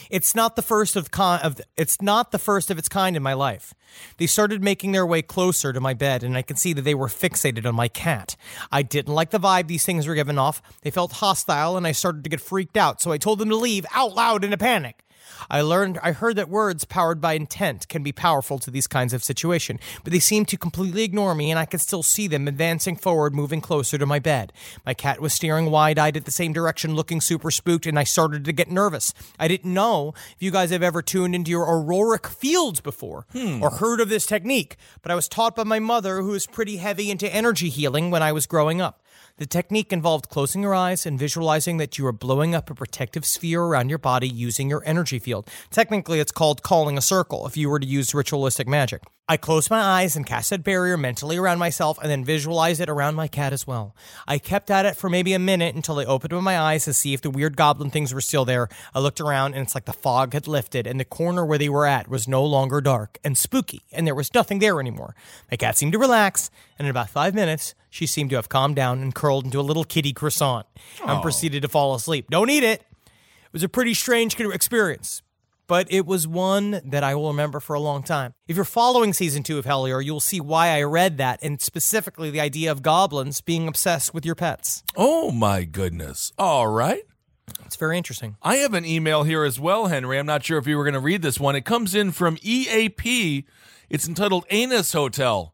It's 0.09 0.35
not 0.35 0.55
the 0.55 0.61
first 0.61 0.95
of 0.95 1.11
con- 1.11 1.39
of 1.41 1.61
it's 1.75 2.01
not 2.01 2.31
the 2.31 2.39
first 2.39 2.69
of 2.71 2.77
its 2.77 2.89
kind 2.89 3.15
in 3.15 3.23
my 3.23 3.33
life. 3.33 3.73
They 4.17 4.27
started 4.27 4.63
making 4.63 4.91
their 4.91 5.05
way 5.05 5.21
closer 5.21 5.73
to 5.73 5.79
my 5.79 5.93
bed 5.93 6.23
and 6.23 6.37
I 6.37 6.41
could 6.41 6.59
see 6.59 6.73
that 6.73 6.81
they 6.81 6.95
were 6.95 7.07
fixated 7.07 7.65
on 7.65 7.75
my 7.75 7.87
cat. 7.87 8.35
I 8.71 8.81
didn't 8.81 9.13
like 9.13 9.31
the 9.31 9.39
vibe 9.39 9.67
these 9.67 9.85
things 9.85 10.07
were 10.07 10.15
giving 10.15 10.37
off. 10.37 10.61
They 10.81 10.91
felt 10.91 11.13
hostile 11.13 11.77
and 11.77 11.87
I 11.87 11.91
started 11.91 12.23
to 12.23 12.29
get 12.29 12.41
freaked 12.41 12.77
out, 12.77 13.01
so 13.01 13.11
I 13.11 13.17
told 13.17 13.39
them 13.39 13.49
to 13.49 13.55
leave 13.55 13.85
out 13.93 14.15
loud 14.15 14.43
in 14.43 14.53
a 14.53 14.57
panic. 14.57 15.03
I 15.49 15.61
learned 15.61 15.99
I 16.01 16.11
heard 16.11 16.35
that 16.35 16.49
words 16.49 16.85
powered 16.85 17.21
by 17.21 17.33
intent 17.33 17.87
can 17.87 18.03
be 18.03 18.11
powerful 18.11 18.59
to 18.59 18.71
these 18.71 18.87
kinds 18.87 19.13
of 19.13 19.23
situation, 19.23 19.79
but 20.03 20.13
they 20.13 20.19
seemed 20.19 20.47
to 20.49 20.57
completely 20.57 21.03
ignore 21.03 21.35
me 21.35 21.51
and 21.51 21.59
I 21.59 21.65
could 21.65 21.81
still 21.81 22.03
see 22.03 22.27
them 22.27 22.47
advancing 22.47 22.95
forward, 22.95 23.33
moving 23.33 23.61
closer 23.61 23.97
to 23.97 24.05
my 24.05 24.19
bed. 24.19 24.53
My 24.85 24.93
cat 24.93 25.21
was 25.21 25.33
staring 25.33 25.71
wide-eyed 25.71 26.17
at 26.17 26.25
the 26.25 26.31
same 26.31 26.53
direction, 26.53 26.95
looking 26.95 27.21
super 27.21 27.51
spooked, 27.51 27.85
and 27.85 27.97
I 27.97 28.03
started 28.03 28.45
to 28.45 28.53
get 28.53 28.71
nervous. 28.71 29.13
I 29.39 29.47
didn't 29.47 29.73
know 29.73 30.13
if 30.15 30.37
you 30.39 30.51
guys 30.51 30.71
have 30.71 30.83
ever 30.83 31.01
tuned 31.01 31.35
into 31.35 31.51
your 31.51 31.65
auroric 31.65 32.27
fields 32.27 32.79
before 32.79 33.25
hmm. 33.31 33.61
or 33.61 33.69
heard 33.69 34.01
of 34.01 34.09
this 34.09 34.25
technique, 34.25 34.77
but 35.01 35.11
I 35.11 35.15
was 35.15 35.27
taught 35.27 35.55
by 35.55 35.63
my 35.63 35.79
mother 35.79 36.21
who 36.21 36.29
was 36.29 36.47
pretty 36.47 36.77
heavy 36.77 37.11
into 37.11 37.33
energy 37.33 37.69
healing 37.69 38.11
when 38.11 38.23
I 38.23 38.31
was 38.31 38.45
growing 38.45 38.81
up. 38.81 39.01
The 39.37 39.45
technique 39.45 39.93
involved 39.93 40.29
closing 40.29 40.63
your 40.63 40.73
eyes 40.73 41.05
and 41.05 41.19
visualizing 41.19 41.77
that 41.77 41.99
you 41.99 42.07
are 42.07 42.11
blowing 42.11 42.55
up 42.55 42.71
a 42.71 42.73
protective 42.73 43.23
sphere 43.23 43.61
around 43.61 43.89
your 43.89 43.99
body 43.99 44.27
using 44.27 44.67
your 44.67 44.81
energy 44.83 45.19
field. 45.19 45.47
Technically, 45.69 46.19
it's 46.19 46.31
called 46.31 46.63
calling 46.63 46.97
a 46.97 47.01
circle 47.01 47.45
if 47.45 47.55
you 47.55 47.69
were 47.69 47.79
to 47.79 47.85
use 47.85 48.15
ritualistic 48.15 48.67
magic. 48.67 49.03
I 49.29 49.35
closed 49.35 49.69
my 49.69 49.81
eyes 49.81 50.15
and 50.15 50.25
cast 50.25 50.51
that 50.51 50.63
barrier 50.63 50.95
mentally 50.95 51.35
around 51.35 51.59
myself 51.59 51.99
and 52.01 52.09
then 52.09 52.23
visualized 52.23 52.79
it 52.79 52.87
around 52.87 53.15
my 53.15 53.27
cat 53.27 53.51
as 53.51 53.67
well. 53.67 53.93
I 54.25 54.37
kept 54.37 54.71
at 54.71 54.85
it 54.85 54.95
for 54.95 55.09
maybe 55.09 55.33
a 55.33 55.39
minute 55.39 55.75
until 55.75 55.99
I 55.99 56.05
opened 56.05 56.31
my 56.41 56.57
eyes 56.57 56.85
to 56.85 56.93
see 56.93 57.13
if 57.13 57.21
the 57.21 57.29
weird 57.29 57.57
goblin 57.57 57.89
things 57.89 58.13
were 58.13 58.21
still 58.21 58.45
there. 58.45 58.69
I 58.95 58.99
looked 58.99 59.19
around 59.19 59.53
and 59.53 59.63
it's 59.63 59.75
like 59.75 59.83
the 59.83 59.91
fog 59.91 60.31
had 60.31 60.47
lifted 60.47 60.87
and 60.87 60.97
the 60.97 61.03
corner 61.03 61.45
where 61.45 61.57
they 61.57 61.67
were 61.67 61.85
at 61.85 62.07
was 62.07 62.25
no 62.25 62.41
longer 62.45 62.79
dark 62.79 63.17
and 63.21 63.37
spooky 63.37 63.81
and 63.91 64.07
there 64.07 64.15
was 64.15 64.33
nothing 64.33 64.59
there 64.59 64.79
anymore. 64.79 65.13
My 65.51 65.57
cat 65.57 65.77
seemed 65.77 65.91
to 65.91 65.99
relax 65.99 66.49
and 66.79 66.87
in 66.87 66.89
about 66.89 67.09
five 67.09 67.35
minutes, 67.35 67.75
she 67.89 68.05
seemed 68.05 68.29
to 68.29 68.37
have 68.37 68.47
calmed 68.47 68.77
down 68.77 69.01
and 69.01 69.13
curled 69.13 69.43
into 69.43 69.59
a 69.59 69.61
little 69.61 69.83
kitty 69.83 70.13
croissant 70.13 70.65
and 71.05 71.21
proceeded 71.21 71.63
to 71.63 71.67
fall 71.67 71.93
asleep. 71.95 72.29
Don't 72.29 72.49
eat 72.49 72.63
it. 72.63 72.79
It 72.79 73.53
was 73.53 73.63
a 73.63 73.69
pretty 73.69 73.93
strange 73.93 74.39
experience, 74.39 75.21
but 75.67 75.87
it 75.91 76.05
was 76.05 76.27
one 76.27 76.81
that 76.83 77.03
I 77.03 77.13
will 77.15 77.27
remember 77.29 77.59
for 77.59 77.73
a 77.73 77.79
long 77.79 78.03
time. 78.03 78.33
If 78.47 78.55
you're 78.55 78.65
following 78.65 79.13
season 79.13 79.43
two 79.43 79.57
of 79.57 79.65
Hellier, 79.65 80.03
you'll 80.03 80.19
see 80.19 80.39
why 80.39 80.69
I 80.69 80.83
read 80.83 81.17
that, 81.17 81.39
and 81.43 81.61
specifically 81.61 82.29
the 82.29 82.39
idea 82.39 82.71
of 82.71 82.81
goblins 82.81 83.41
being 83.41 83.67
obsessed 83.67 84.13
with 84.13 84.25
your 84.25 84.35
pets. 84.35 84.83
Oh 84.95 85.31
my 85.31 85.63
goodness. 85.65 86.31
All 86.37 86.67
right. 86.67 87.03
It's 87.65 87.75
very 87.75 87.97
interesting. 87.97 88.37
I 88.41 88.57
have 88.57 88.73
an 88.73 88.85
email 88.85 89.23
here 89.23 89.43
as 89.43 89.59
well, 89.59 89.87
Henry. 89.87 90.17
I'm 90.17 90.25
not 90.25 90.43
sure 90.43 90.57
if 90.57 90.67
you 90.67 90.77
were 90.77 90.83
going 90.83 90.93
to 90.93 90.99
read 90.99 91.21
this 91.21 91.39
one. 91.39 91.55
It 91.55 91.65
comes 91.65 91.95
in 91.95 92.11
from 92.11 92.37
EAP. 92.41 93.45
It's 93.89 94.07
entitled 94.07 94.45
Anus 94.49 94.93
Hotel. 94.93 95.53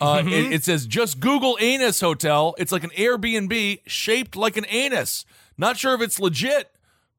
Uh, 0.00 0.22
it, 0.26 0.52
it 0.52 0.64
says, 0.64 0.86
just 0.86 1.20
Google 1.20 1.56
Anus 1.60 2.00
Hotel. 2.00 2.54
It's 2.58 2.72
like 2.72 2.84
an 2.84 2.90
Airbnb 2.90 3.80
shaped 3.86 4.36
like 4.36 4.56
an 4.56 4.66
anus. 4.68 5.24
Not 5.56 5.76
sure 5.76 5.94
if 5.94 6.00
it's 6.00 6.18
legit, 6.18 6.73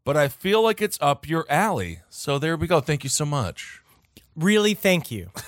but 0.05 0.15
I 0.15 0.29
feel 0.29 0.61
like 0.61 0.81
it's 0.81 0.97
up 1.01 1.27
your 1.27 1.45
alley. 1.49 1.99
So 2.09 2.39
there 2.39 2.55
we 2.55 2.67
go. 2.67 2.79
Thank 2.79 3.03
you 3.03 3.09
so 3.09 3.25
much. 3.25 3.81
Really, 4.35 4.73
thank 4.73 5.11
you. 5.11 5.31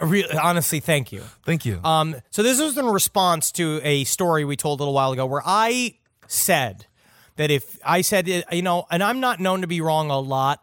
Really, 0.00 0.36
honestly, 0.36 0.78
thank 0.78 1.10
you. 1.10 1.22
Thank 1.44 1.66
you. 1.66 1.80
Um, 1.82 2.14
so 2.30 2.44
this 2.44 2.60
was 2.60 2.78
in 2.78 2.86
response 2.86 3.50
to 3.52 3.80
a 3.82 4.04
story 4.04 4.44
we 4.44 4.56
told 4.56 4.78
a 4.78 4.82
little 4.82 4.94
while 4.94 5.10
ago 5.10 5.26
where 5.26 5.42
I 5.44 5.96
said 6.28 6.86
that 7.34 7.50
if 7.50 7.78
I 7.84 8.02
said 8.02 8.28
it, 8.28 8.44
you 8.52 8.62
know, 8.62 8.86
and 8.92 9.02
I'm 9.02 9.18
not 9.18 9.40
known 9.40 9.62
to 9.62 9.66
be 9.66 9.80
wrong 9.80 10.10
a 10.10 10.20
lot. 10.20 10.62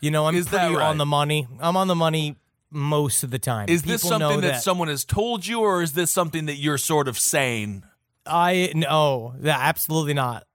You 0.00 0.10
know, 0.10 0.26
I'm 0.26 0.34
Is 0.34 0.46
that 0.46 0.58
pretty 0.58 0.74
right? 0.76 0.88
on 0.88 0.98
the 0.98 1.06
money. 1.06 1.46
I'm 1.60 1.76
on 1.76 1.86
the 1.86 1.94
money 1.94 2.36
most 2.70 3.22
of 3.22 3.30
the 3.30 3.38
time. 3.38 3.68
is 3.68 3.82
this 3.82 4.02
People 4.02 4.18
know 4.18 4.30
something 4.30 4.50
that, 4.50 4.62
someone 4.62 4.88
has 4.88 5.04
told 5.04 5.46
you, 5.46 5.60
or 5.60 5.82
is 5.82 5.92
this 5.92 6.10
something 6.10 6.46
that 6.46 6.56
you're 6.56 6.78
sort 6.78 7.06
of 7.06 7.16
saying? 7.18 7.84
I 8.26 8.72
no, 8.74 9.34
absolutely 9.44 10.14
not. 10.14 10.46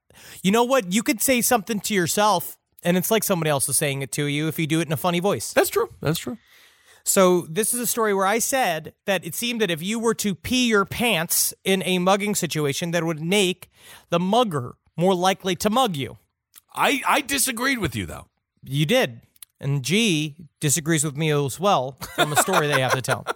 You 0.44 0.52
know 0.52 0.64
what? 0.64 0.92
You 0.94 1.04
could 1.04 1.22
say 1.22 1.42
something 1.42 1.80
to 1.82 1.94
yourself, 1.94 2.58
and 2.84 2.98
it's 2.98 3.12
like 3.12 3.24
somebody 3.24 3.50
else 3.50 3.68
is 3.70 3.78
saying 3.78 4.02
it 4.02 4.12
to 4.14 4.26
you 4.26 4.48
if 4.48 4.60
you 4.60 4.68
do 4.68 4.80
it 4.80 4.88
in 4.88 4.94
a 4.94 4.98
funny 4.98 5.20
voice. 5.20 5.54
That's 5.54 5.70
true. 5.70 5.90
That's 6.02 6.20
true. 6.20 6.38
So 7.04 7.42
this 7.48 7.74
is 7.74 7.80
a 7.80 7.86
story 7.86 8.16
where 8.16 8.26
I 8.26 8.40
said 8.40 8.94
that 9.06 9.24
it 9.24 9.36
seemed 9.36 9.62
that 9.62 9.70
if 9.70 9.82
you 9.82 10.00
were 10.00 10.16
to 10.16 10.34
pee 10.34 10.68
your 10.68 10.86
pants 10.86 11.54
in 11.64 11.84
a 11.84 12.00
mugging 12.00 12.34
situation, 12.34 12.92
that 12.92 13.04
would 13.04 13.22
make 13.22 13.70
the 14.10 14.20
mugger 14.20 14.76
more 14.98 15.14
likely 15.14 15.56
to 15.58 15.70
mug 15.70 15.96
you. 15.96 16.18
I, 16.74 17.04
I 17.08 17.22
disagreed 17.22 17.78
with 17.78 17.96
you, 17.96 18.08
though. 18.08 18.26
You 18.64 18.88
did. 18.88 19.22
And 19.60 19.84
G 19.84 20.36
disagrees 20.60 21.04
with 21.04 21.16
me 21.16 21.32
as 21.32 21.60
well 21.60 21.98
from 22.16 22.34
a 22.34 22.36
story 22.38 22.68
they 22.68 22.82
have 22.82 22.94
to 22.94 23.02
tell. 23.02 23.26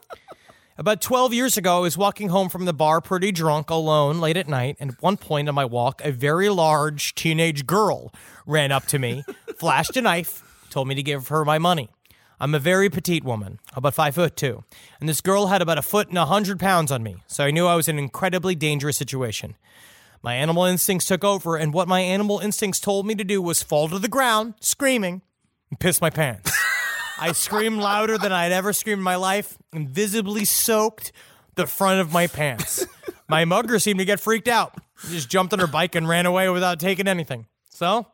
About 0.80 1.02
12 1.02 1.34
years 1.34 1.58
ago, 1.58 1.76
I 1.76 1.80
was 1.82 1.98
walking 1.98 2.30
home 2.30 2.48
from 2.48 2.64
the 2.64 2.72
bar 2.72 3.02
pretty 3.02 3.34
drunk 3.34 3.70
alone 3.70 4.22
late 4.22 4.38
at 4.38 4.48
night. 4.48 4.78
And 4.80 4.92
at 4.92 5.02
one 5.02 5.18
point 5.18 5.50
on 5.50 5.56
my 5.56 5.66
walk, 5.66 6.02
a 6.06 6.12
very 6.14 6.48
large 6.48 7.14
teenage 7.16 7.66
girl 7.66 8.14
ran 8.46 8.72
up 8.72 8.86
to 8.86 8.98
me, 8.98 9.26
flashed 9.58 9.98
a 9.98 10.02
knife, 10.02 10.42
told 10.70 10.88
me 10.88 10.96
to 10.96 11.04
give 11.04 11.28
her 11.28 11.44
my 11.44 11.58
money. 11.58 11.90
I'm 12.40 12.56
a 12.56 12.60
very 12.60 12.90
petite 12.90 13.26
woman, 13.26 13.60
about 13.74 13.94
five 13.94 14.16
foot 14.16 14.38
two, 14.38 14.64
and 15.02 15.10
this 15.10 15.20
girl 15.20 15.48
had 15.48 15.62
about 15.62 15.78
a 15.78 15.82
foot 15.82 16.08
and 16.08 16.18
a 16.18 16.28
hundred 16.28 16.62
pounds 16.62 16.94
on 16.94 17.04
me, 17.04 17.18
so 17.28 17.44
I 17.44 17.52
knew 17.52 17.68
I 17.68 17.76
was 17.76 17.90
in 17.90 17.98
an 17.98 18.04
incredibly 18.06 18.56
dangerous 18.56 18.96
situation. 18.96 19.58
My 20.24 20.36
animal 20.36 20.64
instincts 20.64 21.08
took 21.08 21.26
over, 21.26 21.58
and 21.58 21.74
what 21.74 21.90
my 21.90 22.00
animal 22.00 22.40
instincts 22.40 22.80
told 22.80 23.06
me 23.06 23.16
to 23.16 23.26
do 23.26 23.42
was 23.42 23.62
fall 23.62 23.90
to 23.90 24.00
the 24.00 24.08
ground, 24.08 24.54
screaming, 24.62 25.24
and 25.70 25.78
piss 25.78 26.00
my 26.00 26.10
pants. 26.10 26.59
I 27.20 27.32
screamed 27.34 27.78
louder 27.78 28.18
than 28.18 28.32
I'd 28.32 28.52
ever 28.52 28.74
screamed 28.74 29.00
in 29.00 29.04
my 29.04 29.16
life 29.16 29.58
and 29.74 29.90
visibly 29.90 30.46
soaked 30.46 31.12
the 31.56 31.68
front 31.68 32.00
of 32.02 32.14
my 32.14 32.28
pants. 32.28 32.86
My 33.28 33.46
mugger 33.46 33.80
seemed 33.80 34.00
to 34.00 34.06
get 34.06 34.20
freaked 34.20 34.48
out. 34.48 34.74
He 35.08 35.14
just 35.14 35.30
jumped 35.30 35.54
on 35.54 35.60
her 35.60 35.68
bike 35.68 35.96
and 35.96 36.08
ran 36.08 36.26
away 36.26 36.50
without 36.50 36.80
taking 36.80 37.08
anything. 37.08 37.46
So, 37.70 38.08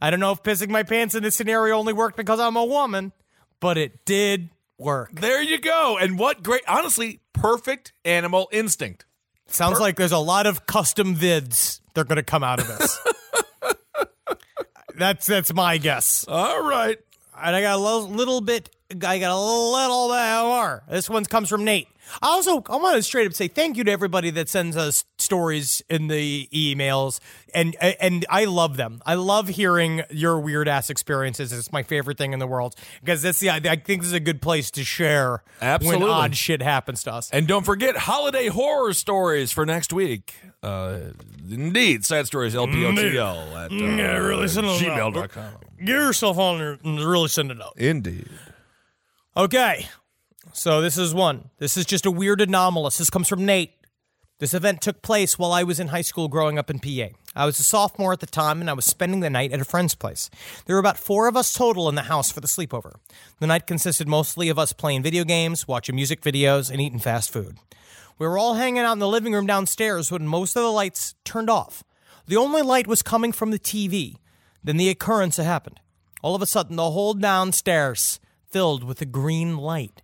I 0.00 0.10
don't 0.10 0.20
know 0.20 0.32
if 0.32 0.42
pissing 0.42 0.68
my 0.68 0.82
pants 0.82 1.14
in 1.14 1.22
this 1.22 1.36
scenario 1.36 1.76
only 1.76 1.92
worked 1.92 2.16
because 2.16 2.40
I'm 2.40 2.56
a 2.56 2.64
woman, 2.64 3.12
but 3.60 3.78
it 3.78 4.04
did 4.04 4.50
work. 4.78 5.12
There 5.12 5.42
you 5.42 5.58
go. 5.58 5.98
And 5.98 6.18
what 6.18 6.42
great, 6.42 6.62
honestly, 6.68 7.20
perfect 7.32 7.92
animal 8.04 8.48
instinct. 8.52 9.04
Sounds 9.46 9.80
like 9.80 9.96
there's 9.96 10.12
a 10.12 10.18
lot 10.18 10.46
of 10.46 10.66
custom 10.66 11.14
vids 11.14 11.80
that 11.94 12.00
are 12.00 12.04
going 12.04 12.16
to 12.16 12.22
come 12.22 12.42
out 12.42 12.58
of 12.60 12.68
this. 12.68 12.98
that's 14.96 15.26
that's 15.26 15.52
my 15.52 15.78
guess. 15.78 16.24
All 16.26 16.62
right. 16.66 16.98
And 17.42 17.56
I 17.56 17.60
got 17.60 17.74
a 17.74 17.82
little, 17.82 18.08
little 18.08 18.40
bit. 18.40 18.70
I 18.90 19.18
got 19.18 19.32
a 19.32 19.36
little 19.36 20.08
bit 20.08 20.48
more. 20.48 20.84
This 20.88 21.10
one 21.10 21.24
comes 21.24 21.48
from 21.48 21.64
Nate. 21.64 21.88
I 22.20 22.28
also 22.28 22.62
I 22.68 22.76
want 22.76 22.96
to 22.96 23.02
straight 23.02 23.26
up 23.26 23.32
say 23.32 23.48
thank 23.48 23.76
you 23.76 23.84
to 23.84 23.90
everybody 23.90 24.30
that 24.30 24.48
sends 24.48 24.76
us 24.76 25.04
stories 25.18 25.82
in 25.88 26.08
the 26.08 26.48
emails, 26.52 27.20
and 27.54 27.76
and 27.80 28.26
I 28.28 28.44
love 28.44 28.76
them. 28.76 29.00
I 29.06 29.14
love 29.14 29.48
hearing 29.48 30.02
your 30.10 30.38
weird 30.40 30.68
ass 30.68 30.90
experiences. 30.90 31.52
It's 31.52 31.72
my 31.72 31.82
favorite 31.82 32.18
thing 32.18 32.32
in 32.32 32.38
the 32.38 32.46
world 32.46 32.74
because 33.00 33.22
that's 33.22 33.38
the 33.38 33.50
I 33.50 33.60
think 33.60 34.02
this 34.02 34.06
is 34.08 34.12
a 34.12 34.20
good 34.20 34.42
place 34.42 34.70
to 34.72 34.84
share 34.84 35.42
Absolutely. 35.60 36.04
when 36.04 36.10
odd 36.10 36.36
shit 36.36 36.60
happens 36.62 37.02
to 37.04 37.12
us. 37.12 37.30
And 37.30 37.46
don't 37.46 37.64
forget 37.64 37.96
holiday 37.96 38.48
horror 38.48 38.92
stories 38.92 39.52
for 39.52 39.64
next 39.64 39.92
week. 39.92 40.34
Uh, 40.62 40.98
indeed, 41.50 42.04
side 42.04 42.26
stories 42.26 42.54
LPOTL 42.54 43.52
at 43.64 43.72
uh, 43.72 43.74
Yeah, 43.74 44.16
really 44.18 44.48
send 44.48 44.66
it 44.66 44.80
gmail.com. 44.80 45.52
Get 45.78 45.88
yourself 45.88 46.38
on 46.38 46.58
there 46.58 46.78
and 46.84 47.00
really 47.00 47.28
send 47.28 47.50
it 47.50 47.60
out. 47.60 47.74
Indeed. 47.76 48.28
Okay, 49.36 49.88
so 50.52 50.80
this 50.80 50.98
is 50.98 51.14
one. 51.14 51.50
This 51.58 51.76
is 51.76 51.84
just 51.84 52.06
a 52.06 52.10
weird 52.10 52.40
anomalous. 52.40 52.98
This 52.98 53.10
comes 53.10 53.28
from 53.28 53.44
Nate. 53.44 53.72
This 54.38 54.54
event 54.54 54.80
took 54.80 55.02
place 55.02 55.38
while 55.38 55.52
I 55.52 55.62
was 55.62 55.78
in 55.78 55.88
high 55.88 56.02
school 56.02 56.26
growing 56.26 56.58
up 56.58 56.68
in 56.68 56.80
PA. 56.80 57.14
I 57.36 57.46
was 57.46 57.60
a 57.60 57.62
sophomore 57.62 58.12
at 58.12 58.20
the 58.20 58.26
time 58.26 58.60
and 58.60 58.68
I 58.68 58.72
was 58.72 58.84
spending 58.84 59.20
the 59.20 59.30
night 59.30 59.52
at 59.52 59.60
a 59.60 59.64
friend's 59.64 59.94
place. 59.94 60.30
There 60.66 60.74
were 60.74 60.80
about 60.80 60.98
four 60.98 61.28
of 61.28 61.36
us 61.36 61.52
total 61.52 61.88
in 61.88 61.94
the 61.94 62.02
house 62.02 62.32
for 62.32 62.40
the 62.40 62.48
sleepover. 62.48 62.96
The 63.38 63.46
night 63.46 63.66
consisted 63.66 64.08
mostly 64.08 64.48
of 64.48 64.58
us 64.58 64.72
playing 64.72 65.04
video 65.04 65.22
games, 65.22 65.68
watching 65.68 65.94
music 65.94 66.22
videos, 66.22 66.70
and 66.70 66.80
eating 66.80 66.98
fast 66.98 67.32
food. 67.32 67.56
We 68.18 68.26
were 68.26 68.36
all 68.36 68.54
hanging 68.54 68.82
out 68.82 68.94
in 68.94 68.98
the 68.98 69.08
living 69.08 69.32
room 69.32 69.46
downstairs 69.46 70.10
when 70.10 70.26
most 70.26 70.56
of 70.56 70.62
the 70.62 70.72
lights 70.72 71.14
turned 71.24 71.48
off. 71.48 71.84
The 72.26 72.36
only 72.36 72.62
light 72.62 72.86
was 72.86 73.02
coming 73.02 73.32
from 73.32 73.52
the 73.52 73.58
TV. 73.58 74.16
Then 74.62 74.76
the 74.76 74.88
occurrence 74.88 75.36
happened. 75.36 75.80
All 76.20 76.34
of 76.34 76.42
a 76.42 76.46
sudden, 76.46 76.76
the 76.76 76.90
whole 76.90 77.14
downstairs 77.14 78.20
filled 78.50 78.84
with 78.84 79.00
a 79.00 79.06
green 79.06 79.56
light. 79.56 80.01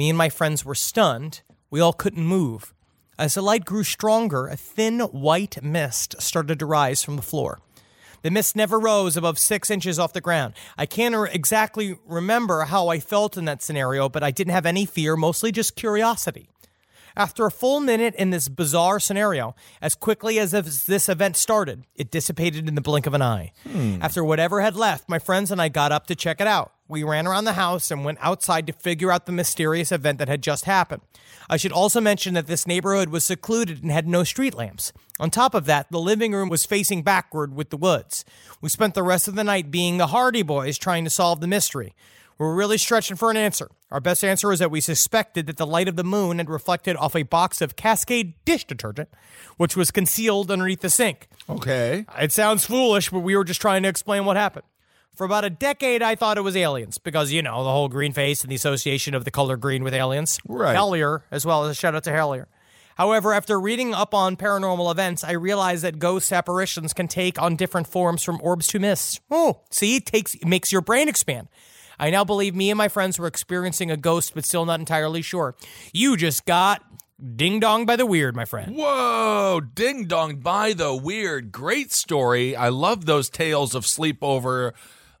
Me 0.00 0.08
and 0.08 0.16
my 0.16 0.30
friends 0.30 0.64
were 0.64 0.74
stunned. 0.74 1.42
We 1.68 1.78
all 1.78 1.92
couldn't 1.92 2.24
move. 2.24 2.72
As 3.18 3.34
the 3.34 3.42
light 3.42 3.66
grew 3.66 3.84
stronger, 3.84 4.48
a 4.48 4.56
thin 4.56 5.00
white 5.00 5.62
mist 5.62 6.22
started 6.22 6.58
to 6.58 6.64
rise 6.64 7.02
from 7.02 7.16
the 7.16 7.22
floor. 7.22 7.60
The 8.22 8.30
mist 8.30 8.56
never 8.56 8.78
rose 8.78 9.14
above 9.14 9.38
six 9.38 9.70
inches 9.70 9.98
off 9.98 10.14
the 10.14 10.22
ground. 10.22 10.54
I 10.78 10.86
can't 10.86 11.14
exactly 11.30 11.98
remember 12.06 12.62
how 12.62 12.88
I 12.88 12.98
felt 12.98 13.36
in 13.36 13.44
that 13.44 13.62
scenario, 13.62 14.08
but 14.08 14.22
I 14.22 14.30
didn't 14.30 14.54
have 14.54 14.64
any 14.64 14.86
fear, 14.86 15.16
mostly 15.16 15.52
just 15.52 15.76
curiosity. 15.76 16.48
After 17.16 17.46
a 17.46 17.50
full 17.50 17.80
minute 17.80 18.14
in 18.16 18.30
this 18.30 18.48
bizarre 18.48 19.00
scenario, 19.00 19.54
as 19.80 19.94
quickly 19.94 20.38
as 20.38 20.52
this 20.52 21.08
event 21.08 21.36
started, 21.36 21.84
it 21.94 22.10
dissipated 22.10 22.68
in 22.68 22.74
the 22.74 22.80
blink 22.80 23.06
of 23.06 23.14
an 23.14 23.22
eye. 23.22 23.52
Hmm. 23.68 23.98
After 24.00 24.24
whatever 24.24 24.60
had 24.60 24.76
left, 24.76 25.08
my 25.08 25.18
friends 25.18 25.50
and 25.50 25.60
I 25.60 25.68
got 25.68 25.92
up 25.92 26.06
to 26.06 26.14
check 26.14 26.40
it 26.40 26.46
out. 26.46 26.72
We 26.88 27.04
ran 27.04 27.28
around 27.28 27.44
the 27.44 27.52
house 27.52 27.92
and 27.92 28.04
went 28.04 28.18
outside 28.20 28.66
to 28.66 28.72
figure 28.72 29.12
out 29.12 29.26
the 29.26 29.32
mysterious 29.32 29.92
event 29.92 30.18
that 30.18 30.26
had 30.28 30.42
just 30.42 30.64
happened. 30.64 31.02
I 31.48 31.56
should 31.56 31.70
also 31.70 32.00
mention 32.00 32.34
that 32.34 32.48
this 32.48 32.66
neighborhood 32.66 33.10
was 33.10 33.22
secluded 33.22 33.82
and 33.82 33.92
had 33.92 34.08
no 34.08 34.24
street 34.24 34.54
lamps. 34.54 34.92
On 35.20 35.30
top 35.30 35.54
of 35.54 35.66
that, 35.66 35.86
the 35.92 36.00
living 36.00 36.32
room 36.32 36.48
was 36.48 36.66
facing 36.66 37.04
backward 37.04 37.54
with 37.54 37.70
the 37.70 37.76
woods. 37.76 38.24
We 38.60 38.70
spent 38.70 38.94
the 38.94 39.04
rest 39.04 39.28
of 39.28 39.36
the 39.36 39.44
night 39.44 39.70
being 39.70 39.98
the 39.98 40.08
Hardy 40.08 40.42
Boys 40.42 40.78
trying 40.78 41.04
to 41.04 41.10
solve 41.10 41.40
the 41.40 41.46
mystery. 41.46 41.94
We 42.40 42.46
were 42.46 42.54
really 42.54 42.78
stretching 42.78 43.18
for 43.18 43.30
an 43.30 43.36
answer. 43.36 43.70
Our 43.90 44.00
best 44.00 44.24
answer 44.24 44.50
is 44.50 44.60
that 44.60 44.70
we 44.70 44.80
suspected 44.80 45.46
that 45.46 45.58
the 45.58 45.66
light 45.66 45.88
of 45.88 45.96
the 45.96 46.02
moon 46.02 46.38
had 46.38 46.48
reflected 46.48 46.96
off 46.96 47.14
a 47.14 47.22
box 47.22 47.60
of 47.60 47.76
Cascade 47.76 48.32
dish 48.46 48.64
detergent, 48.64 49.10
which 49.58 49.76
was 49.76 49.90
concealed 49.90 50.50
underneath 50.50 50.80
the 50.80 50.88
sink. 50.88 51.28
Okay. 51.50 52.06
It 52.18 52.32
sounds 52.32 52.64
foolish, 52.64 53.10
but 53.10 53.20
we 53.20 53.36
were 53.36 53.44
just 53.44 53.60
trying 53.60 53.82
to 53.82 53.90
explain 53.90 54.24
what 54.24 54.38
happened. 54.38 54.64
For 55.14 55.24
about 55.24 55.44
a 55.44 55.50
decade, 55.50 56.00
I 56.00 56.14
thought 56.14 56.38
it 56.38 56.40
was 56.40 56.56
aliens 56.56 56.96
because, 56.96 57.30
you 57.30 57.42
know, 57.42 57.62
the 57.62 57.70
whole 57.70 57.90
green 57.90 58.14
face 58.14 58.40
and 58.40 58.50
the 58.50 58.56
association 58.56 59.14
of 59.14 59.26
the 59.26 59.30
color 59.30 59.58
green 59.58 59.84
with 59.84 59.92
aliens. 59.92 60.40
Right. 60.48 60.74
Hellier, 60.74 61.24
as 61.30 61.44
well 61.44 61.66
as 61.66 61.72
a 61.72 61.74
shout 61.74 61.94
out 61.94 62.04
to 62.04 62.10
Hellier. 62.10 62.46
However, 62.94 63.34
after 63.34 63.60
reading 63.60 63.92
up 63.92 64.14
on 64.14 64.38
paranormal 64.38 64.90
events, 64.90 65.22
I 65.24 65.32
realized 65.32 65.84
that 65.84 65.98
ghost 65.98 66.32
apparitions 66.32 66.94
can 66.94 67.06
take 67.06 67.40
on 67.40 67.56
different 67.56 67.86
forms 67.86 68.24
from 68.24 68.40
orbs 68.42 68.66
to 68.68 68.78
mists. 68.78 69.20
Oh, 69.30 69.60
see, 69.70 69.96
it 69.96 70.06
takes 70.06 70.34
it 70.36 70.46
makes 70.46 70.72
your 70.72 70.80
brain 70.80 71.06
expand. 71.06 71.48
I 72.00 72.08
now 72.08 72.24
believe 72.24 72.56
me 72.56 72.70
and 72.70 72.78
my 72.78 72.88
friends 72.88 73.18
were 73.18 73.26
experiencing 73.26 73.90
a 73.90 73.96
ghost, 73.96 74.32
but 74.34 74.46
still 74.46 74.64
not 74.64 74.80
entirely 74.80 75.20
sure. 75.20 75.54
You 75.92 76.16
just 76.16 76.46
got 76.46 76.82
ding 77.36 77.60
dong 77.60 77.84
by 77.84 77.96
the 77.96 78.06
weird, 78.06 78.34
my 78.34 78.46
friend. 78.46 78.74
Whoa, 78.74 79.60
ding 79.60 80.06
dong 80.06 80.36
by 80.36 80.72
the 80.72 80.94
weird. 80.94 81.52
Great 81.52 81.92
story. 81.92 82.56
I 82.56 82.70
love 82.70 83.04
those 83.04 83.28
tales 83.28 83.74
of 83.74 83.84
sleepover 83.84 84.72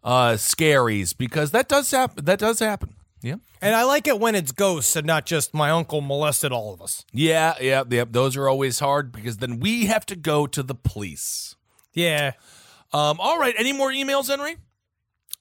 uh 0.02 0.32
scaries 0.32 1.14
because 1.14 1.50
that 1.50 1.68
does 1.68 1.90
happen. 1.90 2.24
That 2.24 2.38
does 2.38 2.58
happen. 2.58 2.94
Yeah. 3.22 3.36
And 3.60 3.74
I 3.74 3.84
like 3.84 4.06
it 4.06 4.18
when 4.18 4.34
it's 4.34 4.50
ghosts 4.50 4.96
and 4.96 5.06
not 5.06 5.26
just 5.26 5.52
my 5.52 5.68
uncle 5.68 6.00
molested 6.00 6.52
all 6.52 6.72
of 6.72 6.80
us. 6.80 7.04
Yeah, 7.12 7.54
yeah, 7.60 7.84
yeah. 7.90 8.04
Those 8.10 8.38
are 8.38 8.48
always 8.48 8.78
hard 8.78 9.12
because 9.12 9.36
then 9.36 9.60
we 9.60 9.84
have 9.86 10.06
to 10.06 10.16
go 10.16 10.46
to 10.46 10.62
the 10.62 10.74
police. 10.74 11.56
Yeah. 11.92 12.32
Um, 12.94 13.20
all 13.20 13.38
right. 13.38 13.54
Any 13.58 13.74
more 13.74 13.90
emails, 13.90 14.28
Henry? 14.28 14.56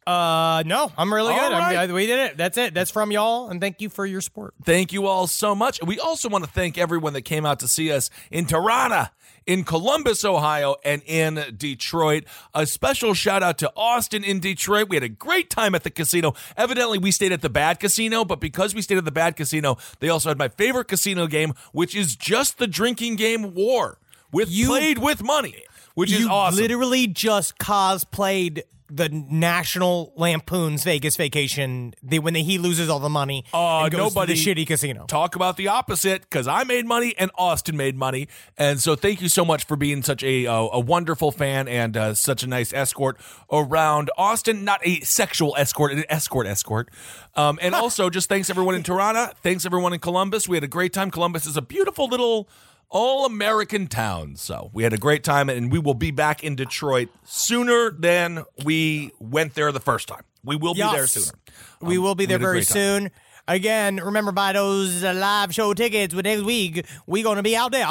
Uh, 0.10 0.64
no, 0.66 0.92
I'm 0.98 1.14
really 1.14 1.34
All 1.34 1.40
good. 1.40 1.52
I'm- 1.54 1.90
I- 1.90 1.94
we 1.94 2.08
did 2.08 2.20
it. 2.20 2.38
That's 2.38 2.58
it. 2.58 2.74
That's 2.74 2.90
from 2.90 3.12
y'all, 3.12 3.50
and 3.50 3.62
thank 3.62 3.80
you 3.80 3.90
for 3.90 4.06
your 4.06 4.22
support. 4.22 4.56
Thank 4.64 4.92
you 4.92 5.06
all 5.06 5.28
so 5.28 5.54
much. 5.54 5.80
We 5.84 6.00
also 6.00 6.30
want 6.30 6.44
to 6.46 6.50
thank 6.50 6.78
everyone 6.80 7.14
that 7.14 7.22
came 7.22 7.46
out 7.46 7.60
to 7.60 7.68
see 7.68 7.92
us 7.92 8.10
in 8.32 8.46
Toronto, 8.48 9.06
in 9.46 9.64
Columbus, 9.64 10.26
Ohio, 10.26 10.78
and 10.84 11.04
in 11.06 11.54
Detroit. 11.56 12.24
A 12.56 12.66
special 12.66 13.14
shout 13.14 13.44
out 13.44 13.60
to 13.60 13.72
Austin 13.76 14.24
in 14.24 14.40
Detroit. 14.40 14.90
We 14.90 14.96
had 14.96 15.04
a 15.04 15.10
great 15.10 15.50
time 15.52 15.76
at 15.76 15.84
the 15.84 15.92
casino. 15.92 16.34
Evidently, 16.58 16.98
we 16.98 17.12
stayed 17.12 17.32
at 17.32 17.42
the 17.42 17.50
bad 17.50 17.80
casino, 17.80 18.26
but 18.26 18.40
because 18.40 18.74
we 18.74 18.82
stayed 18.82 18.98
at 18.98 19.06
the 19.06 19.12
bad 19.12 19.36
casino, 19.36 19.78
they 20.00 20.10
also 20.10 20.30
had 20.30 20.40
my 20.40 20.48
favorite 20.50 20.88
casino 20.88 21.28
game, 21.28 21.54
which 21.72 21.94
is 21.96 22.16
just 22.16 22.58
the 22.58 22.68
drinking 22.68 23.16
game 23.16 23.54
War 23.54 24.00
with 24.32 24.50
You- 24.50 24.68
played 24.70 24.98
with 24.98 25.22
money, 25.24 25.64
which 25.94 26.12
is 26.12 26.26
awesome. 26.26 26.60
literally 26.60 27.06
just 27.06 27.60
cosplayed 27.60 28.62
the 28.90 29.10
National 29.10 30.14
Lampoon's 30.16 30.84
Vegas 30.84 31.16
Vacation. 31.16 31.94
They, 32.02 32.20
when 32.20 32.34
they, 32.34 32.44
he 32.44 32.58
loses 32.58 32.90
all 32.90 33.00
the 33.00 33.10
money, 33.10 33.46
Uh, 33.54 33.84
and 33.84 33.92
goes 33.92 34.00
nobody 34.00 34.36
to 34.36 34.44
the 34.54 34.64
shitty 34.64 34.68
casino. 34.68 35.06
Talk 35.06 35.36
about 35.36 35.58
the 35.58 35.68
opposite 35.68 36.22
because 36.22 36.48
I 36.48 36.64
made 36.64 36.86
money 36.86 37.14
and 37.18 37.32
Austin 37.38 37.78
made 37.78 37.96
money, 37.96 38.28
and 38.58 38.82
so 38.82 38.96
thank 38.96 39.22
you 39.22 39.30
so 39.30 39.46
much 39.46 39.66
for 39.66 39.76
being 39.76 40.02
such 40.04 40.24
a 40.24 40.48
uh, 40.48 40.54
a 40.72 40.80
wonderful 40.80 41.32
fan 41.32 41.68
and 41.68 41.96
uh, 41.96 42.14
such 42.14 42.44
a 42.44 42.48
nice 42.48 42.74
escort 42.74 43.18
around 43.52 44.10
Austin. 44.18 44.64
Not 44.64 44.82
a 44.84 45.00
sexual 45.02 45.56
escort, 45.58 45.92
an 45.94 46.04
escort 46.10 46.48
escort. 46.48 46.90
Um, 47.36 47.60
and 47.62 47.76
also 47.84 48.10
just 48.10 48.30
thanks 48.30 48.50
everyone 48.50 48.76
in 48.76 48.84
Toronto. 48.84 49.32
Thanks 49.42 49.66
everyone 49.66 49.94
in 49.94 50.00
Columbus. 50.00 50.48
We 50.48 50.58
had 50.58 50.64
a 50.64 50.68
great 50.68 50.94
time. 50.94 51.12
Columbus 51.12 51.46
is 51.46 51.58
a 51.58 51.62
beautiful 51.62 52.08
little. 52.08 52.50
All 52.92 53.26
American 53.26 53.88
town. 53.88 54.36
So 54.36 54.72
we 54.74 54.84
had 54.84 54.94
a 54.94 54.98
great 54.98 55.24
time, 55.24 55.48
and 55.50 55.72
we 55.72 55.78
will 55.80 55.94
be 55.94 56.10
back 56.12 56.44
in 56.44 56.56
Detroit 56.56 57.10
sooner 57.24 57.92
than 57.92 58.44
we 58.64 59.12
went 59.20 59.54
there 59.54 59.72
the 59.72 59.80
first 59.80 60.08
time. 60.08 60.24
We 60.44 60.56
will 60.56 60.74
be 60.74 60.82
there 60.82 61.06
sooner. 61.06 61.38
we 61.82 61.98
Um, 61.98 62.04
will 62.04 62.16
be 62.16 62.26
there 62.26 62.40
very 62.40 62.64
time. 62.66 62.74
soon. 62.74 63.12
Again, 63.48 63.98
remember 63.98 64.32
buy 64.32 64.54
those 64.54 65.04
uh, 65.04 65.14
live 65.14 65.54
show 65.54 65.74
tickets 65.74 66.14
with 66.16 66.26
next 66.26 66.44
week. 66.44 66.86
We're 67.06 67.24
gonna 67.24 67.44
be 67.44 67.56
out 67.56 67.72
there. 67.72 67.86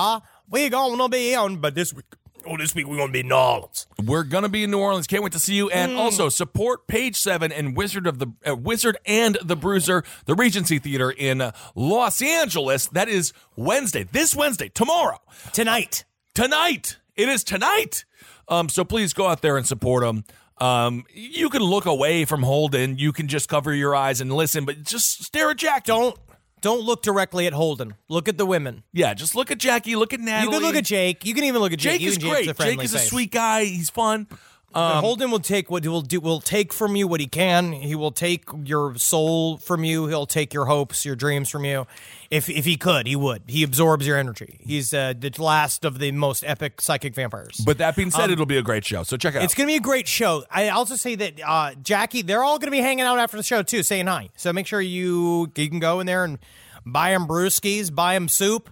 We're 0.49 0.71
gonna 0.71 1.09
be 1.09 1.35
on, 1.35 1.57
but 1.59 1.75
this 1.75 1.93
week, 1.93 2.05
oh, 2.49 2.57
this 2.57 2.75
week 2.75 2.87
we're 2.87 2.97
gonna 2.97 3.13
be 3.13 3.21
in 3.21 3.29
New 3.29 3.35
Orleans. 3.35 3.87
We're 4.05 4.23
gonna 4.25 4.49
be 4.49 4.65
in 4.65 4.71
New 4.71 4.79
Orleans. 4.79 5.07
Can't 5.07 5.23
wait 5.23 5.33
to 5.33 5.39
see 5.39 5.55
you. 5.55 5.69
And 5.71 5.93
Mm. 5.93 5.99
also 5.99 6.29
support 6.29 6.87
Page 6.87 7.17
Seven 7.17 7.53
and 7.53 7.77
Wizard 7.77 8.07
of 8.07 8.19
the 8.19 8.29
uh, 8.49 8.55
Wizard 8.57 8.97
and 9.07 9.37
the 9.43 9.57
Bruiser, 9.57 10.03
the 10.27 10.35
Regency 10.35 10.79
Theater 10.79 11.11
in 11.11 11.41
uh, 11.41 11.53
Los 11.75 12.21
Angeles. 12.23 12.87
That 12.89 13.09
is 13.09 13.33
Wednesday. 13.57 14.05
This 14.05 14.35
Wednesday, 14.35 14.69
tomorrow, 14.69 15.19
Tonight, 15.53 16.05
tonight. 16.35 16.99
It 17.17 17.29
is 17.29 17.43
tonight. 17.45 18.05
Um, 18.49 18.69
so 18.69 18.85
please 18.85 19.13
go 19.13 19.27
out 19.27 19.43
there 19.43 19.57
and 19.57 19.67
support 19.67 20.03
them. 20.05 20.25
Um, 20.59 21.05
you 21.13 21.51
can 21.51 21.63
look 21.63 21.87
away 21.87 22.25
from 22.25 22.43
Holden. 22.43 22.99
You 22.99 23.13
can 23.13 23.29
just 23.29 23.49
cover 23.49 23.73
your 23.75 23.95
eyes 23.95 24.21
and 24.21 24.33
listen, 24.33 24.65
but 24.65 24.83
just 24.83 25.23
stare 25.25 25.51
at 25.51 25.57
Jack. 25.59 25.85
don't 25.85 26.19
don't 26.61 26.83
look 26.83 27.03
directly 27.03 27.47
at 27.47 27.53
Holden. 27.53 27.95
Look 28.09 28.29
at 28.29 28.39
the 28.39 28.47
women. 28.47 28.83
Yeah, 28.93 29.15
just 29.15 29.35
look 29.35 29.51
at 29.51 29.59
Jackie. 29.59 29.97
Look 29.97 30.13
at 30.13 30.21
Natalie. 30.21 30.45
You 30.55 30.61
can 30.61 30.67
look 30.67 30.77
at 30.77 30.85
Jake. 30.85 31.25
You 31.25 31.35
can 31.35 31.45
even 31.45 31.61
look 31.61 31.73
at 31.73 31.79
Jake. 31.79 32.01
Jake. 32.01 32.09
Is 32.09 32.19
great. 32.19 32.49
a 32.49 32.55
Jake 32.55 32.83
is 32.83 32.95
a 32.95 32.99
face. 32.99 33.09
sweet 33.09 33.31
guy. 33.31 33.65
He's 33.65 33.91
fun. 33.91 34.27
Um, 34.75 35.03
Holden 35.03 35.31
will 35.31 35.41
take 35.41 35.71
what 35.71 35.83
he 35.83 35.89
will 35.89 36.03
do. 36.03 36.21
Will 36.21 36.41
take 36.41 36.75
from 36.75 36.95
you 36.95 37.09
what 37.09 37.21
he 37.21 37.27
can. 37.27 37.73
He 37.73 37.95
will 37.95 38.11
take 38.11 38.45
your 38.65 38.97
soul 38.97 39.57
from 39.57 39.83
you. 39.83 40.09
He'll 40.09 40.27
take 40.27 40.53
your 40.53 40.67
hopes, 40.67 41.07
your 41.07 41.17
dreams 41.17 41.49
from 41.49 41.65
you. 41.65 41.87
If 42.31 42.51
if 42.51 42.67
he 42.67 42.77
could, 42.77 43.07
he 43.07 43.17
would. 43.17 43.45
He 43.47 43.63
absorbs 43.63 44.07
your 44.07 44.19
energy. 44.19 44.61
He's 44.63 44.93
uh, 44.93 45.15
the 45.19 45.33
last 45.39 45.87
of 45.87 45.99
the 45.99 46.13
most 46.13 46.45
epic 46.47 46.83
psychic 46.83 47.15
vampires. 47.15 47.63
But 47.65 47.79
that 47.79 47.97
being 47.97 48.11
said, 48.11 48.31
it'll 48.31 48.45
be 48.45 48.59
a 48.59 48.63
great 48.63 48.85
show. 48.85 49.05
So 49.05 49.17
check 49.17 49.35
it 49.35 49.39
out. 49.39 49.41
Um, 49.41 49.45
It's 49.45 49.55
going 49.55 49.67
to 49.67 49.73
be 49.73 49.77
a 49.77 49.81
great 49.81 50.07
show. 50.07 50.45
I 50.51 50.69
also 50.69 50.97
say 50.97 51.15
that 51.15 51.41
uh, 51.45 51.75
Jackie, 51.83 52.21
they're 52.21 52.43
all 52.45 52.59
going 52.59 52.67
to 52.69 52.77
be 52.77 52.83
hanging 52.83 53.07
out 53.07 53.19
after 53.19 53.39
the 53.39 53.43
show 53.43 53.63
too, 53.63 53.83
saying 53.83 54.07
hi. 54.07 54.29
So 54.37 54.53
make 54.53 54.67
sure 54.67 54.83
you 54.83 55.51
you 55.57 55.71
can 55.71 55.79
go 55.79 56.01
in 56.01 56.07
there 56.07 56.25
and 56.25 56.39
buy 56.85 57.13
them 57.13 57.27
brewskis, 57.27 57.93
buy 57.95 58.15
them 58.15 58.29
soup, 58.29 58.69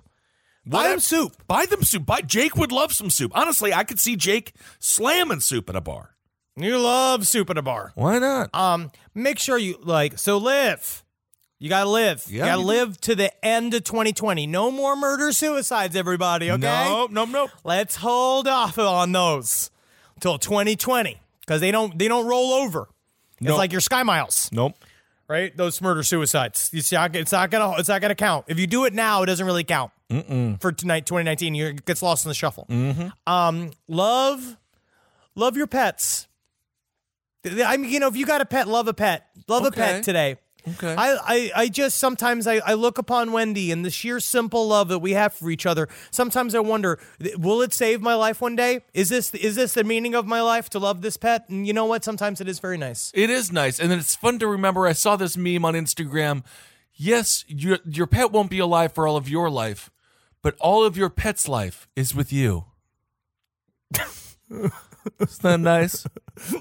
buy 0.67 0.89
them 0.89 1.01
soup. 1.01 1.33
Buy 1.47 1.67
them 1.67 1.83
soup. 1.83 2.07
Buy 2.07 2.21
Jake 2.21 2.57
would 2.57 2.73
love 2.73 2.93
some 2.93 3.11
soup. 3.11 3.33
Honestly, 3.35 3.73
I 3.73 3.85
could 3.85 4.01
see 4.01 4.17
Jake 4.17 4.53
slamming 4.79 5.41
soup 5.41 5.69
at 5.71 5.77
a 5.77 5.81
bar. 5.81 6.15
You 6.57 6.79
love 6.79 7.27
soup 7.27 7.51
at 7.51 7.59
a 7.59 7.63
bar. 7.63 7.93
Why 7.95 8.19
not? 8.19 8.55
Um, 8.55 8.91
make 9.15 9.39
sure 9.39 9.59
you 9.59 9.79
like 9.83 10.19
so 10.19 10.39
live. 10.39 11.05
You 11.59 11.69
gotta 11.71 11.89
live. 11.89 12.25
you 12.29 12.39
gotta 12.39 12.53
you 12.53 12.63
do. 12.63 12.67
live 12.67 13.01
to 13.03 13.15
the 13.15 13.45
end 13.45 13.73
of 13.75 13.85
2020. 13.85 14.47
No 14.47 14.71
more 14.71 14.95
murder 14.97 15.33
suicides, 15.33 15.97
everybody. 15.97 16.51
Okay. 16.51 16.61
No, 16.61 17.09
no, 17.11 17.25
no. 17.25 17.49
Let's 17.65 17.97
hold 17.97 18.47
off 18.47 18.79
on 18.79 19.13
those 19.13 19.71
until 20.17 20.39
2020 20.39 21.19
because 21.41 21.61
they 21.61 21.71
don't 21.71 21.99
they 21.99 22.09
don't 22.09 22.27
roll 22.27 22.53
over. 22.53 22.89
It's 23.41 23.51
like 23.51 23.73
your 23.73 23.83
Sky 23.83 24.03
Miles, 24.03 24.49
Nope. 24.53 24.75
right? 25.29 25.55
Those 25.55 25.81
murder 25.83 26.03
suicides. 26.03 26.71
You 26.73 26.81
see, 26.81 26.97
it's 26.97 27.33
not 27.33 27.51
gonna 27.51 27.75
it's 27.79 27.89
not 27.89 28.01
gonna 28.01 28.15
count. 28.15 28.47
If 28.49 28.59
you 28.59 28.67
do 28.67 28.85
it 28.87 28.95
now, 28.95 29.23
it 29.23 29.27
doesn't 29.27 29.45
really 29.45 29.65
count. 29.65 29.93
For 30.59 30.73
tonight, 30.73 31.07
2019, 31.07 31.55
you 31.55 31.66
it 31.66 31.85
gets 31.85 32.03
lost 32.03 32.24
in 32.24 32.31
the 32.31 32.35
shuffle. 32.35 32.66
Mm-hmm. 32.69 33.09
Um, 33.31 33.70
love, 33.89 34.57
love 35.35 35.57
your 35.57 35.66
pets. 35.66 36.28
I 37.45 37.77
mean, 37.77 37.91
you 37.91 38.01
know, 38.01 38.09
if 38.09 38.16
you 38.16 38.27
got 38.27 38.41
a 38.41 38.47
pet, 38.47 38.69
love 38.69 38.89
a 38.89 38.95
pet. 38.95 39.27
Love 39.49 39.65
a 39.65 39.70
pet 39.70 40.03
today. 40.03 40.39
Okay. 40.69 40.95
I, 40.99 41.16
I, 41.23 41.51
I 41.55 41.69
just 41.69 41.99
sometimes 41.99 42.47
I, 42.47 42.57
I 42.57 42.74
look 42.74 42.99
upon 42.99 43.31
Wendy 43.31 43.70
and 43.70 43.85
the 43.85 43.91
sheer 43.91 44.19
simple 44.19 44.66
love 44.66 44.89
that 44.89 44.99
we 44.99 45.12
have 45.12 45.33
for 45.33 45.51
each 45.51 45.65
other. 45.65 45.89
Sometimes 46.11 46.55
I 46.55 46.61
wonder, 46.61 46.99
will 47.37 47.62
it 47.62 47.73
save 47.73 48.01
my 48.01 48.15
life 48.15 48.41
one 48.41 48.57
day? 48.57 48.81
Is 48.93 49.09
this 49.09 49.33
is 49.35 49.55
this 49.55 49.74
the 49.74 49.85
meaning 49.85 50.15
of 50.15 50.27
my 50.27 50.41
life 50.41 50.69
to 50.70 50.78
love 50.78 51.03
this 51.03 51.16
pet? 51.16 51.49
And 51.49 51.66
you 51.66 51.73
know 51.73 51.85
what? 51.85 52.03
Sometimes 52.03 52.41
it 52.41 52.49
is 52.49 52.59
very 52.59 52.78
nice. 52.78 53.12
It 53.15 53.31
is 53.31 53.53
nice, 53.53 53.78
and 53.78 53.93
it's 53.93 54.16
fun 54.16 54.39
to 54.41 54.49
remember. 54.49 54.87
I 54.87 54.93
saw 54.93 55.15
this 55.15 55.37
meme 55.37 55.65
on 55.65 55.74
Instagram. 55.74 56.43
Yes, 56.95 57.45
your 57.47 57.78
your 57.89 58.09
pet 58.09 58.33
won't 58.33 58.51
be 58.51 58.59
alive 58.59 58.93
for 58.93 59.07
all 59.07 59.16
of 59.16 59.28
your 59.28 59.49
life, 59.49 59.91
but 60.47 60.55
all 60.60 60.85
of 60.85 60.97
your 60.97 61.10
pet's 61.10 61.48
life 61.48 61.89
is 61.97 62.14
with 62.14 62.32
you. 62.32 62.66
Isn't 64.48 64.70
that 65.43 65.59
nice? 65.59 66.06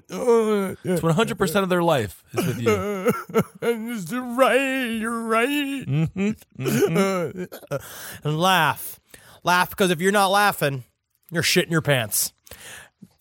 It's 0.09 1.03
one 1.03 1.13
hundred 1.13 1.37
percent 1.37 1.61
of 1.61 1.69
their 1.69 1.83
life 1.83 2.23
is 2.33 2.47
with 2.47 2.61
you. 2.61 3.13
It's 3.61 4.11
right, 4.11 4.87
you're 4.87 5.21
right. 5.21 5.85
Mm-hmm, 5.85 6.29
mm-hmm. 6.59 7.43
Uh, 7.69 7.77
and 8.23 8.39
laugh, 8.39 8.99
laugh 9.43 9.69
because 9.69 9.91
if 9.91 10.01
you're 10.01 10.11
not 10.11 10.31
laughing, 10.31 10.83
you're 11.29 11.43
shitting 11.43 11.69
your 11.69 11.83
pants. 11.83 12.33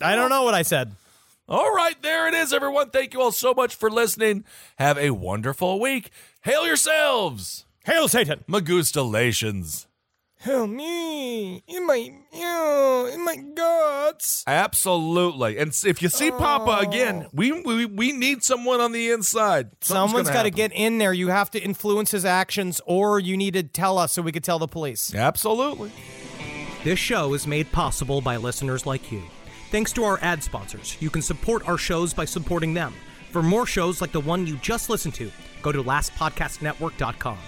I 0.01 0.17
don't 0.17 0.31
know 0.31 0.45
what 0.45 0.55
I 0.55 0.63
said. 0.63 0.93
All 1.47 1.75
right, 1.75 2.03
there 2.03 2.27
it 2.27 2.33
is, 2.33 2.55
everyone. 2.55 2.89
Thank 2.89 3.13
you 3.13 3.21
all 3.21 3.33
so 3.33 3.53
much 3.53 3.75
for 3.75 3.91
listening. 3.91 4.47
Have 4.79 4.97
a 4.97 5.11
wonderful 5.11 5.79
week. 5.79 6.09
Hail 6.41 6.67
yourselves. 6.67 7.67
Hail 7.85 8.09
Satan! 8.09 8.47
Magustalations. 8.49 9.85
Help 10.45 10.69
me 10.69 11.63
in 11.67 11.87
my 11.87 12.13
ew, 12.35 13.11
in 13.11 13.25
my 13.25 13.37
guts. 13.55 14.45
Absolutely. 14.47 15.57
And 15.57 15.75
if 15.87 16.03
you 16.03 16.11
see 16.11 16.31
Papa 16.31 16.87
again, 16.87 17.23
oh. 17.25 17.31
we, 17.33 17.63
we 17.63 17.87
we 17.87 18.13
need 18.13 18.45
someone 18.45 18.79
on 18.79 18.93
the 18.93 19.11
inside. 19.11 19.71
Something's 19.81 20.11
Someone's 20.11 20.29
gonna 20.29 20.41
got 20.41 20.43
to 20.43 20.51
get 20.51 20.71
in 20.75 20.99
there. 20.99 21.15
You 21.15 21.29
have 21.29 21.51
to 21.53 21.59
influence 21.59 22.11
his 22.11 22.27
actions, 22.27 22.83
or 22.85 23.19
you 23.19 23.39
need 23.39 23.55
to 23.55 23.63
tell 23.63 23.97
us 23.97 24.13
so 24.13 24.21
we 24.21 24.33
could 24.33 24.45
tell 24.45 24.59
the 24.59 24.69
police. 24.69 25.15
Absolutely. 25.15 25.91
This 26.85 26.99
show 26.99 27.33
is 27.33 27.47
made 27.47 27.73
possible 27.73 28.21
by 28.21 28.37
listeners 28.37 28.85
like 28.85 29.11
you. 29.11 29.23
Thanks 29.71 29.95
to 29.95 30.05
our 30.05 30.19
ad 30.21 30.43
sponsors, 30.43 30.99
you 31.01 31.09
can 31.09 31.23
support 31.23 31.67
our 31.67 31.79
shows 31.79 32.13
by 32.13 32.27
supporting 32.27 32.75
them. 32.75 32.93
For 33.31 33.43
more 33.43 33.65
shows 33.65 34.03
like 34.03 34.13
the 34.13 34.21
one 34.21 34.47
you 34.47 34.57
just 34.59 34.91
listened 34.91 35.15
to, 35.15 35.31
go 35.63 35.73
to 35.73 35.83
lastpodcastnetwork.com. 35.83 37.39